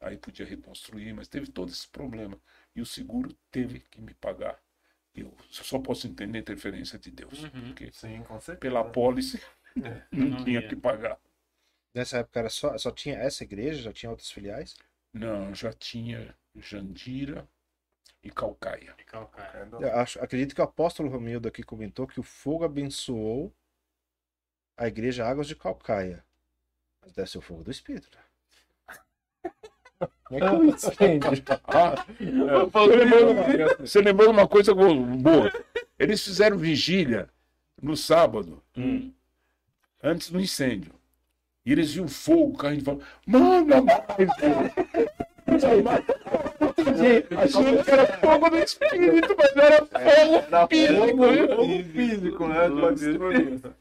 Aí 0.00 0.16
podia 0.18 0.46
reconstruir, 0.46 1.12
mas 1.14 1.28
teve 1.28 1.46
todo 1.50 1.70
esse 1.70 1.88
problema. 1.88 2.38
E 2.76 2.80
o 2.82 2.86
seguro 2.86 3.32
teve 3.50 3.80
que 3.80 4.00
me 4.00 4.14
pagar. 4.14 4.58
Eu 5.14 5.32
só 5.50 5.78
posso 5.78 6.06
entender 6.08 6.38
a 6.38 6.40
interferência 6.40 6.98
de 6.98 7.10
Deus. 7.10 7.44
Uhum. 7.44 7.50
Porque 7.50 7.90
Sim, 7.92 8.22
com 8.24 8.40
certeza. 8.40 8.58
pela 8.58 8.80
apólice 8.80 9.40
não, 9.76 10.28
Não 10.30 10.44
tinha 10.44 10.60
ia. 10.60 10.68
que 10.68 10.76
pagar. 10.76 11.18
Nessa 11.94 12.18
época 12.18 12.40
era 12.40 12.48
só, 12.50 12.76
só 12.76 12.90
tinha 12.90 13.16
essa 13.16 13.44
igreja, 13.44 13.82
já 13.82 13.92
tinha 13.92 14.10
outras 14.10 14.30
filiais? 14.30 14.74
Não, 15.12 15.54
já 15.54 15.72
tinha 15.72 16.36
Jandira 16.56 17.48
e 18.22 18.30
Calcaia. 18.30 18.94
De 18.98 19.04
calcaia. 19.04 19.68
É, 19.80 19.90
acho, 19.90 20.20
acredito 20.20 20.54
que 20.54 20.60
o 20.60 20.64
apóstolo 20.64 21.08
Romildo 21.08 21.46
aqui 21.46 21.62
comentou 21.62 22.06
que 22.06 22.18
o 22.18 22.22
fogo 22.24 22.64
abençoou 22.64 23.54
a 24.76 24.88
igreja 24.88 25.24
Águas 25.26 25.46
de 25.46 25.54
Calcaia. 25.54 26.24
Mas 27.00 27.12
deve 27.12 27.30
ser 27.30 27.38
o 27.38 27.42
fogo 27.42 27.62
do 27.62 27.70
Espírito. 27.70 28.16
né? 28.16 28.23
Como 30.24 30.44
é 30.44 30.48
que 30.48 30.66
incêndio? 30.66 31.30
Ah, 31.68 32.04
você, 32.72 32.96
lembrou, 32.96 33.34
você 33.80 34.00
lembrou 34.00 34.28
de 34.28 34.32
uma 34.34 34.48
coisa 34.48 34.74
bo- 34.74 34.94
boa. 34.94 35.52
Eles 35.98 36.22
fizeram 36.24 36.56
vigília 36.58 37.28
no 37.80 37.96
sábado, 37.96 38.62
Hum. 38.76 39.12
antes 40.02 40.30
do 40.30 40.40
incêndio. 40.40 40.92
E 41.64 41.72
eles 41.72 41.92
viam 41.94 42.08
fogo, 42.08 42.52
o 42.54 42.56
carro 42.56 42.80
falaram, 42.82 43.04
manda 43.26 43.80
mais! 43.82 44.06
Manda 45.46 45.82
mais." 45.82 46.04
Entendi. 46.90 47.26
Achando 47.36 47.84
que 47.84 47.90
era 47.90 48.06
fogo 48.18 48.50
do 48.50 48.58
espírito, 48.58 49.34
mas 49.36 49.56
era 49.56 49.78
fogo 49.86 50.36
Era 50.46 50.66
físico. 50.68 51.06
fogo, 51.16 51.56
fogo 51.56 51.84
físico, 51.92 52.48
né? 52.48 52.54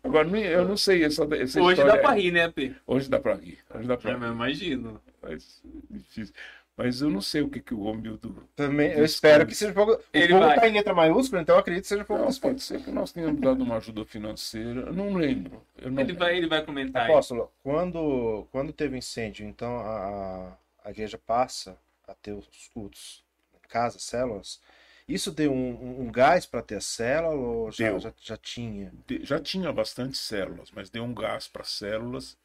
Agora, 0.04 0.28
eu 0.40 0.68
não 0.68 0.78
sei 0.78 1.04
essa, 1.04 1.24
essa 1.36 1.62
Hoje 1.62 1.80
história. 1.80 1.86
dá 1.86 1.98
pra 1.98 2.12
rir, 2.14 2.32
né, 2.32 2.50
P? 2.50 2.74
Hoje 2.88 3.10
dá 3.10 3.20
pra 3.20 3.34
rir. 3.36 3.60
Hoje 3.74 3.88
dá 3.88 3.98
pra 3.98 4.12
Eu 4.12 4.20
rir. 4.20 4.26
imagino. 4.28 5.02
Mas, 5.22 5.62
difícil. 5.90 6.34
Mas 6.76 7.02
eu 7.02 7.10
não 7.12 7.22
sei 7.22 7.44
o 7.44 7.50
que, 7.50 7.60
que 7.62 7.74
o 7.74 7.84
Romildo. 7.84 8.36
Também, 8.56 8.94
eu 8.94 9.06
espero 9.06 9.46
que 9.46 9.54
seja 9.54 9.72
fogo. 9.74 9.94
O 9.94 10.00
Ele 10.12 10.34
fogo 10.34 10.46
vai. 10.46 10.60
tá 10.60 10.68
em 10.68 10.74
letra 10.74 10.92
maiúscula, 10.96 11.40
então 11.44 11.56
eu 11.56 11.60
acredito 11.60 11.84
que 11.84 11.88
seja 11.90 12.04
fogo 12.04 12.18
do 12.22 12.24
Não, 12.24 12.30
Espírito. 12.32 12.56
pode 12.56 12.64
ser 12.64 12.80
que 12.82 12.92
nós 12.92 13.12
tenhamos 13.12 13.40
dado 13.40 13.64
uma 13.64 13.78
ajuda 13.78 14.04
financeira. 14.06 14.82
Eu 14.88 14.94
não 14.94 15.14
lembro. 15.14 15.62
Eu 15.80 15.92
não 15.92 16.02
Ele 16.02 16.14
vai, 16.14 16.36
ele 16.36 16.48
vai 16.48 16.66
comentar. 16.66 17.04
aí. 17.04 17.12
Apóstolo, 17.12 17.52
quando, 17.62 18.48
quando 18.52 18.74
teve 18.74 18.98
incêndio, 18.98 19.46
então 19.46 19.78
a, 19.78 19.84
a- 19.84 20.58
a 20.86 20.90
igreja 20.90 21.20
passa 21.24 21.78
a 22.08 22.16
ter 22.16 22.34
os 22.34 22.68
cultos 22.74 23.24
em 23.54 23.68
casa, 23.68 24.00
células. 24.00 24.62
Isso 25.08 25.32
deu 25.32 25.52
um, 25.52 26.04
um- 26.08 26.12
gás 26.12 26.46
para 26.46 26.62
ter 26.62 26.76
a 26.76 26.82
célula 26.82 27.36
ou 27.36 27.72
já, 27.72 27.98
já, 28.00 28.14
já 28.22 28.38
tinha? 28.38 28.92
De- 29.06 29.26
Já 29.26 29.40
tinha 29.40 29.72
bastante 29.74 30.18
células, 30.18 30.72
mas 30.72 30.90
deu 30.90 31.04
um 31.04 31.14
gás 31.14 31.48
para 31.48 31.64
células 31.64 32.38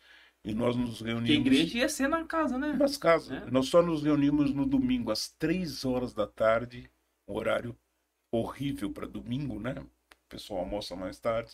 e 0.45 0.55
nós 0.55 0.75
nos 0.77 0.99
Porque 0.99 1.05
a 1.05 1.15
reunimos 1.15 1.47
igreja 1.47 1.79
ia 1.79 1.89
ser 1.89 2.09
na 2.09 2.25
casa, 2.25 2.59
né? 2.59 2.73
nas 2.73 2.97
casas. 2.97 3.31
É. 3.43 3.51
Nós 3.51 3.69
só 3.69 3.83
nos 3.83 4.03
reunimos 4.03 4.53
no 4.53 4.67
domingo 4.67 5.11
às 5.13 5.29
três 5.29 5.85
horas 5.85 6.13
da 6.13 6.27
tarde, 6.27 6.91
um 7.29 7.35
horário 7.35 7.77
horrível 8.33 8.91
para 8.93 9.07
domingo, 9.07 9.61
né? 9.61 9.75
O 9.79 10.29
pessoal 10.29 10.61
almoça 10.61 10.97
mais 10.97 11.19
tarde. 11.19 11.53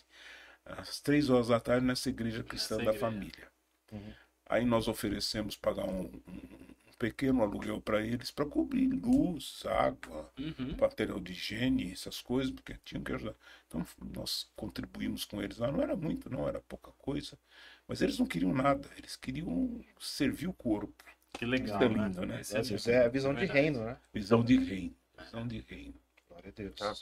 Às 0.65 1.01
três 1.01 1.29
horas 1.31 1.49
da 1.49 1.61
tarde 1.61 1.85
nessa 1.87 2.09
igreja 2.09 2.43
cristã 2.43 2.77
Nessa 2.77 2.85
da 2.91 2.95
igreja. 2.95 2.99
família. 2.99 3.49
Uhum. 3.93 4.15
Aí 4.47 4.65
nós 4.65 4.89
oferecemos 4.89 5.57
pagar 5.57 5.85
um- 5.87 6.11
um 6.29 6.74
pequeno 7.05 7.43
aluguel 7.43 7.81
para 7.81 8.01
eles 8.03 8.31
para 8.31 8.47
cobrir 8.47 8.89
luz, 8.93 9.63
água, 9.67 10.33
Uhum. 10.39 10.77
material 10.81 11.21
de 11.21 11.33
higiene, 11.33 11.93
essas 11.93 12.21
coisas, 12.21 12.53
porque 12.53 12.77
tinham 12.85 13.03
que 13.05 13.13
ajudar. 13.13 13.35
Então 13.69 13.85
nós 14.15 14.51
contribuímos 14.57 15.25
com 15.25 15.43
eles 15.43 15.59
lá, 15.59 15.71
não 15.71 15.83
era 15.83 15.97
muito, 15.97 16.31
não 16.31 16.49
era 16.49 16.61
pouca 16.61 16.91
coisa, 16.93 17.39
mas 17.87 18.01
eles 18.03 18.19
não 18.19 18.27
queriam 18.27 18.53
nada, 18.55 18.89
eles 18.97 19.17
queriam 19.17 19.81
servir 20.01 20.49
o 20.49 20.53
corpo. 20.55 21.05
Que 21.33 21.45
legal. 21.47 21.67
Isso 21.77 21.85
é 21.85 21.89
lindo, 21.89 22.27
né? 22.27 22.41
Isso 22.41 22.57
é 22.57 22.93
é 22.93 23.05
a 23.05 23.09
visão 23.09 23.35
de 23.35 23.41
verdade. 23.41 23.53
reino, 23.53 23.85
né? 23.85 23.97
Visão 24.13 24.45
de 24.45 24.57
reino, 24.59 24.97
visão 25.19 25.47
de 25.47 25.59
reino. 25.61 25.95
Glória 26.29 26.51
a 26.51 26.53
Deus. 26.53 26.77
Tá 26.79 26.95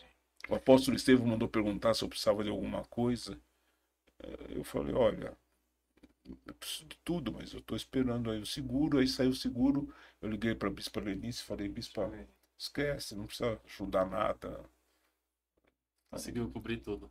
O 0.49 0.55
apóstolo 0.55 0.97
Estevão 0.97 1.27
mandou 1.27 1.49
perguntar 1.49 1.95
se 1.95 2.05
eu 2.05 2.09
precisava 2.09 2.43
de 2.45 2.51
alguma 2.51 2.85
coisa. 2.87 3.39
Eh, 4.23 4.57
Eu 4.59 4.65
falei, 4.65 4.95
olha, 4.95 5.37
eu 6.25 6.55
preciso 6.55 6.87
de 6.87 6.97
tudo, 6.99 7.33
mas 7.33 7.53
eu 7.53 7.61
estou 7.61 7.77
esperando 7.77 8.31
aí 8.31 8.41
o 8.41 8.47
seguro. 8.47 8.99
Aí 8.99 9.09
saiu 9.09 9.31
o 9.31 9.35
seguro, 9.35 9.93
eu 10.21 10.29
liguei 10.29 10.55
para 10.55 10.69
a 10.69 10.73
Bispa 10.73 11.01
Lenice 11.01 11.41
e 11.41 11.45
falei, 11.45 11.69
Bispa, 11.69 12.11
esquece, 12.59 13.17
não 13.17 13.27
precisa 13.27 13.61
ajudar 13.65 14.07
nada. 14.07 14.65
Conseguiu 16.11 16.51
cobrir 16.51 16.79
tudo. 16.79 17.11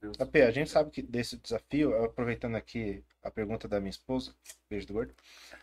Deus. 0.00 0.18
AP, 0.20 0.36
a 0.36 0.50
gente 0.50 0.70
sabe 0.70 0.90
que 0.90 1.02
desse 1.02 1.36
desafio, 1.36 2.04
aproveitando 2.04 2.54
aqui 2.54 3.04
a 3.22 3.30
pergunta 3.30 3.66
da 3.66 3.80
minha 3.80 3.90
esposa, 3.90 4.32
beijo 4.70 4.86
do 4.86 4.92
gordo. 4.92 5.14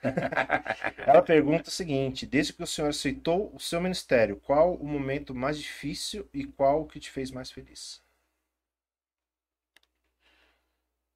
Ela 1.07 1.21
pergunta 1.21 1.69
o 1.69 1.71
seguinte: 1.71 2.25
desde 2.25 2.51
que 2.51 2.61
o 2.61 2.67
senhor 2.67 2.89
aceitou 2.89 3.53
o 3.55 3.59
seu 3.59 3.79
ministério, 3.79 4.35
qual 4.41 4.75
o 4.75 4.85
momento 4.85 5.33
mais 5.33 5.57
difícil 5.57 6.27
e 6.33 6.43
qual 6.43 6.81
o 6.81 6.85
que 6.85 6.99
te 6.99 7.09
fez 7.09 7.31
mais 7.31 7.49
feliz? 7.49 8.04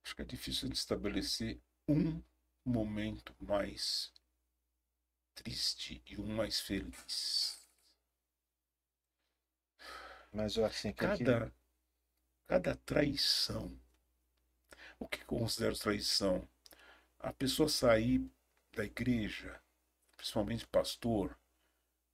Acho 0.10 0.16
que 0.16 0.24
é 0.24 0.26
difícil 0.26 0.68
de 0.68 0.76
estabelecer 0.76 1.62
um 1.88 2.20
momento 2.66 3.36
mais 3.40 4.12
triste 5.36 6.02
e 6.08 6.20
um 6.20 6.26
mais 6.26 6.60
feliz. 6.60 7.70
Mas 10.34 10.58
eu 10.58 10.66
assim, 10.66 10.92
que 10.92 11.06
Cada, 11.06 11.54
cada 12.48 12.76
traição. 12.76 13.80
O 14.98 15.08
que 15.08 15.24
considero 15.26 15.78
traição? 15.78 16.50
A 17.20 17.32
pessoa 17.32 17.70
sair 17.70 18.28
da 18.76 18.84
igreja, 18.84 19.62
principalmente 20.18 20.66
pastor, 20.66 21.38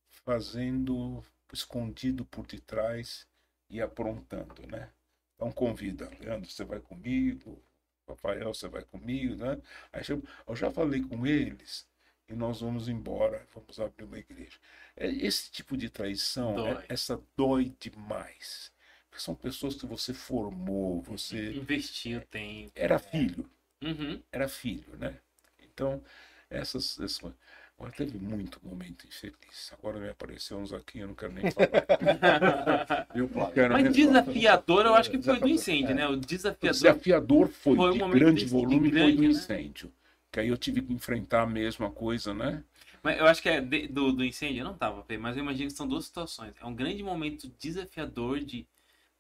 fazendo 0.10 1.24
escondido 1.54 2.26
por 2.26 2.46
detrás 2.46 3.26
e 3.70 3.82
aprontando, 3.82 4.68
né? 4.68 4.94
Então 5.36 5.50
convida, 5.50 6.10
Leandro, 6.20 6.52
você 6.52 6.66
vai 6.66 6.82
comigo, 6.82 7.64
Rafael, 8.08 8.54
você 8.54 8.68
vai 8.68 8.84
comigo, 8.84 9.36
né? 9.36 9.58
Aí 9.92 10.04
chama, 10.04 10.24
eu 10.48 10.56
já 10.56 10.72
falei 10.72 11.02
com 11.02 11.26
eles 11.26 11.88
e 12.30 12.34
nós 12.34 12.62
vamos 12.62 12.88
embora, 12.88 13.46
vamos 13.54 13.80
abrir 13.80 14.06
uma 14.06 14.18
igreja. 14.20 14.58
É, 14.96 15.08
Esse 15.08 15.52
tipo 15.52 15.78
de 15.78 15.90
traição, 15.90 16.56
Dói. 16.56 16.72
é- 16.82 16.86
essa 16.90 17.22
dói 17.36 17.76
demais. 17.80 18.72
Porque 19.10 19.24
são 19.24 19.36
pessoas 19.36 19.76
que 19.76 19.86
você 19.86 20.14
formou, 20.14 21.02
você 21.02 21.52
Investiu 21.56 22.22
tempo. 22.22 22.72
era 22.76 23.00
filho, 23.00 23.50
Uhum. 23.84 24.24
era 24.32 24.48
filho, 24.48 24.96
né? 24.98 25.20
Então, 25.60 26.04
essas, 26.50 27.00
essas 27.00 27.34
Agora 27.78 27.92
teve 27.92 28.18
muito 28.18 28.60
momento 28.64 29.06
infeliz. 29.06 29.72
Agora 29.78 30.00
me 30.00 30.10
apareceu 30.10 30.58
uns 30.58 30.72
aqui, 30.72 31.00
eu 31.00 31.08
não 31.08 31.14
quero 31.16 31.34
nem 31.34 31.52
falar. 31.52 31.68
Flávio? 33.34 33.54
Quero 33.54 33.74
Mas 33.74 33.94
desafiador, 33.94 34.86
eu 34.86 34.96
acho 34.96 35.12
que 35.12 35.22
foi 35.22 35.40
do 35.40 35.50
incêndio, 35.50 35.94
né? 35.94 36.08
O 36.08 36.14
O 36.14 36.16
desafiador. 36.16 36.72
desafiador 36.74 37.48
foi, 37.50 37.76
Foi 37.76 37.90
um 37.92 37.94
de 37.94 38.20
grande 38.20 38.46
de- 38.46 38.52
volume, 38.52 38.90
de 38.90 38.92
foi 38.92 38.92
grande, 38.92 39.18
do 39.18 39.24
né? 39.24 39.30
incêndio. 39.30 39.92
Que 40.32 40.40
aí 40.40 40.48
eu 40.48 40.58
tive 40.58 40.82
que 40.82 40.94
enfrentar 40.94 41.42
a 41.42 41.48
mesma 41.48 41.90
coisa, 41.92 42.34
né? 42.34 42.64
Mas 43.04 43.20
eu 43.20 43.26
acho 43.28 43.42
que 43.42 43.50
é 43.50 43.60
de- 43.62 43.88
do, 43.88 44.12
do 44.14 44.24
incêndio, 44.24 44.62
eu 44.62 44.66
não 44.66 44.74
tava, 44.74 45.06
mas 45.20 45.36
eu 45.38 45.44
imagino 45.44 45.70
que 45.70 45.76
são 45.78 45.88
duas 45.88 46.06
situações. 46.06 46.54
É 46.60 46.66
um 46.66 46.74
grande 46.74 47.04
momento 47.04 47.50
desafiador 47.60 48.40
de. 48.40 48.66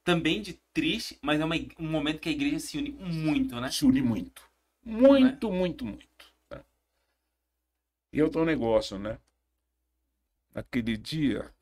Também 0.04 0.40
de 0.42 0.54
triste, 0.72 1.18
mas 1.22 1.42
é 1.42 1.46
uma 1.46 1.56
um 1.80 1.90
momento 1.90 2.20
que 2.20 2.30
a 2.30 2.32
igreja 2.32 2.60
se 2.60 2.78
une 2.78 2.92
muito, 2.92 3.60
né? 3.60 3.70
Se 3.72 3.86
une 3.86 4.02
muito. 4.04 4.44
Muito, 4.84 5.52
muito, 5.52 5.84
muito. 5.84 6.06
E 8.16 8.22
outro 8.24 8.46
negócio, 8.46 8.98
né? 8.98 9.20
Naquele 10.54 10.96
dia, 10.98 11.54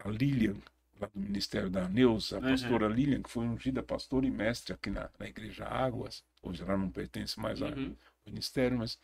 a 0.00 0.08
Lilian, 0.10 0.56
lá 1.00 1.08
do 1.08 1.18
Ministério 1.20 1.70
da 1.70 1.88
Neuza, 1.88 2.38
a 2.38 2.42
Uhum. 2.42 2.50
pastora 2.50 2.88
Lilian, 2.88 3.22
que 3.22 3.30
foi 3.30 3.46
ungida 3.46 3.82
pastora 3.82 4.26
e 4.26 4.30
mestre 4.30 4.74
aqui 4.74 4.90
na, 4.90 5.10
na 5.18 5.26
Igreja 5.26 5.64
Águas, 5.66 6.24
hoje 6.42 6.62
ela 6.62 6.76
não 6.76 6.90
pertence 6.90 7.40
mais 7.40 7.62
ao 7.62 7.68
Uhum. 7.70 7.96
ministério, 8.26 8.78
mas 8.78 8.98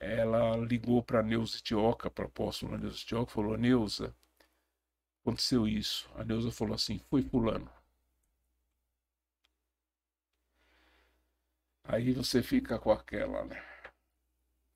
ela 0.00 0.56
ligou 0.56 1.02
para 1.02 1.20
a 1.20 1.22
Neuza 1.22 1.58
Tioca, 1.60 2.10
para 2.10 2.24
a 2.24 2.28
apóstola 2.28 2.78
Neuza 2.78 2.98
Tioca, 3.04 3.32
falou, 3.32 3.56
Neuza, 3.56 4.14
aconteceu 5.22 5.68
isso. 5.68 6.10
A 6.16 6.24
Neuza 6.24 6.50
falou 6.50 6.74
assim, 6.74 6.98
foi 7.08 7.22
fulano. 7.22 7.70
Aí 11.82 12.12
você 12.12 12.40
fica 12.40 12.78
com 12.78 12.92
aquela, 12.92 13.44
né? 13.44 13.60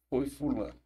Foi 0.08 0.30
fulano. 0.30 0.81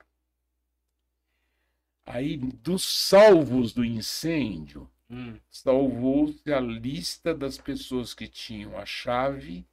Aí, 2.07 2.37
dos 2.37 2.85
salvos 2.85 3.73
do 3.73 3.85
incêndio, 3.85 4.89
Hum. 5.11 5.39
salvou-se 5.51 6.53
a 6.53 6.61
lista 6.61 7.35
das 7.35 7.59
pessoas 7.59 8.15
que 8.15 8.27
tinham 8.29 8.79
a 8.79 8.87
chave 8.87 9.67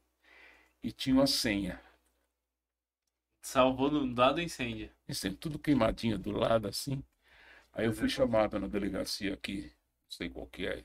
e 0.83 0.91
tinham 0.91 1.21
a 1.21 1.27
senha. 1.27 1.79
Salvou 3.41 3.91
no 3.91 4.15
lado 4.15 4.35
do 4.35 4.41
incêndio. 4.41 4.89
Sempre 5.11 5.37
tudo 5.37 5.59
queimadinho 5.59 6.17
do 6.17 6.31
lado, 6.31 6.67
assim. 6.67 7.03
Aí 7.73 7.85
eu 7.85 7.93
fui 7.93 8.09
chamado 8.09 8.59
na 8.59 8.67
delegacia 8.67 9.33
aqui, 9.33 9.63
não 9.63 10.11
sei 10.11 10.29
qual 10.29 10.47
que 10.47 10.65
é, 10.67 10.83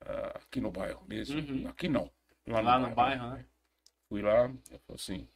ah, 0.00 0.38
aqui 0.38 0.60
no 0.60 0.70
bairro 0.70 1.04
mesmo. 1.06 1.40
Uhum. 1.40 1.68
Aqui 1.68 1.88
não. 1.88 2.10
Lá 2.46 2.78
no 2.78 2.94
bairro, 2.94 3.30
né? 3.30 3.44
Fui 4.08 4.20
lá, 4.22 4.44
eu 4.70 4.78
falei 4.80 4.94
assim, 4.96 5.28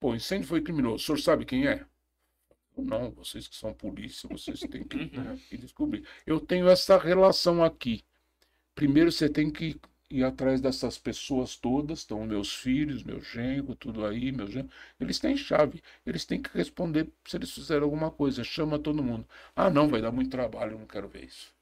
pô, 0.00 0.14
incêndio 0.14 0.48
foi 0.48 0.60
criminoso, 0.62 0.96
o 0.96 0.98
senhor 0.98 1.18
sabe 1.18 1.44
quem 1.44 1.66
é? 1.66 1.86
Não, 2.76 3.10
vocês 3.10 3.48
que 3.48 3.56
são 3.56 3.72
polícia, 3.74 4.28
vocês 4.28 4.60
têm 4.60 4.84
que, 4.84 4.96
Uhum. 4.98 5.36
que 5.48 5.56
descobrir. 5.56 6.06
Eu 6.26 6.38
tenho 6.40 6.68
essa 6.68 6.98
relação 6.98 7.64
aqui. 7.64 8.04
Primeiro 8.74 9.12
você 9.12 9.28
tem 9.28 9.50
que 9.50 9.80
ir 10.10 10.24
atrás 10.24 10.60
dessas 10.60 10.98
pessoas 10.98 11.56
todas, 11.56 12.00
estão 12.00 12.24
meus 12.26 12.54
filhos, 12.54 13.02
meu 13.04 13.20
genro, 13.22 13.74
tudo 13.76 14.06
aí, 14.06 14.32
meu 14.32 14.46
genro. 14.48 14.70
Eles 15.00 15.18
têm 15.20 15.36
chave, 15.36 15.82
eles 16.06 16.24
têm 16.26 16.42
que 16.42 16.50
responder 16.56 17.10
se 17.26 17.36
eles 17.36 17.52
fizeram 17.52 17.84
alguma 17.84 18.10
coisa. 18.10 18.44
Chama 18.44 18.78
todo 18.78 19.02
mundo. 19.02 19.26
Ah, 19.56 19.70
não, 19.70 19.88
vai 19.88 20.02
dar 20.02 20.12
muito 20.12 20.30
trabalho, 20.30 20.72
eu 20.74 20.78
não 20.80 20.86
quero 20.86 21.08
ver 21.08 21.24
isso. 21.26 21.54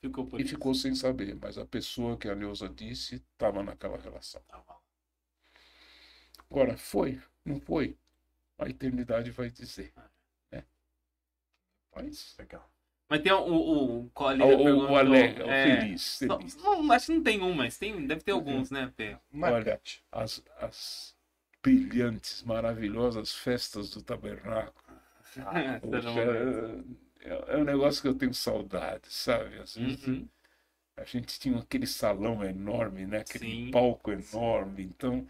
Ficou 0.00 0.28
E 0.38 0.42
isso. 0.42 0.48
ficou 0.48 0.74
sem 0.74 0.92
saber, 0.92 1.36
mas 1.36 1.56
a 1.56 1.64
pessoa 1.64 2.16
que 2.18 2.28
a 2.28 2.34
Neuza 2.34 2.68
disse 2.68 3.14
estava 3.16 3.62
naquela 3.62 3.96
relação. 3.98 4.42
Tá. 4.48 4.64
Agora, 6.50 6.76
foi? 6.76 7.20
Não 7.44 7.58
foi? 7.60 7.96
A 8.58 8.68
eternidade 8.68 9.30
vai 9.30 9.50
dizer. 9.50 9.92
Né? 10.52 10.62
Mas. 11.94 12.34
Legal. 12.38 12.68
Mas 13.08 13.22
tem 13.22 13.32
o. 13.32 13.38
o, 13.38 14.00
o, 14.00 14.10
qual 14.10 14.28
ali 14.30 14.42
O, 14.42 14.48
o, 14.48 14.52
perguntou, 14.56 15.50
é, 15.50 15.80
feliz. 15.80 16.02
só- 16.02 16.38
feliz. 16.38 16.56
não, 16.56 16.92
acho 16.92 17.06
que 17.06 17.12
não 17.12 17.22
tem 17.22 17.42
um, 17.42 17.54
mas 17.54 17.78
tem, 17.78 18.06
deve 18.06 18.22
ter 18.22 18.32
alguns, 18.32 18.70
né, 18.70 18.92
Pê? 18.96 19.16
Marcante. 19.32 20.02
As, 20.12 20.42
as 20.58 21.14
brilhantes, 21.62 22.42
maravilhosas 22.42 23.34
festas 23.34 23.90
do 23.90 24.02
tabernáculo. 24.02 24.74
Poxa, 25.80 26.20
é, 27.20 27.54
é 27.54 27.56
um 27.56 27.64
negócio 27.64 28.02
que 28.02 28.08
eu 28.08 28.14
tenho 28.14 28.34
saudade, 28.34 29.08
sabe? 29.10 29.58
Às 29.58 29.76
vezes 29.76 30.06
Uhum. 30.06 30.28
a 30.96 31.04
gente 31.04 31.38
tinha 31.38 31.58
aquele 31.58 31.86
salão 31.86 32.44
enorme, 32.44 33.06
né? 33.06 33.18
Aquele 33.20 33.44
Sim. 33.46 33.70
palco 33.70 34.10
enorme. 34.12 34.82
Então, 34.84 35.26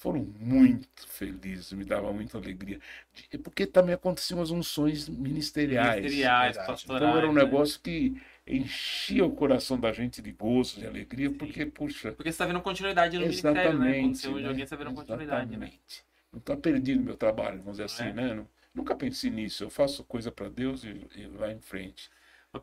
foram 0.00 0.26
muito 0.40 0.88
felizes, 1.06 1.72
me 1.74 1.84
dava 1.84 2.10
muita 2.10 2.38
alegria. 2.38 2.80
De- 3.12 3.36
Porque 3.38 3.66
também 3.66 3.94
aconteciam 3.94 4.40
as 4.40 4.50
unções 4.50 5.06
ministeriais. 5.10 5.96
Ministeriais, 5.96 6.56
verdade. 6.56 6.66
pastorais. 6.72 7.02
Então 7.02 7.18
era 7.18 7.28
um 7.28 7.34
né? 7.34 7.44
negócio 7.44 7.78
que 7.82 8.16
enchia 8.46 9.24
o 9.26 9.30
coração 9.30 9.78
da 9.78 9.92
gente 9.92 10.22
de 10.22 10.32
gozo, 10.32 10.80
de 10.80 10.86
alegria, 10.86 11.30
porque, 11.30 11.66
puxa, 11.66 12.12
Porque 12.12 12.32
você 12.32 12.38
tá 12.38 12.46
vendo 12.46 12.62
continuidade 12.62 13.18
no 13.18 13.24
ministério, 13.26 13.56
né? 13.56 13.64
Quando 13.68 13.84
exatamente. 13.84 14.18
você 14.18 14.28
né? 14.30 14.48
alguém, 14.48 14.66
você 14.66 14.76
tá 14.76 14.82
vendo 14.82 14.94
continuidade, 14.94 15.50
né? 15.50 15.66
Exatamente. 15.66 16.04
Não 16.32 16.38
está 16.38 16.56
perdido 16.56 17.02
meu 17.02 17.16
trabalho, 17.16 17.58
vamos 17.58 17.72
dizer 17.72 17.84
assim, 17.84 18.04
É. 18.04 18.12
né? 18.14 18.34
Não- 18.34 18.48
nunca 18.74 18.94
pensei 18.96 19.30
nisso. 19.30 19.64
Eu 19.64 19.70
faço 19.70 20.02
coisa 20.04 20.32
para 20.32 20.48
Deus 20.48 20.82
e, 20.82 21.06
e 21.14 21.26
vai 21.26 21.52
em 21.52 21.60
frente. 21.60 22.08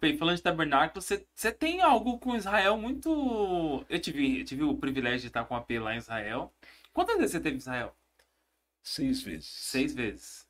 Pê, 0.02 0.18
falando 0.18 0.36
de 0.36 0.42
tabernáculo, 0.42 1.02
você, 1.02 1.26
você 1.34 1.50
tem 1.50 1.82
algo 1.82 2.18
com 2.20 2.36
Israel 2.36 2.78
muito. 2.78 3.86
Eu 3.90 4.00
tive, 4.00 4.40
eu 4.42 4.46
tive 4.46 4.64
o 4.64 4.76
privilégio 4.76 5.22
de 5.22 5.28
estar 5.28 5.46
com 5.46 5.56
a 5.56 5.62
P 5.62 5.80
lá 5.80 5.94
em 5.96 5.98
Israel. 5.98 6.52
Quantas 6.98 7.18
vezes 7.18 7.34
você 7.34 7.40
teve 7.40 7.58
em 7.58 7.60
Israel? 7.60 7.96
Seis 8.82 9.22
vezes. 9.22 9.46
Seis 9.46 9.94
vezes. 9.94 10.48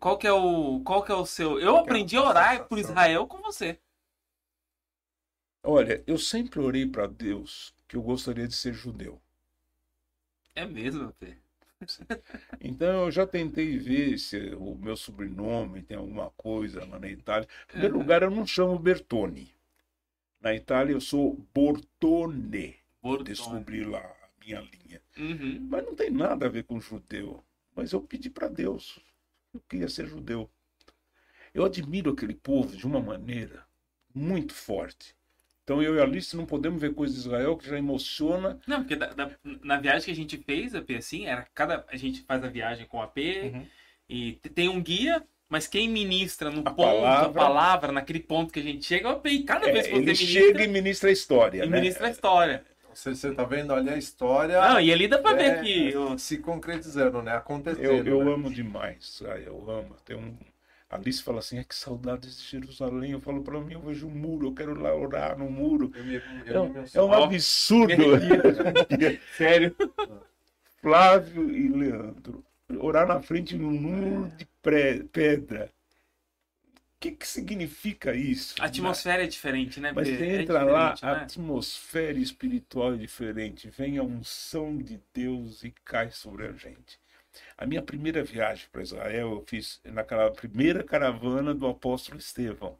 Qual 0.00 0.16
que 0.16 0.26
é 0.26 0.32
o, 0.32 0.80
qual 0.80 1.02
que 1.02 1.12
é 1.12 1.14
o 1.14 1.26
seu? 1.26 1.60
Eu 1.60 1.76
aprendi 1.76 2.16
a 2.16 2.22
orar 2.22 2.66
por 2.66 2.78
Israel 2.78 3.26
com 3.26 3.36
você. 3.42 3.78
Olha, 5.62 6.02
eu 6.06 6.16
sempre 6.16 6.58
orei 6.58 6.86
para 6.86 7.06
Deus 7.06 7.74
que 7.86 7.96
eu 7.96 8.02
gostaria 8.02 8.48
de 8.48 8.56
ser 8.56 8.72
judeu. 8.72 9.20
É 10.54 10.64
mesmo, 10.64 11.12
Pê? 11.20 11.36
Então 12.62 13.04
eu 13.04 13.10
já 13.10 13.26
tentei 13.26 13.76
ver 13.76 14.16
se 14.16 14.54
o 14.54 14.74
meu 14.74 14.96
sobrenome 14.96 15.82
tem 15.82 15.98
alguma 15.98 16.30
coisa 16.30 16.82
lá 16.86 16.98
na 16.98 17.10
Itália. 17.10 17.46
Em 17.64 17.72
primeiro 17.72 17.98
lugar, 17.98 18.22
eu 18.22 18.30
não 18.30 18.46
chamo 18.46 18.78
Bertone. 18.78 19.54
Na 20.40 20.54
Itália 20.54 20.94
eu 20.94 21.00
sou 21.02 21.34
Bortone. 21.52 22.74
Bortone. 23.02 23.28
Descobri 23.28 23.84
lá 23.84 24.17
minha 24.48 24.60
linha. 24.60 25.00
Uhum. 25.18 25.66
Mas 25.68 25.84
não 25.84 25.94
tem 25.94 26.10
nada 26.10 26.46
a 26.46 26.48
ver 26.48 26.64
com 26.64 26.80
judeu. 26.80 27.44
Mas 27.74 27.92
eu 27.92 28.00
pedi 28.00 28.30
para 28.30 28.48
Deus. 28.48 28.98
Eu 29.52 29.60
queria 29.68 29.88
ser 29.88 30.06
judeu. 30.06 30.50
Eu 31.54 31.64
admiro 31.64 32.10
aquele 32.12 32.34
povo 32.34 32.76
de 32.76 32.86
uma 32.86 33.00
maneira 33.00 33.64
muito 34.14 34.52
forte. 34.54 35.14
Então 35.64 35.82
eu 35.82 35.96
e 35.96 36.00
a 36.00 36.02
Alice 36.04 36.34
não 36.36 36.46
podemos 36.46 36.80
ver 36.80 36.94
coisas 36.94 37.14
de 37.16 37.22
Israel 37.22 37.56
que 37.56 37.68
já 37.68 37.76
emociona. 37.78 38.58
Não, 38.66 38.78
porque 38.80 38.96
da- 38.96 39.12
da- 39.12 39.30
na 39.62 39.78
viagem 39.78 40.06
que 40.06 40.10
a 40.10 40.14
gente 40.14 40.36
fez, 40.38 40.74
a 40.74 40.80
P, 40.80 40.96
assim, 40.96 41.26
era 41.26 41.46
cada. 41.54 41.84
A 41.88 41.96
gente 41.96 42.22
faz 42.22 42.42
a 42.42 42.48
viagem 42.48 42.86
com 42.86 43.02
a 43.02 43.06
P 43.06 43.50
Uhum. 43.54 43.66
e 44.08 44.32
tem 44.54 44.68
um 44.68 44.80
guia, 44.82 45.22
mas 45.48 45.66
quem 45.66 45.86
ministra 45.88 46.50
no 46.50 46.60
A 46.60 46.70
ponto, 46.70 46.80
a 46.82 46.84
palavra- 47.02 47.32
palavra, 47.32 47.92
naquele 47.92 48.20
ponto 48.20 48.52
que 48.52 48.60
a 48.60 48.62
gente 48.62 48.84
chega, 48.84 49.10
o 49.10 49.20
P. 49.20 49.42
Cada 49.42 49.68
É, 49.68 49.72
vez 49.72 49.86
que 49.86 49.92
você 49.92 49.96
ele 49.98 50.06
ministra, 50.06 50.26
chega 50.26 50.64
e 50.64 50.68
ministra 50.68 51.08
a 51.10 51.12
história. 51.12 51.64
e 51.64 51.68
né? 51.68 51.80
ministra 51.80 52.06
a 52.06 52.10
história. 52.10 52.64
Você, 52.98 53.14
você 53.14 53.32
tá 53.32 53.44
vendo 53.44 53.72
ali 53.72 53.90
a 53.90 53.96
história 53.96 54.60
Não, 54.60 54.80
e 54.80 54.92
ali 54.92 55.06
dá 55.06 55.18
pra 55.18 55.32
ver 55.32 55.52
é, 55.52 55.62
que. 55.62 55.96
o- 55.96 56.18
se 56.18 56.38
concretizando, 56.38 57.22
né? 57.22 57.30
Eu, 57.30 57.36
Acontecendo. 57.38 58.08
eu 58.08 58.24
né? 58.24 58.32
amo 58.32 58.50
demais, 58.50 59.22
ah, 59.24 59.38
eu 59.38 59.70
amo. 59.70 59.94
Tem 60.04 60.16
um... 60.16 60.36
A 60.90 60.96
Alice 60.96 61.22
fala 61.22 61.38
assim, 61.38 61.58
é 61.58 61.64
que 61.64 61.74
saudades 61.76 62.36
de 62.40 62.44
Jerusalém. 62.48 63.12
Eu 63.12 63.20
falo 63.20 63.42
para 63.42 63.60
mim, 63.60 63.74
eu 63.74 63.80
vejo 63.82 64.08
um 64.08 64.10
muro, 64.10 64.48
eu 64.48 64.54
quero 64.54 64.74
lá 64.80 64.92
orar 64.94 65.38
no 65.38 65.48
muro. 65.48 65.92
Eu 65.94 66.04
me- 66.04 66.14
eu 66.16 66.56
É 66.56 66.58
me 66.68 66.80
um, 66.80 66.84
é 66.92 67.02
um 67.02 67.12
absurdo. 67.24 67.94
Sério. 69.36 69.76
Flávio 70.80 71.50
e 71.54 71.68
Leandro, 71.68 72.44
orar 72.80 73.06
na 73.06 73.20
frente 73.22 73.56
de 73.56 73.64
um 73.64 73.70
muro 73.72 74.28
de 74.36 74.46
pré- 74.60 75.04
pedra. 75.12 75.70
O 76.98 77.00
que, 77.00 77.12
que 77.12 77.26
significa 77.28 78.14
isso? 78.14 78.54
A 78.60 78.66
atmosfera 78.66 79.22
é 79.24 79.26
diferente, 79.26 79.80
né? 79.80 79.92
Mas 79.92 80.08
você 80.08 80.24
É 80.24 80.42
entra 80.42 80.64
lá, 80.64 80.94
diferente, 80.94 81.04
a 81.04 81.12
né? 81.12 81.22
atmosfera 81.22 82.18
espiritual 82.18 82.94
é 82.94 82.96
diferente. 82.96 83.70
Vem 83.70 83.98
a 83.98 84.02
unção 84.02 84.76
de 84.76 85.00
Deus 85.14 85.62
e 85.64 85.70
cai 85.84 86.10
sobre 86.10 86.46
a 86.46 86.52
gente. 86.52 87.00
A 87.56 87.66
minha 87.66 87.82
primeira 87.82 88.24
viagem 88.24 88.68
para 88.72 88.82
Israel 88.82 89.32
eu 89.32 89.44
fiz 89.46 89.80
naquela 89.84 90.30
primeira 90.32 90.84
caravana 90.84 91.54
do 91.54 91.66
apóstolo 91.68 92.18
Estevão, 92.18 92.78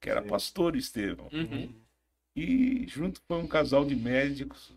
que 0.00 0.10
era 0.10 0.22
Sim. 0.22 0.28
pastor 0.28 0.76
Estevão. 0.76 1.32
Uhum. 1.32 1.74
E 2.36 2.86
junto 2.88 3.20
foi 3.26 3.38
um 3.38 3.46
casal 3.48 3.84
de 3.84 3.96
médicos 3.96 4.72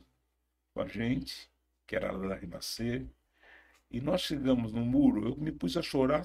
com 0.74 0.82
a 0.82 0.88
gente, 0.88 1.50
que 1.88 1.96
era 1.96 2.12
lá 2.12 2.30
da 2.30 2.36
Renascer. 2.36 3.06
E 3.92 4.02
nós 4.02 4.22
chegamos 4.22 4.74
no 4.74 4.86
muro, 4.86 5.30
eu 5.30 5.38
me 5.38 5.52
pus 5.52 5.78
a 5.78 5.82
chorar, 5.82 6.24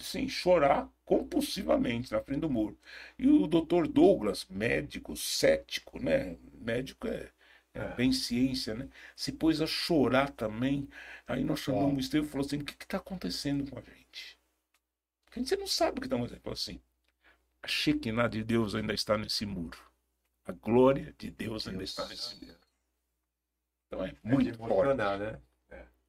sim, 0.00 0.28
chorar 0.28 0.88
compulsivamente 1.04 2.12
na 2.12 2.20
frente 2.22 2.40
do 2.40 2.50
muro. 2.50 2.78
E 3.18 3.28
o 3.28 3.46
doutor 3.46 3.88
Douglas, 3.88 4.46
médico, 4.48 5.16
cético, 5.16 5.98
né? 6.02 6.36
Médico 6.54 7.08
é, 7.08 7.30
é, 7.74 7.80
É. 7.80 7.94
bem 7.94 8.12
ciência, 8.12 8.74
né? 8.74 8.88
Se 9.16 9.32
pôs 9.32 9.60
a 9.60 9.66
chorar 9.66 10.30
também. 10.30 10.88
Aí 11.26 11.44
nós 11.44 11.60
chamamos 11.60 11.96
o 11.96 12.00
Estevão 12.00 12.26
e 12.28 12.30
falou 12.30 12.46
assim: 12.46 12.58
o 12.58 12.64
que 12.64 12.72
está 12.84 12.98
acontecendo 12.98 13.70
com 13.70 13.78
a 13.78 13.82
gente? 13.82 14.38
Porque 15.26 15.44
você 15.44 15.56
não 15.56 15.66
sabe 15.68 15.98
o 15.98 16.00
que 16.02 16.06
está 16.06 16.16
acontecendo. 16.16 16.42
Falou 16.42 16.54
assim: 16.54 16.80
a 17.62 17.68
Shekinah 17.68 18.28
de 18.28 18.44
Deus 18.44 18.74
ainda 18.74 18.94
está 18.94 19.18
nesse 19.18 19.46
muro. 19.46 19.78
A 20.46 20.52
glória 20.52 21.14
de 21.18 21.30
Deus 21.30 21.68
ainda 21.68 21.84
está 21.84 22.06
nesse 22.08 22.36
muro. 22.44 22.58
Então 23.86 24.04
é 24.04 24.08
É 24.10 24.14
muito 24.28 24.54
forte. 24.66 24.74
emocionar, 24.80 25.18
né? 25.18 25.40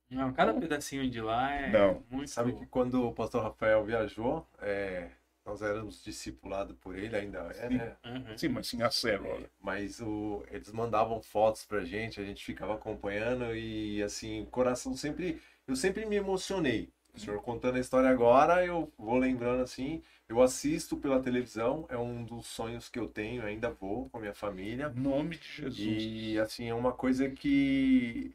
Não, 0.09 0.33
cada 0.33 0.53
pedacinho 0.53 1.09
de 1.09 1.21
lá 1.21 1.51
é 1.51 1.71
Não. 1.71 2.03
muito. 2.09 2.29
Sabe 2.29 2.53
que 2.53 2.65
quando 2.65 3.07
o 3.07 3.13
pastor 3.13 3.43
Rafael 3.43 3.85
viajou, 3.85 4.45
é, 4.59 5.09
nós 5.45 5.61
éramos 5.61 6.03
discipulados 6.03 6.75
por 6.77 6.97
ele, 6.97 7.15
ainda 7.15 7.39
é, 7.57 7.67
Sim. 7.67 7.75
né? 7.75 7.95
Uhum. 8.05 8.37
Sim, 8.37 8.47
mas 8.49 8.67
sim 8.67 8.81
a 8.81 8.91
célula. 8.91 9.49
Mas 9.61 9.99
o, 9.99 10.43
eles 10.51 10.71
mandavam 10.71 11.21
fotos 11.21 11.65
pra 11.65 11.83
gente, 11.83 12.19
a 12.19 12.25
gente 12.25 12.43
ficava 12.43 12.75
acompanhando 12.75 13.55
e 13.55 14.01
assim, 14.03 14.41
o 14.43 14.45
coração 14.47 14.95
sempre. 14.95 15.41
Eu 15.67 15.75
sempre 15.75 16.05
me 16.05 16.15
emocionei. 16.15 16.89
O 17.13 17.19
senhor 17.19 17.41
contando 17.41 17.75
a 17.75 17.79
história 17.79 18.09
agora, 18.09 18.63
eu 18.65 18.91
vou 18.97 19.17
lembrando 19.17 19.61
assim. 19.61 20.01
Eu 20.27 20.41
assisto 20.41 20.95
pela 20.95 21.19
televisão, 21.21 21.85
é 21.89 21.97
um 21.97 22.23
dos 22.23 22.45
sonhos 22.45 22.87
que 22.87 22.99
eu 22.99 23.07
tenho, 23.07 23.43
ainda 23.43 23.71
vou 23.71 24.09
com 24.09 24.17
a 24.17 24.21
minha 24.21 24.33
família. 24.33 24.93
Em 24.95 24.99
nome 24.99 25.37
de 25.37 25.47
Jesus. 25.51 25.77
E 25.79 26.39
assim, 26.39 26.67
é 26.69 26.73
uma 26.73 26.93
coisa 26.93 27.29
que 27.29 28.33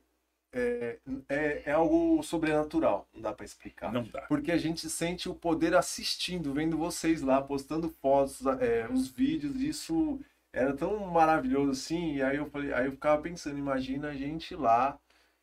é, 0.54 0.98
é, 1.28 1.62
é 1.66 1.72
algo 1.72 2.22
sobrenatural, 2.22 3.06
não 3.14 3.20
dá 3.22 3.32
pra 3.32 3.44
explicar. 3.44 3.92
Não 3.92 4.04
dá. 4.04 4.22
Porque 4.22 4.52
a 4.52 4.58
gente 4.58 4.88
sente 4.88 5.28
o 5.28 5.34
poder 5.34 5.74
assistindo, 5.74 6.52
vendo 6.52 6.76
vocês 6.76 7.22
lá, 7.22 7.42
postando 7.42 7.88
fotos, 8.00 8.40
é, 8.60 8.86
os 8.88 9.08
vídeos, 9.08 9.56
isso 9.60 10.18
era 10.52 10.72
tão 10.74 10.98
maravilhoso 11.06 11.72
assim, 11.72 12.14
e 12.16 12.22
aí 12.22 12.36
eu 12.36 12.46
falei, 12.46 12.72
aí 12.72 12.86
eu 12.86 12.92
ficava 12.92 13.20
pensando, 13.20 13.58
imagina 13.58 14.08
a 14.08 14.14
gente 14.14 14.54
lá, 14.54 14.98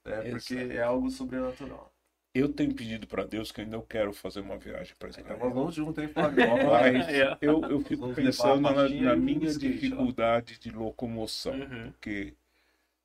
né, 0.06 0.22
porque 0.24 0.56
é 0.56 0.82
algo 0.82 1.10
sobrenatural. 1.10 1.92
Eu 2.34 2.48
tenho 2.48 2.74
pedido 2.74 3.06
para 3.08 3.26
Deus 3.26 3.52
que 3.52 3.60
ainda 3.60 3.76
eu 3.76 3.82
quero 3.82 4.14
fazer 4.14 4.40
uma 4.40 4.58
viagem 4.58 4.96
para 4.98 5.10
Então 5.10 5.24
Israel. 5.24 5.40
nós 5.48 5.54
vamos 5.54 5.76
juntos, 5.76 6.02
hein, 6.02 6.08
Flávio? 6.10 6.38
Mas 6.66 7.08
É. 7.10 7.38
eu, 7.42 7.62
eu 7.70 7.80
fico 7.82 8.14
pensando 8.16 8.62
na, 8.62 8.88
na 8.88 9.16
minha 9.18 9.54
dificuldade 9.54 10.58
de 10.58 10.72
locomoção, 10.72 11.54
Uhum. 11.54 11.92
porque 11.92 12.34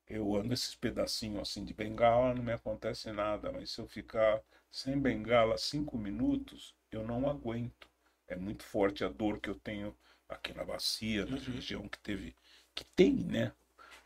eu 0.09 0.35
ando 0.35 0.53
esses 0.53 0.75
pedacinhos 0.75 1.41
assim 1.41 1.63
de 1.65 1.73
bengala, 1.73 2.33
não 2.33 2.43
me 2.43 2.51
acontece 2.53 3.11
nada, 3.11 3.51
mas 3.51 3.71
se 3.71 3.79
eu 3.81 3.87
ficar 3.87 4.41
sem 4.71 4.99
bengala 4.99 5.57
cinco 5.57 5.97
minutos, 5.97 6.75
eu 6.91 7.05
não 7.05 7.29
aguento. 7.29 7.87
É 8.27 8.35
muito 8.35 8.63
forte 8.63 9.03
a 9.03 9.09
dor 9.09 9.39
que 9.39 9.49
eu 9.49 9.55
tenho 9.55 9.95
aqui 10.29 10.53
na 10.53 10.63
bacia, 10.65 11.25
na 11.25 11.37
Uhum. 11.37 11.43
região 11.53 11.87
que 11.87 11.99
teve, 11.99 12.35
que 12.75 12.83
tem, 12.85 13.13
né? 13.15 13.53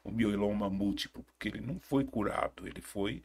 O 0.04 0.12
mieloma 0.12 0.70
múltiplo, 0.70 1.24
porque 1.24 1.50
ele 1.50 1.62
não 1.62 1.80
foi 1.80 2.06
curado, 2.06 2.68
ele 2.68 2.82
foi 2.82 3.24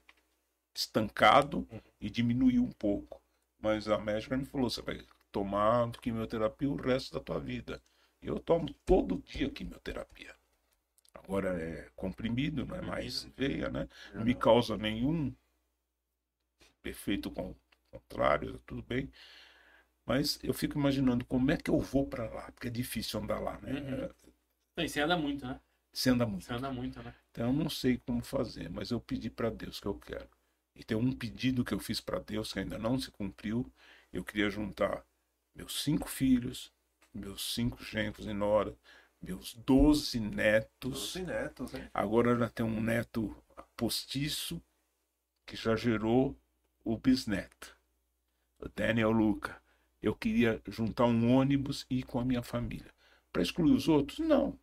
estancado 0.74 1.66
e 2.00 2.08
diminuiu 2.10 2.62
um 2.62 2.72
pouco. 2.72 3.20
Mas 3.58 3.88
a 3.88 3.98
médica 3.98 4.36
me 4.36 4.44
falou, 4.44 4.70
você 4.70 4.82
vai 4.82 5.04
tomar 5.32 5.90
quimioterapia 6.00 6.70
o 6.70 6.76
resto 6.76 7.14
da 7.14 7.20
tua 7.20 7.40
vida. 7.40 7.82
Eu 8.22 8.38
tomo 8.38 8.72
todo 8.84 9.18
dia 9.22 9.50
quimioterapia. 9.50 10.34
Agora 11.26 11.60
é 11.62 11.88
comprimido, 11.96 12.64
não 12.66 12.76
é 12.76 12.80
mais 12.82 13.24
veia, 13.36 13.68
né? 13.68 13.88
Não 14.14 14.24
me 14.24 14.34
causa 14.34 14.76
nenhum 14.76 15.34
efeito 16.84 17.30
con- 17.30 17.54
contrário, 17.90 18.58
tudo 18.66 18.82
bem. 18.82 19.10
Mas 20.06 20.38
eu 20.42 20.54
fico 20.54 20.78
imaginando 20.78 21.24
como 21.24 21.50
é 21.50 21.56
que 21.56 21.70
eu 21.70 21.80
vou 21.80 22.06
para 22.06 22.28
lá, 22.30 22.50
porque 22.52 22.68
é 22.68 22.70
difícil 22.70 23.20
andar 23.20 23.40
lá, 23.40 23.58
né? 23.60 23.72
Uhum. 23.72 24.08
Não, 24.76 24.88
você 24.88 25.00
anda 25.00 25.16
muito, 25.16 25.46
né? 25.46 25.60
Você 25.92 26.10
anda 26.10 26.26
muito. 26.26 26.44
Você 26.44 26.52
anda 26.52 26.70
muito, 26.72 27.02
né? 27.02 27.14
Então 27.30 27.46
eu 27.48 27.52
não 27.52 27.68
sei 27.70 27.98
como 27.98 28.22
fazer, 28.22 28.68
mas 28.70 28.90
eu 28.90 29.00
pedi 29.00 29.30
para 29.30 29.50
Deus 29.50 29.80
que 29.80 29.86
eu 29.86 29.94
quero. 29.98 30.28
E 30.74 30.84
tem 30.84 30.96
um 30.96 31.12
pedido 31.12 31.64
que 31.64 31.72
eu 31.74 31.78
fiz 31.78 32.00
para 32.00 32.18
Deus 32.18 32.52
que 32.52 32.58
ainda 32.60 32.78
não 32.78 32.98
se 32.98 33.10
cumpriu. 33.10 33.70
Eu 34.12 34.24
queria 34.24 34.50
juntar 34.50 35.04
meus 35.54 35.82
cinco 35.82 36.08
filhos, 36.08 36.72
meus 37.12 37.54
cinco 37.54 37.82
genros 37.82 38.26
e 38.26 38.32
nora, 38.32 38.76
meus 39.26 39.54
doze 39.54 40.20
netos. 40.20 41.14
Doze 41.14 41.22
netos, 41.22 41.74
hein? 41.74 41.88
Agora 41.92 42.30
ela 42.30 42.48
tem 42.48 42.64
um 42.64 42.80
neto 42.80 43.36
postiço 43.76 44.62
que 45.44 45.56
já 45.56 45.74
gerou 45.74 46.36
o 46.84 46.96
bisneto, 46.96 47.76
o 48.58 48.68
Daniel 48.68 49.10
Luca. 49.10 49.60
Eu 50.00 50.14
queria 50.14 50.62
juntar 50.68 51.06
um 51.06 51.32
ônibus 51.32 51.84
e 51.90 51.98
ir 51.98 52.02
com 52.04 52.20
a 52.20 52.24
minha 52.24 52.42
família. 52.42 52.94
Para 53.32 53.42
excluir 53.42 53.72
os 53.72 53.88
outros? 53.88 54.20
Não. 54.20 54.58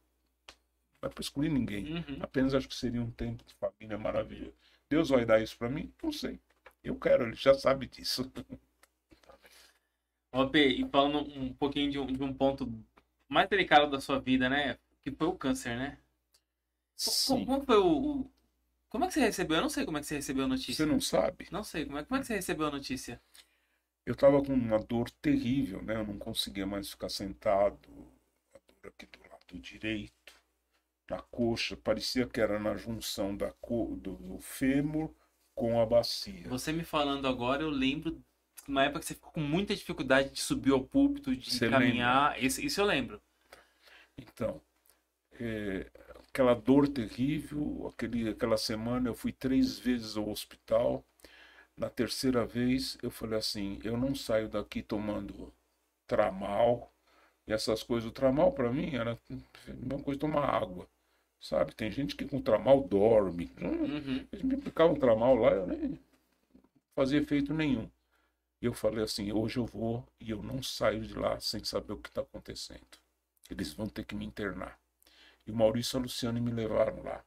Não 1.02 1.10
é 1.10 1.10
para 1.10 1.22
excluir 1.22 1.50
ninguém. 1.50 1.96
Uhum. 1.96 2.18
Apenas 2.22 2.54
acho 2.54 2.68
que 2.68 2.76
seria 2.76 3.02
um 3.02 3.12
tempo 3.12 3.44
de 3.44 3.54
família 3.56 3.98
maravilhoso. 3.98 4.54
Deus 4.90 5.10
vai 5.10 5.26
dar 5.26 5.42
isso 5.42 5.58
para 5.58 5.70
mim? 5.70 5.92
Não 6.02 6.12
sei. 6.12 6.40
Eu 6.82 6.96
quero, 6.96 7.26
ele 7.26 7.36
já 7.36 7.54
sabe 7.54 7.88
disso. 7.88 8.32
Ó, 10.32 10.48
P, 10.48 10.66
e 10.66 10.88
falando 10.90 11.20
um 11.38 11.54
pouquinho 11.54 11.92
de 11.92 12.00
um, 12.00 12.08
de 12.08 12.24
um 12.24 12.34
ponto 12.34 12.72
mais 13.34 13.50
delicado 13.50 13.90
da 13.92 14.00
sua 14.02 14.20
vida, 14.20 14.50
né? 14.50 14.78
Que 15.04 15.12
foi 15.12 15.28
o 15.28 15.36
câncer, 15.38 15.78
né? 15.78 16.00
Sim. 16.96 17.46
Como 17.46 17.66
foi 17.66 17.78
o, 17.78 17.88
o- 18.22 18.32
Como 18.90 19.06
é 19.06 19.08
que 19.08 19.14
você 19.14 19.22
recebeu? 19.22 19.58
Eu 19.58 19.64
não 19.64 19.70
sei 19.70 19.86
como 19.86 19.98
é 19.98 20.02
que 20.02 20.08
você 20.08 20.16
recebeu 20.16 20.46
a 20.46 20.48
notícia. 20.48 20.74
Você 20.76 20.86
não 20.86 21.02
sabe? 21.02 21.48
Não 21.52 21.64
sei. 21.64 21.86
Como 21.86 21.98
é, 22.00 22.06
como 22.06 22.18
é 22.18 22.22
que 22.22 22.28
você 22.28 22.36
recebeu 22.36 22.68
a 22.68 22.72
notícia? 22.72 23.22
Eu 24.06 24.14
estava 24.14 24.42
com 24.44 24.54
uma 24.54 24.80
dor 24.80 25.10
terrível, 25.22 25.82
né? 25.82 25.96
Eu 25.96 26.06
não 26.06 26.18
conseguia 26.18 26.66
mais 26.66 26.90
ficar 26.90 27.10
sentado. 27.10 27.78
A 28.54 28.60
dor 28.82 28.92
aqui 28.92 29.06
do 29.08 29.20
lado 29.30 29.60
direito, 29.60 30.34
na 31.10 31.22
coxa. 31.22 31.78
Parecia 31.78 32.28
que 32.28 32.42
era 32.42 32.60
na 32.60 32.76
junção 32.78 33.36
da 33.38 33.52
co... 33.62 33.96
do, 33.98 34.16
do 34.16 34.40
fêmur 34.40 35.12
com 35.56 35.82
a 35.82 35.86
bacia. 35.86 36.50
Você 36.50 36.72
me 36.72 36.84
falando 36.86 37.28
agora, 37.28 37.64
eu 37.64 37.70
lembro 37.70 38.24
uma 38.68 38.84
época 38.84 39.00
que 39.02 39.06
você 39.08 39.16
ficou 39.16 39.32
com 39.32 39.42
muita 39.42 39.76
dificuldade 39.76 40.32
de 40.32 40.42
subir 40.42 40.72
ao 40.72 40.84
púlpito, 40.84 41.36
de 41.36 41.60
Você 41.60 41.70
caminhar. 41.70 42.42
Esse- 42.44 42.66
isso 42.66 42.82
eu 42.82 42.86
lembro. 42.86 43.22
Então, 44.18 44.62
é, 45.40 45.88
aquela 46.30 46.54
dor 46.56 46.88
terrível, 46.88 47.92
aquele, 47.94 48.30
aquela 48.30 48.58
semana 48.58 49.10
eu 49.10 49.16
fui 49.16 49.32
três 49.34 49.80
vezes 49.80 50.18
ao 50.18 50.30
hospital. 50.30 51.06
Na 51.78 51.90
terceira 51.90 52.46
vez 52.46 52.98
eu 53.04 53.12
falei 53.12 53.40
assim, 53.40 53.80
eu 53.84 53.98
não 53.98 54.16
saio 54.16 54.50
daqui 54.50 54.82
tomando 54.84 55.54
tramal 56.08 56.92
e 57.48 57.54
essas 57.54 57.84
coisas. 57.84 58.10
O 58.10 58.14
tramal 58.14 58.54
para 58.54 58.72
mim 58.72 58.96
era 58.96 59.14
a 59.70 59.74
mesma 59.74 60.00
coisa 60.04 60.20
tomar 60.22 60.46
água, 60.50 60.88
sabe? 61.42 61.76
Tem 61.76 61.92
gente 61.92 62.16
que 62.16 62.26
com 62.26 62.42
tramal 62.42 62.82
dorme. 62.84 63.52
Uhum. 63.62 64.28
Eles 64.32 64.46
me 64.46 64.56
aplicavam 64.56 64.96
tramal 64.96 65.36
lá, 65.36 65.52
eu 65.52 65.68
nem 65.68 66.00
fazia 66.96 67.20
efeito 67.22 67.54
nenhum. 67.54 67.90
E 68.64 68.66
eu 68.66 68.74
falei 68.74 69.04
assim, 69.04 69.30
hoje 69.34 69.58
eu 69.58 69.66
vou 69.66 70.08
e 70.22 70.30
eu 70.30 70.42
não 70.42 70.64
saio 70.64 71.02
de 71.02 71.14
lá 71.14 71.38
sem 71.38 71.62
saber 71.66 71.92
o 71.92 71.98
que 71.98 72.08
está 72.08 72.22
acontecendo. 72.22 72.98
Eles 73.50 73.74
vão 73.74 73.90
ter 73.90 74.06
que 74.06 74.16
me 74.16 74.26
internar. 74.26 74.80
E 75.46 75.52
o 75.52 75.54
Maurício 75.54 75.98
e 75.98 76.00
a 76.00 76.02
Luciane 76.04 76.40
me 76.40 76.50
levaram 76.50 77.04
lá. 77.04 77.26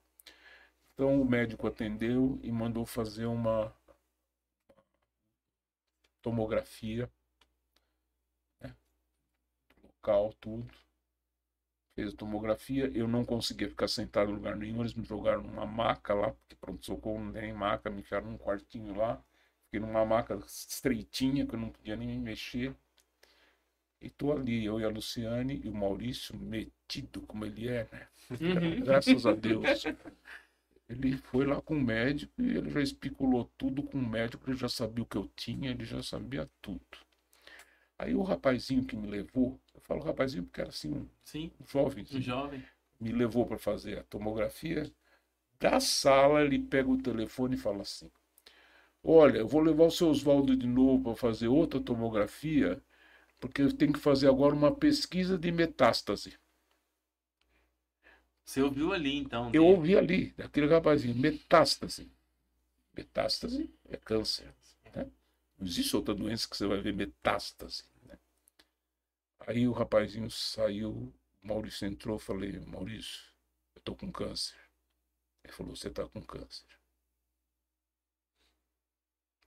Então 0.95 1.21
o 1.21 1.29
médico 1.29 1.67
atendeu 1.67 2.41
e 2.43 2.51
mandou 2.51 2.87
fazer 2.87 3.27
uma 3.27 3.71
tomografia, 6.23 7.13
né? 8.63 8.75
local, 9.85 10.33
tudo. 10.41 10.73
Fez 11.95 12.15
a 12.15 12.17
tomografia, 12.17 12.91
eu 12.95 13.07
não 13.07 13.27
conseguia 13.27 13.69
ficar 13.69 13.89
sentado 13.89 14.31
em 14.31 14.35
lugar 14.35 14.57
nenhum, 14.57 14.81
eles 14.81 14.95
me 14.95 15.05
jogaram 15.05 15.43
numa 15.43 15.67
maca 15.67 16.15
lá, 16.15 16.31
porque 16.31 16.57
pronto-socorro 16.57 17.23
não 17.23 17.33
tem 17.35 17.53
maca, 17.53 17.91
me 17.91 18.01
enfiaram 18.01 18.31
num 18.31 18.39
quartinho 18.39 18.97
lá. 18.97 19.23
Fiquei 19.67 19.81
numa 19.81 20.05
maca 20.05 20.35
estreitinha, 20.47 21.47
que 21.47 21.55
eu 21.55 21.61
não 21.61 21.71
podia 21.71 21.97
nem 21.97 22.09
me 22.09 22.19
mexer. 22.19 22.75
E 24.01 24.09
tô 24.09 24.33
ali, 24.33 24.65
eu 24.65 24.81
e 24.81 24.85
a 24.85 24.89
Luciane 24.89 25.61
e 25.63 25.69
o 25.69 25.75
Maurício, 25.75 26.35
metido 26.39 27.21
como 27.23 27.45
ele 27.45 27.69
é, 27.69 27.87
né? 27.93 28.09
Uhum. 28.31 28.81
Graças 28.85 29.27
a 29.27 29.33
Deus. 29.33 29.85
Ele 30.89 31.17
foi 31.17 31.47
lá 31.47 31.61
com 31.61 31.77
o 31.77 31.81
médico 31.83 32.33
e 32.43 32.57
ele 32.57 32.71
já 32.71 32.81
especulou 32.81 33.51
tudo 33.57 33.83
com 33.85 33.99
o 33.99 34.09
médico, 34.09 34.49
ele 34.51 34.57
já 34.57 34.69
sabia 34.69 35.05
o 35.05 35.07
que 35.07 35.17
eu 35.17 35.29
tinha, 35.37 35.71
ele 35.71 35.85
já 35.85 36.03
sabia 36.03 36.49
tudo. 36.61 36.81
Aí 37.99 38.15
o 38.15 38.23
rapazinho 38.23 38.85
que 38.85 38.97
me 38.97 39.07
levou, 39.07 39.61
eu 39.75 39.81
falo 39.81 40.03
rapazinho 40.03 40.45
porque 40.45 40.61
era 40.61 40.71
assim, 40.71 40.91
um 40.93 41.09
Sim, 41.25 41.51
jovem, 41.67 42.07
um 42.11 42.21
jovem. 42.21 42.65
me 43.01 43.13
levou 43.13 43.47
para 43.47 43.59
fazer 43.59 43.99
a 43.99 44.05
tomografia. 44.05 44.91
Da 45.61 45.81
sala, 45.81 46.43
ele 46.43 46.59
pega 46.61 46.91
o 46.91 46.99
telefone 47.03 47.57
e 47.57 47.59
fala 47.59 47.83
assim: 47.83 48.11
Olha, 49.03 49.39
eu 49.39 49.49
vou 49.49 49.61
levar 49.61 49.85
o 49.85 49.91
seu 49.91 50.09
Oswaldo 50.09 50.57
de 50.57 50.67
novo 50.67 51.05
para 51.05 51.15
fazer 51.15 51.49
outra 51.49 51.81
tomografia, 51.81 52.83
porque 53.39 53.63
eu 53.63 53.73
tenho 53.73 53.93
que 53.93 53.99
fazer 53.99 54.29
agora 54.29 54.55
uma 54.55 54.75
pesquisa 54.75 55.39
de 55.39 55.53
metástase. 55.53 56.37
Você 58.45 58.63
ouviu 58.63 58.93
ali, 58.93 59.17
então. 59.17 59.51
Eu 59.53 59.65
né? 59.65 59.69
ouvi 59.69 59.97
ali, 59.97 60.33
daquele 60.37 60.67
rapazinho, 60.67 61.15
metástase. 61.17 62.11
Metástase 62.97 63.69
é 63.89 63.97
câncer. 63.97 64.55
Né? 64.95 65.11
Não 65.59 65.67
existe 65.67 65.95
outra 65.97 66.15
doença 66.15 66.49
que 66.49 66.57
você 66.57 66.67
vai 66.67 66.81
ver 66.81 66.95
metástase. 66.95 67.85
Né? 68.05 68.17
Aí 69.41 69.67
o 69.67 69.73
rapazinho 69.73 70.31
saiu, 70.31 71.13
Maurício 71.43 71.87
entrou, 71.87 72.19
falei, 72.19 72.59
Maurício, 72.61 73.25
eu 73.75 73.83
tô 73.83 73.95
com 73.95 74.11
câncer. 74.13 74.57
Ele 75.45 75.53
falou, 75.53 75.77
você 75.77 75.91
tá 75.91 76.09
com 76.09 76.23
câncer. 76.23 76.65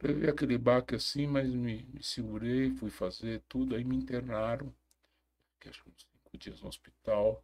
Levei 0.01 0.29
aquele 0.29 0.57
baque 0.57 0.95
assim, 0.95 1.27
mas 1.27 1.49
me, 1.49 1.83
me 1.83 2.01
segurei, 2.01 2.71
fui 2.71 2.89
fazer 2.89 3.41
tudo, 3.49 3.75
aí 3.75 3.83
me 3.83 3.97
internaram. 3.97 4.73
Fiquei 5.53 5.71
acho 5.71 5.83
que 5.83 5.89
uns 5.89 6.07
cinco 6.11 6.37
dias 6.37 6.61
no 6.61 6.69
hospital. 6.69 7.43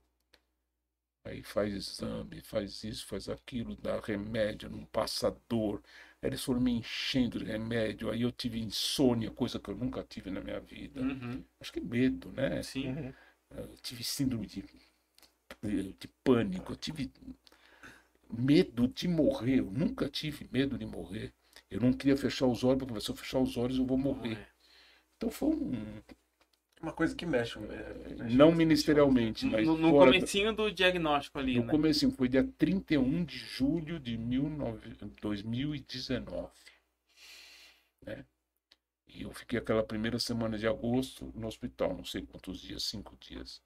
Aí 1.26 1.42
faz 1.42 1.74
exame, 1.74 2.40
faz 2.42 2.84
isso, 2.84 3.06
faz 3.08 3.28
aquilo, 3.28 3.76
dá 3.78 4.00
remédio, 4.00 4.70
não 4.70 4.86
passa 4.86 5.36
dor. 5.50 5.82
Eles 6.22 6.44
foram 6.44 6.62
me 6.62 6.72
enchendo 6.72 7.40
de 7.40 7.46
remédio. 7.46 8.12
Aí 8.12 8.22
eu 8.22 8.32
tive 8.32 8.60
insônia, 8.60 9.32
coisa 9.32 9.60
que 9.60 9.70
eu 9.70 9.76
nunca 9.76 10.04
tive 10.04 10.30
na 10.30 10.40
minha 10.40 10.60
vida. 10.60 11.02
Uhum. 11.02 11.44
Acho 11.60 11.74
que 11.74 11.82
medo, 11.82 12.32
né? 12.32 12.62
Sim. 12.62 12.90
Uhum. 12.90 13.14
Eu 13.52 13.76
tive 13.82 14.04
síndrome 14.04 14.46
de, 14.46 14.64
de 15.64 16.08
pânico, 16.24 16.74
eu 16.74 16.76
tive 16.76 17.12
medo 18.32 18.88
de 18.88 19.08
morrer. 19.08 19.60
Eu 19.60 19.72
nunca 19.72 20.08
tive 20.08 20.48
medo 20.52 20.78
de 20.78 20.86
morrer. 20.86 21.34
Eu 21.70 21.82
não 21.82 21.92
queria 21.92 22.16
fechar 22.16 22.46
os 22.48 22.64
olhos, 22.64 22.84
porque 22.84 23.02
se 23.02 23.10
eu 23.10 23.16
fechar 23.16 23.40
os 23.40 23.58
olhos 23.58 23.78
eu 23.78 23.86
vou 23.86 23.98
morrer. 23.98 24.38
Então 25.18 25.30
foi 25.30 25.50
um. 25.50 26.02
Uma 26.82 26.94
coisa 26.94 27.16
que 27.16 27.26
mexe. 27.26 27.58
é, 27.58 28.16
mexe 28.16 28.36
Não 28.36 28.52
ministerialmente, 28.52 29.46
mas 29.46 29.66
No, 29.66 29.78
no 29.78 29.90
fora 29.92 30.12
comecinho 30.12 30.54
do 30.54 30.72
diagnóstico 30.72 31.40
ali, 31.40 31.56
No 31.58 31.66
né? 31.66 31.72
começo, 31.72 32.12
foi 32.12 32.28
dia 32.30 32.48
31 32.58 33.24
de 33.26 33.38
julho 33.38 34.00
de 34.00 34.16
19 34.18 34.96
2019. 35.22 36.50
Né? 38.06 38.26
E 39.08 39.24
eu 39.24 39.32
fiquei 39.34 39.58
aquela 39.58 39.84
primeira 39.84 40.20
semana 40.20 40.58
de 40.58 40.68
agosto 40.68 41.32
no 41.36 41.48
hospital, 41.48 41.96
não 41.96 42.06
sei 42.06 42.22
quantos 42.24 42.60
dias, 42.60 42.84
cinco 42.84 43.16
dias. 43.20 43.62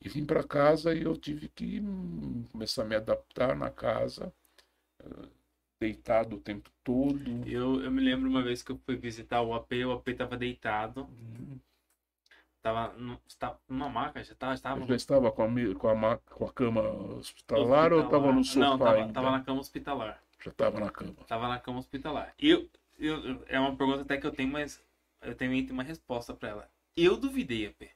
E 0.00 0.08
vim 0.08 0.24
para 0.24 0.42
casa 0.42 0.94
e 0.94 1.02
eu 1.02 1.16
tive 1.16 1.48
que 1.48 1.80
hum, 1.80 2.44
começar 2.50 2.82
a 2.82 2.86
me 2.86 2.96
adaptar 2.96 3.54
na 3.54 3.70
casa, 3.70 4.32
deitado 5.80 6.36
o 6.36 6.40
tempo 6.40 6.70
todo. 6.84 7.18
Eu, 7.48 7.82
eu 7.82 7.90
me 7.90 8.02
lembro 8.02 8.28
uma 8.28 8.42
vez 8.42 8.62
que 8.62 8.70
eu 8.70 8.78
fui 8.84 8.96
visitar 8.96 9.40
o 9.40 9.54
AP, 9.54 9.72
o 9.84 9.92
AP 9.92 10.14
tava 10.14 10.36
deitado. 10.36 11.08
Tava 12.62 12.92
no, 12.98 13.18
estava 13.26 13.58
numa 13.66 13.88
maca, 13.88 14.22
já 14.22 14.34
tava, 14.34 14.52
estava 14.52 14.80
Eu 14.80 14.86
já 14.86 14.94
estava 14.94 15.32
com 15.32 15.42
a, 15.42 15.48
com 15.78 15.88
a, 15.88 15.94
ma- 15.94 16.18
com 16.18 16.44
a 16.44 16.52
cama 16.52 16.82
hospitalar, 17.16 17.92
ou 17.92 18.00
eu 18.00 18.04
estava 18.04 18.32
no 18.32 18.44
sofá 18.44 18.60
Não, 18.60 18.78
tava, 18.78 18.96
ainda? 18.98 19.12
tava 19.14 19.30
na 19.30 19.40
cama 19.40 19.60
hospitalar. 19.60 20.22
Já 20.44 20.50
estava 20.50 20.80
na 20.80 20.90
cama. 20.90 21.14
Tava 21.26 21.48
na 21.48 21.58
cama 21.58 21.78
hospitalar. 21.78 22.34
Eu, 22.38 22.68
eu, 22.98 23.42
é 23.48 23.58
uma 23.58 23.74
pergunta 23.74 24.02
até 24.02 24.18
que 24.18 24.26
eu 24.26 24.30
tenho, 24.30 24.52
mas 24.52 24.82
eu 25.22 25.34
tenho 25.34 25.72
uma 25.72 25.82
resposta 25.82 26.34
pra 26.34 26.50
ela. 26.50 26.70
Eu 26.94 27.16
duvidei, 27.16 27.66
AP. 27.66 27.90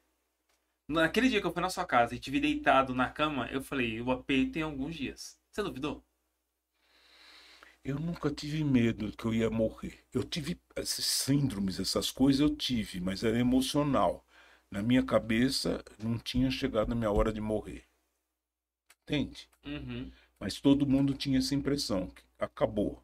Naquele 0.88 1.28
dia 1.28 1.40
que 1.40 1.46
eu 1.46 1.52
fui 1.52 1.62
na 1.62 1.70
sua 1.70 1.84
casa 1.84 2.14
e 2.14 2.18
tive 2.18 2.40
deitado 2.40 2.94
na 2.94 3.10
cama, 3.10 3.48
eu 3.52 3.62
falei, 3.62 4.00
o 4.00 4.10
AP 4.10 4.46
tem 4.52 4.62
alguns 4.62 4.94
dias. 4.94 5.38
Você 5.50 5.62
duvidou? 5.62 6.02
Eu 7.84 8.00
nunca 8.00 8.32
tive 8.32 8.64
medo 8.64 9.12
que 9.16 9.24
eu 9.26 9.32
ia 9.32 9.48
morrer. 9.48 10.00
Eu 10.12 10.24
tive 10.24 10.60
esses 10.74 11.06
síndromes, 11.06 11.78
essas 11.78 12.10
coisas 12.10 12.40
eu 12.40 12.52
tive, 12.56 13.00
mas 13.00 13.22
era 13.22 13.38
emocional. 13.38 14.26
Na 14.68 14.82
minha 14.82 15.04
cabeça 15.04 15.80
não 16.02 16.18
tinha 16.18 16.50
chegado 16.50 16.90
a 16.90 16.96
minha 16.96 17.12
hora 17.12 17.32
de 17.32 17.40
morrer. 17.40 17.84
Entende? 19.02 19.48
Uhum. 19.64 20.12
Mas 20.40 20.60
todo 20.60 20.86
mundo 20.86 21.14
tinha 21.14 21.38
essa 21.38 21.54
impressão 21.54 22.08
que 22.08 22.22
acabou. 22.38 23.02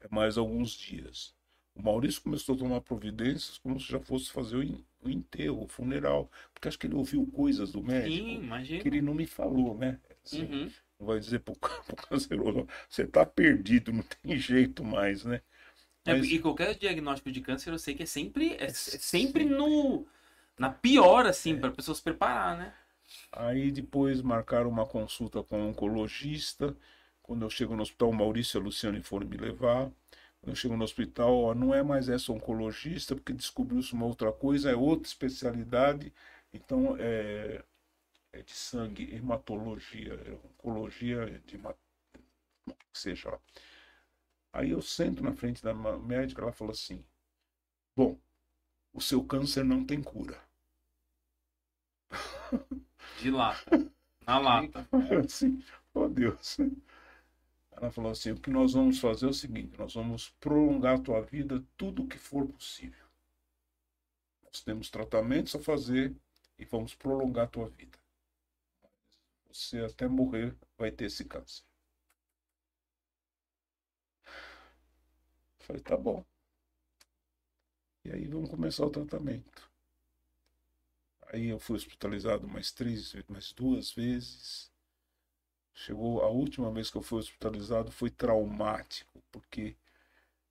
É 0.00 0.08
mais 0.10 0.38
alguns 0.38 0.72
dias. 0.72 1.34
O 1.74 1.82
Maurício 1.82 2.22
começou 2.22 2.54
a 2.56 2.58
tomar 2.58 2.80
providências 2.82 3.58
como 3.58 3.80
se 3.80 3.88
já 3.90 4.00
fosse 4.00 4.30
fazer 4.30 4.56
o 4.56 4.62
en- 4.64 4.84
o 5.02 5.10
enterro, 5.10 5.64
o 5.64 5.68
funeral, 5.68 6.30
porque 6.54 6.68
acho 6.68 6.78
que 6.78 6.86
ele 6.86 6.96
ouviu 6.96 7.26
coisas 7.28 7.72
do 7.72 7.82
médico 7.82 8.26
Sim, 8.26 8.48
que 8.78 8.88
ele 8.88 9.02
não 9.02 9.14
me 9.14 9.26
falou, 9.26 9.76
né? 9.78 10.00
Assim, 10.24 10.44
Uhum. 10.44 10.70
Vai 10.98 11.18
dizer 11.20 11.40
pro, 11.40 11.54
pro 11.86 11.96
canceroso, 11.96 12.66
você 12.88 13.06
tá 13.06 13.24
perdido, 13.26 13.92
não 13.92 14.02
tem 14.02 14.36
jeito 14.38 14.84
mais, 14.84 15.24
né? 15.24 15.40
É, 16.04 16.14
Mas- 16.14 16.26
E 16.26 16.38
qualquer 16.38 16.74
diagnóstico 16.74 17.30
de 17.30 17.40
câncer 17.40 17.70
eu 17.72 17.78
sei 17.78 17.94
que 17.94 18.02
é 18.02 18.06
sempre, 18.06 18.54
é, 18.54 18.64
é 18.64 18.68
sempre 18.72 19.44
no 19.44 20.06
na 20.58 20.70
pior, 20.70 21.24
assim, 21.26 21.56
para 21.58 21.68
a 21.68 21.72
pessoa 21.72 21.94
se 21.94 22.02
preparar, 22.02 22.56
né? 22.58 22.74
Aí 23.32 23.70
depois 23.70 24.20
marcaram 24.22 24.68
uma 24.68 24.86
consulta 24.86 25.42
com 25.42 25.58
um 25.60 25.68
oncologista. 25.70 26.76
Quando 27.22 27.42
eu 27.44 27.50
chego 27.50 27.76
no 27.76 27.82
hospital, 27.82 28.10
o 28.10 28.14
Maurício 28.14 28.58
e 28.58 28.60
a 28.60 28.64
Luciane 28.64 29.02
foram 29.02 29.26
me 29.28 29.36
levar. 29.36 29.86
Quando 30.40 30.50
eu 30.50 30.54
chego 30.54 30.76
no 30.76 30.84
hospital, 30.84 31.34
ó, 31.36 31.54
não 31.54 31.74
é 31.74 31.82
mais 31.82 32.08
essa 32.08 32.32
oncologista, 32.32 33.14
porque 33.14 33.32
descobriu-se 33.32 33.92
uma 33.92 34.06
outra 34.06 34.32
coisa, 34.32 34.70
é 34.70 34.76
outra 34.76 35.06
especialidade. 35.08 36.12
Então, 36.52 36.96
é, 36.98 37.62
é 38.32 38.42
de 38.42 38.52
sangue, 38.52 39.14
hematologia, 39.14 40.14
oncologia 40.44 41.40
de 41.46 41.58
seja 42.92 43.30
lá. 43.30 43.40
Aí 44.52 44.70
eu 44.70 44.82
sento 44.82 45.22
na 45.22 45.34
frente 45.34 45.62
da 45.62 45.74
médica, 45.74 46.42
ela 46.42 46.52
fala 46.52 46.72
assim: 46.72 47.04
Bom, 47.94 48.18
o 48.92 49.00
seu 49.00 49.24
câncer 49.24 49.64
não 49.64 49.84
tem 49.84 50.02
cura. 50.02 50.40
De 53.20 53.30
lata. 53.30 53.92
Na 54.26 54.38
lata. 54.38 54.88
Assim, 55.24 55.62
oh 55.92 56.08
Deus. 56.08 56.58
Ela 57.72 57.90
falou 57.90 58.12
assim: 58.12 58.32
o 58.32 58.40
que 58.40 58.50
nós 58.50 58.72
vamos 58.72 58.98
fazer 58.98 59.26
é 59.26 59.28
o 59.28 59.34
seguinte: 59.34 59.78
nós 59.78 59.94
vamos 59.94 60.30
prolongar 60.40 60.96
a 60.96 61.02
tua 61.02 61.22
vida 61.22 61.64
tudo 61.76 62.02
o 62.02 62.08
que 62.08 62.18
for 62.18 62.46
possível. 62.46 63.06
Nós 64.44 64.60
temos 64.60 64.90
tratamentos 64.90 65.54
a 65.54 65.58
fazer 65.58 66.14
e 66.58 66.64
vamos 66.64 66.94
prolongar 66.94 67.44
a 67.44 67.48
tua 67.48 67.68
vida. 67.68 67.98
Você 69.52 69.80
até 69.80 70.08
morrer 70.08 70.56
vai 70.78 70.90
ter 70.90 71.04
esse 71.04 71.22
câncer. 71.26 71.62
Falei, 75.60 75.80
tá 75.82 75.96
bom. 75.96 76.24
E 78.04 78.10
aí 78.10 78.26
vamos 78.26 78.50
começar 78.50 78.84
o 78.84 78.90
tratamento. 78.90 79.70
Aí 81.32 81.46
eu 81.46 81.60
fui 81.60 81.76
hospitalizado 81.76 82.48
mais 82.48 82.72
três, 82.72 83.14
mais 83.28 83.52
duas 83.52 83.92
vezes. 83.92 84.68
Chegou 85.72 86.20
a 86.22 86.28
última 86.28 86.70
vez 86.70 86.90
que 86.90 86.98
eu 86.98 87.02
fui 87.02 87.20
hospitalizado 87.20 87.90
foi 87.90 88.10
traumático, 88.10 89.22
porque 89.32 89.74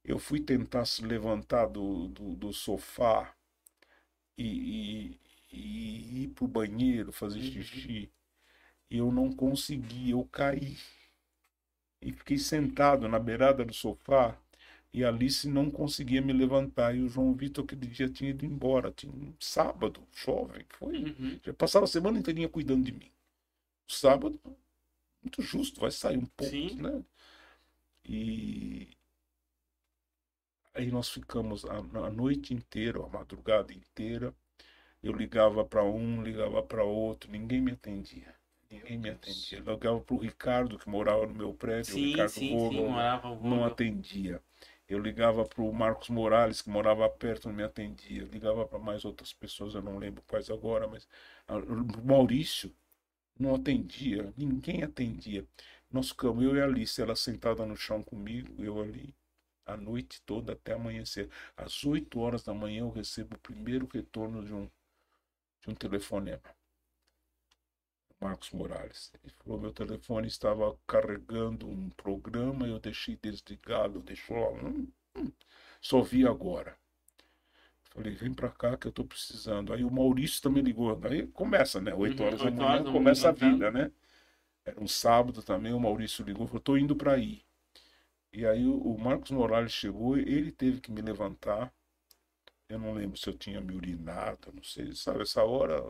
eu 0.03 0.19
fui 0.19 0.41
tentar 0.41 0.85
se 0.85 1.03
levantar 1.05 1.67
do, 1.67 2.07
do, 2.09 2.35
do 2.35 2.53
sofá 2.53 3.35
e, 4.37 5.19
e, 5.51 5.57
e 5.57 6.23
ir 6.23 6.27
pro 6.29 6.47
banheiro 6.47 7.11
fazer 7.11 7.41
xixi. 7.41 8.11
E 8.89 8.97
eu 8.97 9.11
não 9.11 9.31
consegui, 9.31 10.11
eu 10.11 10.23
caí. 10.25 10.77
E 12.01 12.11
fiquei 12.11 12.37
sentado 12.37 13.07
na 13.07 13.19
beirada 13.19 13.65
do 13.65 13.73
sofá 13.73 14.37
e 14.93 15.03
a 15.03 15.09
Alice 15.09 15.47
não 15.47 15.69
conseguia 15.69 16.21
me 16.21 16.33
levantar. 16.33 16.95
E 16.95 17.01
o 17.01 17.09
João 17.09 17.33
Vitor 17.33 17.63
aquele 17.63 17.87
dia 17.87 18.09
tinha 18.09 18.31
ido 18.31 18.45
embora. 18.45 18.91
Tinha 18.91 19.11
um 19.11 19.33
sábado, 19.39 20.01
jovem, 20.11 20.65
foi. 20.69 21.03
Uhum. 21.03 21.39
Já 21.43 21.53
passava 21.53 21.85
a 21.85 21.87
semana 21.87 22.17
inteirinha 22.17 22.49
cuidando 22.49 22.85
de 22.85 22.91
mim. 22.91 23.11
Sábado, 23.87 24.39
muito 25.21 25.41
justo, 25.41 25.81
vai 25.81 25.91
sair 25.91 26.17
um 26.17 26.25
pouco, 26.25 26.51
Sim. 26.51 26.75
né? 26.81 27.03
E 28.05 28.87
aí 30.73 30.89
nós 30.91 31.09
ficamos 31.09 31.65
a, 31.65 31.77
a 31.77 32.09
noite 32.09 32.53
inteira, 32.53 33.03
a 33.03 33.09
madrugada 33.09 33.73
inteira. 33.73 34.33
Eu 35.03 35.13
ligava 35.13 35.63
para 35.63 35.83
um, 35.83 36.23
ligava 36.23 36.63
para 36.63 36.83
outro, 36.83 37.31
ninguém 37.31 37.61
me 37.61 37.71
atendia. 37.73 38.36
Ninguém 38.69 38.97
me 38.97 39.09
atendia. 39.09 39.59
Eu 39.59 39.73
ligava 39.73 39.99
para 40.01 40.15
o 40.15 40.19
Ricardo, 40.19 40.77
que 40.77 40.89
morava 40.89 41.25
no 41.25 41.33
meu 41.33 41.53
prédio, 41.53 41.93
o 41.93 41.97
Sim, 41.97 42.05
Ricardo 42.07 42.29
sim, 42.31 42.59
sim. 42.69 42.81
Morava 42.85 43.29
o 43.29 43.43
não 43.43 43.63
atendia. 43.65 44.41
Eu 44.89 44.99
ligava 44.99 45.43
para 45.45 45.61
o 45.61 45.73
Marcos 45.73 46.09
Morales, 46.09 46.61
que 46.61 46.69
morava 46.69 47.09
perto, 47.09 47.47
não 47.49 47.55
me 47.55 47.63
atendia. 47.63 48.21
Eu 48.21 48.27
ligava 48.27 48.65
para 48.65 48.79
mais 48.79 49.03
outras 49.05 49.33
pessoas, 49.33 49.73
eu 49.75 49.81
não 49.81 49.97
lembro 49.97 50.23
quais 50.27 50.49
agora, 50.49 50.87
mas 50.87 51.07
o 51.49 52.01
Maurício 52.05 52.73
não 53.39 53.55
atendia, 53.55 54.33
ninguém 54.37 54.83
atendia. 54.83 55.45
Nós 55.91 56.09
ficamos, 56.09 56.43
eu 56.43 56.55
e 56.55 56.61
a 56.61 56.65
Alice, 56.65 57.01
ela 57.01 57.15
sentada 57.15 57.65
no 57.65 57.75
chão 57.75 58.03
comigo, 58.03 58.63
eu 58.63 58.81
ali, 58.81 59.15
a 59.65 59.77
noite 59.77 60.21
toda 60.25 60.53
até 60.53 60.73
amanhecer. 60.73 61.29
Às 61.55 61.83
8 61.85 62.19
horas 62.19 62.43
da 62.43 62.53
manhã 62.53 62.81
eu 62.81 62.89
recebo 62.89 63.35
o 63.35 63.39
primeiro 63.39 63.87
retorno 63.93 64.43
de 64.43 64.53
um, 64.53 64.69
de 65.61 65.69
um 65.69 65.75
telefonema. 65.75 66.41
Marcos 68.21 68.51
Morales. 68.51 69.11
Ele 69.23 69.33
falou: 69.43 69.59
meu 69.59 69.73
telefone 69.73 70.27
estava 70.27 70.77
carregando 70.87 71.67
um 71.67 71.89
programa, 71.91 72.67
eu 72.67 72.79
deixei 72.79 73.15
desligado, 73.17 74.01
deixou 74.01 74.37
lá. 74.37 74.51
Hum, 74.63 74.87
hum, 75.15 75.31
só 75.81 76.01
vi 76.01 76.27
agora. 76.27 76.77
Falei, 77.91 78.13
vem 78.15 78.33
pra 78.33 78.49
cá 78.49 78.77
que 78.77 78.87
eu 78.87 78.91
tô 78.91 79.03
precisando. 79.03 79.73
Aí 79.73 79.83
o 79.83 79.91
Maurício 79.91 80.41
também 80.41 80.61
ligou. 80.63 80.97
Aí 81.03 81.27
começa, 81.27 81.81
né? 81.81 81.93
Oito 81.93 82.23
Uhum, 82.23 82.27
horas 82.27 82.41
da 82.43 82.51
manhã 82.51 82.85
começa 82.85 83.29
a 83.29 83.31
vida, 83.31 83.71
né? 83.71 83.91
Era 84.65 84.81
um 84.81 84.87
sábado 84.87 85.43
também, 85.43 85.73
o 85.73 85.79
Maurício 85.79 86.25
ligou, 86.25 86.47
falou, 86.47 86.61
tô 86.61 86.77
indo 86.77 86.95
pra 86.95 87.13
aí. 87.13 87.43
E 88.33 88.45
aí 88.45 88.65
o, 88.65 88.77
o 88.79 88.99
Marcos 88.99 89.31
Morales 89.31 89.73
chegou, 89.73 90.17
ele 90.17 90.51
teve 90.51 90.81
que 90.81 90.91
me 90.91 91.01
levantar. 91.01 91.73
Eu 92.69 92.79
não 92.79 92.93
lembro 92.93 93.17
se 93.17 93.29
eu 93.29 93.37
tinha 93.37 93.61
me 93.61 93.75
urinado, 93.75 94.51
não 94.53 94.63
sei, 94.63 94.93
sabe? 94.95 95.23
Essa 95.23 95.43
hora 95.43 95.83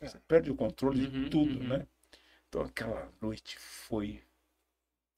você 0.00 0.18
perde 0.20 0.50
o 0.50 0.56
controle 0.56 1.00
de 1.00 1.08
Uhum, 1.08 1.28
tudo, 1.28 1.60
uhum. 1.60 1.68
né? 1.68 1.86
Então 2.48 2.62
aquela 2.62 3.12
noite 3.22 3.58
foi 3.58 4.22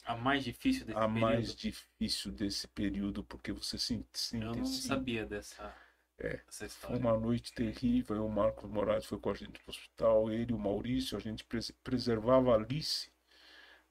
A 0.05 0.17
mais 0.17 0.43
difícil 0.43 0.85
desse 0.85 0.99
a 0.99 1.07
período? 1.07 1.47
mais 1.49 1.55
difícil 1.55 2.31
desse 2.33 2.69
período, 2.69 3.25
porque 3.25 3.53
você 3.53 3.79
se 3.79 4.05
sente 4.13 4.51
Eu 4.51 4.55
não 4.57 4.65
assim, 4.65 4.89
sabia 4.89 5.27
dessa, 5.27 5.75
É. 6.19 6.41
Foi 6.81 6.97
uma 6.97 7.17
noite 7.19 7.53
terrível. 7.53 8.25
O 8.25 8.31
Marcos 8.31 8.71
Moraes 8.71 9.05
foi 9.05 9.19
com 9.19 9.31
a 9.31 9.35
gente 9.35 9.59
pro 9.61 9.71
hospital, 9.71 10.31
ele 10.31 10.53
e 10.53 10.55
o 10.55 10.59
Maurício, 10.59 11.17
a 11.17 11.21
gente 11.21 11.45
pres- 11.45 11.73
preservava 11.83 12.53
a 12.53 12.55
Alice 12.57 13.11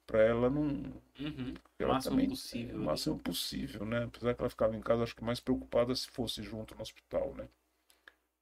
para 0.08 0.22
ela 0.24 0.50
não. 0.50 1.02
Uhum. 1.20 1.54
O 1.84 1.86
Ela 1.86 1.88
máximo 1.88 2.22
também, 2.22 2.30
possível. 2.30 2.78
O 2.82 2.84
ali. 2.84 2.86
máximo 2.86 3.20
possível, 3.20 3.86
né? 3.86 4.06
Apesar 4.06 4.36
que 4.36 4.42
ela 4.42 4.50
ficava 4.50 4.76
em 4.76 4.82
casa, 4.82 5.04
acho 5.04 5.16
que 5.16 5.24
mais 5.24 5.40
preocupada 5.40 5.96
se 5.96 6.08
fosse 6.10 6.44
junto 6.44 6.76
no 6.76 6.82
hospital, 6.82 7.34
né? 7.36 7.50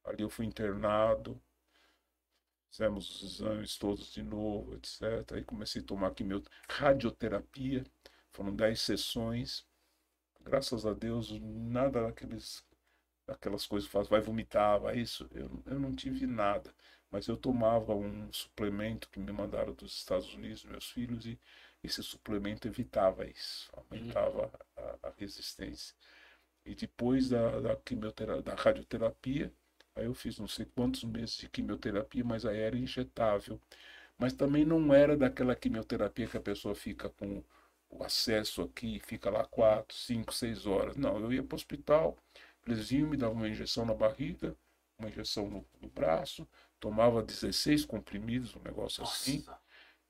Ali 0.05 0.23
eu 0.23 0.29
fui 0.29 0.45
internado, 0.45 1.39
fizemos 2.75 3.09
os 3.23 3.39
exames 3.39 3.77
todos 3.77 4.11
de 4.11 4.21
novo, 4.21 4.75
etc. 4.75 5.33
Aí 5.33 5.43
comecei 5.43 5.81
a 5.81 5.85
tomar 5.85 6.13
quimio... 6.13 6.43
radioterapia, 6.69 7.85
foram 8.33 8.53
10 8.53 8.79
sessões. 8.81 9.65
Graças 10.41 10.85
a 10.85 10.93
Deus, 10.93 11.31
nada 11.41 12.03
daqueles, 12.03 12.63
daquelas 13.27 13.65
coisas 13.65 13.89
faz, 13.89 14.07
vai 14.09 14.21
vomitar, 14.21 14.79
vai 14.79 14.99
isso. 14.99 15.27
Eu, 15.33 15.49
eu 15.67 15.79
não 15.79 15.95
tive 15.95 16.27
nada. 16.27 16.73
Mas 17.11 17.27
eu 17.27 17.37
tomava 17.37 17.95
um 17.95 18.31
suplemento 18.33 19.09
que 19.09 19.19
me 19.19 19.31
mandaram 19.31 19.73
dos 19.73 19.93
Estados 19.97 20.33
Unidos, 20.33 20.65
meus 20.65 20.89
filhos, 20.91 21.25
e 21.25 21.39
esse 21.83 22.03
suplemento 22.03 22.67
evitava 22.67 23.25
isso, 23.27 23.71
aumentava 23.73 24.51
a, 24.77 25.09
a 25.09 25.13
resistência. 25.17 25.95
E 26.65 26.75
depois 26.75 27.29
da, 27.29 27.59
da, 27.61 27.75
quimiotera- 27.77 28.41
da 28.41 28.55
radioterapia, 28.55 29.53
aí 29.95 30.05
eu 30.05 30.13
fiz 30.13 30.39
não 30.39 30.47
sei 30.47 30.65
quantos 30.65 31.03
meses 31.03 31.37
de 31.37 31.49
quimioterapia, 31.49 32.23
mas 32.23 32.45
aí 32.45 32.59
era 32.59 32.77
injetável. 32.77 33.59
Mas 34.17 34.33
também 34.33 34.65
não 34.65 34.93
era 34.93 35.17
daquela 35.17 35.55
quimioterapia 35.55 36.27
que 36.27 36.37
a 36.37 36.41
pessoa 36.41 36.75
fica 36.75 37.09
com 37.09 37.43
o 37.89 38.03
acesso 38.03 38.61
aqui, 38.61 38.99
fica 38.99 39.29
lá 39.29 39.45
quatro, 39.45 39.95
cinco, 39.95 40.33
seis 40.33 40.65
horas. 40.65 40.95
Não, 40.95 41.19
eu 41.19 41.31
ia 41.33 41.43
para 41.43 41.55
o 41.55 41.57
hospital, 41.57 42.17
eles 42.65 42.89
vinham, 42.89 43.09
me 43.09 43.17
davam 43.17 43.35
uma 43.37 43.49
injeção 43.49 43.85
na 43.85 43.93
barriga, 43.93 44.55
uma 44.97 45.09
injeção 45.09 45.49
no, 45.49 45.65
no 45.81 45.89
braço, 45.89 46.47
tomava 46.79 47.21
16 47.21 47.85
comprimidos, 47.85 48.55
um 48.55 48.61
negócio 48.61 49.03
assim 49.03 49.37
Nossa. 49.39 49.59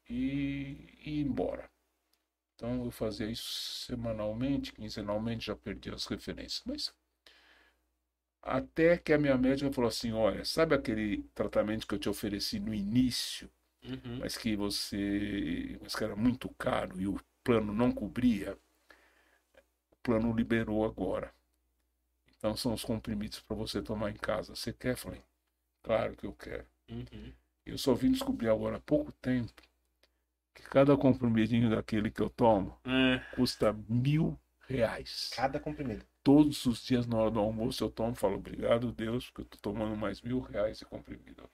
e, 0.10 0.90
e 1.03 1.20
ir 1.20 1.26
embora. 1.26 1.70
Então 2.56 2.86
eu 2.86 2.91
fazia 2.91 3.30
isso 3.30 3.86
semanalmente, 3.86 4.72
quinzenalmente, 4.74 5.48
já 5.48 5.56
perdi 5.56 5.90
as 5.90 6.06
referências. 6.06 6.62
Mas 6.66 6.94
até 8.46 8.98
que 8.98 9.14
a 9.14 9.18
minha 9.20 9.38
médica 9.38 9.72
falou 9.74 9.90
assim: 9.90 10.14
olha, 10.14 10.46
sabe 10.46 10.76
aquele 10.76 11.24
tratamento 11.36 11.88
que 11.88 11.96
eu 11.96 12.00
te 12.00 12.10
ofereci 12.10 12.60
no 12.60 12.74
início, 12.74 13.50
Uhum. 13.84 14.20
mas 14.20 14.38
que 14.38 14.56
você. 14.56 15.78
mas 15.82 15.96
que 15.96 16.04
era 16.04 16.16
muito 16.16 16.50
caro 16.56 17.00
e 17.02 17.08
o 17.08 17.20
plano 17.44 17.74
não 17.74 17.92
cobria? 17.92 18.58
O 19.92 19.96
plano 20.04 20.32
liberou 20.34 20.86
agora. 20.86 21.34
Então 22.38 22.56
são 22.56 22.74
os 22.74 22.84
comprimidos 22.86 23.40
para 23.42 23.56
você 23.56 23.82
tomar 23.82 24.12
em 24.12 24.16
casa. 24.16 24.56
Você 24.56 24.72
quer? 24.72 24.96
Falei, 24.96 25.22
claro 25.84 26.16
que 26.16 26.26
eu 26.26 26.34
quero. 26.34 26.68
Uhum. 26.90 27.34
Eu 27.66 27.78
só 27.78 27.94
vim 27.94 28.12
descobrir 28.12 28.50
agora 28.50 28.78
há 28.78 28.82
pouco 28.82 29.12
tempo 29.14 29.54
que 30.56 30.64
cada 30.64 30.98
comprimidinho 30.98 31.70
daquele 31.70 32.10
que 32.12 32.22
eu 32.22 32.30
tomo 32.30 32.80
É. 32.86 33.20
custa 33.36 33.74
mil 33.90 34.40
reais. 34.68 35.30
Cada 35.34 35.60
comprimido. 35.60 36.06
Todos 36.26 36.65
os 36.65 36.84
dias 36.84 37.06
na 37.06 37.18
hora 37.18 37.30
do 37.30 37.39
almoço 37.39 37.84
eu 37.84 37.89
tomo 37.91 38.14
e 38.14 38.15
falo 38.15 38.34
obrigado 38.34 38.91
Deus, 38.91 39.27
porque 39.27 39.41
eu 39.41 39.45
tô 39.45 39.57
tomando 39.60 39.95
mais 39.95 40.23
mil 40.23 40.39
reais 40.39 40.80
de 40.80 40.85
comprimido. 40.85 41.47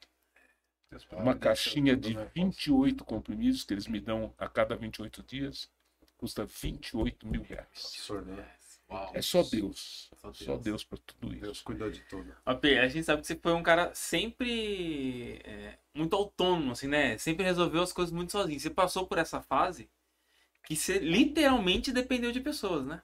Uma 1.11 1.35
caixinha 1.35 1.93
de 1.93 2.18
28 2.34 3.03
comprimidos 3.03 3.65
que 3.65 3.73
eles 3.73 3.85
me 3.85 3.99
dão 3.99 4.34
a 4.38 4.48
cada 4.48 4.73
28 4.73 5.23
dias 5.23 5.69
custa 6.15 6.45
28 6.45 7.27
mil 7.27 7.43
reais. 7.43 8.07
Né? 8.26 8.49
É 9.14 9.22
só 9.22 9.43
Deus. 9.43 10.10
Só 10.22 10.34
Só 10.34 10.57
Deus 10.57 10.85
para 10.85 10.98
tudo 10.99 11.35
Deus 11.35 11.57
isso. 11.57 11.65
cuidou 11.65 11.91
de 11.91 11.99
tudo. 12.03 12.34
A 12.45 12.88
gente 12.88 13.03
sabe 13.03 13.22
que 13.22 13.27
você 13.27 13.35
foi 13.35 13.52
um 13.52 13.64
cara 13.64 13.93
sempre 13.93 15.41
é, 15.43 15.77
muito 15.93 16.15
autônomo, 16.15 16.72
assim, 16.72 16.88
né? 16.88 17.18
Sempre 17.18 17.43
resolveu 17.43 17.81
as 17.81 17.91
coisas 17.91 18.14
muito 18.14 18.31
sozinho. 18.31 18.57
Você 18.57 18.69
passou 18.69 19.06
por 19.06 19.18
essa 19.18 19.41
fase 19.41 19.89
que 20.64 20.77
você 20.77 20.98
literalmente 20.98 21.91
dependeu 21.91 22.31
de 22.31 22.39
pessoas, 22.39 22.85
né? 22.85 23.02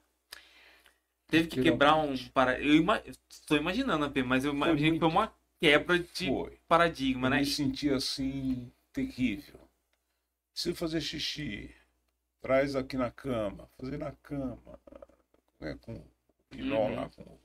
Teve 1.28 1.48
que 1.48 1.62
quebrar 1.62 1.96
um 1.96 2.16
para 2.28 2.58
Eu 2.60 2.74
ima... 2.74 3.02
estou 3.28 3.56
imaginando, 3.56 4.10
Pê, 4.10 4.22
mas 4.22 4.44
eu 4.44 4.52
imagino 4.52 4.94
que 4.94 4.98
foi 5.00 5.08
uma 5.08 5.32
quebra 5.60 5.98
de 5.98 6.26
Foi. 6.26 6.58
paradigma, 6.66 7.26
Eu 7.26 7.30
né? 7.30 7.38
me 7.40 7.46
senti 7.46 7.90
assim, 7.90 8.72
terrível. 8.92 9.60
Se 10.54 10.74
fazer 10.74 11.00
xixi, 11.00 11.74
traz 12.40 12.74
aqui 12.74 12.96
na 12.96 13.10
cama, 13.10 13.68
fazer 13.78 13.98
na 13.98 14.12
cama, 14.12 14.80
né, 15.60 15.78
com 15.82 15.94
o 15.94 16.04
pinó 16.50 16.86
Uhum. 16.86 16.94
lá, 16.94 17.08
com 17.10 17.38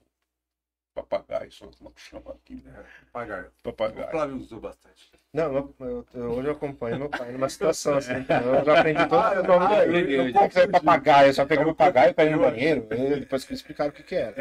papagaio, 0.93 1.51
só 1.51 1.67
como 1.67 1.91
que 1.91 2.01
chama 2.01 2.31
aqui, 2.31 2.55
né? 2.63 2.85
Pagar. 3.11 3.45
O 3.45 3.63
Papagaio. 3.63 4.11
Flávio 4.11 4.37
usou 4.37 4.59
bastante. 4.59 5.11
Não, 5.33 5.55
eu- 5.55 5.75
eu- 5.79 6.05
eu- 6.13 6.31
hoje 6.31 6.47
eu 6.47 6.51
acompanho 6.53 6.99
meu 6.99 7.09
pai 7.09 7.31
numa 7.31 7.49
situação 7.49 7.97
assim. 7.97 8.13
então 8.21 8.55
Eu 8.55 8.65
já 8.65 8.79
aprendi 8.79 9.07
todo 9.07 9.39
o 9.39 9.43
nome 9.47 9.65
Ah, 9.65 9.85
dele. 9.85 10.13
eu- 10.15 10.21
Eu, 10.21 10.27
eu 10.27 10.33
comprei 10.33 10.67
papagaio, 10.67 11.29
eu 11.29 11.33
só 11.33 11.45
peguei 11.45 11.65
o 11.65 11.73
papagaio 11.75 12.13
para 12.13 12.25
ir 12.25 12.31
no 12.31 12.39
banheiro. 12.39 12.87
Depois 13.19 13.43
que 13.43 13.51
me 13.51 13.55
explicaram 13.57 13.89
o 13.89 13.93
que, 13.93 14.03
que 14.03 14.15
era. 14.15 14.35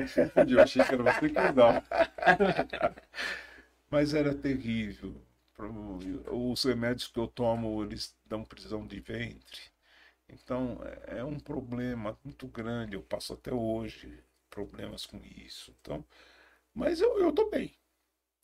Eu 0.49 0.61
achei 0.61 0.85
que 0.85 0.95
era 0.95 1.03
você 1.03 1.29
que 1.31 1.39
usava. 1.39 1.83
Mas 3.91 4.15
era 4.15 4.35
terrível. 4.35 5.15
Os 6.31 6.65
remédios 6.65 7.09
que 7.09 7.19
eu 7.19 7.29
tomo, 7.29 7.83
eles 7.85 8.15
dão 8.27 8.45
prisão 8.45 8.87
de 8.87 8.99
ventre. 9.01 9.61
Então, 10.29 10.81
é 11.09 11.19
é 11.19 11.25
um 11.25 11.39
problema 11.39 12.19
muito 12.25 12.47
grande. 12.49 12.95
Eu 12.97 13.03
passo 13.03 13.35
até 13.35 13.53
hoje 13.53 14.19
problemas 14.51 15.07
com 15.07 15.19
isso. 15.25 15.75
Então, 15.81 16.05
mas 16.75 17.01
eu, 17.01 17.19
eu 17.19 17.33
tô 17.33 17.49
bem. 17.49 17.75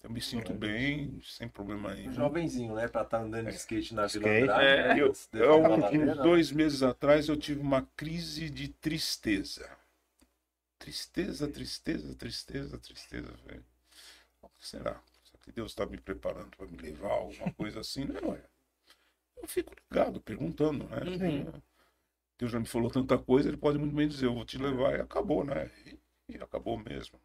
Eu 0.02 0.10
me 0.10 0.20
sinto 0.20 0.54
bem, 0.54 1.20
sem 1.24 1.48
problema 1.48 1.92
nenhum. 1.92 2.10
Um 2.10 2.14
jovenzinho, 2.14 2.74
né? 2.74 2.86
Pra 2.86 3.02
estar 3.02 3.20
andando 3.20 3.48
de 3.48 3.56
skate 3.56 3.94
na 3.94 4.06
Vila 4.06 4.28
Skate. 4.28 4.42
Andrade. 4.42 4.64
É, 4.64 4.88
né? 4.94 5.00
Eu, 5.00 5.12
eu, 5.32 6.10
uns 6.10 6.16
dois 6.18 6.52
meses 6.52 6.82
atrás 6.82 7.28
eu 7.28 7.36
tive 7.36 7.60
uma 7.60 7.82
crise 7.96 8.48
de 8.48 8.68
tristeza. 8.68 9.68
Tristeza, 10.78 11.48
tristeza, 11.48 12.14
tristeza, 12.14 12.78
tristeza, 12.78 13.32
velho. 13.44 13.64
O 14.40 14.48
que 14.48 14.66
será? 14.66 15.02
Será 15.24 15.38
que 15.42 15.52
Deus 15.52 15.72
está 15.72 15.84
me 15.84 15.98
preparando 15.98 16.56
para 16.56 16.66
me 16.66 16.76
levar 16.76 17.08
a 17.08 17.14
alguma 17.14 17.52
coisa 17.54 17.80
assim? 17.80 18.04
Não 18.04 18.34
é. 18.34 18.42
Eu 19.36 19.48
fico 19.48 19.74
ligado, 19.74 20.20
perguntando, 20.20 20.84
né? 20.88 21.02
Uhum. 21.02 21.62
Deus 22.38 22.52
já 22.52 22.60
me 22.60 22.66
falou 22.66 22.88
tanta 22.88 23.18
coisa, 23.18 23.48
ele 23.48 23.56
pode 23.56 23.78
muito 23.78 23.94
bem 23.94 24.06
dizer, 24.06 24.26
eu 24.26 24.34
vou 24.34 24.44
te 24.44 24.58
levar 24.58 24.96
e 24.96 25.00
acabou, 25.00 25.44
né? 25.44 25.68
E, 25.84 25.98
e 26.28 26.36
acabou 26.36 26.78
mesmo. 26.78 27.20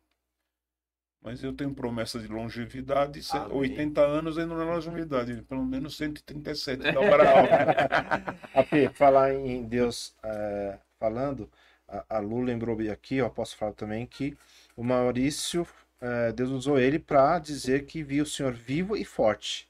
Mas 1.24 1.42
eu 1.42 1.54
tenho 1.54 1.74
promessa 1.74 2.20
de 2.20 2.28
longevidade, 2.28 3.22
Amém. 3.32 3.58
80 3.58 4.02
anos 4.02 4.38
ainda 4.38 4.54
não 4.56 4.62
é 4.62 4.66
longevidade, 4.76 5.42
pelo 5.44 5.64
menos 5.66 5.96
137 5.96 6.84
da 6.92 7.00
hora 7.00 7.30
alta. 7.30 8.40
A 8.54 8.62
P, 8.64 8.90
falar 8.90 9.34
em 9.34 9.64
Deus 9.64 10.14
é, 10.22 10.78
falando, 11.00 11.50
a, 11.88 12.18
a 12.18 12.20
Lu 12.20 12.42
lembrou 12.42 12.78
aqui, 12.92 13.22
ó, 13.22 13.30
posso 13.30 13.56
falar 13.56 13.72
também, 13.72 14.06
que 14.06 14.36
o 14.76 14.84
Maurício, 14.84 15.66
é, 16.02 16.34
Deus 16.34 16.50
usou 16.50 16.78
ele 16.78 17.00
para 17.00 17.40
dizer 17.40 17.86
que 17.86 18.04
viu 18.04 18.24
o 18.24 18.28
Senhor 18.28 18.52
vivo 18.52 18.98
e 18.98 19.06
forte. 19.06 19.70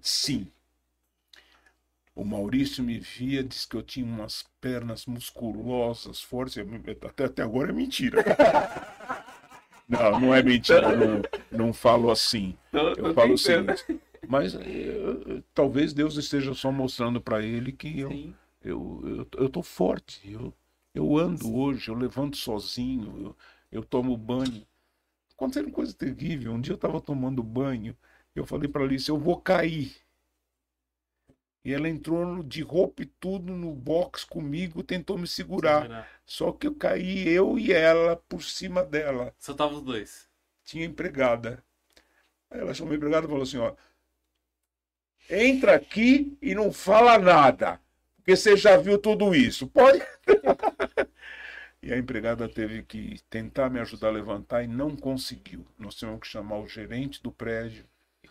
Sim. 0.00 0.46
O 2.14 2.24
Maurício 2.24 2.84
me 2.84 3.00
via, 3.00 3.42
disse 3.42 3.66
que 3.66 3.74
eu 3.76 3.82
tinha 3.82 4.06
umas 4.06 4.44
pernas 4.60 5.06
musculosas, 5.06 6.20
fortes. 6.20 6.56
Eu- 6.56 6.68
Até, 7.08 7.24
até 7.24 7.42
agora 7.42 7.70
é 7.70 7.72
mentira. 7.72 8.22
Não, 9.92 10.20
não 10.20 10.34
é 10.34 10.42
mentira. 10.42 10.96
Não, 10.96 11.22
não 11.50 11.72
falo 11.72 12.10
assim. 12.10 12.56
Eu 12.96 13.12
falo 13.14 13.36
seguinte. 13.36 13.84
Mas 14.26 14.54
eh, 14.54 15.42
talvez 15.52 15.92
Deus 15.92 16.16
esteja 16.16 16.54
só 16.54 16.72
mostrando 16.72 17.20
para 17.20 17.42
ele 17.42 17.72
que 17.72 18.00
eu, 18.00 18.10
Sim. 18.10 18.34
eu, 18.64 19.02
eu, 19.04 19.42
eu 19.42 19.48
tô 19.48 19.62
forte. 19.62 20.20
Eu, 20.30 20.54
eu 20.94 21.18
ando 21.18 21.54
hoje, 21.54 21.90
eu 21.90 21.94
levanto 21.94 22.36
sozinho, 22.36 23.14
eu, 23.20 23.36
eu 23.70 23.84
tomo 23.84 24.16
banho. 24.16 24.66
Acontecendo 25.34 25.70
coisa 25.70 25.92
terrível. 25.92 26.52
Um 26.52 26.60
dia 26.60 26.72
eu 26.72 26.76
estava 26.76 27.00
tomando 27.00 27.42
banho, 27.42 27.96
eu 28.34 28.46
falei 28.46 28.68
para 28.68 28.84
Alice, 28.84 29.08
eu 29.08 29.18
vou 29.18 29.40
cair. 29.40 29.92
E 31.64 31.72
ela 31.72 31.88
entrou 31.88 32.42
de 32.42 32.60
roupa 32.62 33.02
e 33.02 33.06
tudo 33.06 33.52
no 33.52 33.72
box 33.72 34.24
comigo, 34.24 34.82
tentou 34.82 35.16
me 35.16 35.28
segurar. 35.28 35.82
Segurar. 35.82 36.08
Só 36.26 36.50
que 36.50 36.66
eu 36.66 36.74
caí, 36.74 37.28
eu 37.28 37.58
e 37.58 37.72
ela, 37.72 38.16
por 38.16 38.42
cima 38.42 38.82
dela. 38.82 39.32
Só 39.38 39.54
tava 39.54 39.74
os 39.74 39.82
dois. 39.82 40.28
Tinha 40.64 40.84
empregada. 40.84 41.62
Aí 42.50 42.60
ela 42.60 42.74
chamou 42.74 42.92
a 42.92 42.96
empregada 42.96 43.26
e 43.26 43.28
falou 43.28 43.44
assim, 43.44 43.58
ó. 43.58 43.74
Entra 45.30 45.76
aqui 45.76 46.36
e 46.42 46.54
não 46.54 46.72
fala 46.72 47.16
nada. 47.16 47.80
Porque 48.16 48.36
você 48.36 48.56
já 48.56 48.76
viu 48.76 48.98
tudo 48.98 49.34
isso. 49.34 49.68
Pode. 49.68 50.00
e 51.80 51.92
a 51.92 51.98
empregada 51.98 52.48
teve 52.48 52.82
que 52.82 53.20
tentar 53.30 53.70
me 53.70 53.78
ajudar 53.78 54.08
a 54.08 54.12
levantar 54.12 54.64
e 54.64 54.66
não 54.66 54.96
conseguiu. 54.96 55.64
Nós 55.78 55.94
tivemos 55.94 56.20
que 56.20 56.26
chamar 56.26 56.58
o 56.58 56.66
gerente 56.66 57.22
do 57.22 57.30
prédio, 57.30 57.86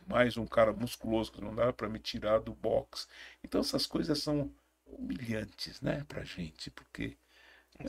mais 0.07 0.37
um 0.37 0.45
cara 0.45 0.73
musculoso 0.73 1.31
que 1.31 1.41
não 1.41 1.53
dava 1.55 1.73
para 1.73 1.89
me 1.89 1.99
tirar 1.99 2.39
do 2.39 2.53
box. 2.53 3.07
Então 3.43 3.61
essas 3.61 3.85
coisas 3.85 4.19
são 4.19 4.51
humilhantes, 4.85 5.79
né, 5.81 6.03
pra 6.07 6.23
gente, 6.23 6.69
porque 6.71 7.17
é, 7.79 7.83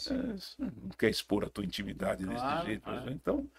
não 0.61 0.91
quer 0.99 1.11
expor 1.11 1.45
a 1.45 1.49
tua 1.51 1.65
intimidade 1.65 2.25
desse 2.25 2.39
Claro, 2.41 2.67
jeito. 2.67 2.83
claro. 2.83 3.07
né? 3.07 3.13
Então, 3.13 3.51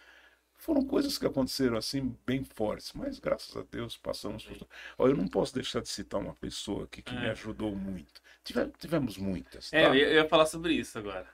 foram 0.55 0.85
coisas 0.85 1.17
que 1.17 1.25
aconteceram 1.25 1.75
assim, 1.77 2.17
bem 2.25 2.43
fortes, 2.43 2.93
mas 2.93 3.19
graças 3.19 3.55
a 3.57 3.63
Deus 3.69 3.97
passamos 3.97 4.45
por. 4.45 4.65
Ó, 4.97 5.07
eu 5.07 5.15
não 5.15 5.27
posso 5.27 5.53
deixar 5.53 5.81
de 5.81 5.89
citar 5.89 6.21
uma 6.21 6.33
pessoa 6.35 6.85
aqui 6.85 7.01
que 7.01 7.13
me 7.13 7.25
É. 7.25 7.31
ajudou 7.31 7.75
muito. 7.75 8.21
Tive- 8.43 8.71
tivemos 8.79 9.17
muitas. 9.17 9.69
Tá? 9.69 9.77
É, 9.77 9.87
eu 9.87 9.95
ia, 9.95 10.29
falar 10.29 10.45
sobre 10.45 10.73
isso 10.73 10.97
agora. 10.97 11.27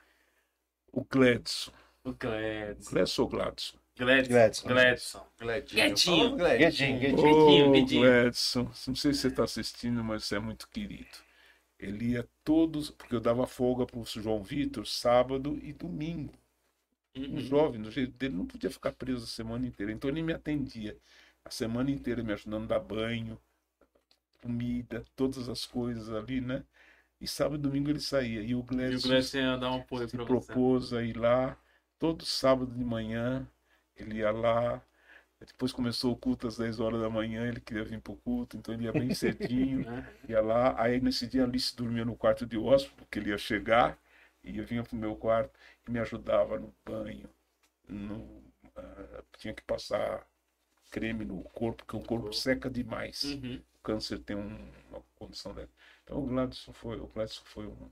O 0.92 1.04
Gledson. 1.04 1.72
O 2.02 2.12
Gladson. 2.12 2.90
Gledson 2.90 3.22
ou 3.22 3.28
Gladson? 3.28 3.78
Gladson. 4.28 4.68
Gladson. 4.68 5.26
Gladson. 6.36 6.36
Ô, 7.12 7.70
Guedinho. 7.70 8.00
Gledson, 8.00 8.70
não 8.86 8.94
sei 8.94 9.12
se 9.14 9.20
você 9.20 9.28
está 9.28 9.44
assistindo, 9.44 10.02
mas 10.04 10.24
você 10.24 10.36
é 10.36 10.38
muito 10.38 10.68
querido. 10.68 11.08
Ele 11.78 12.10
ia 12.12 12.28
todos, 12.44 12.90
porque 12.90 13.14
eu 13.14 13.20
dava 13.20 13.46
folga 13.46 13.86
para 13.86 13.98
o 13.98 14.04
João 14.04 14.42
Vitor 14.42 14.86
sábado 14.86 15.58
e 15.62 15.72
domingo. 15.72 16.32
Um 17.16 17.36
Uhum. 17.36 17.40
jovem, 17.40 17.82
do 17.82 17.90
jeito 17.90 18.12
dele, 18.18 18.36
não 18.36 18.46
podia 18.46 18.70
ficar 18.70 18.92
preso 18.92 19.24
a 19.24 19.28
semana 19.28 19.66
inteira. 19.66 19.92
Então 19.92 20.10
ele 20.10 20.22
me 20.22 20.32
atendia 20.32 20.96
a 21.44 21.50
semana 21.50 21.90
inteira, 21.90 22.22
me 22.22 22.32
ajudando 22.32 22.64
a 22.64 22.78
dar 22.78 22.80
banho, 22.80 23.38
comida, 24.42 25.04
todas 25.16 25.48
as 25.48 25.64
coisas 25.66 26.10
ali, 26.10 26.40
né? 26.40 26.64
E 27.20 27.28
sábado 27.28 27.56
e 27.60 27.62
domingo 27.62 27.90
ele 27.90 28.00
saía. 28.00 28.42
E 28.42 28.54
o 28.54 28.58
E 28.58 28.62
o 28.62 28.64
Gledson 28.66 29.08
Gladson 29.08 29.38
ia 29.38 29.56
dar 29.58 29.70
um 29.72 29.80
apoio 29.80 30.08
se 30.08 30.16
pra 30.16 30.24
você. 30.24 30.52
propôs 30.52 30.92
a 30.92 31.02
ir 31.02 31.16
lá 31.16 31.56
todo 31.98 32.24
sábado 32.24 32.72
de 32.74 32.84
manhã. 32.84 33.46
Ele 34.00 34.18
ia 34.18 34.30
lá. 34.30 34.82
Depois 35.40 35.72
começou 35.72 36.12
o 36.12 36.16
culto 36.16 36.46
às 36.48 36.56
10 36.58 36.80
horas 36.80 37.00
da 37.00 37.08
manhã, 37.10 37.46
ele 37.48 37.60
queria 37.60 37.84
vir 37.84 38.00
pro 38.00 38.16
culto, 38.16 38.56
então 38.58 38.74
ele 38.74 38.84
ia 38.84 38.92
bem 38.92 39.10
cedinho, 39.12 39.80
Né? 39.88 40.04
ia 40.28 40.40
lá. 40.42 40.80
Aí 40.80 41.00
nesse 41.00 41.26
dia 41.26 41.42
a 41.42 41.46
Alice 41.46 41.74
dormia 41.74 42.04
no 42.04 42.16
quarto 42.16 42.46
de 42.46 42.58
hóspede, 42.58 42.94
porque 42.96 43.18
ele 43.18 43.30
ia 43.30 43.38
chegar, 43.38 43.98
e 44.44 44.58
eu 44.58 44.64
vinha 44.66 44.82
pro 44.82 44.96
meu 44.96 45.16
quarto 45.16 45.52
e 45.88 45.90
me 45.90 45.98
ajudava 45.98 46.58
no 46.58 46.74
banho. 46.84 47.28
No, 47.88 48.42
ah, 48.76 49.22
tinha 49.38 49.54
que 49.54 49.62
passar 49.62 50.26
creme 50.90 51.24
no 51.24 51.42
corpo, 51.44 51.84
porque 51.84 51.96
o 51.96 52.00
corpo 52.06 52.32
seca 52.32 52.68
demais 52.70 53.22
Uhum. 53.24 53.60
o 53.74 53.78
câncer 53.82 54.18
tem 54.20 54.36
um- 54.36 54.70
uma 54.90 55.02
condição 55.16 55.54
dessa. 55.54 55.72
Então 56.04 56.18
o 56.18 56.26
Gladson 56.26 56.72
foi, 56.72 56.98
o 57.00 57.06
Gladson 57.08 57.42
foi 57.44 57.66
um- 57.66 57.90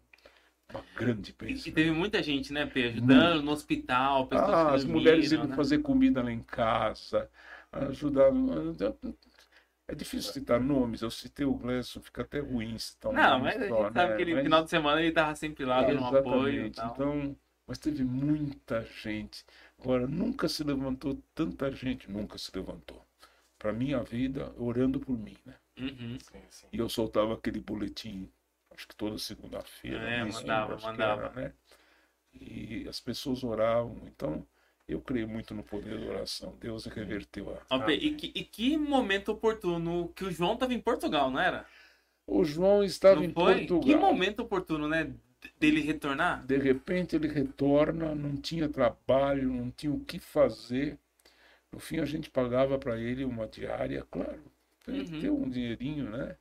uma 0.73 0.85
grande 0.95 1.33
bênção. 1.33 1.69
e 1.69 1.73
teve 1.73 1.91
muita 1.91 2.23
gente, 2.23 2.53
né, 2.53 2.67
P, 2.67 2.85
ajudando 2.85 3.43
no 3.43 3.53
hospital, 3.53 4.27
pessoas 4.27 4.51
Ah, 4.51 4.75
as 4.75 4.85
mulheres 4.85 5.31
dormiram, 5.31 5.45
iam 5.45 5.51
né? 5.51 5.57
fazer 5.57 5.79
comida 5.79 6.23
lá 6.23 6.31
em 6.33 6.43
casa, 6.43 7.31
ajudavam. 7.73 8.75
É 9.87 9.95
difícil 9.95 10.33
citar 10.35 10.61
nomes, 10.61 11.01
eu 11.01 11.11
citei 11.11 11.47
o 11.47 11.55
Gladson, 11.55 12.01
fica 12.03 12.21
até 12.23 12.41
ruim 12.41 12.79
citar 12.79 13.11
um 13.11 13.15
Não, 13.15 13.41
mas 13.41 13.57
a 13.57 13.67
gente 13.67 13.69
só, 13.69 13.91
sabe 13.91 13.95
né? 14.11 14.17
que 14.17 14.23
ele, 14.23 14.31
no 14.33 14.37
Mas- 14.37 14.45
final 14.45 14.65
de 14.65 14.71
semana 14.71 15.01
ele 15.03 15.13
tava 15.13 15.35
sempre 15.35 15.65
lá 15.65 15.83
dando 15.83 16.01
um 16.03 16.07
apoio 16.07 16.67
e 16.67 16.71
Exatamente. 16.71 16.77
tal. 16.77 16.93
Então, 16.93 17.37
mas 17.67 17.79
teve 17.79 18.05
muita 18.05 18.83
gente. 18.85 19.45
Agora, 19.81 20.07
nunca 20.07 20.47
se 20.49 20.63
levantou 20.63 21.19
tanta 21.35 21.71
gente, 21.73 22.11
nunca 22.11 22.37
se 22.37 22.51
levantou. 22.55 23.03
Para 23.59 23.73
minha 23.73 24.03
vida, 24.03 24.53
orando 24.59 25.01
por 25.01 25.19
mim, 25.19 25.37
né? 25.47 25.55
Uhum. 25.79 26.19
Sim, 26.21 26.43
sim. 26.51 26.67
E 26.73 26.79
eu 26.79 26.89
soltava 26.89 27.35
aquele 27.35 27.61
boletim, 27.61 28.29
acho 28.79 28.87
que 28.87 28.95
toda 28.95 29.19
segunda-feira. 29.19 29.99
É, 30.09 30.25
não 30.25 30.33
mandava, 30.33 30.79
mandava. 30.81 31.23
era, 31.23 31.33
né? 31.33 31.53
E 32.33 32.87
as 32.89 33.01
pessoas 33.01 33.43
oravam. 33.43 33.97
Então, 34.07 34.47
eu 34.87 35.01
creio 35.01 35.29
muito 35.29 35.53
no 35.53 35.65
poder 35.65 35.99
da 35.99 36.07
oração. 36.07 36.57
Deus 36.61 36.87
reverteu 36.87 37.61
a. 37.69 37.79
P, 37.81 37.95
e, 37.95 38.15
que, 38.15 38.33
e 38.35 38.45
que 38.45 38.77
momento 38.77 39.33
oportuno 39.33 40.09
que 40.15 40.25
o 40.25 40.31
João 40.31 40.57
tava 40.57 40.73
em 40.73 40.81
Portugal, 40.81 41.29
não 41.29 41.41
era? 41.41 41.67
O 42.25 42.45
João 42.45 42.85
estava 42.85 43.17
não 43.17 43.25
em 43.25 43.33
foi? 43.33 43.67
Portugal. 43.67 43.83
Que 43.83 43.97
momento 43.97 44.41
oportuno, 44.41 44.87
né, 44.87 45.13
dele 45.59 45.81
retornar? 45.81 46.47
De 46.47 46.57
repente 46.57 47.17
ele 47.17 47.27
retorna, 47.27 48.15
não 48.15 48.37
tinha 48.37 48.69
trabalho, 48.69 49.53
não 49.53 49.71
tinha 49.73 49.93
o 49.93 50.01
que 50.01 50.21
fazer. 50.21 50.97
No 51.73 51.81
fim 51.81 51.99
a 51.99 52.05
gente 52.05 52.31
pagava 52.31 52.79
para 52.79 52.97
ele 52.97 53.25
uma 53.25 53.47
diária, 53.49 54.07
claro. 54.09 54.41
Ele 54.87 55.03
Uhum. 55.03 55.21
deu 55.21 55.37
um 55.37 55.51
dinheirinho, 55.51 56.09
né? 56.11 56.37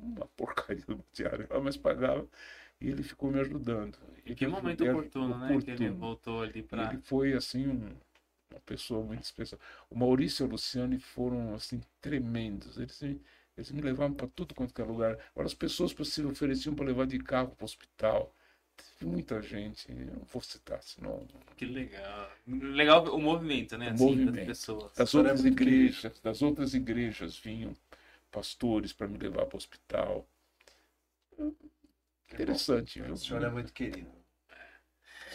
Uma 0.00 0.26
porcaria 0.36 0.82
de 0.84 0.92
uma 0.92 1.04
diária 1.12 1.46
lá, 1.50 1.60
mas 1.60 1.76
pagava. 1.76 2.26
E 2.80 2.88
ele 2.88 3.02
ficou 3.02 3.30
me 3.30 3.40
ajudando. 3.40 3.98
E 4.24 4.34
que 4.34 4.46
momento 4.46 4.82
Ele- 4.84 4.90
oportuno, 4.90 5.36
né, 5.38 5.48
que 5.48 5.54
ele 5.54 5.60
oportuno. 5.74 5.94
voltou 5.96 6.42
ali 6.42 6.62
pra... 6.62 6.92
Ele 6.92 7.02
foi 7.02 7.32
assim 7.32 7.66
um- 7.66 7.96
uma 8.50 8.60
pessoa 8.64 9.04
muito 9.04 9.24
especial. 9.24 9.60
O 9.90 9.98
Maurício 9.98 10.44
e 10.44 10.48
a 10.48 10.50
Luciane 10.50 10.98
foram 10.98 11.54
assim 11.54 11.80
tremendos. 12.00 12.78
Eles 12.78 13.00
me, 13.02 13.20
eles 13.56 13.70
me 13.72 13.80
levavam 13.82 14.14
para 14.14 14.28
tudo 14.28 14.54
quanto 14.54 14.72
que 14.72 14.80
é 14.80 14.84
lugar. 14.84 15.18
Agora 15.32 15.46
as 15.46 15.54
pessoas 15.54 15.92
se 16.08 16.22
ofereciam 16.24 16.74
para 16.74 16.86
levar 16.86 17.06
de 17.06 17.18
carro 17.18 17.48
para 17.48 17.62
o 17.62 17.64
hospital. 17.64 18.32
Teve 18.98 19.10
muita 19.10 19.42
gente. 19.42 19.90
Eu 19.90 20.14
não 20.14 20.22
vou 20.32 20.40
citar, 20.40 20.80
senão 20.82 21.26
Que 21.56 21.66
legal. 21.66 22.30
Legal 22.46 23.04
o 23.12 23.20
movimento, 23.20 23.76
né, 23.76 23.90
O 23.90 23.94
assim, 23.94 24.04
movimento. 24.04 24.34
das 24.36 24.46
pessoas. 24.46 24.92
das 24.94 25.12
é 25.14 25.18
outras 25.18 25.44
igrejas, 25.44 26.20
das 26.20 26.42
outras 26.42 26.74
igrejas 26.74 27.36
vinham 27.36 27.74
pastores 28.30 28.92
para 28.92 29.08
me 29.08 29.18
levar 29.18 29.46
para 29.46 29.56
o 29.56 29.58
hospital. 29.58 30.28
Interessante, 32.32 33.00
viu? 33.00 33.14
O 33.14 33.16
senhor 33.16 33.42
é 33.42 33.50
muito 33.50 33.72
querido. 33.72 34.10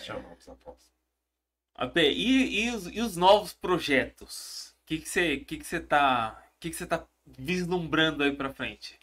Chamamos 0.03 0.47
apóstolo. 0.47 0.93
AP, 1.75 1.97
e, 1.97 2.65
e, 2.65 2.71
os, 2.71 2.87
e 2.87 3.01
os 3.01 3.15
novos 3.15 3.53
projetos? 3.53 4.75
O 4.83 4.85
que 4.85 4.99
que 4.99 5.09
você 5.09 5.37
que 5.37 5.57
que 5.57 5.65
você 5.65 5.79
tá, 5.79 6.43
que 6.59 6.69
que 6.69 6.75
você 6.75 6.85
tá 6.85 7.07
vislumbrando 7.25 8.23
aí 8.23 8.35
pra 8.35 8.53
frente? 8.53 8.99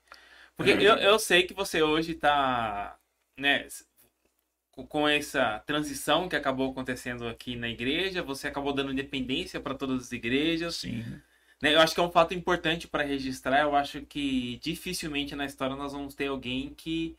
Porque 0.56 0.72
eu, 0.72 0.96
eu 0.96 1.18
sei 1.18 1.44
que 1.44 1.54
você 1.54 1.82
hoje 1.82 2.14
tá, 2.14 2.98
né, 3.36 3.66
com 4.70 5.08
essa 5.08 5.58
transição 5.60 6.28
que 6.28 6.36
acabou 6.36 6.70
acontecendo 6.70 7.26
aqui 7.26 7.56
na 7.56 7.68
igreja, 7.68 8.22
você 8.22 8.48
acabou 8.48 8.72
dando 8.72 8.92
independência 8.92 9.60
para 9.60 9.74
todas 9.74 10.02
as 10.02 10.12
igrejas. 10.12 10.76
Sim. 10.76 11.20
Né? 11.60 11.74
Eu 11.74 11.80
acho 11.80 11.94
que 11.94 12.00
é 12.00 12.02
um 12.02 12.10
fato 12.10 12.34
importante 12.34 12.88
para 12.88 13.02
registrar. 13.02 13.60
Eu 13.60 13.76
acho 13.76 14.02
que 14.02 14.58
dificilmente 14.62 15.34
na 15.34 15.44
história 15.44 15.76
nós 15.76 15.92
vamos 15.92 16.14
ter 16.14 16.28
alguém 16.28 16.72
que 16.74 17.16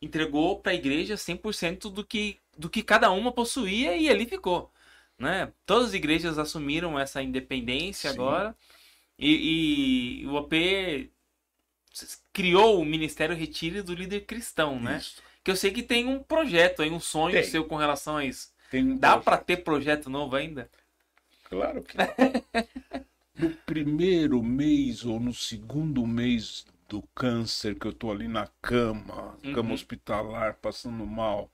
entregou 0.00 0.58
para 0.60 0.72
a 0.72 0.74
igreja 0.74 1.14
100% 1.14 1.90
do 1.90 2.04
que, 2.04 2.38
do 2.56 2.68
que 2.68 2.82
cada 2.82 3.10
uma 3.10 3.32
possuía 3.32 3.96
e 3.96 4.08
ali 4.08 4.26
ficou. 4.26 4.72
Né? 5.18 5.50
Todas 5.64 5.88
as 5.88 5.94
igrejas 5.94 6.38
assumiram 6.38 6.98
essa 6.98 7.22
independência 7.22 8.10
Sim. 8.10 8.16
agora. 8.16 8.56
E, 9.18 10.20
e 10.22 10.26
o 10.26 10.34
OP 10.34 11.10
criou 12.32 12.80
o 12.80 12.84
Ministério 12.84 13.34
Retire 13.34 13.80
do 13.80 13.94
Líder 13.94 14.26
Cristão, 14.26 14.78
né? 14.78 14.98
Isso. 14.98 15.22
Que 15.42 15.50
eu 15.50 15.56
sei 15.56 15.70
que 15.70 15.82
tem 15.82 16.06
um 16.06 16.22
projeto 16.22 16.82
aí, 16.82 16.90
um 16.90 17.00
sonho 17.00 17.32
Tem. 17.32 17.44
seu 17.44 17.64
com 17.64 17.76
relação 17.76 18.16
a 18.16 18.24
isso. 18.24 18.52
Tem 18.70 18.82
um 18.84 18.98
Dá 18.98 19.16
para 19.16 19.38
ter 19.38 19.58
projeto 19.58 20.10
novo 20.10 20.36
ainda? 20.36 20.68
Claro 21.44 21.82
que 21.82 21.96
não. 21.96 22.06
No 23.38 23.50
primeiro 23.50 24.42
mês 24.42 25.04
ou 25.04 25.20
no 25.20 25.32
segundo 25.32 26.04
mês 26.06 26.66
do 26.88 27.02
câncer, 27.14 27.78
que 27.78 27.86
eu 27.86 27.92
tô 27.92 28.10
ali 28.10 28.26
na 28.28 28.48
cama, 28.60 29.38
cama 29.52 29.68
Uhum. 29.68 29.74
hospitalar, 29.74 30.56
passando 30.56 31.06
mal, 31.06 31.48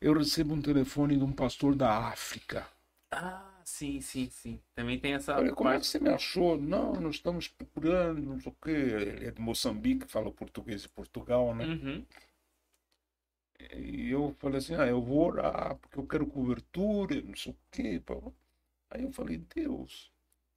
eu 0.00 0.14
recebo 0.14 0.54
um 0.54 0.62
telefone 0.62 1.16
de 1.16 1.24
um 1.24 1.32
pastor 1.32 1.74
da 1.76 2.08
África. 2.08 2.66
Ah, 3.10 3.60
sim, 3.64 4.00
sim, 4.00 4.28
sim. 4.30 4.60
Também 4.74 4.98
tem 4.98 5.14
essa 5.14 5.36
Olha, 5.38 5.52
como 5.54 5.70
é 5.70 5.78
que 5.78 5.86
você 5.86 5.98
me 5.98 6.10
achou? 6.10 6.58
Não, 6.60 6.92
nós 7.00 7.16
estamos 7.16 7.48
procurando, 7.48 8.20
não 8.22 8.40
sei 8.40 8.52
o 8.52 8.56
quê. 8.62 8.70
Ele 8.70 9.26
é 9.26 9.30
de 9.30 9.40
Moçambique, 9.40 10.06
fala 10.06 10.30
português 10.30 10.82
de 10.82 10.88
Portugal, 10.88 11.54
né? 11.54 11.64
Uhum. 11.64 12.06
E 13.76 14.10
eu 14.10 14.34
falei 14.40 14.58
assim, 14.58 14.74
ah, 14.74 14.86
eu 14.86 15.00
vou 15.02 15.26
orar, 15.26 15.76
porque 15.76 15.98
eu 15.98 16.06
quero 16.06 16.26
cobertura, 16.26 17.20
não 17.22 17.36
sei 17.36 17.52
o 17.52 17.56
quê. 17.70 18.02
Aí 18.90 19.02
eu 19.04 19.12
falei, 19.12 19.38
Deus, 19.54 20.12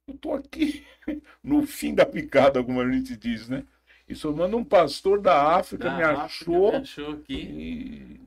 eu 0.06 0.16
tô 0.18 0.32
aqui 0.34 0.84
no 1.42 1.66
fim 1.66 1.94
da 1.94 2.04
picada, 2.06 2.62
como 2.62 2.80
a 2.80 2.90
gente 2.90 3.16
diz, 3.16 3.48
né? 3.48 3.64
E 4.08 4.14
só 4.14 4.32
manda 4.32 4.56
um 4.56 4.64
pastor 4.64 5.20
da 5.20 5.56
África, 5.56 5.84
Da 5.84 5.96
me 5.96 6.02
África, 6.02 6.24
achou. 6.24 6.70
me 6.72 6.76
achou 6.78 7.12
aqui. 7.12 7.34
E, 7.34 8.20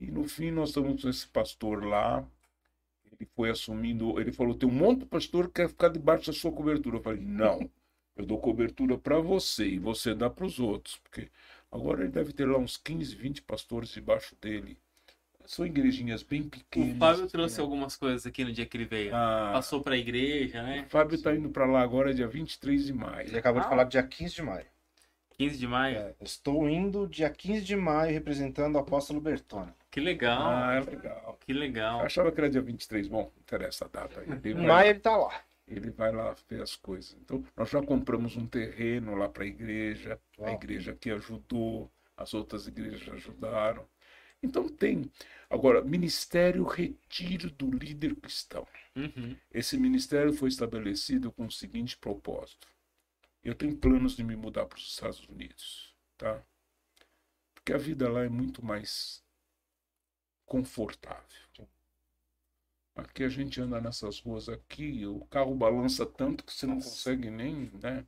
e 0.00 0.10
no 0.10 0.24
fim 0.28 0.50
nós 0.50 0.70
estamos 0.70 1.02
com 1.02 1.08
esse 1.08 1.26
pastor 1.28 1.84
lá. 1.84 2.26
Ele 3.12 3.28
foi 3.36 3.50
assumindo, 3.50 4.20
ele 4.20 4.32
falou, 4.32 4.54
tem 4.54 4.68
um 4.68 4.72
monte 4.72 5.00
de 5.00 5.06
pastor 5.06 5.46
que 5.48 5.54
quer 5.54 5.68
ficar 5.68 5.88
debaixo 5.88 6.26
da 6.26 6.32
sua 6.32 6.52
cobertura. 6.52 6.96
Eu 6.98 7.02
falei, 7.02 7.20
não, 7.22 7.70
eu 8.16 8.26
dou 8.26 8.38
cobertura 8.40 8.98
para 8.98 9.18
você 9.20 9.66
e 9.66 9.78
você 9.78 10.14
dá 10.14 10.28
para 10.30 10.44
os 10.46 10.58
outros. 10.60 10.98
Porque 10.98 11.30
agora 11.70 12.02
ele 12.02 12.12
deve 12.12 12.32
ter 12.32 12.46
lá 12.46 12.58
uns 12.58 12.76
15, 12.76 13.14
20 13.16 13.42
pastores 13.42 13.90
debaixo 13.90 14.36
dele. 14.40 14.78
São 15.46 15.66
igrejinhas 15.66 16.22
bem 16.22 16.42
pequenas. 16.42 16.94
O 16.96 16.98
Fábio 16.98 17.26
trouxe 17.26 17.56
né? 17.58 17.62
algumas 17.62 17.96
coisas 17.96 18.26
aqui 18.26 18.44
no 18.44 18.52
dia 18.52 18.64
que 18.66 18.76
ele 18.76 18.84
veio. 18.84 19.14
Ah, 19.14 19.50
Passou 19.54 19.82
pra 19.82 19.96
igreja, 19.96 20.62
né? 20.62 20.84
o 20.86 20.90
Fábio 20.90 21.14
está 21.16 21.34
indo 21.34 21.48
para 21.50 21.66
lá 21.66 21.80
agora 21.82 22.14
dia 22.14 22.26
23 22.28 22.86
de 22.86 22.92
maio. 22.92 23.28
Ele 23.28 23.38
acabou 23.38 23.60
Ah. 23.60 23.64
de 23.64 23.68
falar 23.70 23.84
dia 23.84 24.02
15 24.02 24.34
de 24.34 24.42
maio. 24.42 24.66
15 25.38 25.58
de 25.58 25.66
maio. 25.66 25.96
É, 25.98 26.14
estou 26.20 26.68
indo 26.68 27.06
dia 27.08 27.28
15 27.30 27.62
de 27.64 27.74
maio 27.74 28.12
representando 28.12 28.76
o 28.76 28.78
apóstolo 28.78 29.20
Bertone. 29.20 29.72
Que 29.90 30.00
legal. 30.00 30.40
Ah, 30.46 30.74
é 30.74 30.80
legal. 30.80 31.38
Que 31.44 31.52
legal. 31.52 32.00
Eu 32.00 32.06
achava 32.06 32.30
que 32.30 32.40
era 32.40 32.48
dia 32.48 32.60
23. 32.62 33.08
Bom, 33.08 33.22
não 33.34 33.42
interessa 33.42 33.84
a 33.86 33.88
data. 33.88 34.20
aí. 34.20 34.26
Ele 34.30 34.50
Em 34.50 34.54
vai- 34.54 34.66
maio 34.66 34.90
ele 34.90 35.00
tá 35.00 35.16
lá. 35.16 35.40
ele 35.66 35.90
vai 35.90 36.12
lá 36.12 36.34
ver 36.48 36.62
as 36.62 36.76
coisas. 36.76 37.16
Então, 37.20 37.42
nós 37.56 37.68
já 37.70 37.82
compramos 37.82 38.36
um 38.36 38.46
terreno 38.46 39.14
lá 39.16 39.28
para 39.28 39.42
a 39.44 39.46
igreja, 39.46 40.18
a 40.38 40.42
Uau. 40.42 40.52
igreja 40.54 40.96
que 40.98 41.10
ajudou, 41.10 41.90
as 42.16 42.32
outras 42.34 42.66
igrejas 42.68 43.06
ajudaram. 43.12 43.84
Então 44.42 44.68
tem. 44.68 45.10
Agora, 45.48 45.82
Ministério 45.82 46.64
Retiro 46.64 47.50
do 47.50 47.70
Líder 47.70 48.16
Cristão. 48.16 48.66
Uhum. 48.96 49.36
Esse 49.52 49.76
ministério 49.76 50.32
foi 50.32 50.48
estabelecido 50.48 51.30
com 51.30 51.46
o 51.46 51.50
seguinte 51.50 51.96
propósito. 51.96 52.66
Eu 53.44 53.54
tenho 53.54 53.76
planos 53.76 54.16
de 54.16 54.24
me 54.24 54.36
mudar 54.36 54.66
para 54.66 54.78
os 54.78 54.88
Estados 54.88 55.26
Unidos, 55.28 55.94
tá? 56.16 56.42
Porque 57.54 57.72
a 57.72 57.78
vida 57.78 58.08
lá 58.10 58.24
é 58.24 58.28
muito 58.28 58.64
mais 58.64 59.22
confortável. 60.46 61.42
Aqui 62.94 63.24
a 63.24 63.28
gente 63.28 63.60
anda 63.60 63.80
nessas 63.80 64.20
ruas 64.20 64.48
aqui, 64.48 65.06
o 65.06 65.24
carro 65.26 65.54
balança 65.54 66.04
tanto 66.04 66.44
que 66.44 66.52
você 66.52 66.66
não 66.66 66.74
consegue 66.74 67.30
nem, 67.30 67.70
né? 67.82 68.06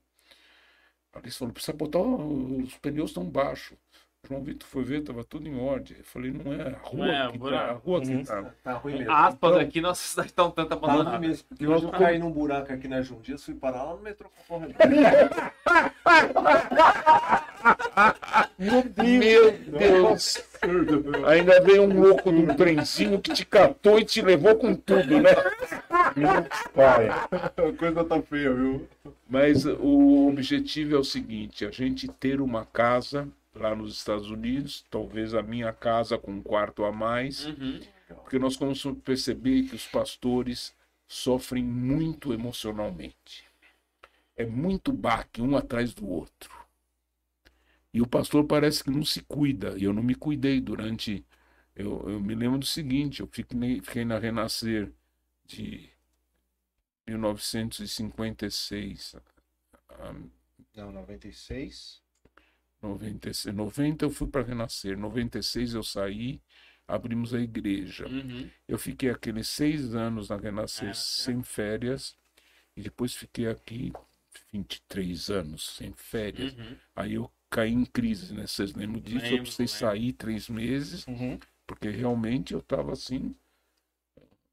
Ali 1.13 1.31
falou, 1.31 1.55
precisa 1.55 1.77
botar 1.77 2.01
os 2.01 2.77
pneus 2.79 3.13
tão 3.13 3.25
baixos. 3.29 3.79
João 4.27 4.43
Vitor 4.43 4.67
foi 4.69 4.83
ver, 4.85 5.03
tava 5.03 5.23
tudo 5.25 5.47
em 5.49 5.59
ordem. 5.61 5.97
Eu 5.99 6.05
falei, 6.05 6.33
não 6.33 6.53
é 6.53 6.63
a 6.69 6.79
rua 6.83 7.07
Não 7.07 7.15
é, 7.29 7.33
que 7.33 7.39
vou 7.39 7.51
tá, 7.51 7.59
a 7.61 7.73
rua 7.73 8.01
que 8.01 8.09
Uhum. 8.15 8.25
tá. 8.25 8.55
Tá 8.63 8.73
ruim 8.75 8.99
mesmo. 8.99 9.13
Aspas 9.13 9.51
Então, 9.51 9.61
aqui, 9.63 9.81
nossa 9.81 10.03
cidade 10.09 10.33
tá 10.33 10.45
um 10.45 10.51
tanto 10.51 10.69
Tá 10.71 10.75
ruim 10.77 10.85
abandonada. 10.91 11.19
mesmo. 11.19 11.45
Porque 11.49 11.67
hoje 11.67 11.85
eu 11.85 11.91
caí 11.91 12.19
num 12.19 12.31
buraco 12.31 12.73
aqui 12.73 12.89
na 12.89 13.03
Jundias, 13.03 13.45
fui 13.45 13.55
parar 13.55 13.83
lá 13.85 13.95
no 13.97 14.03
metrô 14.03 14.29
concorrente. 14.49 14.77
Meu 18.59 18.83
Deus! 18.83 20.43
Ainda 21.27 21.61
veio 21.61 21.83
um 21.83 22.01
louco 22.01 22.31
num 22.31 22.55
trenzinho 22.55 23.21
que 23.21 23.33
te 23.33 23.45
catou 23.45 23.99
e 23.99 24.05
te 24.05 24.23
levou 24.23 24.55
com 24.57 24.75
tudo, 24.75 25.21
né? 25.21 25.31
Olha, 26.75 27.15
A 27.33 27.73
coisa 27.77 28.05
tá 28.05 28.21
feia, 28.23 28.53
viu? 28.53 28.87
Mas 29.29 29.65
o 29.67 30.29
objetivo 30.29 30.95
é 30.95 30.99
o 30.99 31.05
seguinte: 31.05 31.65
a 31.67 31.71
gente 31.71 32.09
ter 32.09 32.41
uma 32.41 32.65
casa 32.65 33.29
lá 33.55 33.75
nos 33.75 33.97
Estados 33.97 34.31
Unidos, 34.31 34.85
talvez 34.91 35.35
a 35.35 35.43
minha 35.43 35.73
casa 35.73 36.19
com 36.19 36.33
um 36.33 36.43
quarto 36.43 36.85
a 36.85 36.93
mais, 36.93 37.47
Uhum. 37.47 37.81
porque 38.09 38.39
nós 38.39 38.57
vamos 38.57 38.83
perceber 39.05 39.63
que 39.69 39.75
os 39.75 39.87
pastores 39.87 40.75
sofrem 41.07 41.65
muito 41.65 42.33
emocionalmente. 42.33 43.45
É 44.37 44.45
muito 44.45 44.93
baque 44.93 45.41
um 45.41 45.57
atrás 45.57 45.95
do 45.95 46.09
outro. 46.09 46.53
E 47.93 48.03
o 48.03 48.07
pastor 48.07 48.45
parece 48.45 48.83
que 48.83 48.91
não 48.91 49.05
se 49.05 49.23
cuida. 49.23 49.77
E 49.79 49.85
eu 49.85 49.93
não 49.93 50.03
me 50.03 50.17
cuidei 50.17 50.61
durante. 50.61 51.25
Eu, 51.77 52.11
eu 52.11 52.21
me 52.21 52.35
lembro 52.35 52.59
do 52.59 52.67
seguinte: 52.67 53.21
eu 53.21 53.29
fiquei, 53.29 53.81
fiquei 53.81 54.05
na 54.05 54.19
Renascer 54.19 54.93
de 55.47 55.89
1956 57.07 59.15
a 59.89 60.13
não, 60.75 60.91
96. 60.91 62.03
96. 62.89 63.55
90 63.55 64.05
eu 64.05 64.11
fui 64.11 64.27
para 64.29 64.43
Renascer, 64.43 64.97
96 64.99 65.75
eu 65.75 65.83
saí, 65.83 66.41
abrimos 66.87 67.33
a 67.35 67.41
igreja. 67.41 68.07
Uhum. 68.07 68.49
Eu 68.69 68.79
fiquei 68.79 69.11
aqueles 69.11 69.49
seis 69.49 69.95
anos 69.95 70.29
na 70.29 70.37
Renascer 70.37 70.91
Ah, 70.91 70.95
sem 70.95 71.43
férias 71.43 72.17
e 72.77 72.83
depois 72.83 73.15
fiquei 73.15 73.49
aqui 73.49 73.93
23 74.53 75.31
anos 75.31 75.77
sem 75.77 75.93
férias. 75.93 76.53
Uhum. 76.55 76.77
Aí 76.95 77.15
eu 77.15 77.31
caí 77.51 77.73
em 77.73 77.85
crise, 77.85 78.35
né? 78.35 78.47
Vocês 78.47 78.75
lembram 78.75 79.01
disso? 79.01 79.25
eu 79.27 79.37
Lembro, 79.37 79.43
precisei 79.43 79.67
lembro. 79.67 79.79
sair 79.79 80.13
três 80.13 80.49
meses 80.49 81.07
Uhum. 81.07 81.39
porque 81.67 81.89
realmente 81.89 82.53
eu 82.53 82.61
estava 82.61 82.93
assim 82.93 83.35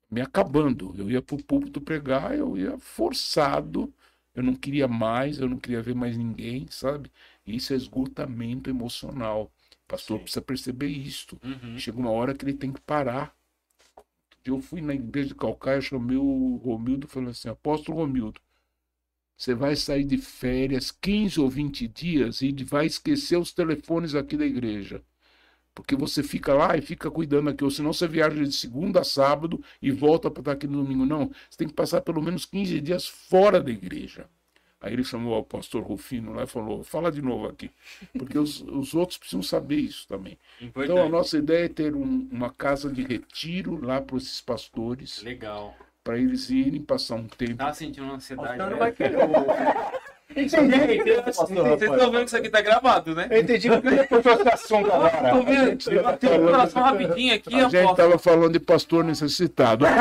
me 0.10 0.22
acabando. 0.22 0.94
Eu 0.98 1.10
ia 1.10 1.22
para 1.22 1.36
o 1.36 1.44
púlpito 1.44 1.80
pregar, 1.82 2.36
eu 2.38 2.58
ia 2.58 2.78
forçado, 2.80 3.94
eu 4.34 4.44
não 4.44 4.56
queria 4.56 4.88
mais, 4.88 5.40
eu 5.40 5.50
não 5.50 5.58
queria 5.58 5.82
ver 5.82 5.96
mais 5.96 6.18
ninguém, 6.18 6.68
sabe? 6.70 7.12
Isso 7.46 7.74
é 7.74 7.76
esgotamento 7.76 8.70
emocional. 8.70 9.52
O 9.84 9.88
pastor 9.88 10.18
Sim. 10.18 10.24
precisa 10.24 10.42
perceber 10.42 10.88
isto. 10.88 11.40
Uhum. 11.44 11.78
Chega 11.78 11.98
uma 11.98 12.12
hora 12.12 12.34
que 12.34 12.46
ele 12.46 12.54
tem 12.54 12.72
que 12.72 12.82
parar. 12.82 13.36
Eu 14.44 14.62
fui 14.62 14.82
na 14.82 14.94
igreja 14.94 15.30
de 15.30 15.36
Calcaia, 15.36 15.82
chamei 15.82 16.18
o 16.18 16.56
Romildo 16.64 17.06
e 17.08 17.10
falei 17.10 17.30
assim: 17.30 17.50
Apóstolo 17.50 17.98
Romildo, 17.98 18.42
você 19.38 19.54
vai 19.54 19.76
sair 19.76 20.04
de 20.06 20.18
férias 20.18 20.92
15 20.92 21.40
ou 21.40 21.50
20 21.50 21.88
dias 21.88 22.42
e 22.42 22.52
vai 22.64 22.86
esquecer 22.86 23.38
os 23.38 23.52
telefones 23.52 24.16
aqui 24.16 24.38
da 24.38 24.46
igreja. 24.46 25.04
Porque 25.74 25.96
você 25.96 26.22
fica 26.22 26.54
lá 26.54 26.76
e 26.78 26.82
fica 26.82 27.10
cuidando 27.10 27.50
aqui, 27.50 27.64
ou 27.64 27.72
senão 27.72 27.94
você 27.94 28.08
viaja 28.08 28.44
de 28.44 28.52
segunda 28.52 29.00
a 29.02 29.04
sábado 29.04 29.64
e 29.82 29.90
volta 29.90 30.30
para 30.30 30.42
estar 30.42 30.52
aqui 30.52 30.68
no 30.68 30.84
domingo. 30.84 31.06
Não, 31.06 31.28
você 31.50 31.58
tem 31.58 31.68
que 31.68 31.74
passar 31.74 32.02
pelo 32.02 32.22
menos 32.22 32.46
15 32.46 32.82
dias 32.82 33.08
fora 33.08 33.62
da 33.62 33.72
igreja. 33.72 34.28
Aí 34.82 34.94
ele 34.94 35.04
chamou 35.04 35.38
o 35.38 35.44
pastor 35.44 35.84
Rufino 35.84 36.34
lá 36.34 36.44
e 36.44 36.48
falou: 36.48 36.84
fala 36.84 37.12
de 37.12 37.22
novo 37.22 37.48
aqui. 37.48 37.70
Porque 38.18 38.38
os, 38.38 38.62
os 38.68 38.94
outros 38.96 39.18
precisam 39.18 39.44
saber 39.44 39.76
isso 39.78 40.08
também. 40.08 40.38
Então 40.60 40.82
a 40.82 40.86
Importante. 40.86 41.12
nossa 41.12 41.38
ideia 41.38 41.66
é 41.66 41.70
ter 41.70 41.96
um- 41.96 42.28
uma 42.32 42.50
casa 42.50 42.92
de 42.92 43.04
retiro 43.04 43.80
lá 43.80 44.02
para 44.02 44.18
esses 44.18 44.42
pastores, 44.42 45.22
Legal. 45.22 45.76
para 46.04 46.18
eles 46.18 46.50
irem 46.50 46.82
passar 46.82 47.16
um 47.16 47.28
tempo. 47.28 47.58
Tava 47.58 47.74
sentindo 47.76 48.06
uma 48.06 48.16
ansiedade. 48.16 48.58
Não 48.58 48.72
né? 48.72 48.76
vai 48.76 48.92
querer. 48.92 49.18
Gente, 50.36 50.50
Vocês 50.50 51.92
estão 51.92 52.12
vendo 52.12 52.20
que 52.20 52.26
isso 52.26 52.38
aqui 52.38 52.50
tá 52.50 52.62
gravado, 52.62 53.14
né? 53.16 53.28
Eu 53.30 53.42
entendi 53.42 53.70
porque 53.70 53.88
ele 53.88 54.04
puxou 54.08 54.34
esse 54.34 54.50
assunto 54.50 54.92
agora. 54.92 55.30
Tô 55.32 55.44
vendo. 55.44 55.92
Eu 55.92 56.04
bati 56.04 56.26
o 56.26 56.46
coração 56.46 56.84
rapidinho 56.84 57.36
aqui, 57.36 57.56
A 57.56 57.70
gente 57.70 57.92
estava 57.92 58.18
falando 58.18 58.54
de 58.54 58.60
pastor 58.60 59.04
necessitado. 59.04 59.86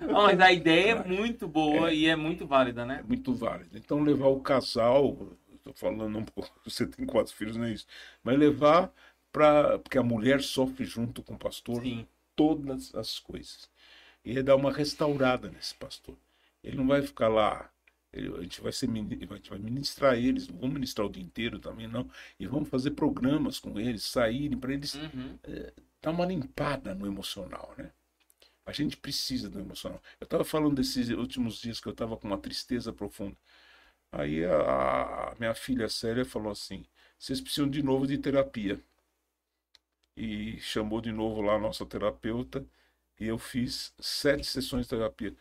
Não, 0.00 0.22
mas 0.22 0.40
a 0.40 0.52
ideia 0.52 0.92
é 0.92 1.04
muito 1.04 1.48
boa 1.48 1.92
e 1.92 2.06
é 2.06 2.14
muito 2.14 2.46
válida, 2.46 2.84
né? 2.84 3.00
É 3.00 3.06
muito 3.06 3.34
válido. 3.34 3.76
Então, 3.76 4.02
levar 4.02 4.28
o 4.28 4.40
casal, 4.40 5.16
estou 5.54 5.74
falando 5.74 6.18
um 6.18 6.24
pouco, 6.24 6.50
você 6.64 6.86
tem 6.86 7.04
quatro 7.04 7.34
filhos, 7.34 7.56
não 7.56 7.64
é 7.64 7.72
isso, 7.72 7.86
mas 8.22 8.38
levar 8.38 8.92
para. 9.32 9.78
Porque 9.78 9.98
a 9.98 10.02
mulher 10.02 10.40
sofre 10.42 10.84
junto 10.84 11.22
com 11.22 11.34
o 11.34 11.38
pastor 11.38 11.82
Sim. 11.82 12.06
todas 12.34 12.94
as 12.94 13.18
coisas. 13.18 13.68
E 14.24 14.38
é 14.38 14.42
dar 14.42 14.56
uma 14.56 14.72
restaurada 14.72 15.48
nesse 15.50 15.74
pastor. 15.74 16.16
Ele 16.66 16.76
não 16.78 16.88
vai 16.88 17.02
ficar 17.02 17.28
lá. 17.28 17.70
ele- 18.12 18.34
a 18.38 18.42
gente 18.42 18.62
vai 18.62 18.72
ser 18.72 18.88
a 18.90 19.36
gente 19.36 19.50
vai 19.50 19.58
ministrar 19.58 20.16
eles, 20.18 20.48
não 20.48 20.58
vamos 20.58 20.74
ministrar 20.74 21.06
o 21.06 21.10
dia 21.10 21.22
inteiro 21.22 21.58
também, 21.60 21.88
não. 21.88 22.10
E 22.40 22.46
vamos 22.46 22.68
fazer 22.70 22.92
programas 22.92 23.58
com 23.58 23.78
eles, 23.80 24.04
saírem, 24.04 24.58
para 24.58 24.72
eles 24.74 24.94
Uhum. 24.94 25.38
dar 26.02 26.10
uma 26.12 26.26
limpada 26.26 26.94
no 26.94 27.06
emocional, 27.06 27.74
né? 27.76 27.90
A 28.66 28.72
gente 28.72 28.96
precisa 28.96 29.50
do 29.50 29.60
emocional. 29.60 30.00
Eu 30.20 30.24
estava 30.26 30.44
falando 30.44 30.76
desses 30.76 31.10
últimos 31.10 31.60
dias 31.60 31.80
que 31.80 31.88
eu 31.88 31.92
estava 31.92 32.16
com 32.16 32.28
uma 32.28 32.38
tristeza 32.38 32.92
profunda. 32.92 33.36
Aí 34.12 34.44
a, 34.44 35.32
a 35.32 35.36
minha 35.38 35.54
filha 35.54 35.88
Célia 35.88 36.24
falou 36.24 36.52
assim: 36.52 36.84
vocês 37.18 37.40
precisam 37.40 37.70
de 37.70 37.82
novo 37.82 38.06
de 38.06 38.18
terapia. 38.18 38.80
E 40.16 40.58
chamou 40.60 41.00
de 41.00 41.12
novo 41.12 41.40
lá 41.40 41.54
a 41.54 41.58
nossa 41.58 41.84
terapeuta. 41.86 42.64
E 43.20 43.26
eu 43.26 43.38
fiz 43.38 43.94
sete 43.98 44.44
sessões 44.46 44.82
de 44.86 44.90
terapia. 44.90 45.34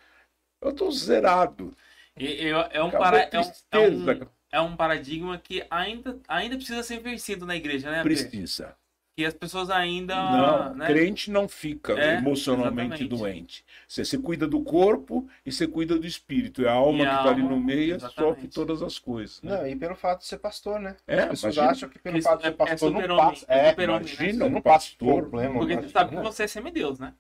Eu 0.66 0.72
estou 0.72 0.92
zerado. 0.92 1.74
E- 2.18 2.26
e- 2.26 2.50
é, 2.50 2.82
um 2.84 2.90
para- 2.90 3.18
a 3.18 3.22
é, 3.32 3.40
um, 3.40 3.52
é, 3.72 3.80
um, 3.80 4.28
é 4.54 4.62
um 4.62 4.76
paradigma 4.76 5.38
que 5.38 5.64
ainda, 5.70 6.18
ainda 6.28 6.56
precisa 6.56 6.82
ser 6.82 7.00
vencido 7.00 7.46
na 7.46 7.56
igreja, 7.56 7.92
né? 7.92 8.02
Precisa. 8.02 8.76
Que 9.18 9.24
as 9.24 9.34
pessoas 9.34 9.70
ainda. 9.70 10.14
Não, 10.16 10.74
né? 10.76 10.88
crente 10.88 11.30
não 11.32 11.48
fica 11.48 11.94
É, 11.94 12.16
emocionalmente 12.18 13.04
exatamente. 13.04 13.08
doente. 13.08 13.66
Você, 13.88 14.04
você 14.04 14.18
cuida 14.18 14.46
do 14.46 14.62
corpo 14.62 15.26
e 15.46 15.52
você 15.54 15.66
cuida 15.68 15.98
do 15.98 16.06
espírito. 16.06 16.62
E 16.64 16.68
a 16.68 16.74
alma 16.74 16.98
E 17.00 17.02
que 17.02 17.08
a 17.08 17.16
está 17.20 17.30
ali 17.30 17.44
no 17.44 17.58
meio 17.60 17.96
exatamente. 17.96 18.34
sofre 18.36 18.48
todas 18.50 18.82
as 18.82 18.98
coisas. 19.00 19.42
né? 19.42 19.56
Não, 19.56 19.68
e 19.68 19.76
pelo 19.76 19.96
fato 19.96 20.20
de 20.22 20.26
ser 20.28 20.38
pastor, 20.40 20.80
né? 20.82 20.98
É, 21.08 21.20
As 21.22 21.30
pessoas 21.30 21.56
imagina- 21.56 21.72
acham 21.72 21.90
que 21.90 22.00
pelo 22.00 22.22
fato 22.22 22.40
de 22.42 22.48
é- 22.48 22.50
ser 22.50 22.58
pastor 22.58 22.90
é 22.90 22.92
não 22.94 23.02
super-homem, 23.02 23.30
passa. 23.30 23.46
é 23.48 23.58
É, 23.70 23.76
né? 23.76 23.84
imagina 23.86 24.50
não 24.50 24.58
um 24.58 24.62
passa 24.62 24.88
pastor. 24.88 25.22
problema. 25.22 25.60
Porque 25.60 25.76
você 25.76 25.90
sabe 25.90 26.16
que 26.16 26.22
você 26.24 26.44
é 26.44 26.48
semideus, 26.48 27.00
né? 27.00 27.14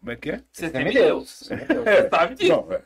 Como 0.00 0.12
é 0.12 0.16
que 0.16 0.30
é? 0.30 0.42
Você 0.52 0.66
é 0.66 0.70
Semideus. 0.70 1.30
semideus. 1.30 1.30
Semideus. 1.68 1.84
Você 1.84 2.08
sabe 2.08 2.34
disso. 2.34 2.52
Não, 2.52 2.72
é. 2.72 2.82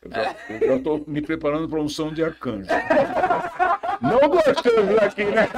Eu 0.00 0.10
já, 0.12 0.36
eu 0.50 0.68
já 0.76 0.82
tô 0.82 1.04
me 1.08 1.20
preparando 1.20 1.68
para 1.68 1.80
unção 1.80 2.12
de 2.12 2.22
arcanjo. 2.22 2.68
Não 4.00 4.20
do 4.30 4.38
arcanjo 4.38 4.96
aqui, 5.04 5.24
né? 5.24 5.48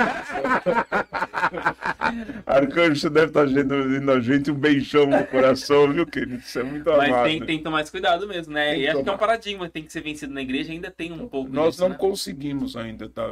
Arcanjo, 2.47 3.01
você 3.01 3.11
deve 3.11 3.27
estar 3.27 3.45
vendo 3.45 4.11
a 4.11 4.21
gente 4.21 4.51
um 4.51 4.55
beijão 4.55 5.07
no 5.07 5.27
coração, 5.27 5.93
viu, 5.93 6.07
querido? 6.07 6.37
Isso 6.37 6.59
é 6.59 6.63
muito 6.63 6.89
Mas 6.91 7.09
amado. 7.11 7.25
tem, 7.25 7.45
tem 7.45 7.59
que 7.59 7.65
tomar 7.65 7.77
mais 7.77 7.91
cuidado 7.91 8.27
mesmo, 8.27 8.53
né? 8.55 8.73
Tem 8.73 8.81
E 8.81 8.89
acho 8.89 8.97
que 8.97 9.01
é 9.03 9.05
tomar. 9.05 9.17
um 9.17 9.19
paradigma 9.19 9.67
que 9.67 9.73
tem 9.75 9.85
que 9.85 9.93
ser 9.93 10.01
vencido 10.03 10.33
na 10.33 10.41
igreja, 10.41 10.73
ainda 10.73 10.91
tem 10.91 11.13
um 11.13 11.29
pouco 11.29 11.51
Nós 11.53 11.73
disso, 11.75 11.83
não 11.83 11.91
né? 11.91 11.97
conseguimos 11.99 12.77
ainda 12.77 13.09
dar 13.09 13.31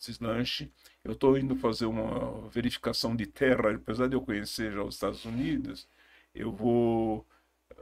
esse 0.00 0.16
lanche. 0.22 0.70
Eu 1.04 1.12
estou 1.12 1.36
indo 1.38 1.54
fazer 1.56 1.86
uma 1.86 2.48
verificação 2.48 3.14
de 3.14 3.26
terra, 3.26 3.72
apesar 3.74 4.08
de 4.08 4.14
eu 4.16 4.20
conhecer 4.22 4.72
já 4.72 4.82
os 4.82 4.94
Estados 4.94 5.24
Unidos, 5.24 5.86
eu 6.36 6.52
vou 6.52 7.26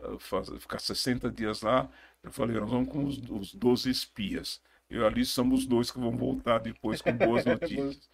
ah, 0.02 0.16
fazer, 0.18 0.59
ficar 0.59 0.78
60 0.78 1.31
dias 1.31 1.62
lá. 1.62 1.89
Eu 2.22 2.32
falei, 2.32 2.59
nós 2.59 2.70
vamos 2.70 2.89
com 2.89 3.05
os, 3.05 3.18
os 3.31 3.55
12 3.55 3.90
espias. 3.90 4.60
Eu 4.89 5.06
ali 5.06 5.24
somos 5.24 5.66
dois 5.66 5.90
que 5.90 5.98
vão 5.98 6.12
voltar 6.16 6.59
depois 6.59 7.02
com 7.02 7.12
boas 7.12 7.44
notícias. 7.47 8.09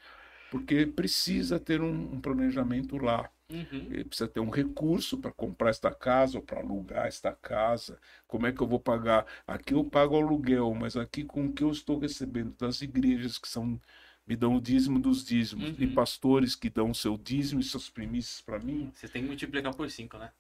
Porque 0.50 0.86
precisa 0.86 1.60
ter 1.60 1.80
um, 1.80 2.14
um 2.14 2.20
planejamento 2.20 2.96
lá. 2.96 3.30
Uhum. 3.50 3.88
Ele 3.90 4.04
precisa 4.04 4.28
ter 4.28 4.40
um 4.40 4.50
recurso 4.50 5.18
para 5.18 5.32
comprar 5.32 5.70
esta 5.70 5.92
casa 5.92 6.38
ou 6.38 6.42
para 6.42 6.60
alugar 6.60 7.06
esta 7.06 7.32
casa. 7.32 7.98
Como 8.26 8.46
é 8.46 8.52
que 8.52 8.60
eu 8.60 8.66
vou 8.66 8.80
pagar? 8.80 9.26
Aqui 9.46 9.74
eu 9.74 9.84
pago 9.84 10.16
aluguel, 10.16 10.72
mas 10.74 10.96
aqui 10.96 11.24
com 11.24 11.46
o 11.46 11.52
que 11.52 11.62
eu 11.62 11.70
estou 11.70 11.98
recebendo 11.98 12.54
das 12.56 12.80
igrejas 12.82 13.38
que 13.38 13.48
são 13.48 13.80
me 14.26 14.36
dão 14.36 14.54
o 14.56 14.60
dízimo 14.60 14.98
dos 14.98 15.24
dízimos 15.24 15.74
e 15.78 15.86
Uhum. 15.86 15.94
pastores 15.94 16.54
que 16.54 16.70
dão 16.70 16.90
o 16.90 16.94
seu 16.94 17.16
dízimo 17.18 17.60
e 17.60 17.64
suas 17.64 17.88
primícias 17.90 18.40
para 18.40 18.58
mim. 18.58 18.90
Você 18.94 19.08
tem 19.08 19.22
que 19.22 19.28
multiplicar 19.28 19.74
por 19.74 19.90
5, 19.90 20.18
né? 20.18 20.32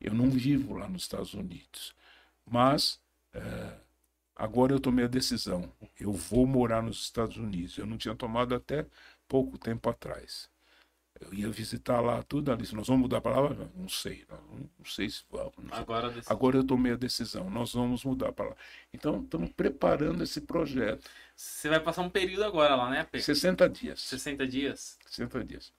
Eu 0.00 0.14
não 0.14 0.30
vivo 0.30 0.74
lá 0.74 0.88
nos 0.88 1.02
Estados 1.02 1.32
Unidos, 1.34 1.94
mas 2.44 3.00
eh, 3.32 3.80
agora 4.36 4.72
eu 4.72 4.80
tomei 4.80 5.04
a 5.04 5.08
decisão. 5.08 5.72
Eu 5.98 6.12
vou 6.12 6.46
morar 6.46 6.82
nos 6.82 7.02
Estados 7.04 7.36
Unidos. 7.36 7.78
Eu 7.78 7.86
não 7.86 7.96
tinha 7.98 8.14
tomado 8.14 8.54
até 8.54 8.86
pouco 9.28 9.58
tempo 9.58 9.88
atrás. 9.88 10.50
Eu 11.30 11.34
ia 11.34 11.48
visitar 11.50 12.00
lá 12.00 12.22
tudo 12.22 12.50
ali. 12.52 12.62
Nós 12.72 12.86
vamos 12.88 13.02
mudar 13.02 13.20
para 13.20 13.38
lá? 13.40 13.50
Não 13.76 13.88
sei. 13.88 14.24
Não, 14.28 14.68
sei 14.84 15.08
se 15.08 15.22
vamos. 15.30 15.52
sei. 15.56 15.78
Agora. 15.78 16.12
Agora 16.26 16.56
eu 16.56 16.64
tomei 16.64 16.92
a 16.92 16.96
decisão. 16.96 17.48
Nós 17.50 17.72
vamos 17.72 18.04
mudar 18.04 18.32
para 18.32 18.50
lá. 18.50 18.56
Então, 18.92 19.20
estamos 19.22 19.50
preparando 19.50 20.22
esse 20.22 20.40
projeto. 20.40 21.08
Você 21.36 21.68
vai 21.68 21.80
passar 21.80 22.02
um 22.02 22.10
período 22.10 22.44
agora 22.44 22.74
lá, 22.74 22.90
né, 22.90 23.04
P? 23.04 23.20
60 23.20 23.68
dias. 23.68 24.00
60 24.00 24.46
dias. 24.46 24.98
60 25.06 25.44
dias. 25.44 25.72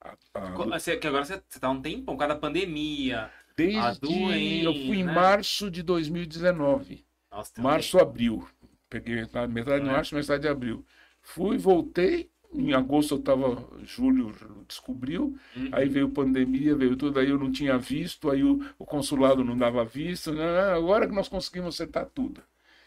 A- 0.00 0.16
a- 0.34 0.50
Co- 0.52 0.64
você- 0.68 0.96
que 0.96 1.06
agora 1.06 1.24
você, 1.24 1.42
você 1.48 1.58
tá 1.58 1.70
um 1.70 1.80
tempão, 1.80 2.14
por 2.14 2.20
causa 2.20 2.34
da 2.34 2.40
pandemia. 2.40 3.30
Desde 3.56 4.62
eu 4.64 4.72
fui 4.72 4.98
em 4.98 5.04
né? 5.04 5.12
março 5.12 5.70
de 5.70 5.82
2019. 5.82 7.04
Nossa, 7.30 7.62
Março, 7.62 7.98
abril. 7.98 8.46
Peguei 8.88 9.14
metade, 9.16 9.52
metade 9.52 9.82
de 9.84 9.88
É. 9.88 9.92
março, 9.92 10.14
metade 10.14 10.42
de 10.42 10.48
abril. 10.48 10.84
Fui, 11.22 11.56
voltei. 11.56 12.30
Em 12.54 12.72
agosto 12.72 13.14
eu 13.14 13.18
estava, 13.18 13.68
julho 13.84 14.32
descobriu. 14.68 15.36
Uhum. 15.56 15.68
Aí 15.72 15.88
veio 15.88 16.08
pandemia, 16.10 16.74
veio 16.76 16.96
tudo. 16.96 17.18
Aí 17.18 17.28
eu 17.30 17.38
não 17.38 17.50
tinha 17.52 17.76
visto. 17.78 18.30
Aí 18.30 18.42
o, 18.44 18.60
o 18.78 18.84
consulado 18.86 19.44
não 19.44 19.56
dava 19.56 19.84
visto. 19.84 20.32
né? 20.32 20.44
Agora 20.72 21.06
que 21.08 21.14
nós 21.14 21.28
conseguimos 21.28 21.74
acertar 21.74 22.06
tudo. 22.14 22.42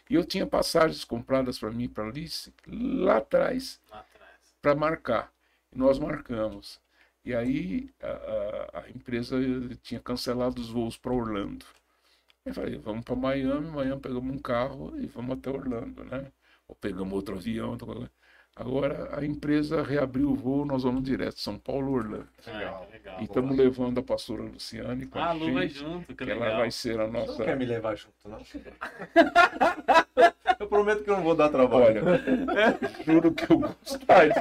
E 0.10 0.16
eu 0.16 0.24
tinha 0.26 0.48
passagens 0.48 1.04
compradas 1.04 1.60
para 1.60 1.70
mim, 1.72 1.90
para 1.90 2.06
Alice, 2.08 2.54
lá 2.68 3.18
atrás, 3.18 3.80
Lá 3.92 4.00
atrás. 4.00 4.40
para 4.62 4.74
marcar. 4.76 5.32
E 5.74 5.78
nós 5.78 6.00
marcamos. 6.00 6.80
E 7.26 7.36
aí 7.36 7.90
a, 8.02 8.80
a- 8.80 8.90
empresa 8.90 9.38
tinha 9.84 10.00
cancelado 10.00 10.62
os 10.62 10.70
voos 10.70 10.96
para 10.98 11.12
Orlando. 11.14 11.66
Eu 12.46 12.54
falei, 12.54 12.78
vamos 12.78 13.04
para 13.04 13.16
Miami, 13.16 13.68
amanhã 13.68 14.00
pegamos 14.00 14.34
um 14.34 14.40
carro 14.40 14.94
e 15.00 15.08
vamos 15.08 15.38
até 15.38 15.50
Orlando, 15.50 16.04
né? 16.06 16.32
Ou 16.68 16.76
pegamos 16.76 17.14
outro 17.14 17.36
avião. 17.36 17.72
outra 17.72 17.88
coisa. 17.88 18.12
Agora 18.60 19.10
a 19.16 19.24
empresa 19.24 19.84
reabriu 19.84 20.32
o 20.32 20.36
voo, 20.36 20.66
nós 20.66 20.82
vamos 20.84 21.04
direto, 21.04 21.40
São 21.40 21.58
Paulo, 21.60 21.92
Orlando. 21.94 22.28
Ah, 22.48 22.82
que 22.88 22.94
legal. 22.94 23.18
E 23.22 23.24
estamos 23.26 23.56
levando 23.56 24.00
a 24.00 24.04
pastora 24.04 24.42
Luciane 24.44 25.06
com 25.06 25.20
Ah, 25.20 25.26
a 25.26 25.30
a 25.30 25.34
Lu 25.34 25.54
vai 25.54 25.68
gente, 25.68 25.80
junto, 25.80 26.08
que 26.08 26.16
que 26.16 26.24
legal. 26.26 26.44
ela 26.50 26.58
vai 26.58 26.72
ser 26.72 27.00
a 27.00 27.06
Você 27.06 27.12
não 27.12 27.26
nossa... 27.28 27.44
quer 27.46 27.56
me 27.56 27.66
levar 27.66 27.96
junto, 27.96 28.16
não? 28.28 28.40
eu 30.60 30.68
prometo 30.68 31.04
que 31.04 31.10
eu 31.12 31.18
não 31.18 31.24
vou 31.24 31.36
dar 31.36 31.50
trabalho. 31.50 32.02
Olha, 32.04 32.80
juro 33.06 33.32
que 33.32 33.52
eu 33.52 33.60
gostaria. 33.60 34.34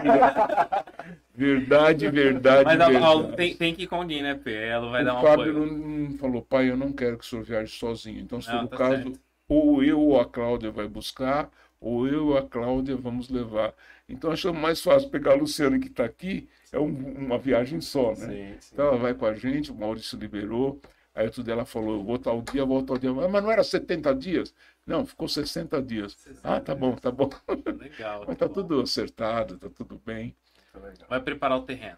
Verdade, 1.35 2.09
verdade, 2.09 2.65
Mas 2.65 2.79
verdade. 2.89 3.37
tem, 3.37 3.55
tem 3.57 3.75
que 3.75 3.83
ir 3.83 3.87
com 3.87 3.97
alguém, 3.97 4.23
né, 4.23 4.35
P? 4.35 4.51
Ela 4.55 4.91
vai 4.91 5.05
dar 5.05 5.15
o 5.15 5.19
um 5.19 5.23
Fábio 5.23 5.51
apoio. 5.51 5.67
não, 5.67 5.77
não 6.09 6.19
falou, 6.19 6.41
pai, 6.43 6.71
eu 6.71 6.77
não 6.77 6.91
quero 6.93 7.19
que 7.19 7.25
o 7.25 7.29
senhor 7.29 7.45
viaje 7.45 7.73
sozinho. 7.79 8.21
Então, 8.21 8.41
se 8.41 8.49
Não, 8.49 8.61
for 8.61 8.65
o 8.65 8.69
tá 8.69 8.77
caso, 8.79 9.03
certo. 9.03 9.21
ou 9.49 9.85
eu 9.85 10.01
ou 10.01 10.19
a 10.19 10.25
Cláudia 10.25 10.71
vai 10.71 10.89
buscar, 10.89 11.51
ou 11.79 12.09
eu 12.09 12.29
ou 12.29 12.39
a 12.39 12.43
Cláudia 12.43 12.97
vamos 12.97 13.29
levar. 13.29 13.75
Então, 14.09 14.31
achamos 14.31 14.61
mais 14.61 14.81
fácil 14.81 15.11
pegar 15.11 15.33
a 15.33 15.35
Luciana 15.35 15.79
que 15.79 15.89
está 15.89 16.05
aqui, 16.05 16.49
é 16.73 16.79
um- 16.79 17.27
uma 17.27 17.39
viagem 17.39 17.81
só, 17.81 18.11
né? 18.15 18.27
Sim, 18.29 18.57
sim. 18.61 18.71
Então, 18.75 18.87
ela 18.87 18.97
vai 18.99 19.15
com 19.15 19.27
a 19.27 19.35
gente, 19.35 19.73
o 19.73 19.75
Maurício 19.75 20.19
liberou. 20.19 20.81
Aí 21.15 21.31
tudo 21.31 21.51
ela 21.51 21.65
falou, 21.65 21.95
eu 21.97 22.05
vou 22.05 22.19
tal 22.19 22.43
dia, 22.43 22.65
vou 22.65 22.83
tal 22.85 22.99
dia. 22.99 23.11
Ah, 23.11 23.29
Mas 23.29 23.43
não 23.43 23.51
era 23.51 23.65
70 23.65 24.15
dias? 24.15 24.55
Não, 24.87 25.05
ficou 25.07 25.27
60 25.27 25.83
dias. 25.83 26.17
Ah, 26.45 26.61
tá 26.61 26.75
bom, 26.75 26.95
tá 26.95 27.11
bom. 27.11 27.31
Legal. 27.79 28.25
Mas 28.29 28.37
tá 28.37 28.47
bom. 28.47 28.55
tudo 28.55 28.81
acertado, 28.81 29.59
tá 29.59 29.69
tudo 29.71 30.01
bem. 30.05 30.37
Legal. 30.75 31.09
Vai 31.09 31.21
preparar 31.21 31.59
o 31.59 31.63
terreno. 31.63 31.97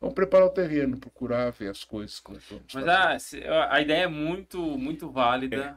Vamos 0.00 0.14
preparar 0.14 0.46
o 0.46 0.50
terreno, 0.50 0.96
procurar 0.96 1.50
ver 1.50 1.70
as 1.70 1.82
coisas 1.84 2.22
Mas 2.74 2.86
a, 2.88 3.18
se- 3.18 3.42
a 3.44 3.80
ideia 3.80 4.04
é 4.04 4.06
muito, 4.08 4.60
muito 4.78 5.10
válida, 5.10 5.76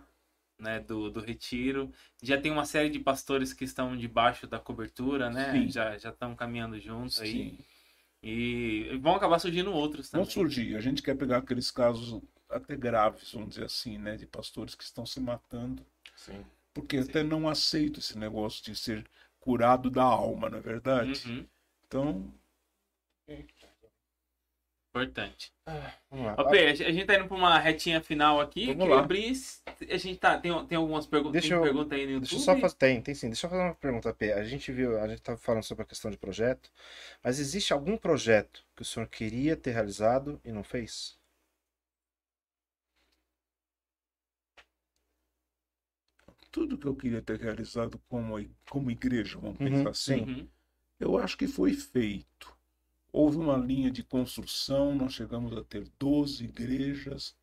né, 0.62 0.80
do, 0.80 1.10
do 1.10 1.20
retiro. 1.20 1.92
Já 2.22 2.40
tem 2.40 2.52
uma 2.52 2.66
série 2.66 2.90
de 2.90 3.00
pastores 3.00 3.52
que 3.54 3.64
estão 3.66 3.98
debaixo 3.98 4.48
da 4.48 4.60
cobertura, 4.60 5.30
né? 5.30 5.52
Sim. 5.52 5.70
Já 5.70 5.98
já 5.98 6.10
estão 6.10 6.36
caminhando 6.36 6.80
juntos 6.80 7.20
aí. 7.20 7.32
Sim. 7.32 7.58
E 8.24 8.98
vão 9.02 9.16
acabar 9.16 9.40
surgindo 9.40 9.74
outros 9.74 10.10
também. 10.10 10.24
Vão 10.24 10.32
surgir. 10.32 10.76
A 10.76 10.82
gente 10.82 11.02
quer 11.02 11.16
pegar 11.18 11.38
aqueles 11.38 11.72
casos 11.72 12.22
até 12.50 12.76
graves, 12.76 13.32
vamos 13.34 13.50
dizer 13.50 13.66
assim, 13.66 13.98
né? 13.98 14.16
De 14.16 14.28
pastores 14.28 14.76
que 14.76 14.84
estão 14.84 15.06
se 15.06 15.20
matando. 15.20 15.84
Sim. 16.16 16.46
Porque 16.74 16.98
até 16.98 17.24
não 17.24 17.50
aceito 17.50 18.00
esse 18.00 18.18
negócio 18.18 18.64
de 18.64 18.76
ser 18.76 19.06
curado 19.40 19.90
da 19.90 20.04
alma, 20.04 20.50
não 20.50 20.60
é 20.60 20.62
verdade? 20.62 21.28
Uhum, 21.28 21.46
Então, 21.88 22.34
importante. 24.92 25.54
Vamos 26.10 26.26
lá. 26.26 26.36
A 26.38 26.74
gente 26.92 27.06
tá 27.06 27.16
indo 27.16 27.28
pra 27.28 27.38
uma 27.38 27.58
retinha 27.58 28.02
final 28.02 28.40
aqui. 28.42 28.66
Vamos 28.68 28.82
Queria 28.82 28.96
lá. 28.96 29.02
abrir. 29.02 29.34
A 29.90 29.98
gente 29.98 30.18
tá. 30.18 30.38
Tem, 30.38 30.66
tem 30.66 30.78
algumas 30.78 31.08
perguntas. 31.08 31.34
Deixa 31.42 31.48
Tem 31.50 31.58
eu- 31.58 31.64
pergunta 31.64 31.96
aí 31.96 32.06
no 32.06 32.12
YouTube? 32.14 32.30
Deixa 32.30 32.36
eu 32.36 32.40
só 32.56 32.58
fazer. 32.60 32.76
Tem, 32.76 33.02
tem 33.02 33.16
sim. 33.16 33.28
Deixa 33.30 33.48
eu 33.48 33.50
fazer 33.50 33.64
uma 33.64 33.74
pergunta, 33.76 34.14
P. 34.14 34.34
A 34.34 34.44
gente 34.44 34.72
viu, 34.72 35.00
a 35.00 35.08
gente 35.08 35.20
estava 35.20 35.38
falando 35.38 35.64
sobre 35.64 35.84
a 35.84 35.88
questão 35.88 36.12
de 36.12 36.18
projeto, 36.18 36.70
mas 37.24 37.40
existe 37.40 37.72
algum 37.74 37.98
projeto 37.98 38.66
que 38.76 38.82
o 38.82 38.86
senhor 38.86 39.08
queria 39.08 39.56
ter 39.56 39.72
realizado 39.72 40.40
e 40.44 40.52
não 40.52 40.64
fez? 40.64 41.18
tudo 46.52 46.78
que 46.78 46.86
eu 46.86 46.96
queria 46.96 47.22
ter 47.22 47.40
realizado 47.40 47.98
como, 48.10 48.36
como 48.70 48.92
igreja, 48.92 49.40
vamos 49.40 49.60
Uhum, 49.60 49.68
pensar 49.70 49.90
assim, 49.90 50.26
sim. 50.26 50.32
Uhum. 50.42 50.48
eu 51.00 51.18
acho 51.18 51.38
que 51.38 51.48
foi 51.48 51.74
feito. 51.74 52.54
Houve 53.12 53.38
uma 53.38 53.58
linha 53.58 53.92
de 53.92 54.04
construção, 54.04 54.96
nós 54.96 55.14
chegamos 55.14 55.56
a 55.58 55.64
ter 55.64 55.88
12 56.00 56.46
igrejas, 56.46 57.36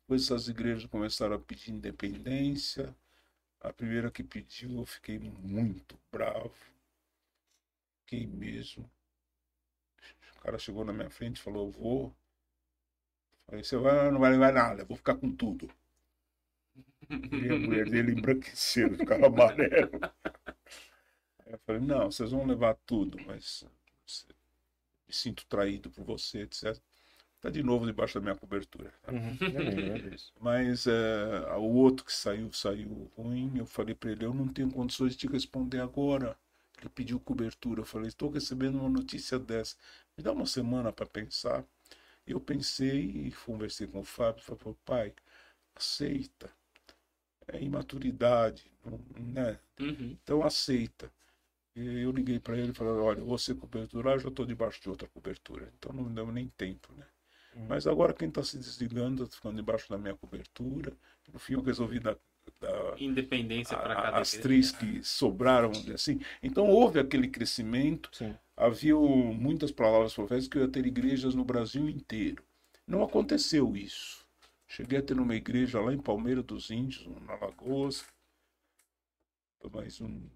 depois 0.00 0.24
essas 0.24 0.48
igrejas 0.48 0.84
começaram 0.84 1.34
a 1.34 1.38
pedir 1.38 1.70
independência. 1.72 2.94
A 3.60 3.72
primeira 3.72 4.10
que 4.10 4.22
pediu, 4.22 4.78
eu 4.78 4.84
fiquei 4.84 5.18
muito 5.18 5.98
bravo. 6.12 6.52
Fiquei 8.00 8.26
mesmo. 8.26 8.90
O 10.36 10.40
cara 10.42 10.58
chegou 10.58 10.84
na 10.84 10.92
minha 10.92 11.08
frente 11.08 11.38
e 11.38 11.42
falou, 11.42 11.66
eu 11.66 11.70
vou. 11.70 12.14
Falei, 13.46 13.64
você 13.64 13.78
vai, 13.78 14.10
não 14.10 14.20
vai 14.20 14.32
levar 14.32 14.52
nada, 14.52 14.82
eu 14.82 14.86
vou 14.86 14.96
ficar 14.96 15.14
com 15.14 15.34
tudo. 15.34 15.70
E 17.08 17.48
a 17.50 17.58
mulher 17.58 17.88
dele 17.88 18.12
embranqueceu, 18.12 18.92
ficava 18.98 19.26
amarelo. 19.26 20.00
Aí 21.46 21.52
eu 21.52 21.58
falei, 21.60 21.80
não, 21.80 22.10
vocês 22.10 22.30
vão 22.30 22.46
levar 22.46 22.74
tudo, 22.84 23.18
mas 23.26 23.66
me 25.08 25.14
sinto 25.14 25.46
traído 25.46 25.90
por 25.90 26.04
você, 26.04 26.42
etc. 26.42 26.82
Tá 27.40 27.50
de 27.50 27.62
novo 27.62 27.86
debaixo 27.86 28.14
da 28.14 28.20
minha 28.22 28.34
cobertura. 28.36 28.92
tá? 29.02 29.12
Uhum. 29.12 29.36
Lembro 29.52 30.10
disso. 30.10 30.32
Mas 30.40 30.86
é, 30.86 31.54
o 31.56 31.62
outro 31.74 32.04
que 32.04 32.12
saiu, 32.12 32.52
saiu 32.52 33.10
ruim. 33.16 33.52
Eu 33.58 33.66
falei 33.66 33.94
para 33.94 34.12
ele, 34.12 34.24
eu 34.24 34.34
não 34.34 34.48
tenho 34.48 34.70
condições 34.70 35.12
de 35.12 35.18
te 35.18 35.26
responder 35.26 35.80
agora. 35.80 36.36
Ele 36.80 36.88
pediu 36.90 37.20
cobertura. 37.20 37.80
Eu 37.82 37.84
falei, 37.86 38.08
estou 38.08 38.30
recebendo 38.30 38.78
uma 38.78 38.88
notícia 38.88 39.38
dessa. 39.38 39.76
Me 40.16 40.24
dá 40.24 40.32
uma 40.32 40.46
semana 40.46 40.92
para 40.92 41.06
pensar. 41.06 41.64
Eu 42.26 42.40
pensei 42.40 43.00
e 43.28 43.32
conversei 43.46 43.86
com 43.86 44.00
o 44.00 44.04
Fábio. 44.04 44.42
Falei, 44.42 44.76
pai, 44.84 45.14
aceita. 45.74 46.50
É 47.48 47.60
imaturidade, 47.62 48.70
né? 49.18 49.58
Uhum. 49.80 50.16
Então 50.22 50.42
aceita. 50.42 51.10
E 51.76 52.02
eu 52.02 52.12
liguei 52.12 52.38
para 52.38 52.56
ele 52.56 52.70
e 52.70 52.74
falei, 52.74 52.92
olha, 52.92 53.22
você 53.22 53.52
cobertura, 53.54 54.12
eu 54.12 54.18
já 54.18 54.28
estou 54.28 54.46
debaixo 54.46 54.80
de 54.80 54.88
outra 54.88 55.08
cobertura. 55.08 55.72
Então 55.76 55.92
não 55.92 56.12
deu 56.12 56.30
nem 56.30 56.48
tempo, 56.56 56.92
né? 56.96 57.04
Uhum. 57.56 57.66
Mas 57.68 57.86
agora 57.86 58.12
quem 58.12 58.28
está 58.28 58.42
se 58.42 58.56
desligando 58.56 59.24
está 59.24 59.36
ficando 59.36 59.56
debaixo 59.56 59.88
da 59.90 59.98
minha 59.98 60.14
cobertura. 60.14 60.92
No 61.32 61.38
fim 61.38 61.54
eu 61.54 61.62
resolvi 61.62 61.98
dar, 61.98 62.16
dar 62.60 63.00
Independência 63.00 63.76
para 63.76 63.94
cada 63.94 64.18
as 64.18 64.32
três 64.32 64.70
que 64.70 65.02
sobraram, 65.02 65.72
assim. 65.92 66.20
Então 66.42 66.68
houve 66.68 67.00
aquele 67.00 67.28
crescimento. 67.28 68.08
Sim. 68.12 68.36
Havia 68.56 68.94
muitas 68.94 69.72
palavras 69.72 70.14
proféticas 70.14 70.48
que 70.48 70.58
eu 70.58 70.62
ia 70.62 70.68
ter 70.68 70.86
igrejas 70.86 71.34
no 71.34 71.44
Brasil 71.44 71.88
inteiro. 71.88 72.44
Não 72.86 73.02
aconteceu 73.02 73.76
isso. 73.76 74.24
Cheguei 74.68 74.98
a 74.98 75.02
ter 75.02 75.18
uma 75.18 75.34
igreja 75.34 75.80
lá 75.80 75.92
em 75.92 76.00
Palmeira 76.00 76.42
dos 76.42 76.70
Índios, 76.70 77.06
na 77.22 77.34
Lagoas. 77.34 78.06
Mas 79.72 80.00
um 80.00 80.28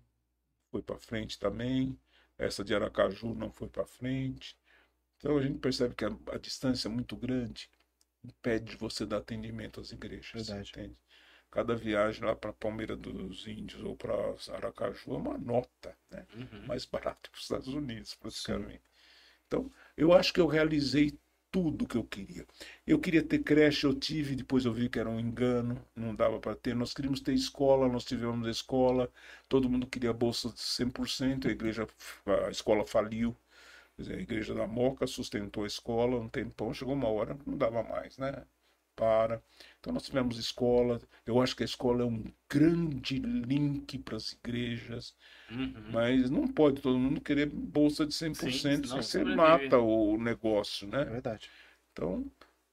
foi 0.71 0.83
para 0.83 0.99
frente 0.99 1.39
também. 1.39 1.99
Essa 2.37 2.65
de 2.65 2.75
Aracaju 2.75 3.35
não 3.35 3.51
foi 3.51 3.69
para 3.69 3.85
frente. 3.85 4.57
Então 5.17 5.37
a 5.37 5.43
gente 5.43 5.59
percebe 5.59 5.95
que 5.95 6.05
a, 6.05 6.17
a 6.33 6.39
distância 6.39 6.89
é 6.89 6.91
muito 6.91 7.17
grande 7.17 7.69
impede 8.25 8.73
de 8.73 8.77
você 8.77 9.07
dar 9.07 9.19
atendimento 9.19 9.81
às 9.81 9.93
igrejas. 9.93 10.47
Verdade. 10.47 10.71
Entende? 10.71 10.97
Cada 11.51 11.75
viagem 11.75 12.25
lá 12.25 12.37
para 12.37 12.53
Palmeira 12.53 12.95
dos 12.95 13.47
Índios 13.47 13.83
ou 13.83 13.97
para 13.97 14.15
Aracaju 14.55 15.15
é 15.15 15.17
uma 15.17 15.39
nota, 15.39 15.97
né? 16.11 16.27
Uhum. 16.35 16.67
mais 16.67 16.85
barato 16.85 17.31
que 17.31 17.39
os 17.39 17.45
Estados 17.45 17.69
Unidos, 17.69 18.15
praticamente. 18.15 18.83
Então, 19.47 19.71
eu 19.97 20.13
acho 20.13 20.33
que 20.33 20.41
eu 20.41 20.47
realizei 20.47 21.19
tudo 21.51 21.87
que 21.87 21.97
eu 21.97 22.05
queria. 22.05 22.47
Eu 22.87 22.99
queria 23.01 23.23
ter 23.23 23.41
creche, 23.41 23.87
eu 23.87 23.95
tive, 23.95 24.35
depois 24.37 24.65
eu 24.65 24.73
vi 24.73 24.89
que 24.89 24.99
era 24.99 25.09
um 25.09 25.19
engano, 25.21 25.83
não 25.97 26.15
dava 26.15 26.39
para 26.41 26.55
ter. 26.57 26.75
Nós 26.75 26.93
queríamos 26.95 27.21
ter 27.21 27.33
escola, 27.35 27.89
nós 27.89 28.05
tivemos 28.05 28.47
escola, 28.49 29.11
todo 29.49 29.69
mundo 29.69 29.87
queria 29.87 30.13
bolsa 30.13 30.49
de 30.51 30.61
100%, 30.61 31.47
a 31.47 31.51
igreja, 31.51 31.87
a 32.47 32.51
escola 32.51 32.85
faliu. 32.87 33.37
Dizer, 33.99 34.17
a 34.17 34.21
igreja 34.21 34.55
da 34.55 34.67
Moca 34.67 35.07
sustentou 35.07 35.65
a 35.65 35.67
escola 35.67 36.19
um 36.21 36.29
tempão, 36.29 36.73
chegou 36.73 36.95
uma 36.95 37.09
hora 37.09 37.37
não 37.47 37.57
dava 37.59 37.83
mais, 37.83 38.17
né? 38.19 38.45
Para. 38.99 39.41
Então 39.79 39.93
nós 39.93 40.03
tivemos 40.05 40.39
escola. 40.39 41.01
Eu 41.25 41.41
acho 41.41 41.55
que 41.57 41.63
a 41.63 41.67
escola 41.67 42.03
é 42.03 42.07
um 42.07 42.25
grande 42.51 43.19
link 43.19 43.99
para 43.99 44.17
as 44.17 44.33
igrejas, 44.33 45.15
Uhum. 45.51 45.91
mas 45.93 46.31
não 46.31 46.47
pode 46.49 46.83
todo 46.83 46.99
mundo 46.99 47.21
querer 47.21 47.47
bolsa 47.47 48.05
de 48.05 48.15
100%, 48.15 48.87
Sim, 48.87 48.89
senão 48.89 49.03
você 49.03 49.25
mata 49.25 49.79
o 49.79 50.19
negócio, 50.19 50.89
É 50.89 50.91
né? 50.91 51.05
verdade. 51.05 51.49
Então, 51.93 52.25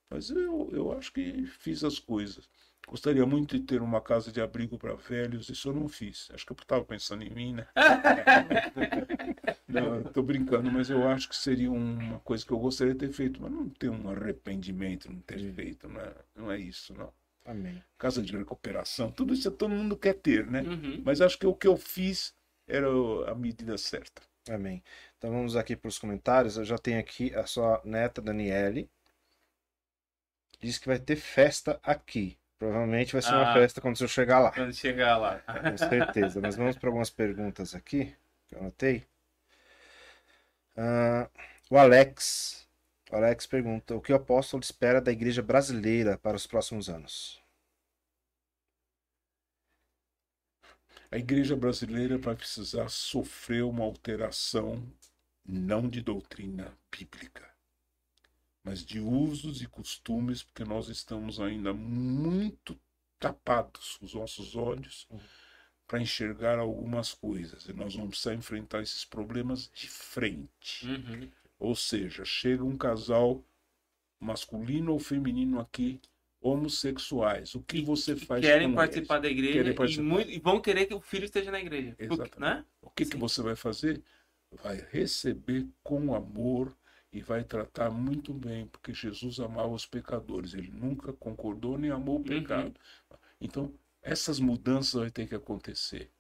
mas 0.10 0.30
eu, 0.30 0.70
eu 0.72 0.92
acho 0.98 1.12
que 1.14 1.46
fiz 1.46 1.84
as 1.84 2.00
coisas. 2.00 2.50
Gostaria 2.88 3.26
muito 3.26 3.58
de 3.58 3.64
ter 3.64 3.82
uma 3.82 4.00
casa 4.00 4.32
de 4.32 4.40
abrigo 4.40 4.78
para 4.78 4.94
velhos, 4.94 5.50
isso 5.50 5.70
eu 5.70 5.74
não 5.74 5.88
fiz. 5.88 6.30
Acho 6.34 6.46
que 6.46 6.52
eu 6.52 6.58
estava 6.62 6.86
pensando 6.86 7.24
em 7.24 7.30
mim, 7.30 7.54
né? 7.54 7.68
estou 10.08 10.24
brincando, 10.24 10.72
mas 10.72 10.90
eu 10.90 11.08
acho 11.08 11.28
que 11.28 11.36
seria 11.36 11.72
uma 11.72 12.20
coisa 12.20 12.46
que 12.46 12.52
eu 12.52 12.60
gostaria 12.60 12.94
de 12.94 13.00
ter 13.00 13.12
feito, 13.12 13.42
mas 13.42 13.52
não 13.52 13.68
ter 13.70 13.90
um 13.90 14.10
arrependimento 14.10 15.12
não 15.12 15.20
ter 15.22 15.40
feito, 15.54 15.90
não 15.90 16.00
é, 16.00 16.14
não 16.36 16.52
é 16.52 16.60
isso, 16.60 16.94
não. 16.94 17.12
Amém. 17.44 17.84
Casa 17.98 18.22
de 18.22 18.36
recuperação, 18.36 19.12
tudo 19.12 19.34
isso 19.34 19.52
todo 19.52 19.70
mundo 19.70 19.98
quer 19.98 20.16
ter, 20.16 20.48
né? 20.48 20.62
Uhum. 20.62 21.02
Mas 21.04 21.22
acho 21.22 21.38
que 21.38 21.46
o 21.46 21.54
que 21.54 21.68
eu 21.68 21.78
fiz 21.78 22.34
era 22.68 22.88
a 23.30 23.36
medida 23.36 23.78
certa. 23.78 24.22
Amém. 24.50 24.84
Então 25.18 25.32
vamos 25.32 25.56
aqui 25.56 25.76
para 25.76 25.88
os 25.88 26.00
comentários. 26.00 26.58
Eu 26.58 26.66
já 26.66 26.78
tenho 26.78 27.00
aqui 27.00 27.34
a 27.36 27.46
sua 27.46 27.82
neta 27.84 28.22
Daniele. 28.22 28.90
Diz 30.60 30.78
que 30.78 30.88
vai 30.88 31.00
ter 31.00 31.16
festa 31.16 31.80
aqui. 31.84 32.38
Provavelmente 32.58 33.14
vai 33.14 33.22
ser 33.22 33.32
uma 33.34 33.52
Ah. 33.52 33.54
festa 33.54 33.82
quando 33.82 33.98
você 33.98 34.08
chegar 34.08 34.40
lá. 34.40 34.52
Quando 34.52 34.74
chegar 34.74 35.18
lá. 35.18 35.40
Com 35.40 35.78
certeza. 35.78 36.40
Mas 36.42 36.56
vamos 36.56 36.78
para 36.78 36.90
algumas 36.90 37.10
perguntas 37.10 37.76
aqui 37.76 38.16
que 38.48 38.56
eu 38.56 38.60
anotei. 38.60 39.06
Ah, 40.78 41.30
o 41.70 41.78
Alex. 41.78 42.68
O 43.12 43.16
Alex 43.16 43.46
pergunta: 43.46 43.96
o 43.96 44.02
que 44.02 44.12
o 44.14 44.16
apóstolo 44.16 44.64
espera 44.64 45.02
da 45.02 45.12
igreja 45.12 45.42
brasileira 45.42 46.18
para 46.18 46.38
os 46.38 46.48
próximos 46.48 46.90
anos? 46.90 47.42
A 51.12 51.18
igreja 51.18 51.56
brasileira 51.56 52.18
vai 52.18 52.36
precisar 52.36 52.90
sofrer 52.90 53.64
uma 53.64 53.84
alteração 53.86 54.84
não 55.46 55.88
de 55.88 56.02
doutrina 56.02 56.78
bíblica, 56.92 57.48
mas 58.66 58.84
de 58.84 59.00
usos 59.00 59.62
e 59.62 59.68
costumes, 59.68 60.42
porque 60.44 60.64
nós 60.66 60.90
estamos 60.90 61.40
ainda 61.40 61.72
muito 61.74 62.78
tapados 63.20 63.98
os 64.02 64.14
nossos 64.16 64.56
olhos 64.56 65.08
para 65.88 66.02
enxergar 66.02 66.58
algumas 66.58 67.14
coisas. 67.14 67.66
E 67.68 67.74
nós 67.74 67.94
vamos 67.94 68.10
precisar 68.10 68.34
enfrentar 68.34 68.82
esses 68.82 69.06
problemas 69.06 69.70
de 69.74 69.88
frente. 69.88 70.86
Uhum. 70.88 71.30
Ou 71.60 71.76
seja, 71.76 72.26
chega 72.26 72.64
um 72.64 72.76
casal 72.76 73.44
masculino 74.20 74.94
ou 74.94 75.00
feminino 75.00 75.60
aqui, 75.60 76.02
homossexuais. 76.42 77.54
O 77.56 77.62
que 77.62 77.82
você 77.82 78.16
faz 78.16 78.42
Querem 78.44 78.74
participar 78.74 79.16
eles? 79.16 79.24
da 79.24 79.30
igreja 79.30 79.54
Querem 79.54 79.72
e, 79.72 79.76
participar. 79.76 80.04
muito- 80.04 80.30
e 80.32 80.40
vão 80.40 80.60
querer 80.62 80.86
que 80.88 80.94
o 80.94 81.02
filho 81.02 81.26
esteja 81.26 81.52
na 81.52 81.60
igreja. 81.60 81.92
Porque- 81.92 82.14
Exatamente. 82.14 82.40
Né? 82.40 82.66
O 82.82 82.90
que, 82.90 83.06
que 83.06 83.18
você 83.18 83.42
vai 83.42 83.56
fazer? 83.56 84.02
Vai 84.64 84.86
receber 84.92 85.68
com 85.84 86.16
amor 86.16 86.76
e 87.18 87.22
vai 87.22 87.44
tratar 87.44 87.90
muito 87.92 88.34
bem, 88.34 88.68
porque 88.68 88.94
Jesus 88.94 89.40
amava 89.40 89.70
os 89.74 89.86
pecadores. 89.86 90.54
Ele 90.54 90.72
nunca 90.72 91.14
concordou 91.14 91.78
nem 91.78 91.92
amou 91.92 92.18
o 92.20 92.24
pecado. 92.24 92.74
Então, 93.42 93.74
essas 94.02 94.40
mudanças 94.40 94.94
vai 95.02 95.12
ter 95.12 95.28
que 95.28 95.36
acontecer. 95.36 96.12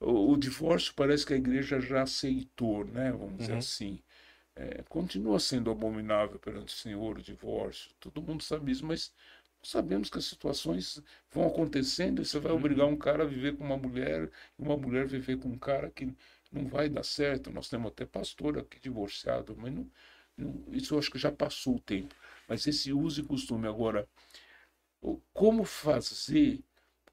O, 0.00 0.32
o 0.32 0.36
divórcio 0.36 0.94
parece 0.94 1.24
que 1.26 1.34
a 1.34 1.36
igreja 1.36 1.80
já 1.80 2.02
aceitou, 2.02 2.84
né? 2.84 3.12
Vamos 3.12 3.38
dizer 3.38 3.54
Uhum. 3.54 3.58
assim. 3.58 4.00
É, 4.56 4.82
continua 4.84 5.40
sendo 5.40 5.70
abominável 5.70 6.38
perante 6.38 6.74
o 6.74 6.78
Senhor 6.78 7.18
o 7.18 7.22
divórcio. 7.22 7.90
Todo 8.00 8.22
mundo 8.22 8.42
sabe 8.42 8.72
isso, 8.72 8.86
mas 8.86 9.12
sabemos 9.62 10.10
que 10.10 10.18
as 10.18 10.24
situações 10.26 11.02
vão 11.30 11.46
acontecendo 11.46 12.22
e 12.22 12.24
você 12.26 12.38
vai 12.40 12.52
obrigar 12.52 12.86
um 12.86 12.96
cara 12.96 13.22
a 13.24 13.26
viver 13.26 13.56
com 13.56 13.64
uma 13.64 13.76
mulher 13.78 14.30
e 14.58 14.62
uma 14.62 14.76
mulher 14.76 15.06
viver 15.06 15.38
com 15.38 15.48
um 15.48 15.58
cara 15.58 15.90
que 15.90 16.14
não 16.52 16.66
vai 16.68 16.88
dar 16.88 17.04
certo. 17.04 17.50
Nós 17.50 17.68
temos 17.68 17.90
até 17.92 18.04
pastor 18.06 18.58
aqui 18.58 18.78
divorciado, 18.80 19.56
mas 19.56 19.72
não- 19.72 19.90
isso 20.70 20.94
eu 20.94 20.98
acho 20.98 21.10
que 21.10 21.18
já 21.18 21.30
passou 21.32 21.76
o 21.76 21.80
tempo. 21.80 22.14
Mas 22.48 22.66
esse 22.66 22.92
uso 22.92 23.20
e 23.20 23.24
costume 23.24 23.66
agora, 23.68 24.08
como 25.32 25.64
fazer 25.64 26.60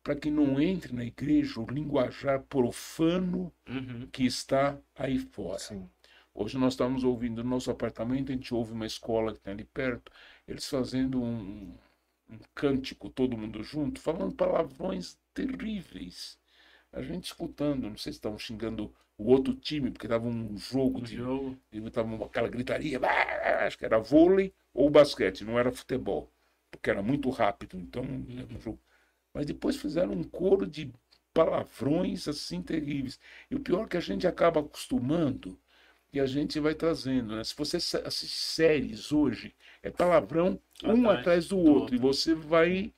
para 0.04 0.16
que 0.16 0.32
não 0.32 0.60
entre 0.62 0.94
na 0.94 1.04
igreja 1.06 1.60
o 1.60 1.66
linguajar 1.70 2.41
profano 2.44 3.54
Uhum. 3.68 4.08
que 4.12 4.26
está 4.26 4.78
aí 4.96 5.20
fora? 5.20 5.60
Sim. 5.60 5.90
Hoje 6.34 6.58
nós 6.58 6.74
estamos 6.74 7.04
ouvindo 7.04 7.44
no 7.44 7.50
nosso 7.50 7.70
apartamento, 7.70 8.32
a 8.32 8.36
gente 8.36 8.54
ouve 8.54 8.72
uma 8.72 8.86
escola 8.86 9.34
que 9.34 9.40
tem 9.40 9.54
ali 9.54 9.66
perto, 9.66 10.12
eles 10.48 10.68
fazendo 10.68 11.22
um, 11.22 11.76
um 12.30 12.40
cântico, 12.56 13.10
todo 13.10 13.38
mundo 13.38 13.64
junto, 13.64 14.00
falando 14.00 14.34
palavrões 14.36 15.18
terríveis. 15.34 16.40
A 16.91 17.02
gente 17.02 17.26
escutando, 17.26 17.90
não 17.90 17.98
sei 17.98 18.14
se 18.14 18.20
estavam 18.20 18.40
xingando 18.40 18.94
o 19.20 19.26
outro 19.32 19.54
time, 19.54 19.91
porque 19.91 20.08
estava 20.08 20.28
um 20.28 20.58
jogo 20.58 21.02
O 21.02 21.06
de. 21.06 21.18
jogo. 21.18 21.58
Estava 21.72 22.26
aquela 22.26 22.48
gritaria, 22.50 23.00
acho 23.66 23.78
que 23.78 23.86
era 23.86 24.00
vôlei 24.00 24.54
ou 24.74 24.90
basquete, 24.90 25.44
não 25.44 25.60
era 25.60 25.72
futebol, 25.72 26.30
porque 26.72 26.90
era 26.90 27.04
muito 27.04 27.30
rápido, 27.30 27.78
então 27.78 28.04
era 28.04 28.48
um 28.56 28.60
jogo. 28.60 28.80
Mas 29.34 29.46
depois 29.46 29.76
fizeram 29.78 30.14
um 30.14 30.24
coro 30.24 30.66
de 30.66 30.91
palavrões 31.34 32.28
assim 32.28 32.62
terríveis. 32.62 33.20
E 33.52 33.56
o 33.56 33.60
pior 33.60 33.86
é 33.86 33.88
que 33.88 33.98
a 33.98 34.02
gente 34.02 34.26
acaba 34.28 34.62
acostumando 34.62 35.58
e 36.12 36.20
a 36.20 36.26
gente 36.26 36.60
vai 36.60 36.74
trazendo, 36.74 37.36
né? 37.36 37.44
Se 37.44 37.56
você 37.56 37.78
assiste 37.78 38.36
séries 38.38 39.12
hoje, 39.12 39.54
é 39.84 39.91
palavrão 39.91 40.60
um 40.84 41.08
Atrás 41.08 41.20
atrás 41.20 41.48
do 41.50 41.58
outro. 41.60 41.96
e 41.96 42.00
você 42.00 42.34
vai 42.34 42.91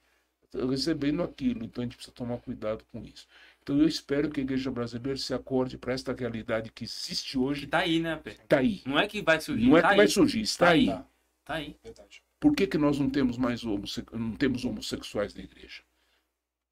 recebendo 0.70 1.24
aquilo. 1.24 1.64
Então 1.66 1.82
a 1.82 1.86
gente 1.86 1.96
precisa 1.96 2.16
tomar 2.16 2.38
cuidado 2.40 2.84
com 2.92 3.04
isso. 3.04 3.28
Então 3.64 3.78
eu 3.80 3.88
espero 3.88 4.30
que 4.30 4.40
a 4.40 4.44
igreja 4.44 4.72
brasileira 4.72 5.18
se 5.18 5.34
acorde 5.34 5.78
para 5.78 5.94
esta 5.94 6.14
realidade 6.14 6.72
que 6.72 6.84
existe 6.84 7.38
hoje. 7.38 7.68
tá 7.68 7.80
aí, 7.80 8.00
né, 8.00 8.16
Pedro? 8.18 8.42
Está 8.44 8.58
aí. 8.60 8.82
Não 8.86 9.00
é 9.00 9.08
que 9.08 9.22
vai 9.22 9.40
surgir. 9.40 9.68
Não 9.68 9.78
é 9.78 9.82
tá 9.82 9.88
que 9.90 9.94
aí. 9.94 9.98
vai 9.98 10.08
surgir, 10.08 10.42
está 10.42 10.66
Tá 10.66 10.72
aí. 10.72 10.90
aí. 10.90 11.04
Tá 11.46 11.54
aí. 11.56 11.78
Verdade. 11.84 12.24
Por 12.40 12.56
que, 12.56 12.66
que 12.66 12.78
nós 12.78 12.98
não 13.00 13.10
temos 13.10 13.38
mais 13.38 13.64
homosse... 13.64 14.04
não 14.14 14.36
temos 14.36 14.66
homossexuais 14.66 15.34
na 15.36 15.44
igreja? 15.44 15.84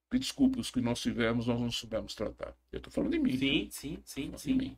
Porque, 0.08 0.18
desculpe, 0.20 0.60
os 0.60 0.72
que 0.72 0.82
nós 0.82 1.00
tivemos, 1.00 1.46
nós 1.46 1.60
não 1.62 1.72
soubemos 1.72 2.16
tratar. 2.16 2.56
Eu 2.72 2.78
estou 2.78 2.92
falando 2.92 3.12
de 3.12 3.20
mim. 3.20 3.38
Sim, 3.38 3.68
sim, 3.70 4.00
sim, 4.04 4.22
Falando 4.24 4.36
de 4.38 4.42
sim. 4.42 4.54
mim. 4.56 4.78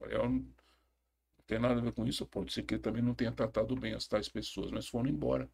Rafael 0.00 0.28
não 0.30 0.46
tem 1.48 1.58
nada 1.58 1.80
a 1.80 1.82
ver 1.82 1.92
com 1.92 2.06
isso. 2.06 2.24
Pode 2.26 2.52
ser 2.52 2.62
que 2.62 2.74
ele 2.74 2.82
também 2.82 3.02
não 3.02 3.14
tenha 3.14 3.32
tratado 3.32 3.74
bem 3.74 3.94
as 3.94 4.06
tais 4.06 4.28
pessoas, 4.28 4.70
mas 4.70 4.86
foram 4.86 5.10
embora. 5.10 5.50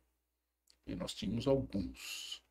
E 0.86 0.94
nós 0.94 1.14
tínhamos 1.14 1.46
alguns. 1.46 2.42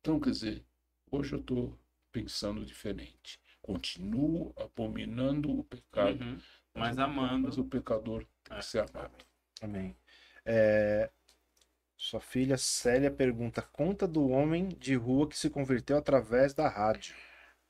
Então, 0.00 0.18
quer 0.18 0.30
dizer, 0.30 0.64
hoje 1.12 1.34
eu 1.34 1.38
estou 1.40 1.78
pensando 2.10 2.64
diferente. 2.64 3.38
Continuo 3.60 4.52
abominando 4.58 5.50
o 5.60 5.62
pecado, 5.64 6.24
Uhum. 6.24 6.38
Mas 6.74 6.98
amando. 6.98 7.46
mas 7.48 7.58
o 7.58 7.64
pecador 7.64 8.24
tem 8.42 8.56
É. 8.56 8.60
que 8.60 8.64
ser 8.66 8.78
amado. 8.80 9.12
Amém. 9.60 9.94
É, 10.44 11.10
Sua 11.96 12.18
filha 12.18 12.56
Célia 12.58 13.10
pergunta: 13.12 13.62
conta 13.62 14.08
do 14.08 14.28
homem 14.30 14.68
de 14.70 14.94
rua 14.96 15.28
que 15.28 15.38
se 15.38 15.48
converteu 15.48 15.96
através 15.96 16.52
da 16.52 16.68
rádio. 16.68 17.14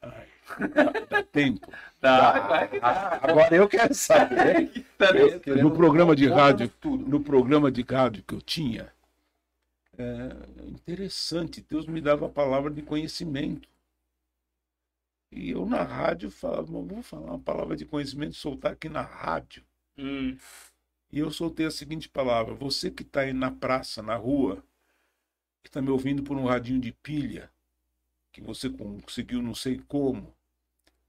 Ai, 0.00 0.26
dá, 0.74 0.84
dá 1.10 1.22
tempo. 1.22 1.70
Vai 2.00 2.68
que 2.68 2.78
Ah, 2.82 3.18
Agora 3.22 3.54
eu 3.54 3.68
quero 3.68 3.92
saber. 3.94 4.70
tá 4.96 5.10
Eu 5.44 5.62
No 5.62 5.70
programa 5.72 6.16
de 6.16 6.26
rádio, 6.28 6.68
tudo. 6.80 7.06
no 7.06 7.22
programa 7.22 7.70
de 7.70 7.82
rádio 7.82 8.22
que 8.22 8.34
eu 8.34 8.40
tinha, 8.40 8.90
é 9.98 10.66
interessante, 10.68 11.60
Deus 11.62 11.86
me 11.86 12.00
dava 12.00 12.26
a 12.26 12.30
palavra 12.30 12.70
de 12.70 12.82
conhecimento. 12.82 13.68
E 15.32 15.50
eu 15.50 15.66
na 15.66 15.82
rádio 15.82 16.30
falava, 16.30 16.70
"Mas 16.70 16.86
vou 16.86 17.02
falar 17.02 17.32
uma 17.32 17.38
palavra 17.40 17.76
de 17.76 17.84
conhecimento, 17.84 18.36
soltar 18.36 18.72
aqui 18.72 18.88
na 18.88 19.02
rádio. 19.02 19.64
Hum, 19.98 20.36
E 21.12 21.18
eu 21.20 21.30
soltei 21.30 21.64
a 21.66 21.70
seguinte 21.70 22.08
palavra: 22.08 22.54
você 22.54 22.90
que 22.90 23.02
está 23.04 23.20
aí 23.20 23.32
na 23.32 23.52
praça, 23.52 24.02
na 24.02 24.16
rua, 24.16 24.64
que 25.62 25.68
está 25.68 25.82
me 25.82 25.90
ouvindo 25.90 26.22
por 26.22 26.36
um 26.36 26.46
radinho 26.46 26.80
de 26.80 26.92
pilha, 26.92 27.50
que 28.32 28.42
você 28.42 28.70
conseguiu 28.70 29.42
não 29.42 29.54
sei 29.54 29.78
como, 29.88 30.34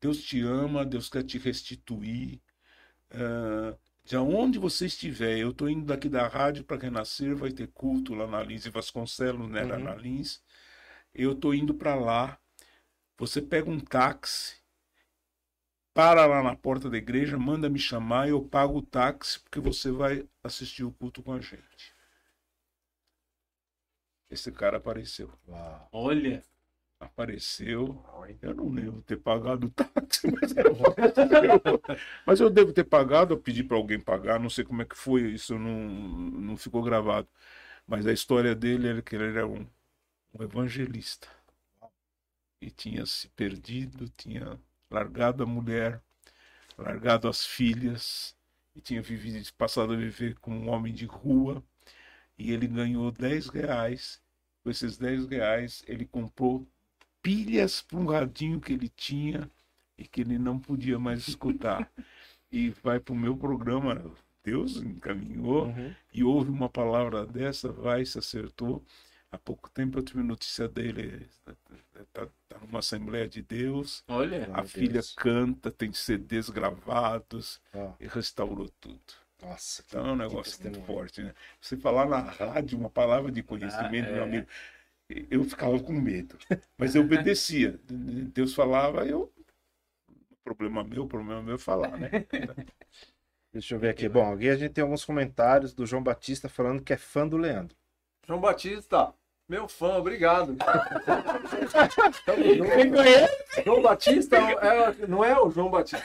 Deus 0.01 0.21
te 0.23 0.41
ama, 0.41 0.85
Deus 0.85 1.09
quer 1.09 1.23
te 1.23 1.37
restituir. 1.39 2.41
Ah, 3.11 3.77
de 4.03 4.17
onde 4.17 4.59
você 4.59 4.85
estiver, 4.85 5.37
eu 5.37 5.51
estou 5.51 5.69
indo 5.69 5.85
daqui 5.85 6.09
da 6.09 6.27
rádio 6.27 6.63
para 6.63 6.81
Renascer, 6.81 7.35
vai 7.35 7.51
ter 7.51 7.67
culto 7.69 8.13
lá 8.13 8.27
na 8.27 8.41
Lins 8.43 8.65
e 8.65 8.69
Vasconcelos, 8.69 9.49
né? 9.49 9.63
Lá 9.65 9.77
Uhum. 9.77 9.83
na 9.83 9.95
Lins. 9.95 10.41
Eu 11.13 11.33
estou 11.33 11.53
indo 11.53 11.73
para 11.75 11.95
lá. 11.95 12.39
Você 13.17 13.41
pega 13.41 13.69
um 13.69 13.79
táxi 13.79 14.57
para 15.91 16.27
lá 16.27 16.43
na 16.43 16.55
porta 16.55 16.87
da 16.87 16.97
igreja, 16.97 17.35
manda 17.35 17.67
me 17.67 17.79
chamar 17.79 18.27
e 18.27 18.31
eu 18.31 18.43
pago 18.43 18.77
o 18.77 18.81
táxi 18.83 19.39
porque 19.39 19.59
você 19.59 19.89
vai 19.91 20.27
assistir 20.43 20.83
o 20.83 20.91
culto 20.91 21.23
com 21.23 21.33
a 21.33 21.41
gente. 21.41 21.95
Esse 24.29 24.51
cara 24.51 24.77
apareceu. 24.77 25.31
Uau. 25.47 25.89
Olha. 25.93 26.43
Apareceu. 27.05 28.03
Eu 28.41 28.55
não 28.55 28.69
lembro 28.69 29.01
ter 29.01 29.17
pagado 29.17 29.67
o 29.67 29.69
táxi, 29.69 30.27
mas, 30.31 30.55
eu, 30.55 31.81
mas 32.25 32.39
eu 32.39 32.49
devo 32.49 32.73
ter 32.73 32.85
pagado, 32.85 33.33
eu 33.33 33.39
pedi 33.39 33.63
para 33.63 33.77
alguém 33.77 33.99
pagar, 33.99 34.39
não 34.39 34.49
sei 34.49 34.63
como 34.63 34.81
é 34.81 34.85
que 34.85 34.95
foi, 34.97 35.31
isso 35.31 35.57
não, 35.59 35.87
não 35.87 36.57
ficou 36.57 36.81
gravado. 36.81 37.27
Mas 37.87 38.07
a 38.07 38.13
história 38.13 38.55
dele 38.55 38.87
era 38.87 39.01
que 39.01 39.15
ele 39.15 39.25
era 39.25 39.47
um, 39.47 39.67
um 40.33 40.43
evangelista. 40.43 41.27
E 42.61 42.71
tinha 42.71 43.05
se 43.05 43.27
perdido, 43.29 44.09
tinha 44.17 44.59
largado 44.89 45.43
a 45.43 45.45
mulher, 45.45 46.01
largado 46.77 47.27
as 47.27 47.45
filhas, 47.45 48.35
e 48.75 48.81
tinha 48.81 49.01
vivido, 49.01 49.45
passado 49.57 49.93
a 49.93 49.97
viver 49.97 50.35
como 50.39 50.57
um 50.57 50.69
homem 50.69 50.93
de 50.93 51.05
rua. 51.05 51.63
E 52.37 52.51
ele 52.51 52.67
ganhou 52.67 53.11
10 53.11 53.47
reais. 53.49 54.21
Com 54.63 54.69
esses 54.69 54.97
10 54.97 55.27
reais, 55.27 55.83
ele 55.87 56.05
comprou 56.05 56.67
pilhas 57.23 57.81
para 57.81 57.97
um 57.97 58.05
radinho 58.05 58.59
que 58.59 58.73
ele 58.73 58.89
tinha 58.89 59.49
e 59.97 60.05
que 60.05 60.21
ele 60.21 60.37
não 60.37 60.59
podia 60.59 60.99
mais 60.99 61.27
escutar. 61.27 61.89
e 62.51 62.69
vai 62.83 62.99
para 62.99 63.13
o 63.13 63.17
meu 63.17 63.35
programa, 63.35 63.99
Deus 64.43 64.75
encaminhou, 64.77 65.65
Uhum. 65.65 65.95
e 66.13 66.23
houve 66.23 66.51
uma 66.51 66.69
palavra 66.69 67.25
dessa, 67.25 67.71
vai, 67.71 68.05
se 68.05 68.19
acertou. 68.19 68.83
Há 69.31 69.37
pouco 69.39 69.67
tempo 69.71 69.97
eu 69.97 70.03
tive 70.03 70.21
notícia 70.21 70.67
dele, 70.67 71.27
está 71.97 72.27
numa 72.61 72.77
Assembleia 72.79 73.27
de 73.27 73.41
Deus, 73.41 74.03
Olha. 74.07 74.47
a 74.53 74.63
filha 74.63 74.93
Deus. 74.93 75.15
canta, 75.15 75.71
tem 75.71 75.91
CDs 75.93 76.49
gravados, 76.51 77.59
Ó, 77.73 77.93
e 77.99 78.05
restaurou 78.05 78.69
tudo. 78.79 78.99
Nossa, 79.41 79.83
Então 79.87 80.05
é 80.07 80.11
um 80.11 80.15
negócio 80.15 80.61
muito 80.61 80.79
forte, 80.83 81.23
né? 81.23 81.33
Você 81.59 81.75
falar 81.75 82.07
na 82.07 82.19
rádio 82.19 82.77
uma 82.77 82.89
palavra 82.89 83.31
de 83.31 83.41
conhecimento, 83.41 84.07
Ah, 84.07 84.11
é. 84.11 84.13
meu 84.13 84.23
amigo, 84.23 84.47
eu 85.09 85.43
ficava 85.43 85.79
com 85.79 85.93
medo, 85.93 86.37
mas 86.77 86.95
eu 86.95 87.03
obedecia. 87.03 87.79
Deus 87.87 88.53
falava, 88.53 89.05
eu. 89.05 89.31
Problema 90.43 90.83
meu, 90.83 91.07
problema 91.07 91.41
meu 91.41 91.55
é 91.55 91.57
falar, 91.57 91.97
né? 91.97 92.09
Deixa 93.53 93.75
eu 93.75 93.79
ver 93.79 93.89
aqui. 93.89 94.09
Bom, 94.09 94.33
aqui 94.33 94.49
a 94.49 94.55
gente 94.55 94.73
tem 94.73 94.81
alguns 94.81 95.05
comentários 95.05 95.73
do 95.73 95.85
João 95.85 96.03
Batista 96.03 96.49
falando 96.49 96.81
que 96.81 96.91
é 96.91 96.97
fã 96.97 97.27
do 97.27 97.37
Leandro. 97.37 97.77
João 98.25 98.41
Batista, 98.41 99.13
meu 99.47 99.67
fã, 99.67 99.97
obrigado. 99.97 100.55
Quem 102.75 102.91
conhece? 102.91 103.63
João 103.65 103.81
Batista 103.81 104.37
é- 104.37 105.07
não 105.07 105.23
é 105.23 105.39
o 105.39 105.49
João 105.51 105.69
Batista. 105.69 106.03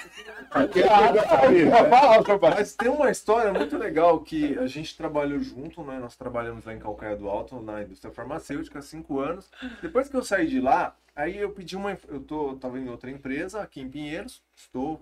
Mas 2.56 2.74
tem 2.74 2.90
uma 2.90 3.10
história 3.10 3.52
muito 3.52 3.76
legal 3.78 4.20
que 4.20 4.58
a 4.58 4.66
gente 4.66 4.96
trabalhou 4.96 5.38
junto, 5.40 5.82
né? 5.84 5.98
Nós 5.98 6.16
trabalhamos 6.16 6.64
lá 6.64 6.74
em 6.74 6.78
Calcaia 6.78 7.16
do 7.16 7.28
Alto, 7.28 7.60
na 7.62 7.82
indústria 7.82 8.12
farmacêutica, 8.12 8.80
há 8.80 8.82
cinco 8.82 9.20
anos. 9.20 9.48
Depois 9.80 10.08
que 10.08 10.16
eu 10.16 10.24
saí 10.24 10.46
de 10.46 10.60
lá, 10.60 10.94
aí 11.14 11.38
eu 11.38 11.50
pedi 11.50 11.76
uma. 11.76 11.96
Eu 12.08 12.20
tô, 12.20 12.54
tava 12.56 12.78
em 12.78 12.88
outra 12.88 13.10
empresa, 13.10 13.62
aqui 13.62 13.80
em 13.80 13.88
Pinheiros, 13.88 14.42
estou. 14.56 15.00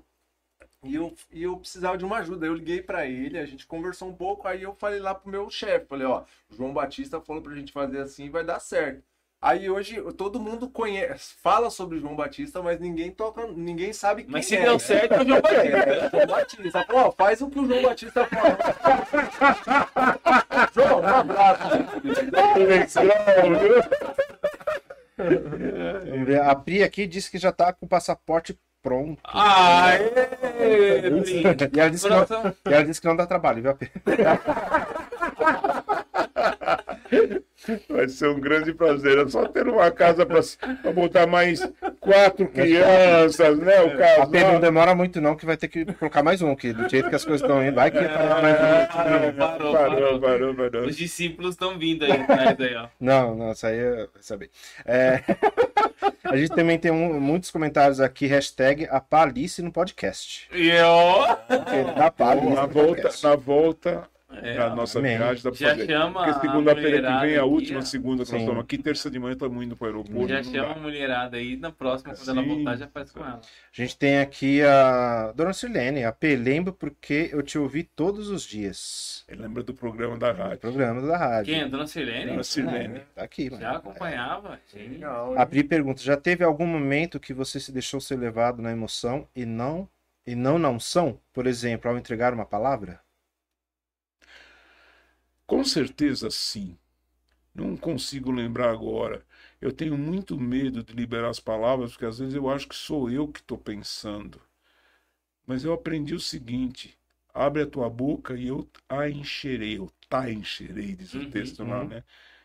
E 0.85 0.94
eu, 0.94 1.15
e 1.32 1.43
eu 1.43 1.57
precisava 1.57 1.98
de 1.98 2.05
uma 2.05 2.19
ajuda. 2.19 2.47
Eu 2.47 2.55
liguei 2.55 2.82
pra 2.82 3.07
ele, 3.07 3.39
a 3.39 3.47
gente 3.47 3.66
conversou 3.66 4.09
um 4.09 4.15
pouco, 4.15 4.47
aí 4.47 4.62
eu 4.62 4.74
falei 4.74 5.01
lá 5.01 5.15
pro 5.15 5.31
meu 5.31 5.51
chefe, 5.51 5.86
falei, 5.86 6.07
ó, 6.07 6.23
o 6.51 6.55
João 6.55 6.73
Batista 6.73 7.20
falou 7.20 7.43
pra 7.43 7.55
gente 7.55 7.73
fazer 7.73 8.01
assim, 8.01 8.31
vai 8.31 8.44
dar 8.44 8.61
certo. 8.61 9.03
Aí 9.40 9.69
hoje 9.69 10.01
todo 10.15 10.40
mundo 10.40 10.69
conhece, 10.69 11.35
fala 11.43 11.70
sobre 11.70 12.01
João 12.01 12.16
Batista, 12.16 12.62
mas 12.62 12.81
ninguém 12.81 13.11
toca, 13.11 13.47
ninguém 13.48 13.93
sabe 13.93 14.23
quem 14.23 14.32
Mas 14.32 14.47
se 14.47 14.57
é. 14.57 14.62
deu 14.62 14.78
certo, 14.78 15.12
é 15.12 15.23
o 15.23 15.27
João 15.27 15.43
Batista. 15.43 15.77
É, 15.77 16.11
João 16.11 16.27
Batista. 16.27 16.85
Pô, 16.85 16.97
ó, 16.97 17.12
faz 17.12 17.40
o 17.43 17.51
que 17.51 17.59
o 17.59 17.66
João 17.66 17.82
Batista 17.82 18.27
fala. 18.27 18.57
João, 20.74 21.01
um 21.01 21.07
abraço. 21.07 21.65
A 26.47 26.55
Pri 26.55 26.82
aqui 26.82 27.07
disse 27.07 27.31
que 27.31 27.39
já 27.39 27.53
tá 27.53 27.73
com 27.73 27.86
o 27.86 27.89
passaporte 27.89 28.59
pronto. 28.87 29.19
Aê. 29.25 29.99
E 31.75 31.81
ela 31.81 31.91
disse 31.91 32.07
que 32.07 32.15
não, 32.15 32.25
e 32.71 32.73
ela 32.73 32.85
disse 32.85 33.01
que 33.01 33.09
não 33.09 33.17
dá 33.17 33.27
trabalho, 33.27 33.63
viu? 33.63 33.77
Vai 37.89 38.09
ser 38.09 38.28
um 38.28 38.41
grande 38.41 38.73
prazer. 38.74 39.19
É 39.19 39.28
só 39.28 39.47
ter 39.47 39.66
uma 39.69 39.91
casa 39.91 40.27
para 40.27 40.41
botar 40.93 41.27
mais 41.27 41.61
quatro 42.01 42.47
crianças, 42.49 43.59
né? 43.59 43.81
O 43.83 43.87
A 44.23 44.27
Pri 44.27 44.39
não 44.41 44.47
casal. 44.47 44.61
demora 44.61 44.95
muito 44.95 45.20
não, 45.20 45.35
que 45.37 45.47
vai 45.47 45.57
ter 45.57 45.69
que 45.69 45.85
colocar 45.95 46.23
mais 46.23 46.43
um, 46.43 46.55
que 46.55 46.73
do 46.73 46.89
jeito 46.89 47.09
que 47.09 47.15
as 47.16 47.24
coisas 47.24 47.41
estão 47.43 47.65
indo, 47.65 47.74
vai 47.74 47.91
que 47.91 47.99
vai 47.99 48.43
mais 48.43 48.57
um. 48.57 48.87
Parou, 48.87 49.33
parou, 49.33 49.73
Parou, 49.73 50.20
parou, 50.20 50.55
parou. 50.55 50.87
Os 50.87 50.97
discípulos 50.97 51.55
estão 51.55 51.78
vindo 51.78 52.05
aí 52.05 52.12
atrás 52.12 52.61
aí, 52.61 52.74
ó. 52.77 52.89
Não, 53.01 53.35
não, 53.35 53.53
isso 53.53 53.66
aí 53.66 53.78
eu 53.78 54.09
saber. 54.20 54.51
É... 54.85 55.23
A 56.24 56.37
gente 56.37 56.51
também 56.55 56.77
tem 56.78 56.91
um- 56.91 57.20
muitos 57.20 57.51
comentários 57.53 58.01
aqui, 58.01 58.27
hashtag 58.27 58.87
a 58.91 59.01
Palice 59.01 59.62
no 59.62 59.70
podcast. 59.73 60.49
E 60.53 60.69
eu. 60.69 61.37
Palice 62.16 62.49
Na 62.49 62.66
volta, 62.66 63.11
na 63.23 63.37
volta 63.37 64.09
É, 64.43 64.55
da 64.55 64.75
nossa 64.75 64.99
amém. 64.99 65.17
viagem 65.17 65.43
dá 65.43 65.51
pra 65.51 65.59
Já 65.59 65.69
fazer. 65.71 65.87
chama 65.87 66.13
Porque 66.13 66.31
a 66.31 66.41
segunda-feira 66.41 67.03
que 67.03 67.21
vem, 67.27 67.37
a 67.37 67.41
aqui, 67.43 67.51
última 67.51 67.79
ó. 67.79 67.83
segunda 67.83 68.25
que 68.25 68.31
nós 68.33 68.41
Sim. 68.41 68.47
estamos 68.47 68.63
aqui, 68.65 68.79
terça 68.79 69.11
de 69.11 69.19
manhã 69.19 69.33
estamos 69.33 69.65
indo 69.65 69.77
para 69.77 69.85
o 69.85 69.89
aeroporto. 69.89 70.29
Já 70.29 70.37
não 70.43 70.45
chama 70.45 70.69
dá. 70.69 70.75
a 70.75 70.79
mulherada 70.79 71.37
aí, 71.37 71.57
na 71.57 71.73
próxima, 71.73 72.15
quando 72.15 72.29
ela 72.31 72.43
Sim, 72.43 72.49
voltar, 72.49 72.77
já 72.77 72.89
faz 72.89 73.11
com 73.11 73.21
ela. 73.21 73.41
A 73.41 73.43
gente 73.73 73.97
tem 73.99 74.19
aqui 74.19 74.63
a 74.63 75.33
Dona 75.33 75.53
Silene, 75.53 76.05
a 76.05 76.13
P, 76.13 76.37
lembro 76.37 76.73
porque 76.73 77.31
eu 77.33 77.43
te 77.43 77.59
ouvi 77.59 77.83
todos 77.85 78.29
os 78.29 78.43
dias. 78.43 79.25
Ele 79.29 79.43
lembra 79.43 79.63
do 79.63 79.73
programa 79.75 80.17
da 80.19 80.33
rádio. 80.33 80.59
Programa 80.59 81.01
da 81.03 81.17
rádio. 81.17 81.55
Quem? 81.55 81.63
A 81.63 81.69
Dona 81.69 81.87
Sirene? 81.87 82.31
Dona 82.31 82.43
Silene. 82.45 83.01
Tá 83.15 83.23
aqui, 83.23 83.49
mano. 83.51 83.63
Já 83.63 83.77
acompanhava? 83.77 84.59
Sim. 84.67 84.89
Legal, 84.89 85.35
A 85.39 85.47
Pri 85.47 85.65
pergunta: 85.65 86.03
já 86.03 86.17
teve 86.17 86.45
algum 86.45 86.67
momento 86.67 87.19
que 87.21 87.33
você 87.35 87.59
se 87.59 87.73
deixou 87.73 88.01
ser 88.01 88.17
levado 88.17 88.61
na 88.63 88.71
emoção 88.73 89.27
e 89.35 89.45
não 89.47 89.89
e 90.27 90.35
não 90.35 90.59
na 90.59 90.69
unção? 90.69 91.21
Por 91.33 91.47
exemplo, 91.47 91.91
ao 91.91 91.97
entregar 91.97 92.35
uma 92.35 92.45
palavra? 92.45 93.01
Com 95.47 95.64
certeza 95.64 96.31
sim. 96.31 96.78
Não 97.55 97.77
consigo 97.77 98.31
lembrar 98.32 98.70
agora. 98.70 99.27
Eu 99.60 99.73
tenho 99.73 99.98
muito 99.98 100.39
medo 100.40 100.82
de 100.85 100.94
liberar 100.94 101.31
as 101.31 101.40
palavras, 101.40 101.93
porque 101.93 102.06
às 102.06 102.18
vezes 102.18 102.35
eu 102.35 102.51
acho 102.51 102.68
que 102.68 102.77
sou 102.77 103.10
eu 103.10 103.28
que 103.28 103.40
estou 103.40 103.59
pensando. 103.59 104.40
Mas 105.47 105.64
eu 105.64 105.73
aprendi 105.73 106.14
o 106.14 106.20
seguinte: 106.20 106.97
abre 107.32 107.62
a 107.62 107.66
tua 107.66 107.89
boca 107.89 108.36
e 108.36 108.47
eu 108.48 108.68
a 108.89 109.09
encherei, 109.09 109.78
eu 109.78 109.90
tá 110.09 110.31
encherei, 110.31 110.94
diz 110.94 111.14
o 111.14 111.20
Uhum, 111.20 111.23
texto 111.23 111.64
lá, 111.64 111.85
uhum. 111.85 111.86
né? 111.86 112.05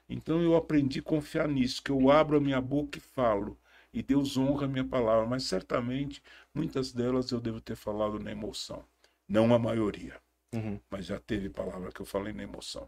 Então 0.09 0.41
eu 0.41 0.55
aprendi 0.55 0.99
a 0.99 1.03
confiar 1.03 1.47
nisso, 1.47 1.81
que 1.83 1.91
eu 1.91 2.09
abro 2.09 2.37
a 2.37 2.41
minha 2.41 2.61
boca 2.61 2.97
e 2.97 3.01
falo. 3.01 3.57
E 3.93 4.01
Deus 4.01 4.37
honra 4.37 4.65
a 4.65 4.69
minha 4.69 4.85
palavra, 4.85 5.25
mas 5.27 5.43
certamente 5.43 6.21
muitas 6.53 6.91
delas 6.93 7.31
eu 7.31 7.41
devo 7.41 7.59
ter 7.61 7.75
falado 7.75 8.19
na 8.19 8.31
emoção. 8.31 8.83
Não 9.27 9.53
a 9.53 9.59
maioria, 9.59 10.19
Uhum. 10.53 10.79
mas 10.89 11.05
já 11.05 11.19
teve 11.19 11.49
palavra 11.49 11.91
que 11.91 12.01
eu 12.01 12.05
falei 12.05 12.33
na 12.33 12.43
emoção. 12.43 12.87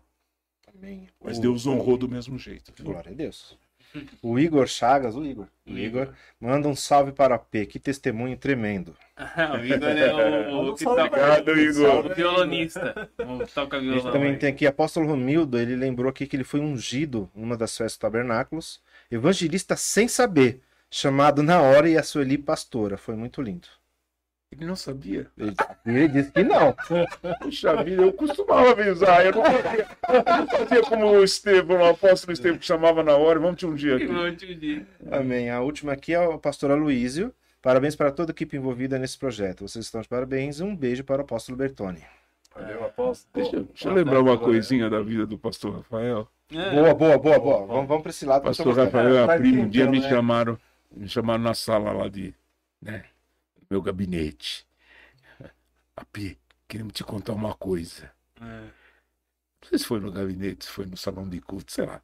Amém. 0.74 1.08
Mas 1.24 1.38
O- 1.38 1.42
Deus 1.42 1.66
honrou 1.68 1.98
do 1.98 2.10
mesmo 2.10 2.38
jeito. 2.38 2.74
viu? 2.76 2.86
Glória 2.86 3.12
a 3.12 3.16
Deus. 3.16 3.58
O 4.24 4.40
Igor 4.40 4.66
Chagas, 4.66 5.16
o 5.16 5.24
Igor, 5.24 5.46
o 5.68 5.70
Igor, 5.78 6.04
Igor. 6.04 6.14
manda 6.40 6.68
um 6.68 6.76
salve 6.76 7.12
para 7.12 7.36
a 7.36 7.38
P. 7.38 7.68
Que 7.68 7.78
testemunho 7.80 8.36
tremendo. 8.36 8.98
o 9.62 9.64
Igor 9.64 9.88
é 9.90 10.12
o, 10.52 10.70
o 10.72 10.76
que 10.76 10.84
toca 10.84 11.04
Obrigado, 11.04 11.52
Igor. 11.60 12.06
o 12.08 12.16
violonista. 12.16 13.12
O 13.20 13.46
que 13.46 13.54
toca 13.54 13.78
A 13.78 13.80
gente 13.82 13.92
violão. 13.94 14.12
também 14.12 14.32
aí. 14.32 14.38
tem 14.40 14.50
aqui 14.50 14.66
Apóstolo 14.66 15.06
Romildo, 15.06 15.60
ele 15.60 15.76
lembrou 15.76 16.10
aqui 16.10 16.26
que 16.26 16.36
ele 16.36 16.44
foi 16.44 16.60
ungido 16.60 17.30
numa 17.36 17.56
das 17.56 17.78
festas 17.78 17.98
tabernáculos, 18.00 18.82
evangelista 19.12 19.76
sem 19.76 20.08
saber, 20.08 20.60
chamado 20.90 21.44
na 21.44 21.62
hora 21.62 21.88
e 21.88 21.96
a 21.96 22.02
Sueli 22.02 22.38
pastora. 22.40 22.98
Foi 22.98 23.16
muito 23.16 23.44
lindo. 23.44 23.68
Ele 24.60 24.66
não 24.66 24.76
sabia. 24.76 25.28
Ele, 25.38 25.56
ele 25.86 26.08
disse 26.08 26.32
que 26.32 26.44
não. 26.44 26.76
Puxa 27.42 27.84
vida, 27.84 28.04
eu 28.04 28.14
costumava 28.14 28.72
avisar. 28.72 29.26
Eu 29.26 29.32
não 29.34 29.44
fazia, 29.44 29.88
eu 30.10 30.24
não 30.38 30.48
fazia 30.48 30.82
como 30.84 31.06
o 31.08 31.24
Estevão, 31.24 31.78
o 31.82 31.86
apóstolo 31.86 32.34
Estevão, 32.34 32.58
que 32.58 32.66
chamava 32.66 33.04
na 33.04 33.16
hora. 33.16 33.40
Vamos 33.40 33.58
te 33.58 33.66
um 33.66 33.74
dia 33.74 33.96
aqui. 33.96 34.08
monte 34.08 34.54
de- 34.56 34.86
Amém. 35.12 35.50
A 35.50 35.62
última 35.62 35.94
aqui 35.94 36.14
é 36.14 36.20
o 36.20 36.38
pastor 36.38 36.72
Aloísio. 36.72 37.34
Parabéns 37.62 37.96
para 37.96 38.12
toda 38.12 38.32
a 38.32 38.34
equipe 38.34 38.58
envolvida 38.58 39.00
nesse 39.00 39.18
projeto. 39.18 39.68
Vocês 39.68 39.86
estão 39.86 40.02
de 40.02 40.08
parabéns. 40.08 40.60
Um 40.60 40.76
beijo 40.76 41.04
para 41.04 41.22
o 41.22 41.26
apóstolo 41.26 41.58
Bertoni. 41.58 42.04
Valeu, 42.54 42.84
apóstolo. 42.86 43.30
Deixa, 43.34 43.60
deixa 43.64 43.88
eu 43.90 43.94
lembrar 43.94 44.20
uma 44.20 44.38
coisinha 44.38 44.90
da 44.90 45.02
vida 45.02 45.26
do 45.26 45.38
pastor 45.38 45.78
Rafael. 45.78 46.28
É. 46.52 46.72
Boa, 46.72 46.94
boa, 46.94 47.18
boa, 47.18 47.40
boa. 47.40 47.66
Vamos, 47.66 47.88
vamos 47.88 48.04
para 48.04 48.10
esse 48.12 48.26
lado. 48.26 48.44
Pastor. 48.44 48.76
Rafael 48.78 49.16
e 49.16 49.18
a 49.18 49.38
prima, 49.38 49.64
um 49.64 49.68
dia 49.70 49.88
me 49.90 50.00
né? 50.00 50.08
chamaram, 50.10 50.60
me 50.92 51.08
chamaram 51.08 51.42
na 51.42 51.54
sala 51.56 51.92
lá 51.92 52.08
de, 52.10 52.34
né, 52.82 53.06
meu 53.74 53.82
gabinete. 53.82 54.68
Api, 55.98 56.40
queremos 56.68 56.94
te 56.94 57.04
contar 57.04 57.34
uma 57.34 57.56
coisa. 57.56 58.12
É. 58.40 58.70
Não 59.62 59.70
sei 59.70 59.80
se 59.80 59.86
foi 59.86 60.00
no 60.00 60.12
gabinete, 60.12 60.66
se 60.66 60.72
foi 60.72 60.86
no 60.86 60.96
salão 60.96 61.28
de 61.28 61.42
culto, 61.42 61.72
sei 61.72 61.86
lá. 61.88 62.02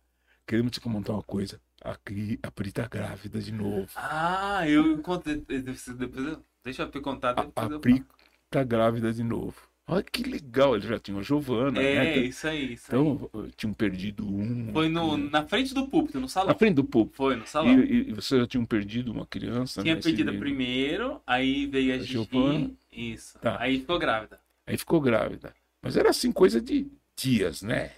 Queremos 0.47 0.71
te 0.71 0.81
contar 0.81 1.13
uma 1.13 1.21
coisa. 1.21 1.61
Aqui, 1.83 2.39
a 2.41 2.49
Pri 2.49 2.71
tá 2.71 2.87
grávida 2.87 3.39
de 3.39 3.51
novo. 3.51 3.87
Ah, 3.95 4.67
eu 4.67 4.91
encontrei. 4.93 5.41
Depois, 5.41 5.87
eu- 5.87 6.43
deixa 6.63 6.83
eu 6.83 6.91
te 6.91 6.99
contar. 7.01 7.37
A, 7.37 7.41
a 7.55 7.65
eu 7.67 7.79
Pri 7.79 8.03
tá 8.49 8.63
grávida 8.63 9.13
de 9.13 9.23
novo. 9.23 9.68
Olha 9.91 10.03
que 10.03 10.21
legal, 10.21 10.75
ele 10.75 10.87
já 10.87 10.99
tinha 10.99 11.17
a 11.17 11.23
Giovana, 11.23 11.81
É, 11.81 11.95
né? 11.95 12.17
isso 12.19 12.47
aí, 12.47 12.73
isso 12.73 12.93
aí. 12.95 12.99
Então, 13.01 13.29
eu 13.33 13.49
tinham 13.57 13.73
perdido 13.73 14.23
um. 14.23 14.71
Foi 14.71 14.87
no, 14.87 15.17
na 15.17 15.43
frente 15.47 15.73
do 15.73 15.87
púlpito, 15.87 16.19
no 16.19 16.29
salão. 16.29 16.49
Na 16.49 16.53
frente 16.53 16.75
do 16.75 16.83
púlpito. 16.83 17.17
Foi, 17.17 17.35
no 17.35 17.47
salão. 17.47 17.79
e, 17.79 18.09
e 18.09 18.13
vocês 18.13 18.39
já 18.39 18.45
tinham 18.45 18.65
perdido 18.65 19.11
uma 19.11 19.25
criança? 19.25 19.81
Tinha 19.81 19.97
pedido 19.97 20.29
meio? 20.31 20.39
primeiro, 20.39 21.19
aí 21.25 21.65
veio 21.65 21.93
a 21.93 21.95
A 21.95 21.97
Gigi. 21.97 22.11
Giovana. 22.13 22.69
Isso. 22.91 23.39
Tá. 23.39 23.57
Aí 23.59 23.79
ficou 23.79 23.97
grávida. 23.97 24.39
Aí 24.67 24.77
ficou 24.77 25.01
grávida. 25.01 25.55
Mas 25.81 25.97
era 25.97 26.11
assim, 26.11 26.31
coisa 26.31 26.61
de 26.61 26.85
dias, 27.15 27.63
né? 27.63 27.91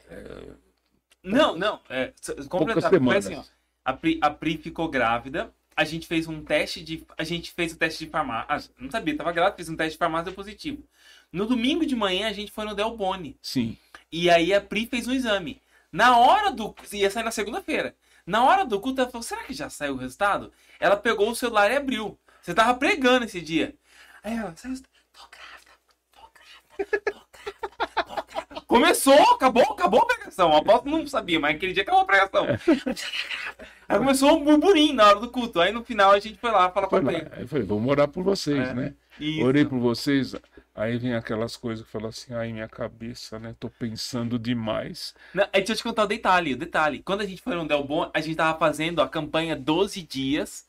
Não, 1.23 1.57
não. 1.57 1.80
É, 1.89 2.13
completar. 2.49 2.89
Foi 2.89 2.99
semanas. 2.99 3.26
assim, 3.27 3.35
ó. 3.35 3.43
A 3.84 3.93
Pri, 3.93 4.18
a 4.22 4.30
Pri 4.30 4.57
ficou 4.57 4.88
grávida. 4.89 5.51
A 5.76 5.84
gente 5.84 6.06
fez 6.06 6.27
um 6.27 6.43
teste 6.43 6.81
de. 6.81 7.03
A 7.18 7.23
gente 7.23 7.52
fez 7.52 7.73
o 7.73 7.77
teste 7.77 8.06
de 8.06 8.11
farmácia. 8.11 8.45
Ah, 8.49 8.61
não 8.77 8.91
sabia, 8.91 9.15
tava 9.15 9.31
grávida, 9.31 9.56
fez 9.56 9.69
um 9.69 9.76
teste 9.76 9.93
de 9.93 9.98
farmácia 9.98 10.26
deu 10.26 10.34
positivo. 10.34 10.84
No 11.31 11.45
domingo 11.45 11.85
de 11.85 11.95
manhã 11.95 12.27
a 12.27 12.34
gente 12.34 12.52
foi 12.52 12.65
no 12.65 12.76
Del 12.76 12.95
Boni. 12.95 13.38
Sim. 13.41 13.77
E 14.11 14.30
aí 14.30 14.53
a 14.53 14.60
Pri 14.60 14.85
fez 14.85 15.07
um 15.07 15.14
exame. 15.14 15.61
Na 15.91 16.18
hora 16.18 16.52
do. 16.52 16.76
Ia 16.91 17.10
sair 17.10 17.23
na 17.23 17.31
segunda-feira. 17.31 17.95
Na 18.26 18.43
hora 18.43 18.65
do 18.65 18.80
culto, 18.80 19.02
ela 19.02 19.10
falou: 19.10 19.23
será 19.23 19.43
que 19.43 19.53
já 19.53 19.69
saiu 19.69 19.93
o 19.93 19.98
resultado? 19.98 20.52
Ela 20.80 20.98
pegou 20.98 21.30
o 21.30 21.35
celular 21.35 21.72
e 21.72 21.77
abriu. 21.77 22.18
Você 22.41 22.53
tava 22.53 22.73
pregando 22.77 23.26
esse 23.26 23.41
dia. 23.41 23.76
Aí 24.23 24.35
ela, 24.35 24.53
saiu. 24.56 24.76
Tô 25.14 25.27
grávida, 25.30 25.72
tô 26.14 26.22
grávida, 26.34 27.02
tô 27.06 27.22
grávida, 27.34 28.02
tô 28.06 28.26
grávida. 28.31 28.65
Começou, 28.68 29.22
acabou, 29.34 29.64
acabou 29.64 30.02
a 30.02 30.06
pregação. 30.06 30.56
Apóstolo 30.56 30.98
não 30.98 31.07
sabia, 31.07 31.39
mas 31.39 31.56
aquele 31.56 31.73
dia 31.73 31.84
acabou 31.84 32.02
a 32.02 32.06
pregação. 32.06 32.45
Aí 33.91 33.97
começou 33.99 34.38
um 34.38 34.43
burburinho 34.43 34.93
na 34.93 35.07
hora 35.07 35.19
do 35.19 35.30
culto. 35.30 35.59
Aí 35.59 35.72
no 35.72 35.84
final 35.84 36.11
a 36.11 36.19
gente 36.19 36.38
foi 36.38 36.51
lá 36.51 36.69
falar 36.72 36.88
com 36.88 36.99
Foi 36.99 36.99
a 36.99 37.11
lá. 37.11 37.19
Pri. 37.19 37.27
Aí 37.34 37.41
eu 37.43 37.47
falei, 37.47 37.65
vamos 37.65 37.89
orar 37.89 38.07
por 38.07 38.23
vocês, 38.23 38.69
É. 38.69 38.73
né? 38.73 38.93
Isso. 39.19 39.45
Orei 39.45 39.65
por 39.65 39.77
vocês. 39.80 40.35
Aí 40.73 40.97
vem 40.97 41.13
aquelas 41.13 41.55
coisas 41.57 41.85
que 41.85 41.91
falam 41.91 42.09
assim, 42.09 42.34
ai, 42.34 42.51
minha 42.53 42.68
cabeça, 42.68 43.38
né? 43.38 43.53
Tô 43.59 43.69
pensando 43.69 44.39
demais. 44.39 45.13
Não, 45.34 45.43
aí 45.51 45.59
deixa 45.61 45.73
eu 45.73 45.77
te 45.77 45.84
contar 45.84 46.03
o 46.03 46.07
detalhe, 46.07 46.53
o 46.53 46.57
detalhe. 46.57 46.99
Quando 47.03 47.22
a 47.22 47.26
gente 47.26 47.41
foi 47.41 47.55
no 47.55 47.68
Del 47.68 47.84
Bon, 47.84 48.09
a 48.13 48.22
gente 48.22 48.35
tava 48.35 48.57
fazendo 48.57 49.01
a 49.01 49.07
campanha 49.07 49.55
12 49.55 50.01
dias. 50.01 50.65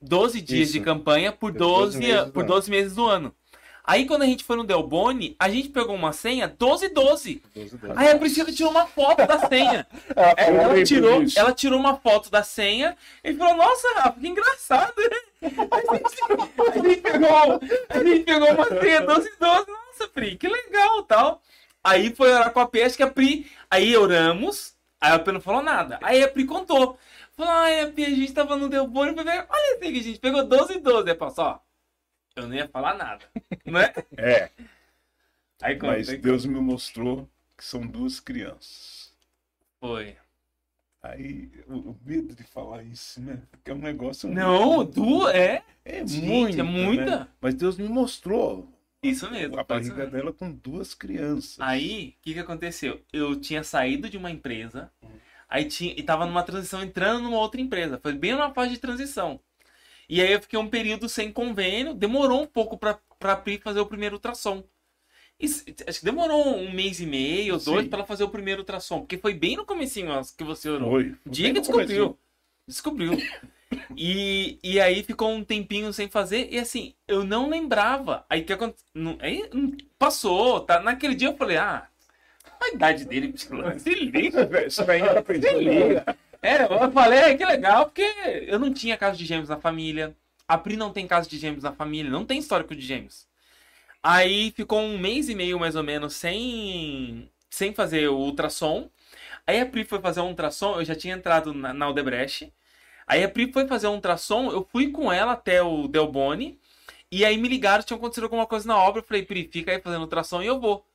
12 0.00 0.40
dias 0.40 0.68
Isso. 0.68 0.72
de 0.74 0.80
campanha 0.80 1.32
por 1.32 1.50
Por 1.50 1.58
12, 1.58 1.98
12 1.98 1.98
meses 1.98 2.24
do 2.26 2.32
por 2.32 2.40
ano. 2.40 2.48
12 2.48 2.70
meses 2.70 2.94
do 2.94 3.06
ano. 3.06 3.34
Aí 3.88 4.04
quando 4.04 4.20
a 4.20 4.26
gente 4.26 4.44
foi 4.44 4.54
no 4.54 4.64
Del 4.64 4.82
Boni, 4.82 5.34
a 5.38 5.48
gente 5.48 5.70
pegou 5.70 5.94
uma 5.94 6.12
senha 6.12 6.46
12 6.46 6.90
12. 6.90 7.42
Aí 7.96 8.10
a 8.10 8.18
Priscila 8.18 8.52
tirou 8.52 8.70
uma 8.70 8.86
foto 8.86 9.26
da 9.26 9.48
senha. 9.48 9.86
É, 10.14 10.48
ela, 10.48 10.68
lembro 10.68 10.84
tirou, 10.84 11.22
ela 11.36 11.52
tirou 11.52 11.78
uma 11.78 11.96
foto 11.96 12.30
da 12.30 12.42
senha 12.42 12.96
e 13.24 13.32
falou: 13.34 13.56
Nossa, 13.56 13.88
Rafa, 13.94 14.20
que 14.20 14.28
engraçado. 14.28 14.92
A 15.40 15.46
gente, 15.46 16.18
a 16.58 16.88
gente 16.88 17.00
pegou, 17.00 17.60
a 17.88 18.04
gente 18.04 18.24
pegou 18.24 18.52
uma 18.52 18.80
senha 18.80 19.00
12 19.00 19.30
12. 19.38 19.66
Nossa, 19.70 20.08
Pri, 20.12 20.36
que 20.36 20.48
legal 20.48 21.02
tal. 21.04 21.40
Aí 21.82 22.14
foi 22.14 22.30
orar 22.30 22.52
com 22.52 22.60
a 22.60 22.66
Pri, 22.66 22.82
acho 22.82 22.96
que 22.96 23.02
a 23.02 23.10
Pri. 23.10 23.50
Aí 23.70 23.96
oramos, 23.96 24.74
aí 25.00 25.12
a 25.12 25.18
Pri 25.18 25.32
não 25.32 25.40
falou 25.40 25.62
nada. 25.62 25.98
Aí 26.02 26.22
a 26.22 26.28
Pri 26.28 26.44
contou. 26.44 26.98
Falou: 27.36 27.52
Ai, 27.52 27.80
a 27.80 27.86
Pri, 27.86 28.04
a 28.04 28.10
gente 28.10 28.34
tava 28.34 28.56
no 28.56 28.68
Del 28.68 28.86
Boni. 28.86 29.14
Olha 29.18 29.46
assim 29.48 29.92
que 29.92 29.98
a 29.98 30.02
gente 30.02 30.18
pegou 30.18 30.44
12 30.44 30.78
12. 30.80 31.08
Aí 31.08 31.16
passou, 31.16 31.44
ó. 31.44 31.67
Eu 32.38 32.48
não 32.48 32.54
ia 32.54 32.68
falar 32.68 32.94
nada. 32.94 33.24
Né? 33.66 33.92
É, 34.16 34.50
Aí 35.60 35.76
conta, 35.76 35.92
mas 35.94 36.08
aí 36.08 36.16
Deus 36.16 36.46
me 36.46 36.58
mostrou 36.60 37.28
que 37.56 37.64
são 37.64 37.86
duas 37.86 38.20
crianças. 38.20 39.12
Foi. 39.80 40.16
Aí, 41.02 41.50
o, 41.68 41.74
o 41.90 41.98
medo 42.04 42.34
de 42.34 42.42
falar 42.44 42.82
isso, 42.82 43.20
né? 43.20 43.42
Porque 43.50 43.70
é 43.70 43.74
um 43.74 43.78
negócio... 43.78 44.28
Não, 44.28 44.76
muito- 44.76 44.92
du 45.00 45.28
é. 45.28 45.62
É 45.84 46.02
muito, 46.04 46.60
é 46.60 46.62
muita. 46.62 47.20
né? 47.20 47.28
Mas 47.40 47.54
Deus 47.54 47.78
me 47.78 47.88
mostrou 47.88 48.68
Isso 49.02 49.30
mesmo. 49.30 49.58
a 49.58 49.64
barriga 49.64 50.06
dela 50.06 50.32
com 50.32 50.50
duas 50.52 50.94
crianças. 50.94 51.56
Aí, 51.60 52.14
o 52.18 52.22
que 52.22 52.34
que 52.34 52.40
aconteceu? 52.40 53.00
Eu 53.12 53.40
tinha 53.40 53.62
saído 53.62 54.08
de 54.10 54.16
uma 54.18 54.30
empresa, 54.30 54.90
aí 55.48 55.64
tinha, 55.66 55.94
e 55.96 56.02
tava 56.02 56.26
numa 56.26 56.42
transição 56.42 56.82
entrando 56.82 57.22
numa 57.22 57.38
outra 57.38 57.60
empresa. 57.60 57.98
Foi 58.02 58.12
bem 58.12 58.32
numa 58.32 58.52
fase 58.52 58.70
de 58.72 58.78
transição. 58.78 59.40
E 60.08 60.22
aí 60.22 60.32
eu 60.32 60.40
fiquei 60.40 60.58
um 60.58 60.68
período 60.68 61.08
sem 61.08 61.30
convênio, 61.30 61.92
demorou 61.94 62.42
um 62.42 62.46
pouco 62.46 62.78
pra, 62.78 62.98
pra 63.18 63.36
Pri 63.36 63.58
fazer 63.58 63.80
o 63.80 63.86
primeiro 63.86 64.16
ultrassom. 64.16 64.64
Acho 65.86 66.00
que 66.00 66.04
demorou 66.04 66.56
um 66.56 66.72
mês 66.72 66.98
e 66.98 67.06
meio, 67.06 67.54
ou 67.54 67.60
dois, 67.60 67.86
pra 67.86 67.98
ela 67.98 68.06
fazer 68.06 68.24
o 68.24 68.28
primeiro 68.28 68.62
ultrassom. 68.62 69.00
Porque 69.00 69.18
foi 69.18 69.34
bem 69.34 69.56
no 69.56 69.64
comecinho 69.64 70.10
que 70.36 70.42
você 70.42 70.68
orou. 70.68 70.90
Foi. 70.90 71.14
Dia 71.24 71.52
que 71.52 71.60
descobriu. 71.60 72.18
Descobriu. 72.66 73.12
E, 73.94 74.58
e 74.62 74.80
aí 74.80 75.02
ficou 75.02 75.30
um 75.30 75.44
tempinho 75.44 75.92
sem 75.92 76.08
fazer. 76.08 76.48
E 76.50 76.58
assim, 76.58 76.94
eu 77.06 77.22
não 77.22 77.50
lembrava. 77.50 78.24
Aí 78.28 78.42
que 78.42 78.52
aconteceu? 78.52 78.86
Aí 79.20 79.50
passou. 79.98 80.60
Tá? 80.60 80.80
Naquele 80.80 81.14
dia 81.14 81.28
eu 81.28 81.36
falei, 81.36 81.58
ah, 81.58 81.86
a 82.60 82.68
idade 82.68 83.04
dele, 83.04 83.34
se 83.36 83.94
liga. 83.94 84.20
Isso 84.66 84.82
Se 84.82 84.84
pensando. 84.84 85.58
liga. 85.58 86.16
É, 86.42 86.62
eu 86.62 86.92
falei, 86.92 87.18
"Ah, 87.20 87.36
que 87.36 87.44
legal, 87.44 87.86
porque 87.86 88.02
eu 88.46 88.58
não 88.58 88.72
tinha 88.72 88.96
caso 88.96 89.18
de 89.18 89.24
gêmeos 89.26 89.48
na 89.48 89.58
família. 89.60 90.16
A 90.46 90.56
Pri 90.56 90.76
não 90.76 90.92
tem 90.92 91.06
caso 91.06 91.28
de 91.28 91.38
gêmeos 91.38 91.64
na 91.64 91.72
família, 91.72 92.10
não 92.10 92.24
tem 92.24 92.38
histórico 92.38 92.74
de 92.74 92.80
gêmeos. 92.82 93.26
Aí 94.02 94.52
ficou 94.52 94.80
um 94.80 94.98
mês 94.98 95.28
e 95.28 95.34
meio 95.34 95.58
mais 95.60 95.76
ou 95.76 95.84
menos 95.84 96.14
sem, 96.16 97.30
sem 97.50 97.74
fazer 97.74 98.08
o 98.08 98.16
ultrassom. 98.18 98.90
Aí 99.46 99.60
a 99.60 99.66
Pri 99.66 99.84
foi 99.84 100.00
fazer 100.00 100.20
um 100.20 100.28
ultrassom, 100.28 100.80
eu 100.80 100.84
já 100.84 100.94
tinha 100.96 101.14
entrado 101.16 101.54
na, 101.54 101.74
na 101.74 101.86
Aldebrecht. 101.86 102.52
Aí 103.06 103.24
a 103.24 103.28
Pri 103.30 103.52
foi 103.52 103.66
fazer 103.68 103.88
um 103.88 103.94
ultrassom, 103.96 104.50
eu 104.52 104.66
fui 104.72 104.90
com 104.92 105.12
ela 105.12 105.32
até 105.32 105.62
o 105.62 105.88
Delboni. 105.88 106.60
E 107.12 107.24
aí 107.24 107.38
me 107.38 107.48
ligaram, 107.48 107.84
tinha 107.84 107.96
acontecido 107.98 108.24
alguma 108.24 108.46
coisa 108.46 108.68
na 108.68 108.76
obra. 108.78 109.00
Eu 109.02 109.06
falei, 109.06 109.24
Pri, 109.24 109.48
fica 109.52 109.72
aí 109.72 109.80
fazendo 109.80 110.02
ultrassom 110.02 110.42
e 110.42 110.46
eu 110.46 110.60
vou. 110.60 110.86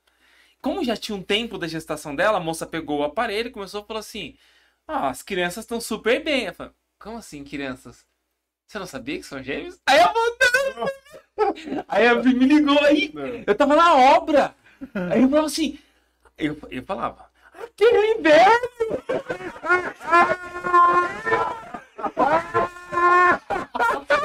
Como 0.60 0.84
já 0.84 0.96
tinha 0.96 1.16
um 1.16 1.22
tempo 1.22 1.58
da 1.58 1.68
gestação 1.68 2.14
dela, 2.16 2.38
a 2.38 2.40
moça 2.40 2.66
pegou 2.66 3.00
o 3.00 3.04
aparelho 3.04 3.48
e 3.48 3.52
começou 3.52 3.82
a 3.82 3.84
falar 3.84 4.00
assim: 4.00 4.36
Ah, 4.86 5.08
as 5.08 5.22
crianças 5.22 5.64
estão 5.64 5.80
super 5.80 6.22
bem. 6.22 6.44
Eu 6.44 6.54
falei, 6.54 6.72
Como 6.98 7.18
assim, 7.18 7.42
crianças? 7.44 8.04
Você 8.66 8.78
não 8.78 8.86
sabia 8.86 9.18
que 9.18 9.26
são 9.26 9.42
gêmeos? 9.42 9.78
Aí 9.86 10.00
eu 10.00 10.12
voltei. 10.12 10.44
Aí 11.88 12.06
a 12.06 12.14
me 12.14 12.32
ligou 12.32 12.78
aí. 12.84 13.12
Eu 13.46 13.54
tava 13.54 13.74
na 13.74 13.94
obra. 13.94 14.54
Aí 15.10 15.22
eu 15.22 15.28
falava 15.28 15.46
assim. 15.46 15.78
Eu, 16.38 16.56
eu 16.70 16.82
falava, 16.84 17.30
aqui 17.52 17.84
é 17.84 18.18
inverno! 18.18 18.68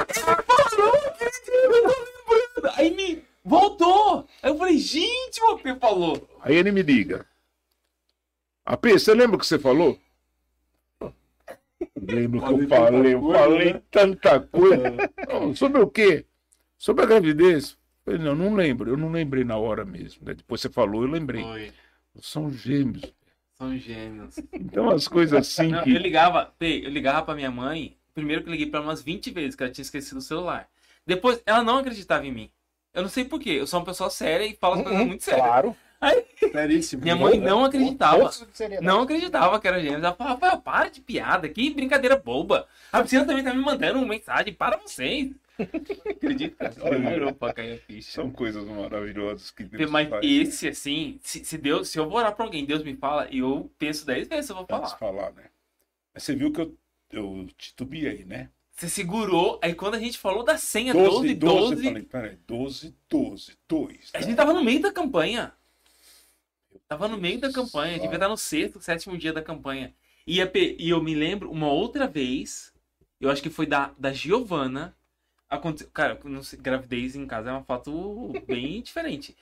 Ele 0.08 0.36
parou 0.46 0.94
aquele 1.06 1.30
dia, 1.44 1.64
eu 1.64 1.72
tô 1.72 2.32
lembrando. 2.32 2.74
Aí 2.76 2.90
me 2.90 3.24
voltou. 3.44 4.26
Aí 4.42 4.50
eu 4.50 4.58
falei, 4.58 4.78
gente, 4.78 5.42
o 5.42 5.50
AP 5.52 5.78
falou. 5.80 6.28
Aí 6.40 6.54
ele 6.54 6.72
me 6.72 6.82
liga. 6.82 7.26
AP, 8.64 8.86
você 8.92 9.14
lembra 9.14 9.36
o 9.36 9.38
que 9.38 9.46
você 9.46 9.58
falou? 9.58 9.98
Lembro 12.08 12.40
que 12.40 12.52
eu 12.64 12.68
falei, 12.68 13.14
eu 13.14 13.32
falei 13.32 13.82
tanta 13.90 14.40
coisa. 14.40 14.82
Não, 15.28 15.54
Sobre 15.54 15.80
o 15.80 15.86
quê? 15.88 16.24
Sobre 16.78 17.04
a 17.04 17.06
gravidez? 17.06 17.72
Eu 18.06 18.12
falei, 18.14 18.20
não, 18.20 18.34
não 18.34 18.54
lembro. 18.54 18.90
Eu 18.90 18.96
não 18.96 19.10
lembrei 19.10 19.44
na 19.44 19.56
hora 19.58 19.84
mesmo. 19.84 20.24
né? 20.24 20.32
Depois 20.34 20.60
você 20.62 20.70
falou, 20.70 21.02
eu 21.02 21.08
lembrei. 21.10 21.42
Foi. 21.42 21.72
São 22.22 22.50
gêmeos. 22.50 23.12
São 23.52 23.76
gêmeos. 23.76 24.38
Então 24.54 24.88
as 24.88 25.06
coisas 25.06 25.38
assim 25.38 25.68
Não, 25.68 25.82
que. 25.84 25.92
eu 25.92 25.98
ligava, 25.98 26.52
eu 26.58 26.90
ligava 26.90 27.22
pra 27.22 27.34
minha 27.34 27.50
mãe. 27.50 27.96
Primeiro 28.14 28.42
que 28.42 28.48
eu 28.48 28.52
liguei 28.52 28.66
pra 28.66 28.80
ela 28.80 28.88
umas 28.88 29.02
20 29.02 29.30
vezes, 29.30 29.54
que 29.54 29.62
ela 29.62 29.70
tinha 29.70 29.82
esquecido 29.82 30.16
o 30.18 30.22
celular. 30.22 30.66
Depois, 31.06 31.42
ela 31.44 31.62
não 31.62 31.76
acreditava 31.78 32.26
em 32.26 32.32
mim. 32.32 32.50
Eu 32.94 33.02
não 33.02 33.08
sei 33.10 33.24
porquê. 33.24 33.50
Eu 33.50 33.66
sou 33.66 33.78
uma 33.78 33.86
pessoa 33.86 34.08
séria 34.10 34.46
e 34.46 34.56
falo 34.56 34.76
as 34.76 34.82
coisas 34.82 35.06
muito 35.06 35.22
sérias. 35.22 35.46
Claro. 35.46 35.76
Seríssimo. 36.52 37.02
Minha 37.02 37.16
mãe 37.16 37.38
não 37.38 37.64
acreditava. 37.64 38.32
Seriedade. 38.52 38.86
Não 38.86 39.02
acreditava 39.02 39.60
que 39.60 39.68
era 39.68 39.80
gêmeos. 39.80 40.02
Ela 40.02 40.14
falava, 40.14 40.34
Rafael, 40.34 40.62
para 40.62 40.88
de 40.88 41.00
piada, 41.00 41.48
que 41.48 41.70
brincadeira 41.70 42.16
boba. 42.16 42.66
A 42.90 43.00
Priscila 43.00 43.26
também 43.26 43.44
tá 43.44 43.52
me 43.52 43.62
mandando 43.62 43.98
uma 43.98 44.06
mensagem, 44.06 44.52
para 44.52 44.78
vocês. 44.78 45.30
Acredito 46.08 46.56
que 46.56 46.90
demorou 46.90 47.34
pra 47.34 47.52
cair 47.52 47.74
a 47.74 47.78
ficha. 47.78 48.12
São 48.12 48.30
coisas 48.30 48.64
maravilhosas 48.64 49.50
que 49.50 49.64
Deus 49.64 49.90
Mas 49.90 50.08
faz. 50.08 50.24
esse, 50.24 50.68
assim, 50.68 51.18
se, 51.22 51.44
se 51.44 51.58
Deus, 51.58 51.88
se 51.88 51.98
eu 51.98 52.08
vou 52.08 52.18
orar 52.18 52.34
pra 52.34 52.44
alguém, 52.46 52.64
Deus 52.64 52.82
me 52.82 52.96
fala, 52.96 53.28
eu 53.30 53.70
penso 53.78 54.06
10 54.06 54.28
vezes 54.28 54.50
eu 54.50 54.56
vou 54.56 54.66
falar. 54.66 54.88
falar, 54.96 55.32
né? 55.32 55.44
Mas 56.14 56.22
você 56.22 56.34
viu 56.34 56.50
que 56.50 56.62
eu, 56.62 56.74
eu 57.12 57.46
titubeei, 57.58 58.24
né? 58.24 58.48
Você 58.72 58.88
segurou, 58.88 59.60
aí 59.62 59.74
quando 59.74 59.96
a 59.96 59.98
gente 59.98 60.18
falou 60.18 60.42
da 60.42 60.56
senha 60.56 60.94
12, 60.94 61.34
12, 61.34 61.74
eu 61.74 61.82
falei, 61.82 62.02
peraí, 62.02 62.38
12, 62.46 62.96
12, 63.10 63.58
2. 63.68 64.10
a 64.14 64.20
gente 64.22 64.34
tava 64.34 64.54
no 64.54 64.64
meio 64.64 64.80
da 64.80 64.90
campanha. 64.90 65.52
Tava 66.88 67.08
no 67.08 67.16
meio 67.16 67.40
da 67.40 67.52
campanha, 67.52 67.98
devia 67.98 68.14
estar 68.14 68.28
no 68.28 68.36
sexto, 68.36 68.80
sétimo 68.80 69.16
dia 69.16 69.32
da 69.32 69.42
campanha. 69.42 69.94
E, 70.26 70.40
a 70.40 70.50
e 70.54 70.90
eu 70.90 71.02
me 71.02 71.14
lembro 71.14 71.50
uma 71.50 71.68
outra 71.68 72.06
vez, 72.06 72.72
eu 73.20 73.30
acho 73.30 73.42
que 73.42 73.50
foi 73.50 73.66
da, 73.66 73.92
da 73.98 74.12
Giovana. 74.12 74.96
Aconte... 75.48 75.84
Cara, 75.86 76.18
sei, 76.42 76.58
gravidez 76.58 77.16
em 77.16 77.26
casa 77.26 77.50
é 77.50 77.52
uma 77.52 77.64
foto 77.64 78.32
bem 78.46 78.80
diferente. 78.82 79.36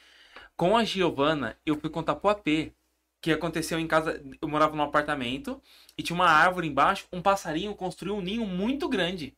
Com 0.56 0.76
a 0.76 0.84
Giovana, 0.84 1.56
eu 1.64 1.78
fui 1.78 1.90
contar 1.90 2.16
pro 2.16 2.30
AP. 2.30 2.72
que 3.20 3.32
aconteceu 3.32 3.78
em 3.78 3.86
casa. 3.86 4.22
Eu 4.40 4.48
morava 4.48 4.74
num 4.76 4.82
apartamento 4.82 5.60
e 5.96 6.02
tinha 6.02 6.14
uma 6.14 6.30
árvore 6.30 6.68
embaixo. 6.68 7.06
Um 7.12 7.22
passarinho 7.22 7.74
construiu 7.74 8.16
um 8.16 8.22
ninho 8.22 8.46
muito 8.46 8.88
grande. 8.88 9.36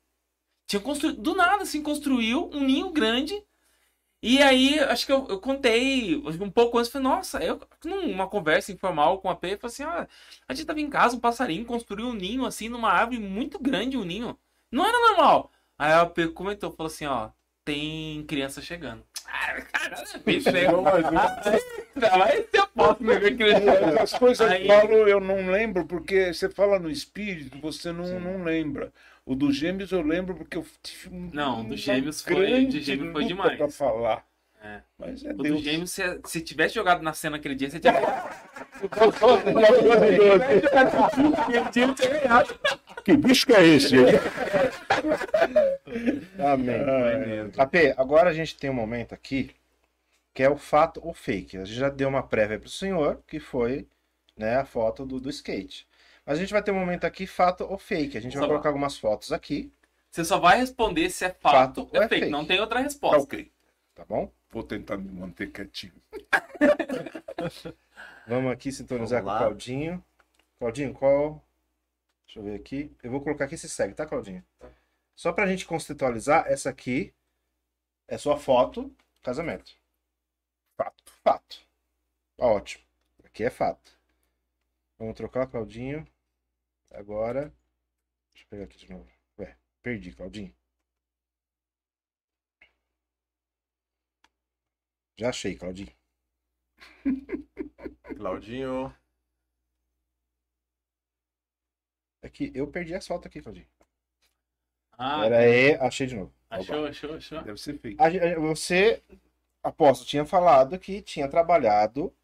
Tinha 0.67 0.81
construído. 0.81 1.21
Do 1.21 1.35
nada, 1.35 1.63
assim, 1.65 1.83
construiu 1.83 2.51
um 2.53 2.65
ninho 2.65 2.91
grande. 2.91 3.43
E 4.23 4.43
aí, 4.43 4.79
acho 4.81 5.07
que 5.07 5.13
eu, 5.13 5.27
eu 5.29 5.41
contei 5.41 6.17
um 6.41 6.51
pouco 6.51 6.79
antes. 6.79 6.91
Falei, 6.91 7.09
nossa, 7.09 7.43
eu, 7.43 7.61
numa 7.85 8.29
conversa 8.29 8.73
informal 8.73 9.19
com 9.21 9.31
a 9.31 9.37
P, 9.37 9.57
falei 9.57 9.73
assim: 9.73 9.83
ah, 9.85 10.07
a 10.47 10.55
gente 10.55 10.67
tava 10.67 10.81
em 10.81 10.91
casa, 10.91 11.17
um 11.17 11.21
passarinho 11.21 11.65
construiu 11.65 12.07
um 12.09 12.13
ninho, 12.15 12.45
assim, 12.45 12.69
numa 12.69 12.91
árvore 12.91 13.19
muito 13.19 13.59
grande, 13.59 13.97
um 13.97 14.05
ninho. 14.05 14.39
Não 14.71 14.87
era 14.87 14.99
normal. 14.99 15.51
Aí 15.79 15.93
a 15.93 16.05
P 16.07 16.29
comentou, 16.29 16.71
falou 16.73 16.89
assim: 16.89 17.07
ó, 17.07 17.31
tem 17.65 18.23
criança 18.25 18.61
chegando. 18.63 19.05
Ah, 19.33 19.63
caralho, 19.63 20.07
bicho? 20.25 20.51
Vai 20.51 20.67
criança. 23.37 24.03
As 24.03 24.13
coisas 24.13 24.51
Aí- 24.51 24.67
Paulo 24.67 24.93
eu 25.09 25.21
não 25.21 25.51
lembro, 25.51 25.87
porque 25.87 26.33
você 26.35 26.49
fala 26.49 26.79
no 26.79 26.91
espírito, 26.91 27.59
você 27.61 27.93
não, 27.93 28.19
não 28.21 28.43
lembra. 28.43 28.93
O 29.31 29.35
dos 29.37 29.55
gêmeos 29.55 29.93
eu 29.93 30.03
lembro 30.03 30.35
porque 30.35 30.57
eu 30.59 30.67
tive 30.83 31.09
um. 31.15 31.31
Não, 31.33 31.61
o 31.61 31.63
dos 31.63 31.87
uma 31.87 31.95
gêmeos 31.95 32.21
foi- 32.21 32.35
grande 32.35 32.67
de 32.67 32.81
gêmeo 32.81 33.13
foi 33.13 33.25
demais. 33.27 33.57
Pra 33.57 33.69
falar. 33.69 34.27
É. 34.61 34.81
Mas 34.99 35.25
é 35.25 35.31
O 35.31 35.35
Deus. 35.37 35.59
do 35.59 35.65
gêmeo, 35.65 35.87
se, 35.87 36.03
se 36.25 36.41
tivesse 36.41 36.75
jogado 36.75 37.01
na 37.01 37.13
cena 37.13 37.37
aquele 37.37 37.55
dia, 37.55 37.71
você 37.71 37.79
tinha. 37.79 37.93
Que 43.05 43.17
bicho 43.17 43.47
que 43.47 43.53
é 43.53 43.65
esse? 43.67 43.95
Amém. 46.39 46.81
AP, 47.57 47.75
agora 47.97 48.31
a 48.31 48.33
gente 48.35 48.57
tem 48.57 48.69
um 48.69 48.75
momento 48.75 49.15
aqui 49.15 49.51
que 50.35 50.43
é 50.43 50.51
o 50.51 50.57
fato 50.57 51.01
ou 51.05 51.15
fake. 51.15 51.57
A 51.57 51.65
gente 51.65 51.79
já 51.79 51.89
deu 51.89 52.09
uma 52.09 52.23
prévia 52.23 52.59
para 52.59 52.67
o 52.67 52.71
senhor, 52.71 53.21
que 53.29 53.39
foi 53.41 53.87
né, 54.37 54.57
a 54.57 54.65
foto 54.65 55.05
do, 55.07 55.21
do 55.21 55.31
skate. 55.31 55.87
A 56.31 56.35
gente 56.37 56.53
vai 56.53 56.63
ter 56.63 56.71
um 56.71 56.79
momento 56.79 57.05
aqui, 57.05 57.27
fato 57.27 57.65
ou 57.65 57.77
fake. 57.77 58.17
A 58.17 58.21
gente 58.21 58.35
vai 58.35 58.43
Só 58.43 58.47
colocar 58.49 58.69
algumas 58.69 58.97
fotos 58.97 59.33
aqui, 59.33 59.73
Você 60.13 60.25
só 60.25 60.39
vai 60.39 60.59
responder 60.59 61.11
se 61.11 61.25
é 61.25 61.31
fato, 61.31 61.87
Fato 61.87 61.91
ou 61.93 62.01
é 62.01 62.05
é 62.05 62.09
fake. 62.09 62.21
fake. 62.21 62.31
Não 62.31 62.47
tem 62.47 62.61
outra 62.61 62.77
Tá 62.79 62.85
resposta. 62.85 63.21
ok. 63.23 63.51
tá 63.97 64.05
bom? 64.05 64.31
Vou 64.49 64.63
tentar 64.63 64.97
me 64.97 65.11
manter 65.11 65.51
quietinho. 65.51 65.93
Vamos 68.29 68.53
aqui 68.53 68.71
sintonizar 68.71 69.25
Vamos 69.25 69.39
com 69.39 69.45
o. 69.45 69.49
Claudinho. 69.49 70.05
Claudinho, 70.59 70.95
qual? 70.95 71.45
Deixa 72.27 72.39
eu 72.39 72.45
ver 72.45 72.55
aqui. 72.55 72.95
Eu 73.03 73.11
vou 73.11 73.21
colocar 73.21 73.47
aqui 73.47 73.59
se 73.59 73.69
segue, 73.69 73.93
tá, 73.95 74.07
Claudinho? 74.07 74.45
Só 75.17 75.33
pra 75.33 75.49
gente 75.49 75.67
conceitualizar, 75.67 76.47
essa 76.47 76.71
aqui 76.71 77.13
é 78.07 78.17
sua 78.17 78.39
foto, 78.39 78.95
casamento. 79.21 79.73
Fato. 80.77 81.13
Fato. 81.25 81.61
Ótimo. 82.39 82.85
Aqui 83.25 83.43
é 83.43 83.51
fato. 83.51 83.99
Vamos 84.97 85.17
trocar, 85.17 85.49
Claudinho. 85.49 86.07
Agora. 86.93 87.53
Deixa 88.35 88.45
eu 88.47 88.49
pegar 88.51 88.65
aqui 88.65 88.79
de 88.79 88.91
novo. 88.91 89.09
Ué, 89.39 89.57
perdi, 89.83 90.13
Claudinho. 90.13 90.55
Já 95.17 95.29
achei, 95.29 95.55
Claudinho. 95.57 95.93
Claudinho. 98.17 98.93
É 102.23 102.29
que 102.29 102.51
eu 102.55 102.67
perdi 102.71 102.95
as 102.95 103.07
fotos 103.07 103.27
aqui, 103.27 103.41
Claudinho. 103.41 103.67
Ah, 104.99 105.21
Pera 105.23 105.39
aí, 105.39 105.75
achei 105.77 106.07
de 106.07 106.15
novo. 106.17 106.33
achou, 106.51 106.87
achou, 106.87 107.15
achou. 107.15 107.43
Deve 107.43 107.59
ser 107.59 107.79
feito. 107.79 108.01
A 108.01 108.07
a- 108.07 108.39
Você, 108.41 109.03
aposto, 109.63 110.05
tinha 110.07 110.25
falado 110.27 110.79
que 110.79 111.01
tinha 111.01 111.29
trabalhado 111.29 112.15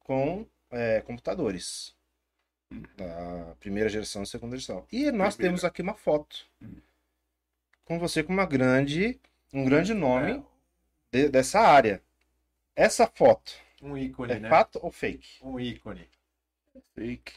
com 0.00 0.46
é, 0.70 1.00
computadores. 1.02 1.96
Da 2.96 3.56
primeira 3.58 3.88
geração 3.88 4.22
e 4.22 4.26
segunda 4.26 4.56
geração. 4.56 4.86
E 4.92 5.10
nós 5.10 5.34
Primeira. 5.34 5.38
temos 5.52 5.64
aqui 5.64 5.82
uma 5.82 5.94
foto. 5.94 6.46
Hum. 6.62 6.76
Com 7.84 7.98
você 7.98 8.22
com 8.22 8.32
uma 8.32 8.46
grande, 8.46 9.18
um 9.52 9.64
grande 9.64 9.92
nome 9.92 10.44
É, 11.12 11.22
de- 11.22 11.28
dessa 11.28 11.58
área. 11.60 12.00
Essa 12.76 13.06
foto 13.08 13.52
um 13.82 13.96
ícone, 13.96 14.32
é 14.34 14.38
né? 14.38 14.48
fato 14.48 14.78
ou 14.82 14.92
fake? 14.92 15.28
Um 15.42 15.58
ícone. 15.58 16.08
Fake. 16.94 17.32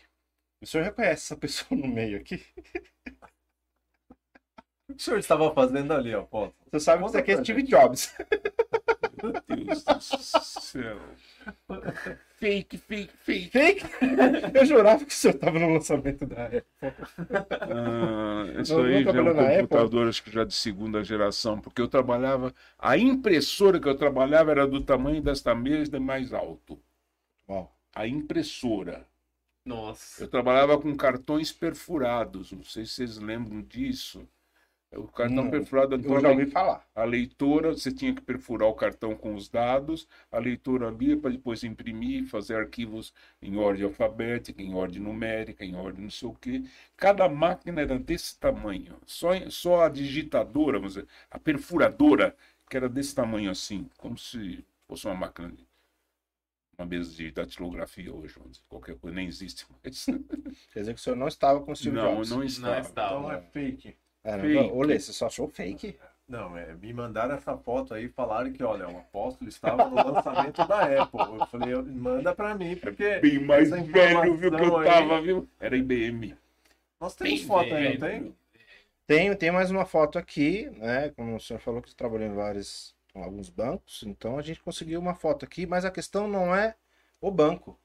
O 0.62 0.68
senhor 0.68 0.84
reconhece 0.84 1.24
essa 1.26 1.36
pessoa 1.38 1.80
no 1.80 1.88
meio 1.88 2.18
aqui? 2.18 2.46
O 4.88 4.94
que 4.94 5.00
o 5.00 5.04
senhor 5.04 5.18
estava 5.20 5.52
fazendo 5.56 5.92
ali, 5.94 6.14
ó, 6.14 6.26
foto? 6.28 6.54
Você 6.72 6.80
sabe 6.80 7.02
que 7.02 7.08
isso 7.10 7.18
aqui 7.18 7.32
é 7.32 7.44
Steve. 7.44 7.64
Jobs. 7.64 8.16
Meu 9.24 9.34
Deus 9.66 9.84
do 9.84 10.02
céu. 10.02 11.00
Fake, 12.44 12.78
fake, 12.78 13.14
fake. 13.24 13.50
Fake? 13.52 13.86
Eu 14.54 14.66
jurava 14.66 15.06
que 15.06 15.14
o 15.14 15.16
senhor 15.16 15.34
estava 15.34 15.58
no 15.58 15.76
lançamento 15.76 16.26
da 16.26 16.48
Apple. 16.48 16.66
Ah, 17.72 18.62
isso 18.62 18.74
Não, 18.74 18.84
não 18.84 18.90
aí 18.90 19.04
já 19.06 19.12
é 19.12 19.22
um 19.22 19.62
computador, 19.62 20.10
acho 20.10 20.22
que 20.22 20.30
já 20.30 20.44
de 20.44 20.54
segunda 20.54 21.02
geração, 21.06 21.62
porque 21.62 21.82
eu 21.82 21.88
trabalhava. 21.88 22.54
A 22.78 22.98
impressora 22.98 23.80
que 23.80 23.88
eu 23.88 23.96
trabalhava 23.96 24.52
era 24.52 24.68
do 24.68 24.82
tamanho 24.82 25.22
desta 25.22 25.56
mesa 25.56 26.02
mais 26.02 26.34
alto. 26.34 26.78
Uau. 27.48 27.74
A 27.96 28.06
impressora. 28.06 29.08
Nossa. 29.66 30.26
Eu 30.26 30.28
trabalhava 30.28 30.78
com 30.78 30.94
cartões 30.98 31.50
perfurados, 31.50 32.52
não 32.52 32.66
sei 32.66 32.86
se 32.86 32.96
vocês 32.96 33.18
lembram 33.20 33.62
disso. 33.62 34.28
O 34.96 35.08
cartão 35.08 35.44
Não, 35.44 35.52
perfurado, 35.52 35.96
então 35.96 36.14
Eu 36.16 36.20
já 36.22 36.30
ouvi 36.30 36.46
falar. 36.48 36.86
a 36.96 37.04
leitora, 37.04 37.72
você 37.72 37.92
tinha 37.92 38.14
que 38.14 38.22
perfurar 38.22 38.68
o 38.70 38.74
cartão 38.76 39.16
com 39.16 39.34
os 39.36 39.50
dados, 39.50 40.08
a 40.32 40.38
leitora 40.40 40.90
lia 40.92 41.18
para 41.18 41.32
depois 41.32 41.64
imprimir, 41.64 42.26
fazer 42.28 42.56
arquivos 42.56 43.14
em 43.42 43.58
ordem 43.58 43.84
alfabética, 43.86 44.62
em 44.62 44.74
ordem 44.74 45.02
numérica, 45.02 45.66
em 45.66 45.76
ordem 45.76 46.04
não 46.04 46.12
sei 46.12 46.28
o 46.30 46.34
quê. 46.36 46.64
Cada 46.96 47.28
máquina 47.30 47.82
era 47.82 47.98
desse 47.98 48.38
tamanho. 48.40 48.96
Só, 49.06 49.30
só 49.50 49.82
a 49.86 49.90
digitadora, 49.90 50.78
vamos 50.78 50.94
dizer, 50.96 51.08
a 51.32 51.40
perfuradora, 51.40 52.36
que 52.70 52.78
era 52.78 52.88
desse 52.90 53.16
tamanho 53.16 53.50
assim, 53.52 53.90
como 53.98 54.18
se 54.18 54.64
fosse 54.88 55.06
uma 55.08 55.16
máquina, 55.16 55.50
de- 55.52 55.66
uma 56.78 56.86
mesa 56.88 57.12
de 57.12 57.32
datilografia 57.32 58.14
hoje, 58.14 58.34
vamos 58.36 58.54
dizer, 58.54 58.64
qualquer 58.68 58.96
coisa, 58.98 59.16
nem 59.16 59.28
existe 59.28 59.66
mais. 59.72 60.06
Quer 60.74 60.80
dizer 60.80 60.94
que 60.94 61.00
o 61.00 61.04
senhor 61.04 61.16
não 61.16 61.28
estava 61.28 61.62
com 61.62 61.72
o 61.72 61.76
Steve 61.76 61.96
Não, 61.96 62.16
Jobs. 62.16 62.30
não 62.32 62.44
estava. 62.44 62.80
estava. 62.80 63.16
Então 63.20 63.32
é 63.32 63.42
fake. 63.42 63.96
Lê, 64.26 65.00
você 65.00 65.12
só 65.14 65.28
achou 65.28 65.48
fake? 65.48 65.98
Não, 66.28 66.58
é, 66.58 66.74
me 66.76 66.94
mandaram 66.94 67.36
essa 67.36 67.58
foto 67.58 67.94
aí, 67.94 68.08
falaram 68.08 68.52
que, 68.52 68.64
olha, 68.64 68.88
o 68.88 68.98
apóstolo 68.98 69.50
estava 69.50 69.90
no 69.90 69.96
lançamento 69.96 70.66
da 70.66 71.04
Apple. 71.04 71.20
Eu 71.20 71.46
falei, 71.48 71.76
manda 71.76 72.34
pra 72.34 72.56
mim, 72.56 72.76
porque 72.78 73.20
Bem 73.20 73.40
mais 73.44 73.70
velho, 73.70 74.38
viu, 74.38 74.50
que 74.56 74.64
eu 74.64 74.78
aí- 74.78 74.86
tava, 74.90 75.22
viu? 75.22 75.48
Era 75.60 75.76
IBM. 75.76 76.36
nós 77.00 77.14
temos 77.16 77.34
Bem 77.40 77.46
foto 77.46 77.74
aí, 77.76 77.98
não 78.00 78.08
tem? 78.08 78.36
Tem, 79.06 79.36
tem 79.36 79.52
mais 79.52 79.70
uma 79.70 79.86
foto 79.86 80.18
aqui, 80.18 80.70
né? 80.78 81.10
Como 81.10 81.36
o 81.36 81.40
senhor 81.42 81.60
falou 81.60 81.82
que 81.82 81.90
você 81.90 81.96
trabalhou 81.96 82.26
em 82.28 82.34
vários, 82.34 82.96
em 83.14 83.22
alguns 83.22 83.50
bancos, 83.50 84.02
então 84.08 84.38
a 84.38 84.42
gente 84.42 84.62
conseguiu 84.62 85.02
uma 85.02 85.14
foto 85.14 85.44
aqui, 85.44 85.66
mas 85.66 85.84
a 85.84 85.92
questão 85.92 86.26
não 86.26 86.56
é 86.56 86.74
o 87.20 87.30
banco. 87.30 87.78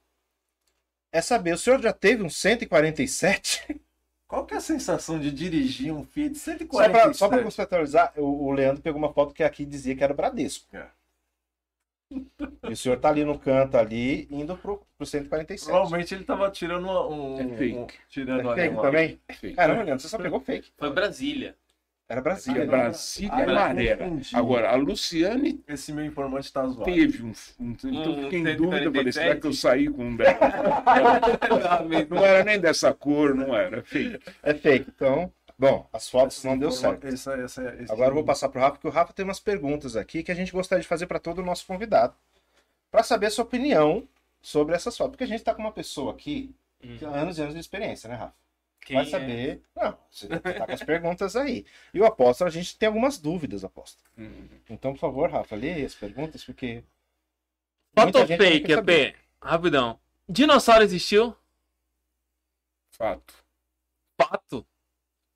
É 1.11 1.21
saber, 1.21 1.55
o 1.55 1.59
senhor 1.59 1.83
já 1.83 1.93
teve 1.93 2.23
um 2.23 2.31
147? 2.31 3.81
Qual 4.29 4.45
que 4.45 4.53
é 4.53 4.59
a 4.59 4.61
sensação 4.61 5.19
de 5.19 5.33
dirigir 5.33 5.91
um 5.93 6.05
Fiat 6.05 6.37
Só 6.37 6.53
147? 6.53 6.93
para 6.93 7.15
só 7.15 7.29
pra 7.29 7.43
conceitualizar, 7.43 8.13
o, 8.17 8.45
o 8.47 8.53
Leandro 8.53 8.83
pegou 8.83 8.99
uma 8.99 9.13
foto 9.13 9.33
que 9.33 9.43
aqui 9.43 9.65
dizia 9.65 9.97
que 9.97 10.05
era 10.05 10.13
Bradesco. 10.13 10.67
É. 10.77 10.87
E 12.69 12.73
o 12.73 12.77
senhor 12.77 12.99
tá 12.99 13.09
ali 13.09 13.25
no 13.25 13.39
canto 13.39 13.77
ali, 13.77 14.29
indo 14.31 14.57
pro, 14.57 14.83
pro 14.97 15.07
147. 15.07 15.67
Provavelmente 15.71 16.15
ele 16.15 16.25
tava 16.25 16.51
tirando 16.51 16.89
um... 16.89 17.41
É 17.41 17.57
fake. 17.57 17.77
um- 17.79 17.87
tirando 18.09 18.51
É 18.51 18.55
fake 18.55 18.77
também? 18.83 19.21
Fake. 19.33 19.57
Caramba, 19.57 19.83
Leandro, 19.83 20.03
você 20.03 20.09
só 20.09 20.19
pegou 20.19 20.41
fake. 20.41 20.73
Foi 20.77 20.91
Brasília. 20.93 21.57
Era 22.09 22.23
Brasília. 22.23 22.63
É 22.63 22.65
né? 22.65 22.71
Brasília 22.71 23.31
Ah, 23.35 23.75
é 23.83 23.97
confundi. 23.97 24.35
Agora, 24.35 24.71
a 24.71 24.77
Luciane 24.77 25.63
Esse 25.69 25.93
meu 25.93 26.05
informante 26.07 26.51
tá 26.51 26.67
zoado. 26.67 26.85
teve 26.85 27.23
um. 27.23 27.33
um 27.61 27.71
então 27.73 27.91
eu 27.93 28.11
Um 28.13 28.23
fiquei 28.25 28.39
em 28.41 28.57
dúvida, 28.57 28.83
eu 28.85 28.93
falei, 28.93 29.13
147? 29.13 29.13
será 29.13 29.37
que 29.41 29.47
eu 29.47 29.53
saí 29.53 29.89
com 29.91 30.05
um 30.05 30.17
dela? 30.17 30.39
Não 32.09 32.25
era 32.25 32.45
nem 32.45 32.59
dessa 32.59 32.95
cor, 32.95 33.35
não 33.35 33.55
era. 33.55 33.83
Fake. 33.83 34.19
É 34.43 34.55
fake. 34.55 34.91
Então, 34.95 35.31
bom, 35.59 35.87
as 35.93 36.09
fotos 36.09 36.39
Esse 36.39 36.47
não 36.47 36.59
deu 36.59 36.71
informa- 36.71 36.99
certo. 36.99 37.07
essa- 37.15 37.35
essa- 37.35 37.75
esse- 37.83 37.93
Agora 37.93 38.09
eu 38.11 38.15
vou 38.15 38.25
passar 38.25 38.49
pro 38.49 38.61
Rafa, 38.61 38.73
porque 38.73 38.89
o 38.89 38.91
Rafa 38.91 39.13
tem 39.13 39.25
umas 39.25 39.41
perguntas 39.41 39.95
aqui 39.95 40.23
que 40.23 40.33
a 40.33 40.35
gente 40.35 40.51
gostaria 40.53 40.81
de 40.83 40.89
fazer 40.89 41.07
para 41.07 41.19
todo 41.19 41.41
o 41.41 41.45
nosso 41.45 41.67
convidado. 41.67 42.15
Para 42.91 43.03
saber 43.03 43.27
a 43.27 43.31
sua 43.31 43.45
opinião 43.45 44.09
sobre 44.41 44.75
essas 44.75 44.97
fotos. 44.97 45.11
Porque 45.13 45.25
a 45.25 45.27
gente 45.29 45.45
tá 45.45 45.55
com 45.55 45.61
uma 45.61 45.73
pessoa 45.73 46.13
aqui 46.13 46.55
que 46.81 46.97
tem 46.99 47.09
anos 47.09 47.37
e 47.39 47.43
anos 47.43 47.53
de 47.55 47.61
experiência, 47.61 48.09
né, 48.09 48.15
Rafa? 48.15 48.33
Quem 48.81 48.97
Vai 48.97 49.07
é? 49.07 49.11
saber. 49.11 49.63
Não, 49.77 49.99
você 50.11 50.29
tá 50.29 50.67
com 50.67 50.73
as 50.73 50.83
perguntas 50.83 51.37
aí. 51.37 51.67
E 51.93 52.01
o 52.01 52.07
apóstolo, 52.07 52.49
a 52.49 52.53
gente 52.53 52.77
tem 52.79 52.87
algumas 52.87 53.19
dúvidas, 53.19 53.65
apóstolo. 53.65 54.09
Hum. 54.17 54.49
Então, 54.71 54.93
por 54.95 54.99
favor, 55.01 55.31
Rafa, 55.31 55.55
lê 55.57 55.85
as 55.85 55.95
perguntas, 55.95 56.45
porque. 56.45 56.83
Foto 57.95 58.05
muita 58.05 58.19
ou 58.21 58.27
fake, 58.27 58.67
quer 58.67 58.75
saber. 58.77 59.09
EP? 59.09 59.17
Rapidão. 59.43 60.01
Dinossauro 60.29 60.85
existiu? 60.85 61.37
Fato. 62.93 63.35
Fato. 64.21 64.67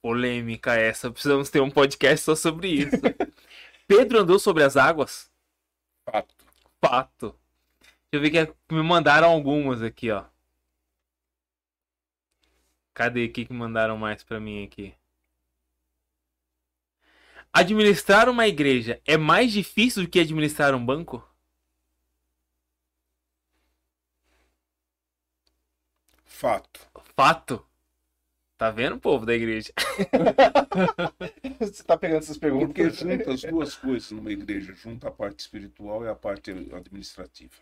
Polêmica 0.00 0.74
essa. 0.74 1.10
Precisamos 1.10 1.50
ter 1.50 1.60
um 1.60 1.70
podcast 1.70 2.24
só 2.24 2.34
sobre 2.34 2.68
isso. 2.68 2.96
Pedro 3.86 4.20
andou 4.20 4.38
sobre 4.38 4.64
as 4.64 4.76
águas? 4.76 5.30
Fato. 6.04 6.34
Fato. 6.80 7.38
Deixa 7.80 8.14
eu 8.14 8.20
ver 8.20 8.30
que 8.30 8.38
é- 8.38 8.54
me 8.74 8.82
mandaram 8.82 9.30
algumas 9.30 9.82
aqui, 9.82 10.10
ó. 10.10 10.24
Cadê? 12.94 13.26
O 13.26 13.32
que, 13.32 13.44
que 13.46 13.52
mandaram 13.52 13.96
mais 13.96 14.22
pra 14.22 14.40
mim 14.40 14.64
aqui? 14.64 14.94
Administrar 17.52 18.28
uma 18.28 18.46
igreja 18.46 19.00
é 19.06 19.16
mais 19.16 19.52
difícil 19.52 20.02
do 20.02 20.08
que 20.08 20.20
administrar 20.20 20.74
um 20.74 20.84
banco? 20.84 21.26
Fato. 26.24 26.80
Fato. 27.14 27.64
Tá 28.56 28.70
vendo, 28.70 28.98
povo 28.98 29.26
da 29.26 29.34
igreja? 29.34 29.72
Você 31.60 31.82
tá 31.82 31.96
pegando 31.96 32.18
essas 32.18 32.38
perguntas. 32.38 32.68
Porque 32.68 32.90
junta 32.90 33.32
as 33.32 33.42
duas 33.42 33.74
coisas 33.74 34.10
numa 34.12 34.32
igreja, 34.32 34.72
junta 34.72 35.08
a 35.08 35.10
parte 35.10 35.40
espiritual 35.40 36.04
e 36.04 36.08
a 36.08 36.14
parte 36.14 36.50
administrativa. 36.50 37.54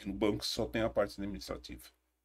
E 0.00 0.08
no 0.08 0.14
banco 0.14 0.44
só 0.44 0.66
tem 0.66 0.82
a 0.82 0.90
parte 0.90 1.20
administrativa. 1.20 1.82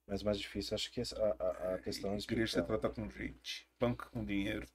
Mas 0.10 0.24
mais 0.24 0.40
difícil, 0.40 0.74
acho 0.74 0.92
que 0.92 1.02
a, 1.02 1.04
a, 1.40 1.76
a 1.76 1.78
questão 1.80 2.14
A 2.14 2.18
igreja 2.18 2.54
você 2.54 2.64
trata 2.64 2.90
com 2.90 3.08
gente. 3.12 3.68
Banco 3.80 4.10
com 4.12 4.26
dinheiro. 4.26 4.68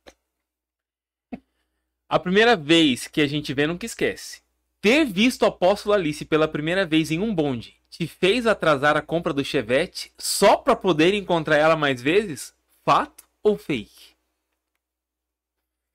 A 2.09 2.21
primeira 2.21 2.55
vez 2.55 3.09
que 3.09 3.21
a 3.21 3.27
gente 3.27 3.53
vê 3.53 3.67
nunca 3.67 3.85
esquece. 3.85 4.43
Ter 4.81 5.05
visto 5.05 5.43
o 5.43 5.47
apóstolo 5.47 5.95
Alice 5.95 6.25
pela 6.25 6.47
primeira 6.47 6.87
vez 6.87 7.11
em 7.11 7.19
um 7.19 7.35
bonde 7.35 7.75
te 7.91 8.07
fez 8.07 8.47
atrasar 8.47 8.97
a 8.97 9.03
compra 9.03 9.33
do 9.33 9.45
Chevette 9.45 10.13
só 10.17 10.57
pra 10.57 10.77
poder 10.77 11.15
encontrar 11.15 11.57
ela 11.57 11.75
mais 11.75 12.01
vezes? 12.01 12.55
Fato 12.85 13.25
ou 13.43 13.59
fake? 13.59 14.15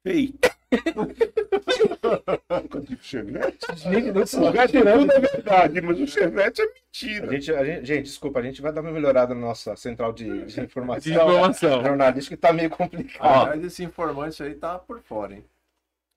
Fake. 0.04 0.40
Nunca 2.50 2.82
tive 2.82 3.04
chevette. 3.04 3.66
Gente, 3.76 4.12
não 4.12 4.26
se 4.26 4.38
O 4.38 4.50
resto 4.52 4.78
tudo 4.82 5.12
é 5.12 5.20
verdade, 5.20 5.82
mas 5.82 6.00
o 6.00 6.08
chevette 6.08 6.62
é 6.62 6.66
A 6.66 6.68
mentira. 6.68 7.32
gente, 7.32 7.54
a 7.54 7.66
gente, 7.66 7.86
gente, 7.86 8.04
desculpa, 8.04 8.40
a 8.40 8.44
gente 8.44 8.62
vai 8.62 8.72
dar 8.74 8.82
uma 8.82 8.92
melhorada 8.92 9.34
na 9.34 9.42
nossa 9.42 9.76
central 9.76 10.14
de, 10.14 10.46
de 10.46 10.62
informação. 10.62 11.02
De 11.02 11.12
informação. 11.12 11.84
Jornalística 11.84 12.36
que 12.36 12.42
tá 12.42 12.52
meio 12.54 12.70
complicado. 12.70 13.48
Mas 13.50 13.64
esse 13.64 13.84
informante 13.84 14.42
aí 14.44 14.56
tá 14.56 14.78
por 14.80 15.00
fora, 15.02 15.34
hein? 15.34 15.46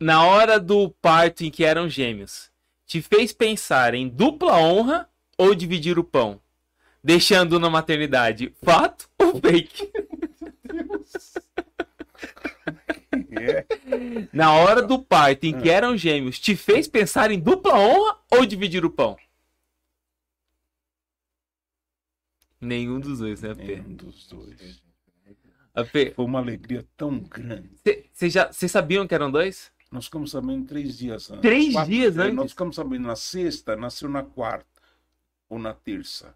Na 0.00 0.26
hora 0.26 0.58
do 0.58 0.90
parto 1.00 1.44
em 1.44 1.50
que 1.50 1.64
eram 1.64 1.88
gêmeos, 1.88 2.50
te 2.86 3.00
fez 3.00 3.32
pensar 3.32 3.94
em 3.94 4.08
dupla 4.08 4.58
honra 4.58 5.08
ou 5.38 5.54
dividir 5.54 5.98
o 5.98 6.04
pão? 6.04 6.40
Deixando 7.04 7.58
na 7.58 7.70
maternidade, 7.70 8.52
fato 8.62 9.08
ou 9.18 9.40
fake? 9.40 9.90
É. 9.94 11.41
Na 14.32 14.52
hora 14.54 14.82
do 14.82 15.02
parto 15.02 15.44
em 15.44 15.58
que 15.60 15.68
eram 15.70 15.96
gêmeos, 15.96 16.38
te 16.38 16.54
fez 16.56 16.86
pensar 16.88 17.30
em 17.30 17.38
dupla 17.40 17.78
honra 17.78 18.18
ou 18.30 18.44
dividir 18.46 18.84
o 18.84 18.90
pão? 18.90 19.16
Nenhum 22.60 23.00
dos 23.00 23.18
dois, 23.18 23.42
né, 23.42 23.54
P? 23.54 23.76
Nenhum 23.76 23.94
dos 23.94 24.26
dois. 24.28 24.82
A 25.74 25.84
P, 25.84 26.12
Foi 26.14 26.24
uma 26.24 26.38
alegria 26.38 26.86
tão 26.96 27.18
grande. 27.18 27.70
Vocês 28.12 28.70
sabiam 28.70 29.06
que 29.06 29.14
eram 29.14 29.30
dois? 29.30 29.72
Nós 29.90 30.04
ficamos 30.04 30.30
sabendo 30.30 30.66
três 30.66 30.96
dias 30.96 31.30
antes. 31.30 31.42
Três 31.42 31.72
Quatro- 31.72 31.90
dias 31.90 32.18
antes? 32.18 32.34
Nós 32.36 32.50
ficamos 32.52 32.76
sabendo 32.76 33.06
na 33.06 33.16
sexta, 33.16 33.76
nasceu 33.76 34.08
na 34.08 34.22
quarta 34.22 34.66
ou 35.48 35.58
na 35.58 35.74
terça. 35.74 36.34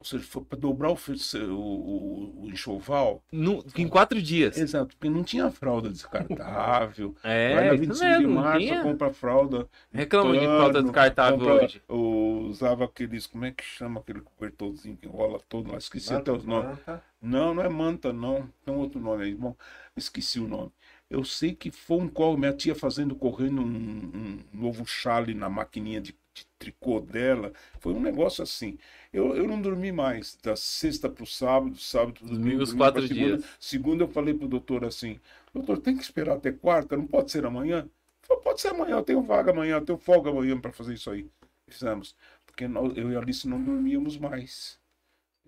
Ou 0.00 0.06
seja, 0.06 0.24
foi 0.24 0.42
para 0.42 0.58
dobrar 0.58 0.90
o, 0.90 0.94
o, 0.94 2.44
o, 2.44 2.50
enxoval. 2.50 3.22
No- 3.30 3.62
em 3.76 3.86
quatro 3.86 4.20
dias. 4.22 4.56
Exato, 4.56 4.96
porque 4.96 5.10
não 5.10 5.22
tinha 5.22 5.50
fralda 5.50 5.90
descartável. 5.90 7.14
Vai 7.22 7.32
É, 7.32 7.54
na 7.68 7.74
isso 7.74 7.80
25 7.84 7.94
de 8.00 8.08
mesmo. 8.08 8.28
não 8.34 8.42
março, 8.42 8.58
tinha? 8.66 8.82
compra 8.82 9.12
fralda. 9.12 9.68
Reclamam 9.92 10.32
de 10.32 10.46
falta 10.46 10.82
descartável 10.82 11.38
compra- 11.38 11.64
hoje. 11.64 11.82
Usava 11.86 12.86
aqueles, 12.86 13.26
como 13.26 13.44
é 13.44 13.50
que 13.52 13.62
chama 13.62 14.00
aquele 14.00 14.22
cobertorzinho 14.22 14.96
que 14.96 15.06
enrola 15.06 15.38
todo 15.48 15.70
lá? 15.70 15.76
Esqueci 15.76 16.14
até 16.14 16.32
os 16.32 16.44
nomes. 16.44 16.70
Manta. 16.78 17.02
Não, 17.20 17.54
não 17.54 17.62
é 17.62 17.68
manta, 17.68 18.10
não. 18.12 18.48
Tem 18.64 18.74
outro 18.74 18.98
nome 19.00 19.24
aí. 19.24 19.34
Bom, 19.34 19.54
esqueci 19.94 20.40
o 20.40 20.48
nome. 20.48 20.72
Eu 21.10 21.24
sei 21.24 21.54
que 21.54 21.70
foi 21.70 21.98
um 21.98 22.08
colo, 22.08 22.38
minha 22.38 22.52
tia 22.54 22.74
fazendo, 22.74 23.14
correndo 23.14 23.60
um, 23.60 23.64
um 23.66 24.38
novo 24.54 24.86
chale 24.86 25.34
na 25.34 25.50
maquininha 25.50 26.00
de, 26.00 26.14
de 26.29 26.29
tricô 26.58 27.00
dela. 27.00 27.52
Foi 27.80 27.92
um 27.92 28.00
negócio 28.00 28.42
assim. 28.42 28.78
Eu, 29.12 29.34
eu 29.36 29.46
não 29.46 29.60
dormi 29.60 29.92
mais. 29.92 30.36
Da 30.42 30.56
sexta 30.56 31.08
para 31.08 31.24
o 31.24 31.26
sábado, 31.26 31.76
sábado, 31.78 32.20
domingo, 32.24 32.62
Domingo, 32.62 32.62
os 32.62 32.72
quatro 32.72 33.06
segunda. 33.08 33.36
dias. 33.36 33.44
Segunda 33.58 34.04
eu 34.04 34.08
falei 34.08 34.34
pro 34.34 34.48
doutor 34.48 34.84
assim, 34.84 35.18
doutor, 35.54 35.78
tem 35.80 35.96
que 35.96 36.02
esperar 36.02 36.36
até 36.36 36.52
quarta? 36.52 36.96
Não 36.96 37.06
pode 37.06 37.30
ser 37.30 37.44
amanhã? 37.46 37.88
Falou, 38.22 38.42
pode 38.42 38.60
ser 38.60 38.68
amanhã, 38.68 38.96
eu 38.96 39.02
tenho 39.02 39.22
vaga 39.22 39.50
amanhã, 39.50 39.76
eu 39.76 39.84
tenho 39.84 39.98
folga 39.98 40.30
amanhã 40.30 40.58
para 40.60 40.72
fazer 40.72 40.94
isso 40.94 41.10
aí. 41.10 41.28
Fizemos. 41.68 42.16
Porque 42.46 42.66
nós- 42.68 42.96
eu 42.96 43.10
e 43.10 43.16
a 43.16 43.18
Alice 43.20 43.48
não 43.48 43.62
dormíamos 43.62 44.16
mais. 44.18 44.78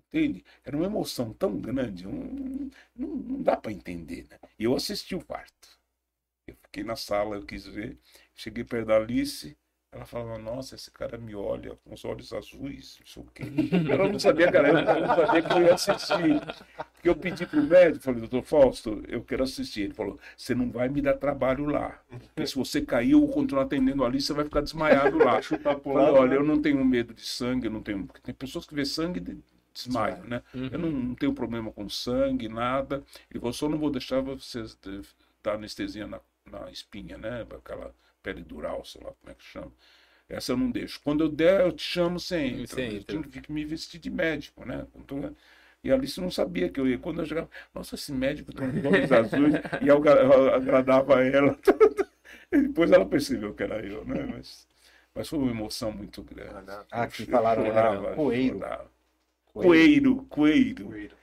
Entende? 0.07 0.45
Era 0.63 0.77
uma 0.77 0.85
emoção 0.85 1.33
tão 1.33 1.59
grande, 1.59 2.07
um- 2.07 2.69
não, 2.95 3.07
não 3.09 3.41
dá 3.41 3.57
para 3.57 3.71
entender, 3.71 4.27
né? 4.29 4.37
E 4.59 4.63
eu 4.63 4.75
assisti 4.75 5.15
o 5.15 5.25
parto. 5.25 5.69
Eu 6.47 6.55
fiquei 6.63 6.83
na 6.83 6.95
sala, 6.95 7.35
eu 7.37 7.45
quis 7.45 7.65
ver. 7.65 7.97
Cheguei 8.35 8.63
perto 8.63 8.87
da 8.87 8.97
Alice, 8.97 9.57
ela 9.93 10.05
falava, 10.05 10.37
nossa, 10.39 10.73
esse 10.75 10.89
cara 10.89 11.17
me 11.19 11.35
olha 11.35 11.77
com 11.83 11.93
os 11.93 12.03
olhos 12.03 12.33
azuis, 12.33 12.97
não 12.99 13.07
sei 13.07 13.23
o 13.23 13.27
quê. 13.33 13.43
Ela 13.91 14.09
não 14.09 14.17
sabia, 14.19 14.51
cara, 14.51 14.67
ela 14.69 14.81
não 15.07 15.15
sabia 15.15 15.41
que 15.43 15.53
eu 15.53 15.61
ia 15.61 15.73
assistir. 15.75 16.41
Porque 16.93 17.09
eu 17.09 17.15
pedi 17.15 17.45
pro 17.45 17.61
médico, 17.61 18.03
falei, 18.03 18.19
doutor 18.21 18.43
Fausto, 18.43 19.03
eu 19.07 19.21
quero 19.23 19.43
assistir. 19.43 19.81
Ele 19.81 19.93
falou, 19.93 20.19
você 20.35 20.55
não 20.55 20.71
vai 20.71 20.89
me 20.89 21.01
dar 21.01 21.13
trabalho 21.15 21.65
lá. 21.65 21.99
Porque 22.09 22.47
se 22.47 22.55
você 22.55 22.81
cair, 22.81 23.11
eu 23.11 23.27
continuar 23.27 23.63
atendendo 23.63 24.03
ali, 24.03 24.19
você 24.19 24.33
vai 24.33 24.45
ficar 24.45 24.61
desmaiado 24.61 25.17
lá. 25.17 25.41
Chutar 25.41 25.79
Falei, 25.79 25.97
lado, 26.05 26.15
olha, 26.15 26.29
né? 26.31 26.35
eu 26.37 26.43
não 26.43 26.61
tenho 26.61 26.83
medo 26.83 27.13
de 27.13 27.21
sangue, 27.25 27.67
eu 27.67 27.71
não 27.71 27.81
tenho. 27.83 28.05
Porque 28.07 28.21
tem 28.21 28.33
pessoas 28.33 28.65
que 28.65 28.73
vê 28.73 28.85
sangue 28.85 29.19
e 29.19 29.37
desmaiam, 29.73 30.23
né? 30.23 30.41
Eu 30.53 30.79
não, 30.79 30.89
não 30.89 31.15
tenho 31.15 31.33
problema 31.33 31.71
com 31.71 31.87
sangue, 31.87 32.47
nada. 32.47 33.03
Ele 33.29 33.39
falou, 33.39 33.53
só 33.53 33.69
não 33.69 33.77
vou 33.77 33.91
deixar 33.91 34.21
vocês 34.21 34.75
de- 34.81 35.01
dar 35.43 35.53
anestesia 35.55 36.07
na, 36.07 36.19
na 36.49 36.71
espinha, 36.71 37.17
né? 37.17 37.45
Aquela 37.55 37.93
pele 38.23 38.43
dural, 38.43 38.85
sei 38.85 39.01
lá 39.03 39.11
como 39.13 39.31
é 39.31 39.35
que 39.35 39.43
chama. 39.45 39.71
Essa 40.29 40.53
eu 40.53 40.57
não 40.57 40.71
deixo. 40.71 40.99
Quando 41.03 41.23
eu 41.23 41.29
der, 41.29 41.61
eu 41.61 41.71
te 41.71 41.83
chamo, 41.83 42.19
você 42.19 42.37
entra. 42.39 42.81
Você 42.81 43.15
Eu 43.17 43.23
tinha 43.23 43.43
que 43.43 43.51
me 43.51 43.65
vestir 43.65 43.99
de 43.99 44.09
médico, 44.09 44.65
né? 44.65 44.87
Então, 44.95 45.35
e 45.83 45.91
a 45.91 45.95
Alice 45.95 46.19
não 46.21 46.31
sabia 46.31 46.69
que 46.69 46.79
eu 46.79 46.87
ia. 46.87 46.97
Quando 46.97 47.21
eu 47.21 47.25
chegava, 47.25 47.49
nossa, 47.73 47.95
esse 47.95 48.11
médico 48.13 48.53
tem 48.53 48.67
os 48.69 48.85
olhos 48.85 49.11
azuis, 49.11 49.55
e 49.81 49.87
eu 49.87 49.97
agra- 49.97 50.21
eu 50.23 50.55
agradava 50.55 51.23
ela. 51.23 51.57
E 52.51 52.61
depois 52.61 52.91
ela 52.91 53.05
percebeu 53.05 53.53
que 53.53 53.63
era 53.63 53.83
eu, 53.85 54.05
né? 54.05 54.25
Mas, 54.25 54.67
mas 55.13 55.27
foi 55.27 55.39
uma 55.39 55.51
emoção 55.51 55.91
muito 55.91 56.23
grande. 56.23 56.53
Ah, 56.91 57.07
que 57.07 57.23
Eu 57.23 57.27
falaram 57.29 57.63
chorava, 57.65 57.97
era 58.07 58.15
coeiro. 58.15 58.55
chorava. 58.59 58.91
Coeiro, 59.45 60.25
coeiro. 60.29 60.85
Coelho. 60.85 61.17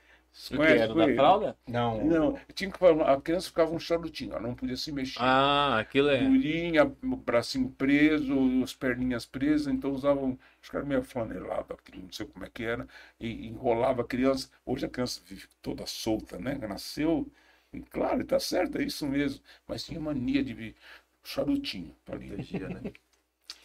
O 0.52 0.56
que 0.56 0.62
era 0.62 0.94
da 0.94 1.14
fralda? 1.14 1.56
Não, 1.66 2.04
Não, 2.04 2.40
tinha 2.54 2.70
que 2.70 2.84
a 2.84 3.20
criança 3.20 3.48
ficava 3.48 3.72
um 3.72 3.78
charutinho, 3.78 4.32
ela 4.32 4.40
não 4.40 4.54
podia 4.54 4.76
se 4.76 4.92
mexer. 4.92 5.18
Ah, 5.20 5.78
aquilo 5.78 6.08
é. 6.08 6.18
Durinha, 6.18 6.84
o 6.84 7.16
bracinho 7.16 7.68
preso, 7.70 8.34
as 8.62 8.72
perninhas 8.72 9.26
presas, 9.26 9.66
então 9.66 9.90
usavam, 9.92 10.38
acho 10.60 10.70
que 10.70 10.76
era 10.76 10.86
meio 10.86 11.02
flanelado, 11.02 11.74
aquilo, 11.74 12.02
não 12.04 12.12
sei 12.12 12.26
como 12.26 12.44
é 12.44 12.48
que 12.48 12.64
era, 12.64 12.86
e 13.18 13.48
enrolava 13.48 14.02
a 14.02 14.04
criança. 14.04 14.48
Hoje 14.64 14.86
a 14.86 14.88
criança 14.88 15.20
vive 15.26 15.46
toda 15.60 15.84
solta, 15.86 16.38
né? 16.38 16.54
Nasceu, 16.54 17.26
e 17.72 17.80
claro, 17.80 18.24
tá 18.24 18.38
certo, 18.40 18.78
é 18.78 18.84
isso 18.84 19.06
mesmo, 19.06 19.42
mas 19.66 19.84
tinha 19.84 20.00
mania 20.00 20.42
de 20.42 20.54
vir 20.54 20.76
charutinho 21.22 21.94
ali. 22.10 22.28
Protegia, 22.28 22.68
né? 22.68 22.80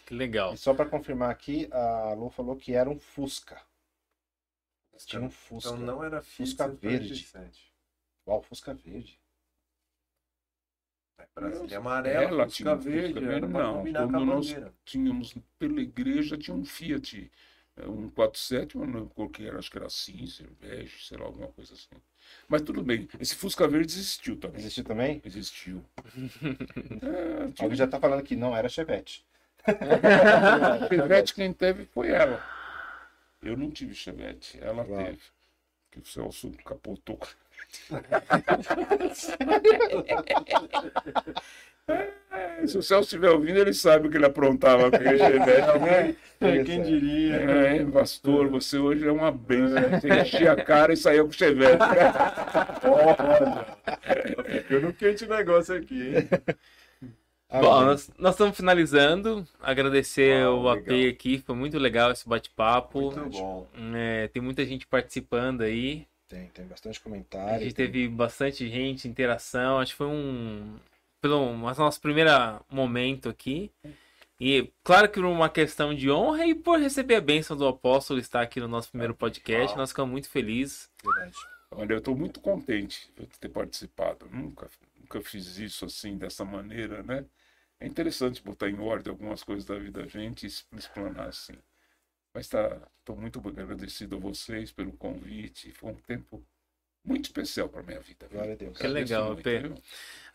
Que 0.06 0.14
legal. 0.14 0.54
E 0.54 0.58
só 0.58 0.74
pra 0.74 0.86
confirmar 0.86 1.30
aqui, 1.30 1.68
a 1.72 2.14
Lu 2.14 2.30
falou 2.30 2.56
que 2.56 2.72
era 2.74 2.88
um 2.88 2.98
Fusca. 2.98 3.60
Tinha 5.04 5.22
um 5.22 5.30
Fusca. 5.30 5.70
Então 5.70 5.80
não 5.80 6.02
era 6.02 6.22
Fusca 6.22 6.64
Fusca 6.64 6.68
verde. 6.68 7.28
verde. 7.32 7.72
Uau, 8.26 8.42
Fusca 8.42 8.74
verde. 8.74 9.20
Brasília 11.34 11.78
amarela, 11.78 12.24
Ela 12.24 12.44
Fusca 12.44 12.56
tinha 12.56 12.72
um 12.72 12.76
Fusca 12.76 12.90
verde, 12.90 13.20
verde, 13.20 13.46
não, 13.46 13.74
combinar 13.78 14.00
com 14.00 14.08
a 14.08 14.12
quando 14.12 14.26
nós-. 14.26 14.56
Tínhamos, 14.84 15.34
pela 15.58 15.80
igreja, 15.80 16.36
tinha 16.38 16.56
um 16.56 16.64
Fiat, 16.64 17.30
eh, 17.76 17.86
um 17.86 18.08
47, 18.10 18.78
mas 18.78 18.88
não 18.88 19.06
cor 19.08 19.30
que 19.30 19.46
era, 19.46 19.58
acho 19.58 19.70
que 19.70 19.76
era 19.76 19.88
cinza, 19.90 20.44
bege, 20.60 21.04
sei 21.04 21.18
lá, 21.18 21.26
alguma 21.26 21.48
coisa 21.48 21.74
assim. 21.74 21.88
Mas 22.48 22.62
tudo 22.62 22.82
bem, 22.82 23.08
esse 23.20 23.34
Fusca 23.34 23.68
verde 23.68 23.92
existiu 23.92 24.36
também. 24.36 24.60
Existiu 24.60 24.84
também? 24.84 25.20
Existiu. 25.24 25.84
É, 27.02 27.50
tinha 27.52 27.64
Alguém 27.64 27.76
já 27.76 27.86
tá 27.86 28.00
falando 28.00 28.22
que 28.22 28.34
não 28.34 28.56
era 28.56 28.68
Chevette. 28.68 29.24
Chevette 30.88 31.34
quem 31.34 31.52
teve 31.52 31.84
foi 31.86 32.08
ela. 32.08 32.42
Eu 33.46 33.56
não 33.56 33.70
tive 33.70 33.94
Chevette, 33.94 34.58
ela 34.60 34.84
Uau. 34.84 35.04
teve. 35.04 35.20
Que 35.92 36.00
o 36.00 36.04
Celso 36.04 36.50
capotou. 36.64 37.20
É, 41.88 42.66
se 42.66 42.76
o 42.76 42.82
Celso 42.82 43.04
estiver 43.04 43.30
ouvindo, 43.30 43.58
ele 43.58 43.72
sabe 43.72 44.08
o 44.08 44.10
que 44.10 44.16
ele 44.16 44.26
aprontava 44.26 44.90
com 44.90 44.96
aquele 44.96 45.18
Chevette, 45.18 45.78
né? 45.78 46.16
Quem 46.64 46.82
diria? 46.82 47.36
É, 47.36 47.84
pastor, 47.84 48.48
você 48.48 48.76
hoje 48.76 49.06
é 49.06 49.12
uma 49.12 49.30
benção. 49.30 49.80
Você 49.90 50.08
enchia 50.08 50.50
a 50.50 50.64
cara 50.64 50.92
e 50.92 50.96
saía 50.96 51.22
com 51.22 51.28
o 51.28 51.32
Chevette. 51.32 51.78
Olha, 52.82 53.66
eu 54.68 54.80
não 54.80 54.90
quente 54.90 55.26
negócio 55.26 55.76
aqui, 55.76 56.16
hein? 56.16 56.28
Bom, 57.48 57.72
Amém. 57.72 57.86
nós, 57.86 58.10
nós 58.18 58.34
estamos 58.34 58.56
finalizando. 58.56 59.46
Agradecer 59.60 60.42
Ah, 60.42 60.50
o 60.50 60.68
AP 60.68 60.86
legal. 60.88 61.10
aqui, 61.10 61.38
foi 61.38 61.54
muito 61.54 61.78
legal 61.78 62.10
esse 62.10 62.28
bate-papo. 62.28 63.12
Muito 63.12 63.30
bom. 63.30 63.66
É, 63.94 64.28
tem 64.28 64.42
muita 64.42 64.64
gente 64.66 64.86
participando 64.86 65.62
aí. 65.62 66.06
Tem, 66.28 66.48
tem 66.48 66.66
bastante 66.66 66.98
A 66.98 67.02
comentário. 67.02 67.62
gente 67.62 67.74
teve 67.74 68.08
bastante 68.08 68.68
gente, 68.68 69.06
interação. 69.06 69.78
Acho 69.78 69.92
que 69.92 69.98
foi 69.98 70.08
um. 70.08 70.76
Pelo 71.20 71.52
mas 71.54 71.78
nosso 71.78 72.00
primeiro 72.00 72.30
momento 72.68 73.28
aqui. 73.28 73.70
E 74.40 74.70
claro 74.84 75.08
que 75.08 75.14
por 75.20 75.24
uma 75.24 75.48
questão 75.48 75.94
de 75.94 76.10
honra 76.10 76.46
e 76.46 76.54
por 76.54 76.78
receber 76.78 77.14
a 77.14 77.20
bênção 77.20 77.56
do 77.56 77.66
apóstolo 77.66 78.18
estar 78.20 78.42
aqui 78.42 78.60
no 78.60 78.68
nosso 78.68 78.90
primeiro 78.90 79.14
podcast. 79.14 79.72
Ah. 79.74 79.78
Nós 79.78 79.90
ficamos 79.90 80.10
muito 80.10 80.28
felizes. 80.28 80.90
Verdade. 81.02 81.36
Olha, 81.70 81.92
eu 81.94 81.98
estou 81.98 82.14
muito 82.16 82.40
contente 82.40 83.08
de 83.18 83.26
ter 83.38 83.48
participado. 83.48 84.26
Nunca, 84.30 84.68
nunca 85.00 85.20
fiz 85.22 85.56
isso 85.58 85.84
assim, 85.86 86.16
dessa 86.18 86.44
maneira, 86.44 87.02
né? 87.02 87.24
É 87.78 87.86
interessante 87.86 88.42
botar 88.42 88.68
em 88.68 88.78
ordem 88.78 89.10
algumas 89.10 89.42
coisas 89.42 89.64
da 89.64 89.78
vida 89.78 90.02
da 90.02 90.08
gente 90.08 90.46
e 90.46 90.76
explanar 90.76 91.28
assim. 91.28 91.54
Mas 92.32 92.46
estou 92.46 93.16
muito 93.16 93.38
agradecido 93.38 94.16
a 94.16 94.18
vocês 94.18 94.72
pelo 94.72 94.92
convite. 94.92 95.72
Foi 95.72 95.90
um 95.90 95.94
tempo 95.94 96.44
muito 97.04 97.26
especial 97.26 97.68
para 97.68 97.82
minha 97.82 98.00
vida. 98.00 98.26
Glória 98.30 98.52
a 98.52 98.56
Deus. 98.56 98.76
Que 98.76 98.86
Agradeço 98.86 99.12
legal, 99.12 99.26
muito, 99.28 99.42
Pê. 99.42 99.58
viu? 99.60 99.74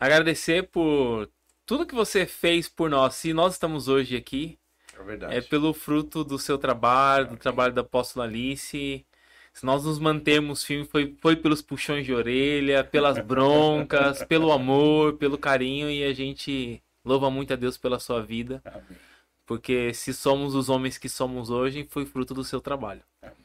Agradecer 0.00 0.68
por 0.68 1.30
tudo 1.66 1.86
que 1.86 1.94
você 1.94 2.26
fez 2.26 2.68
por 2.68 2.90
nós. 2.90 3.14
Se 3.14 3.32
nós 3.32 3.54
estamos 3.54 3.88
hoje 3.88 4.16
aqui, 4.16 4.58
É 4.98 5.02
verdade. 5.02 5.36
É 5.36 5.40
pelo 5.40 5.72
fruto 5.72 6.24
do 6.24 6.38
seu 6.38 6.58
trabalho, 6.58 7.28
do 7.28 7.36
trabalho 7.36 7.72
da 7.72 7.82
apóstola 7.82 8.24
Alice. 8.24 9.06
Se 9.52 9.66
nós 9.66 9.84
nos 9.84 9.98
mantemos 9.98 10.64
firmes, 10.64 10.88
foi, 10.88 11.14
foi 11.20 11.36
pelos 11.36 11.60
puxões 11.60 12.06
de 12.06 12.12
orelha, 12.14 12.82
pelas 12.82 13.18
broncas, 13.24 14.24
pelo 14.24 14.50
amor, 14.50 15.18
pelo 15.18 15.36
carinho, 15.36 15.90
e 15.90 16.02
a 16.02 16.12
gente 16.14 16.82
louva 17.04 17.30
muito 17.30 17.52
a 17.52 17.56
Deus 17.56 17.76
pela 17.76 17.98
sua 17.98 18.22
vida, 18.22 18.60
Amém. 18.64 18.98
porque 19.46 19.92
se 19.94 20.12
somos 20.14 20.54
os 20.54 20.68
homens 20.68 20.98
que 20.98 21.08
somos 21.08 21.50
hoje, 21.50 21.86
foi 21.90 22.04
fruto 22.06 22.32
do 22.34 22.44
seu 22.44 22.60
trabalho. 22.60 23.02
Amém. 23.20 23.36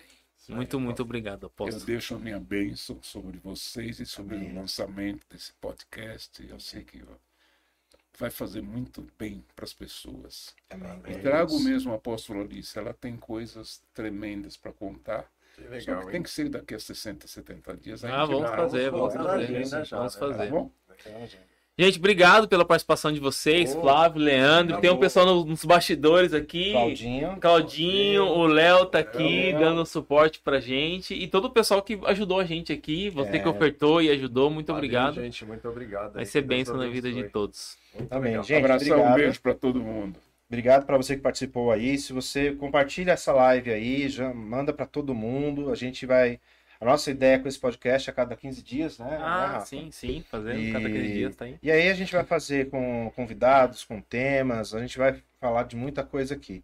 Muito, 0.49 0.79
muito 0.79 1.01
obrigado, 1.01 1.43
Eu 1.43 1.47
apóstolo. 1.47 1.85
deixo 1.85 2.15
a 2.15 2.19
minha 2.19 2.39
bênção 2.39 2.97
sobre 3.01 3.37
vocês 3.37 3.99
e 3.99 4.05
sobre 4.05 4.37
Amém. 4.37 4.51
o 4.51 4.55
lançamento 4.55 5.25
desse 5.29 5.51
podcast. 5.59 6.47
Eu 6.47 6.57
sei 6.59 6.83
que 6.85 7.03
vai 8.17 8.29
fazer 8.29 8.61
muito 8.61 9.05
bem 9.19 9.43
para 9.55 9.65
as 9.65 9.73
pessoas. 9.73 10.55
Amém. 10.69 11.01
E 11.09 11.19
trago 11.21 11.59
mesmo 11.59 11.91
a 11.91 11.95
apóstola 11.95 12.41
Alice, 12.45 12.77
ela 12.79 12.93
tem 12.93 13.17
coisas 13.17 13.81
tremendas 13.93 14.55
para 14.55 14.71
contar. 14.71 15.29
Que 15.53 15.63
Só 15.63 15.69
legal, 15.69 16.05
que 16.05 16.11
tem 16.11 16.23
que 16.23 16.29
ser 16.29 16.47
daqui 16.49 16.75
a 16.75 16.79
60, 16.79 17.27
70 17.27 17.75
dias. 17.75 18.05
Ah, 18.05 18.23
vamos 18.23 18.43
vai- 18.49 18.55
fazer, 18.55 18.89
vamos 18.91 19.13
fazer, 19.13 19.27
fazer. 19.27 19.47
Vamos 19.53 19.71
né? 19.71 19.85
Tá 19.85 20.09
fazer. 20.09 20.49
bom? 20.51 20.71
Gente, 21.79 21.99
obrigado 21.99 22.47
pela 22.47 22.65
participação 22.65 23.11
de 23.11 23.19
vocês, 23.19 23.75
Ô, 23.75 23.81
Flávio, 23.81 24.19
Leandro. 24.19 24.75
tá 24.75 24.81
Tem 24.81 24.89
um 24.89 24.97
pessoal 24.97 25.27
no- 25.27 25.45
nos 25.45 25.63
bastidores 25.63 26.33
aqui. 26.33 26.71
Claudinho. 26.71 27.37
Claudinho, 27.39 28.23
o 28.23 28.47
Léo 28.47 28.87
tá 28.87 28.97
aqui 28.97 29.51
Léo. 29.51 29.59
dando 29.59 29.85
suporte 29.85 30.39
pra 30.43 30.59
gente 30.59 31.13
e 31.13 31.27
todo 31.27 31.45
o 31.45 31.49
pessoal 31.51 31.79
que 31.83 31.99
ajudou 32.05 32.39
a 32.39 32.45
gente 32.45 32.73
aqui, 32.73 33.11
você 33.11 33.37
É. 33.37 33.39
que 33.39 33.47
ofertou 33.47 34.01
e 34.01 34.09
ajudou, 34.09 34.49
muito 34.49 34.67
Valeu, 34.73 34.79
obrigado. 34.79 35.15
gente. 35.21 35.45
Muito 35.45 35.69
obrigado. 35.69 36.13
Vai 36.13 36.25
ser 36.25 36.41
bênção 36.41 36.75
na 36.77 36.87
vida 36.87 37.11
de 37.11 37.25
todos. 37.25 37.77
Muito 37.93 38.11
legal. 38.19 38.43
gente. 38.43 38.57
Abração, 38.57 38.87
um 38.87 38.99
obrigado. 39.01 39.15
beijo 39.17 39.41
para 39.41 39.53
todo 39.53 39.79
mundo. 39.79 40.19
Obrigado 40.49 40.83
para 40.85 40.97
você 40.97 41.15
que 41.15 41.21
participou 41.21 41.71
aí. 41.71 41.97
Se 41.99 42.11
você 42.11 42.53
compartilha 42.53 43.11
essa 43.11 43.31
live 43.33 43.69
aí, 43.69 44.09
já 44.09 44.33
manda 44.33 44.73
para 44.73 44.87
todo 44.87 45.13
mundo. 45.13 45.69
A 45.71 45.75
gente 45.75 46.07
vai. 46.07 46.39
A 46.79 46.85
nossa 46.85 47.09
ideia 47.09 47.39
com 47.39 47.47
esse 47.47 47.59
podcast 47.59 48.09
é 48.09 48.11
a 48.11 48.15
cada 48.15 48.35
15 48.35 48.61
dias, 48.61 48.99
né? 48.99 49.09
né, 49.09 49.17
Ah, 49.19 49.47
Rafa? 49.47 49.65
sim, 49.65 49.89
sim, 49.91 50.23
fazendo 50.29 50.59
E- 50.59 50.71
cada 50.71 50.89
15 50.89 51.13
dias, 51.13 51.35
tá 51.35 51.45
aí. 51.45 51.57
E 51.61 51.71
aí 51.71 51.89
a 51.89 51.93
gente 51.93 52.13
vai 52.13 52.23
fazer 52.23 52.69
com 52.69 53.11
convidados, 53.15 53.83
com 53.83 53.99
temas, 53.99 54.73
a 54.75 54.79
gente 54.79 54.97
vai 54.97 55.21
falar 55.39 55.63
de 55.63 55.75
muita 55.75 56.03
coisa 56.03 56.35
aqui. 56.35 56.63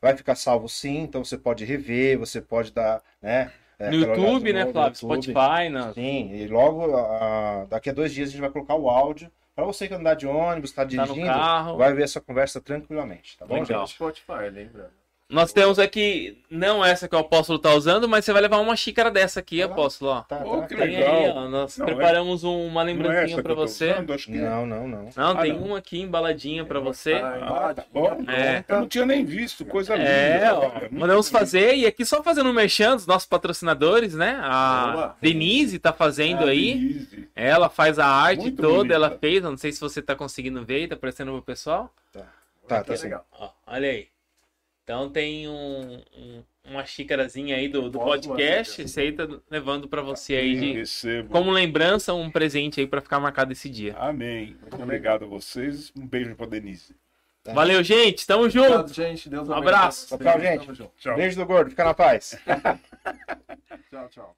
Vai 0.00 0.16
ficar 0.16 0.36
salvo 0.36 0.68
sim, 0.68 0.98
então 1.02 1.24
você 1.24 1.36
pode 1.36 1.64
rever, 1.64 2.18
você 2.18 2.40
pode 2.40 2.72
dar, 2.72 3.02
né? 3.20 3.50
é, 3.80 3.90
No 3.90 3.96
YouTube, 3.96 4.52
né, 4.52 4.66
Flávio? 4.72 4.94
YouTube. 4.96 5.22
Spotify, 5.22 5.68
na... 5.70 5.92
Sim, 5.92 6.32
e 6.34 6.46
logo 6.46 6.96
a- 6.96 7.66
daqui 7.68 7.90
a 7.90 7.92
dois 7.92 8.12
dias 8.14 8.28
a 8.28 8.32
gente 8.32 8.40
vai 8.40 8.50
colocar 8.50 8.74
o 8.76 8.88
áudio 8.88 9.30
para 9.56 9.64
você 9.64 9.88
que 9.88 9.94
andar 9.94 10.14
de 10.14 10.24
ônibus, 10.24 10.70
está 10.70 10.82
tá 10.82 10.88
dirigindo, 10.88 11.26
carro. 11.26 11.76
vai 11.76 11.92
ver 11.92 12.04
essa 12.04 12.20
conversa 12.20 12.60
tranquilamente, 12.60 13.36
tá 13.36 13.44
bom, 13.44 13.54
Legal. 13.60 13.86
gente? 13.86 13.94
Spotify, 13.96 14.48
lembrando. 14.52 14.92
Nós 15.30 15.52
temos 15.52 15.78
aqui, 15.78 16.38
não 16.50 16.82
essa 16.82 17.06
que 17.06 17.14
o 17.14 17.18
apóstolo 17.18 17.58
tá 17.58 17.74
usando, 17.74 18.08
mas 18.08 18.24
você 18.24 18.32
vai 18.32 18.40
levar 18.40 18.56
uma 18.60 18.74
xícara 18.74 19.10
dessa 19.10 19.40
aqui, 19.40 19.60
apóstolo, 19.60 20.10
ó. 20.12 20.20
Tá, 20.22 20.40
Oh, 20.42 20.62
tá, 20.62 20.66
que 20.68 20.74
tá. 20.74 20.82
Tem 20.84 20.96
legal. 20.96 21.14
aí, 21.16 21.28
ó. 21.28 21.48
Nós 21.50 21.76
Não, 21.76 21.84
preparamos 21.84 22.44
um- 22.44 22.66
uma 22.66 22.80
é 22.80 22.84
lembrancinha 22.84 23.36
eu 23.36 23.42
tô 23.44 23.54
você. 23.54 23.92
usando, 23.92 24.14
acho 24.14 24.26
que 24.26 24.38
é. 24.38 24.40
Não, 24.40 24.64
não, 24.64 24.88
não. 24.88 25.02
Não, 25.14 25.30
Ah, 25.32 25.42
tem 25.42 25.52
não. 25.52 25.62
uma 25.64 25.78
aqui 25.78 26.00
embaladinha 26.00 26.64
pra 26.64 26.80
você. 26.80 27.12
Ah, 27.12 27.74
tá 27.76 27.84
bom. 27.92 28.24
É. 28.26 28.64
Eu 28.66 28.80
não 28.80 28.88
tinha 28.88 29.04
nem 29.04 29.22
visto, 29.22 29.66
coisa 29.66 29.94
linda. 29.96 30.08
É, 30.08 30.50
ó, 30.50 30.70
cara. 30.70 30.88
mandamos 30.90 31.28
fazer 31.28 31.74
e 31.74 31.84
aqui 31.86 32.06
só 32.06 32.22
fazendo 32.22 32.48
um 32.48 32.52
merchan 32.54 32.96
dos 32.96 33.06
nossos 33.06 33.28
patrocinadores, 33.28 34.14
né? 34.14 34.38
A 34.42 34.90
Boa. 34.94 35.16
Denise 35.20 35.78
tá 35.78 35.92
fazendo 35.92 36.44
Ah, 36.46 36.48
aí. 36.50 36.72
Denise. 36.74 37.28
Ela 37.36 37.68
faz 37.68 37.98
a 37.98 38.06
arte 38.06 38.40
Muito 38.44 38.62
toda, 38.62 38.76
bonita. 38.78 38.94
ela 38.94 39.10
fez. 39.10 39.42
Não 39.42 39.58
sei 39.58 39.72
se 39.72 39.80
você 39.80 40.00
tá 40.00 40.16
conseguindo 40.16 40.64
ver, 40.64 40.88
tá 40.88 40.94
aparecendo 40.94 41.32
pro 41.32 41.42
pessoal. 41.42 41.92
Tá, 42.66 42.82
tá, 42.82 42.96
sim. 42.96 43.04
legal. 43.04 43.26
Ó, 43.32 43.50
olha 43.66 43.90
aí. 43.90 44.08
Então 44.88 45.10
tem 45.10 45.46
um, 45.46 46.02
um- 46.16 46.42
uma 46.64 46.82
xícarazinha 46.86 47.56
aí 47.56 47.68
do, 47.68 47.90
do 47.90 47.98
podcast. 47.98 48.80
Esse 48.80 48.98
aí 48.98 49.12
tá 49.12 49.28
levando 49.50 49.86
pra 49.86 50.00
você 50.00 50.34
aí 50.34 50.58
de, 50.58 50.72
Recebo. 50.72 51.28
como 51.28 51.50
lembrança, 51.50 52.14
um 52.14 52.30
presente 52.30 52.80
aí 52.80 52.86
pra 52.86 53.02
ficar 53.02 53.20
marcado 53.20 53.52
esse 53.52 53.68
dia. 53.68 53.94
Amém. 53.98 54.56
Muito 54.62 54.82
obrigado 54.82 55.26
a 55.26 55.28
vocês. 55.28 55.92
Um 55.94 56.06
beijo 56.06 56.34
para 56.34 56.46
Denise. 56.46 56.96
Tá. 57.44 57.52
Valeu, 57.52 57.82
gente. 57.84 58.26
Tamo 58.26 58.48
junto. 58.48 58.64
Obrigado, 58.66 58.94
gente. 58.94 59.28
Deus 59.28 59.46
Um 59.46 59.52
abençoe 59.52 59.74
abraço. 59.74 60.08
vocês. 60.08 60.20
Tchau, 60.22 60.40
gente. 60.40 60.60
Tamo 60.60 60.74
junto. 60.74 60.92
Tchau. 60.96 61.16
Beijo 61.16 61.36
do 61.38 61.44
gordo, 61.46 61.68
fica 61.70 61.84
na 61.84 61.92
paz. 61.94 62.38
Tchau, 63.90 64.08
tchau. 64.08 64.36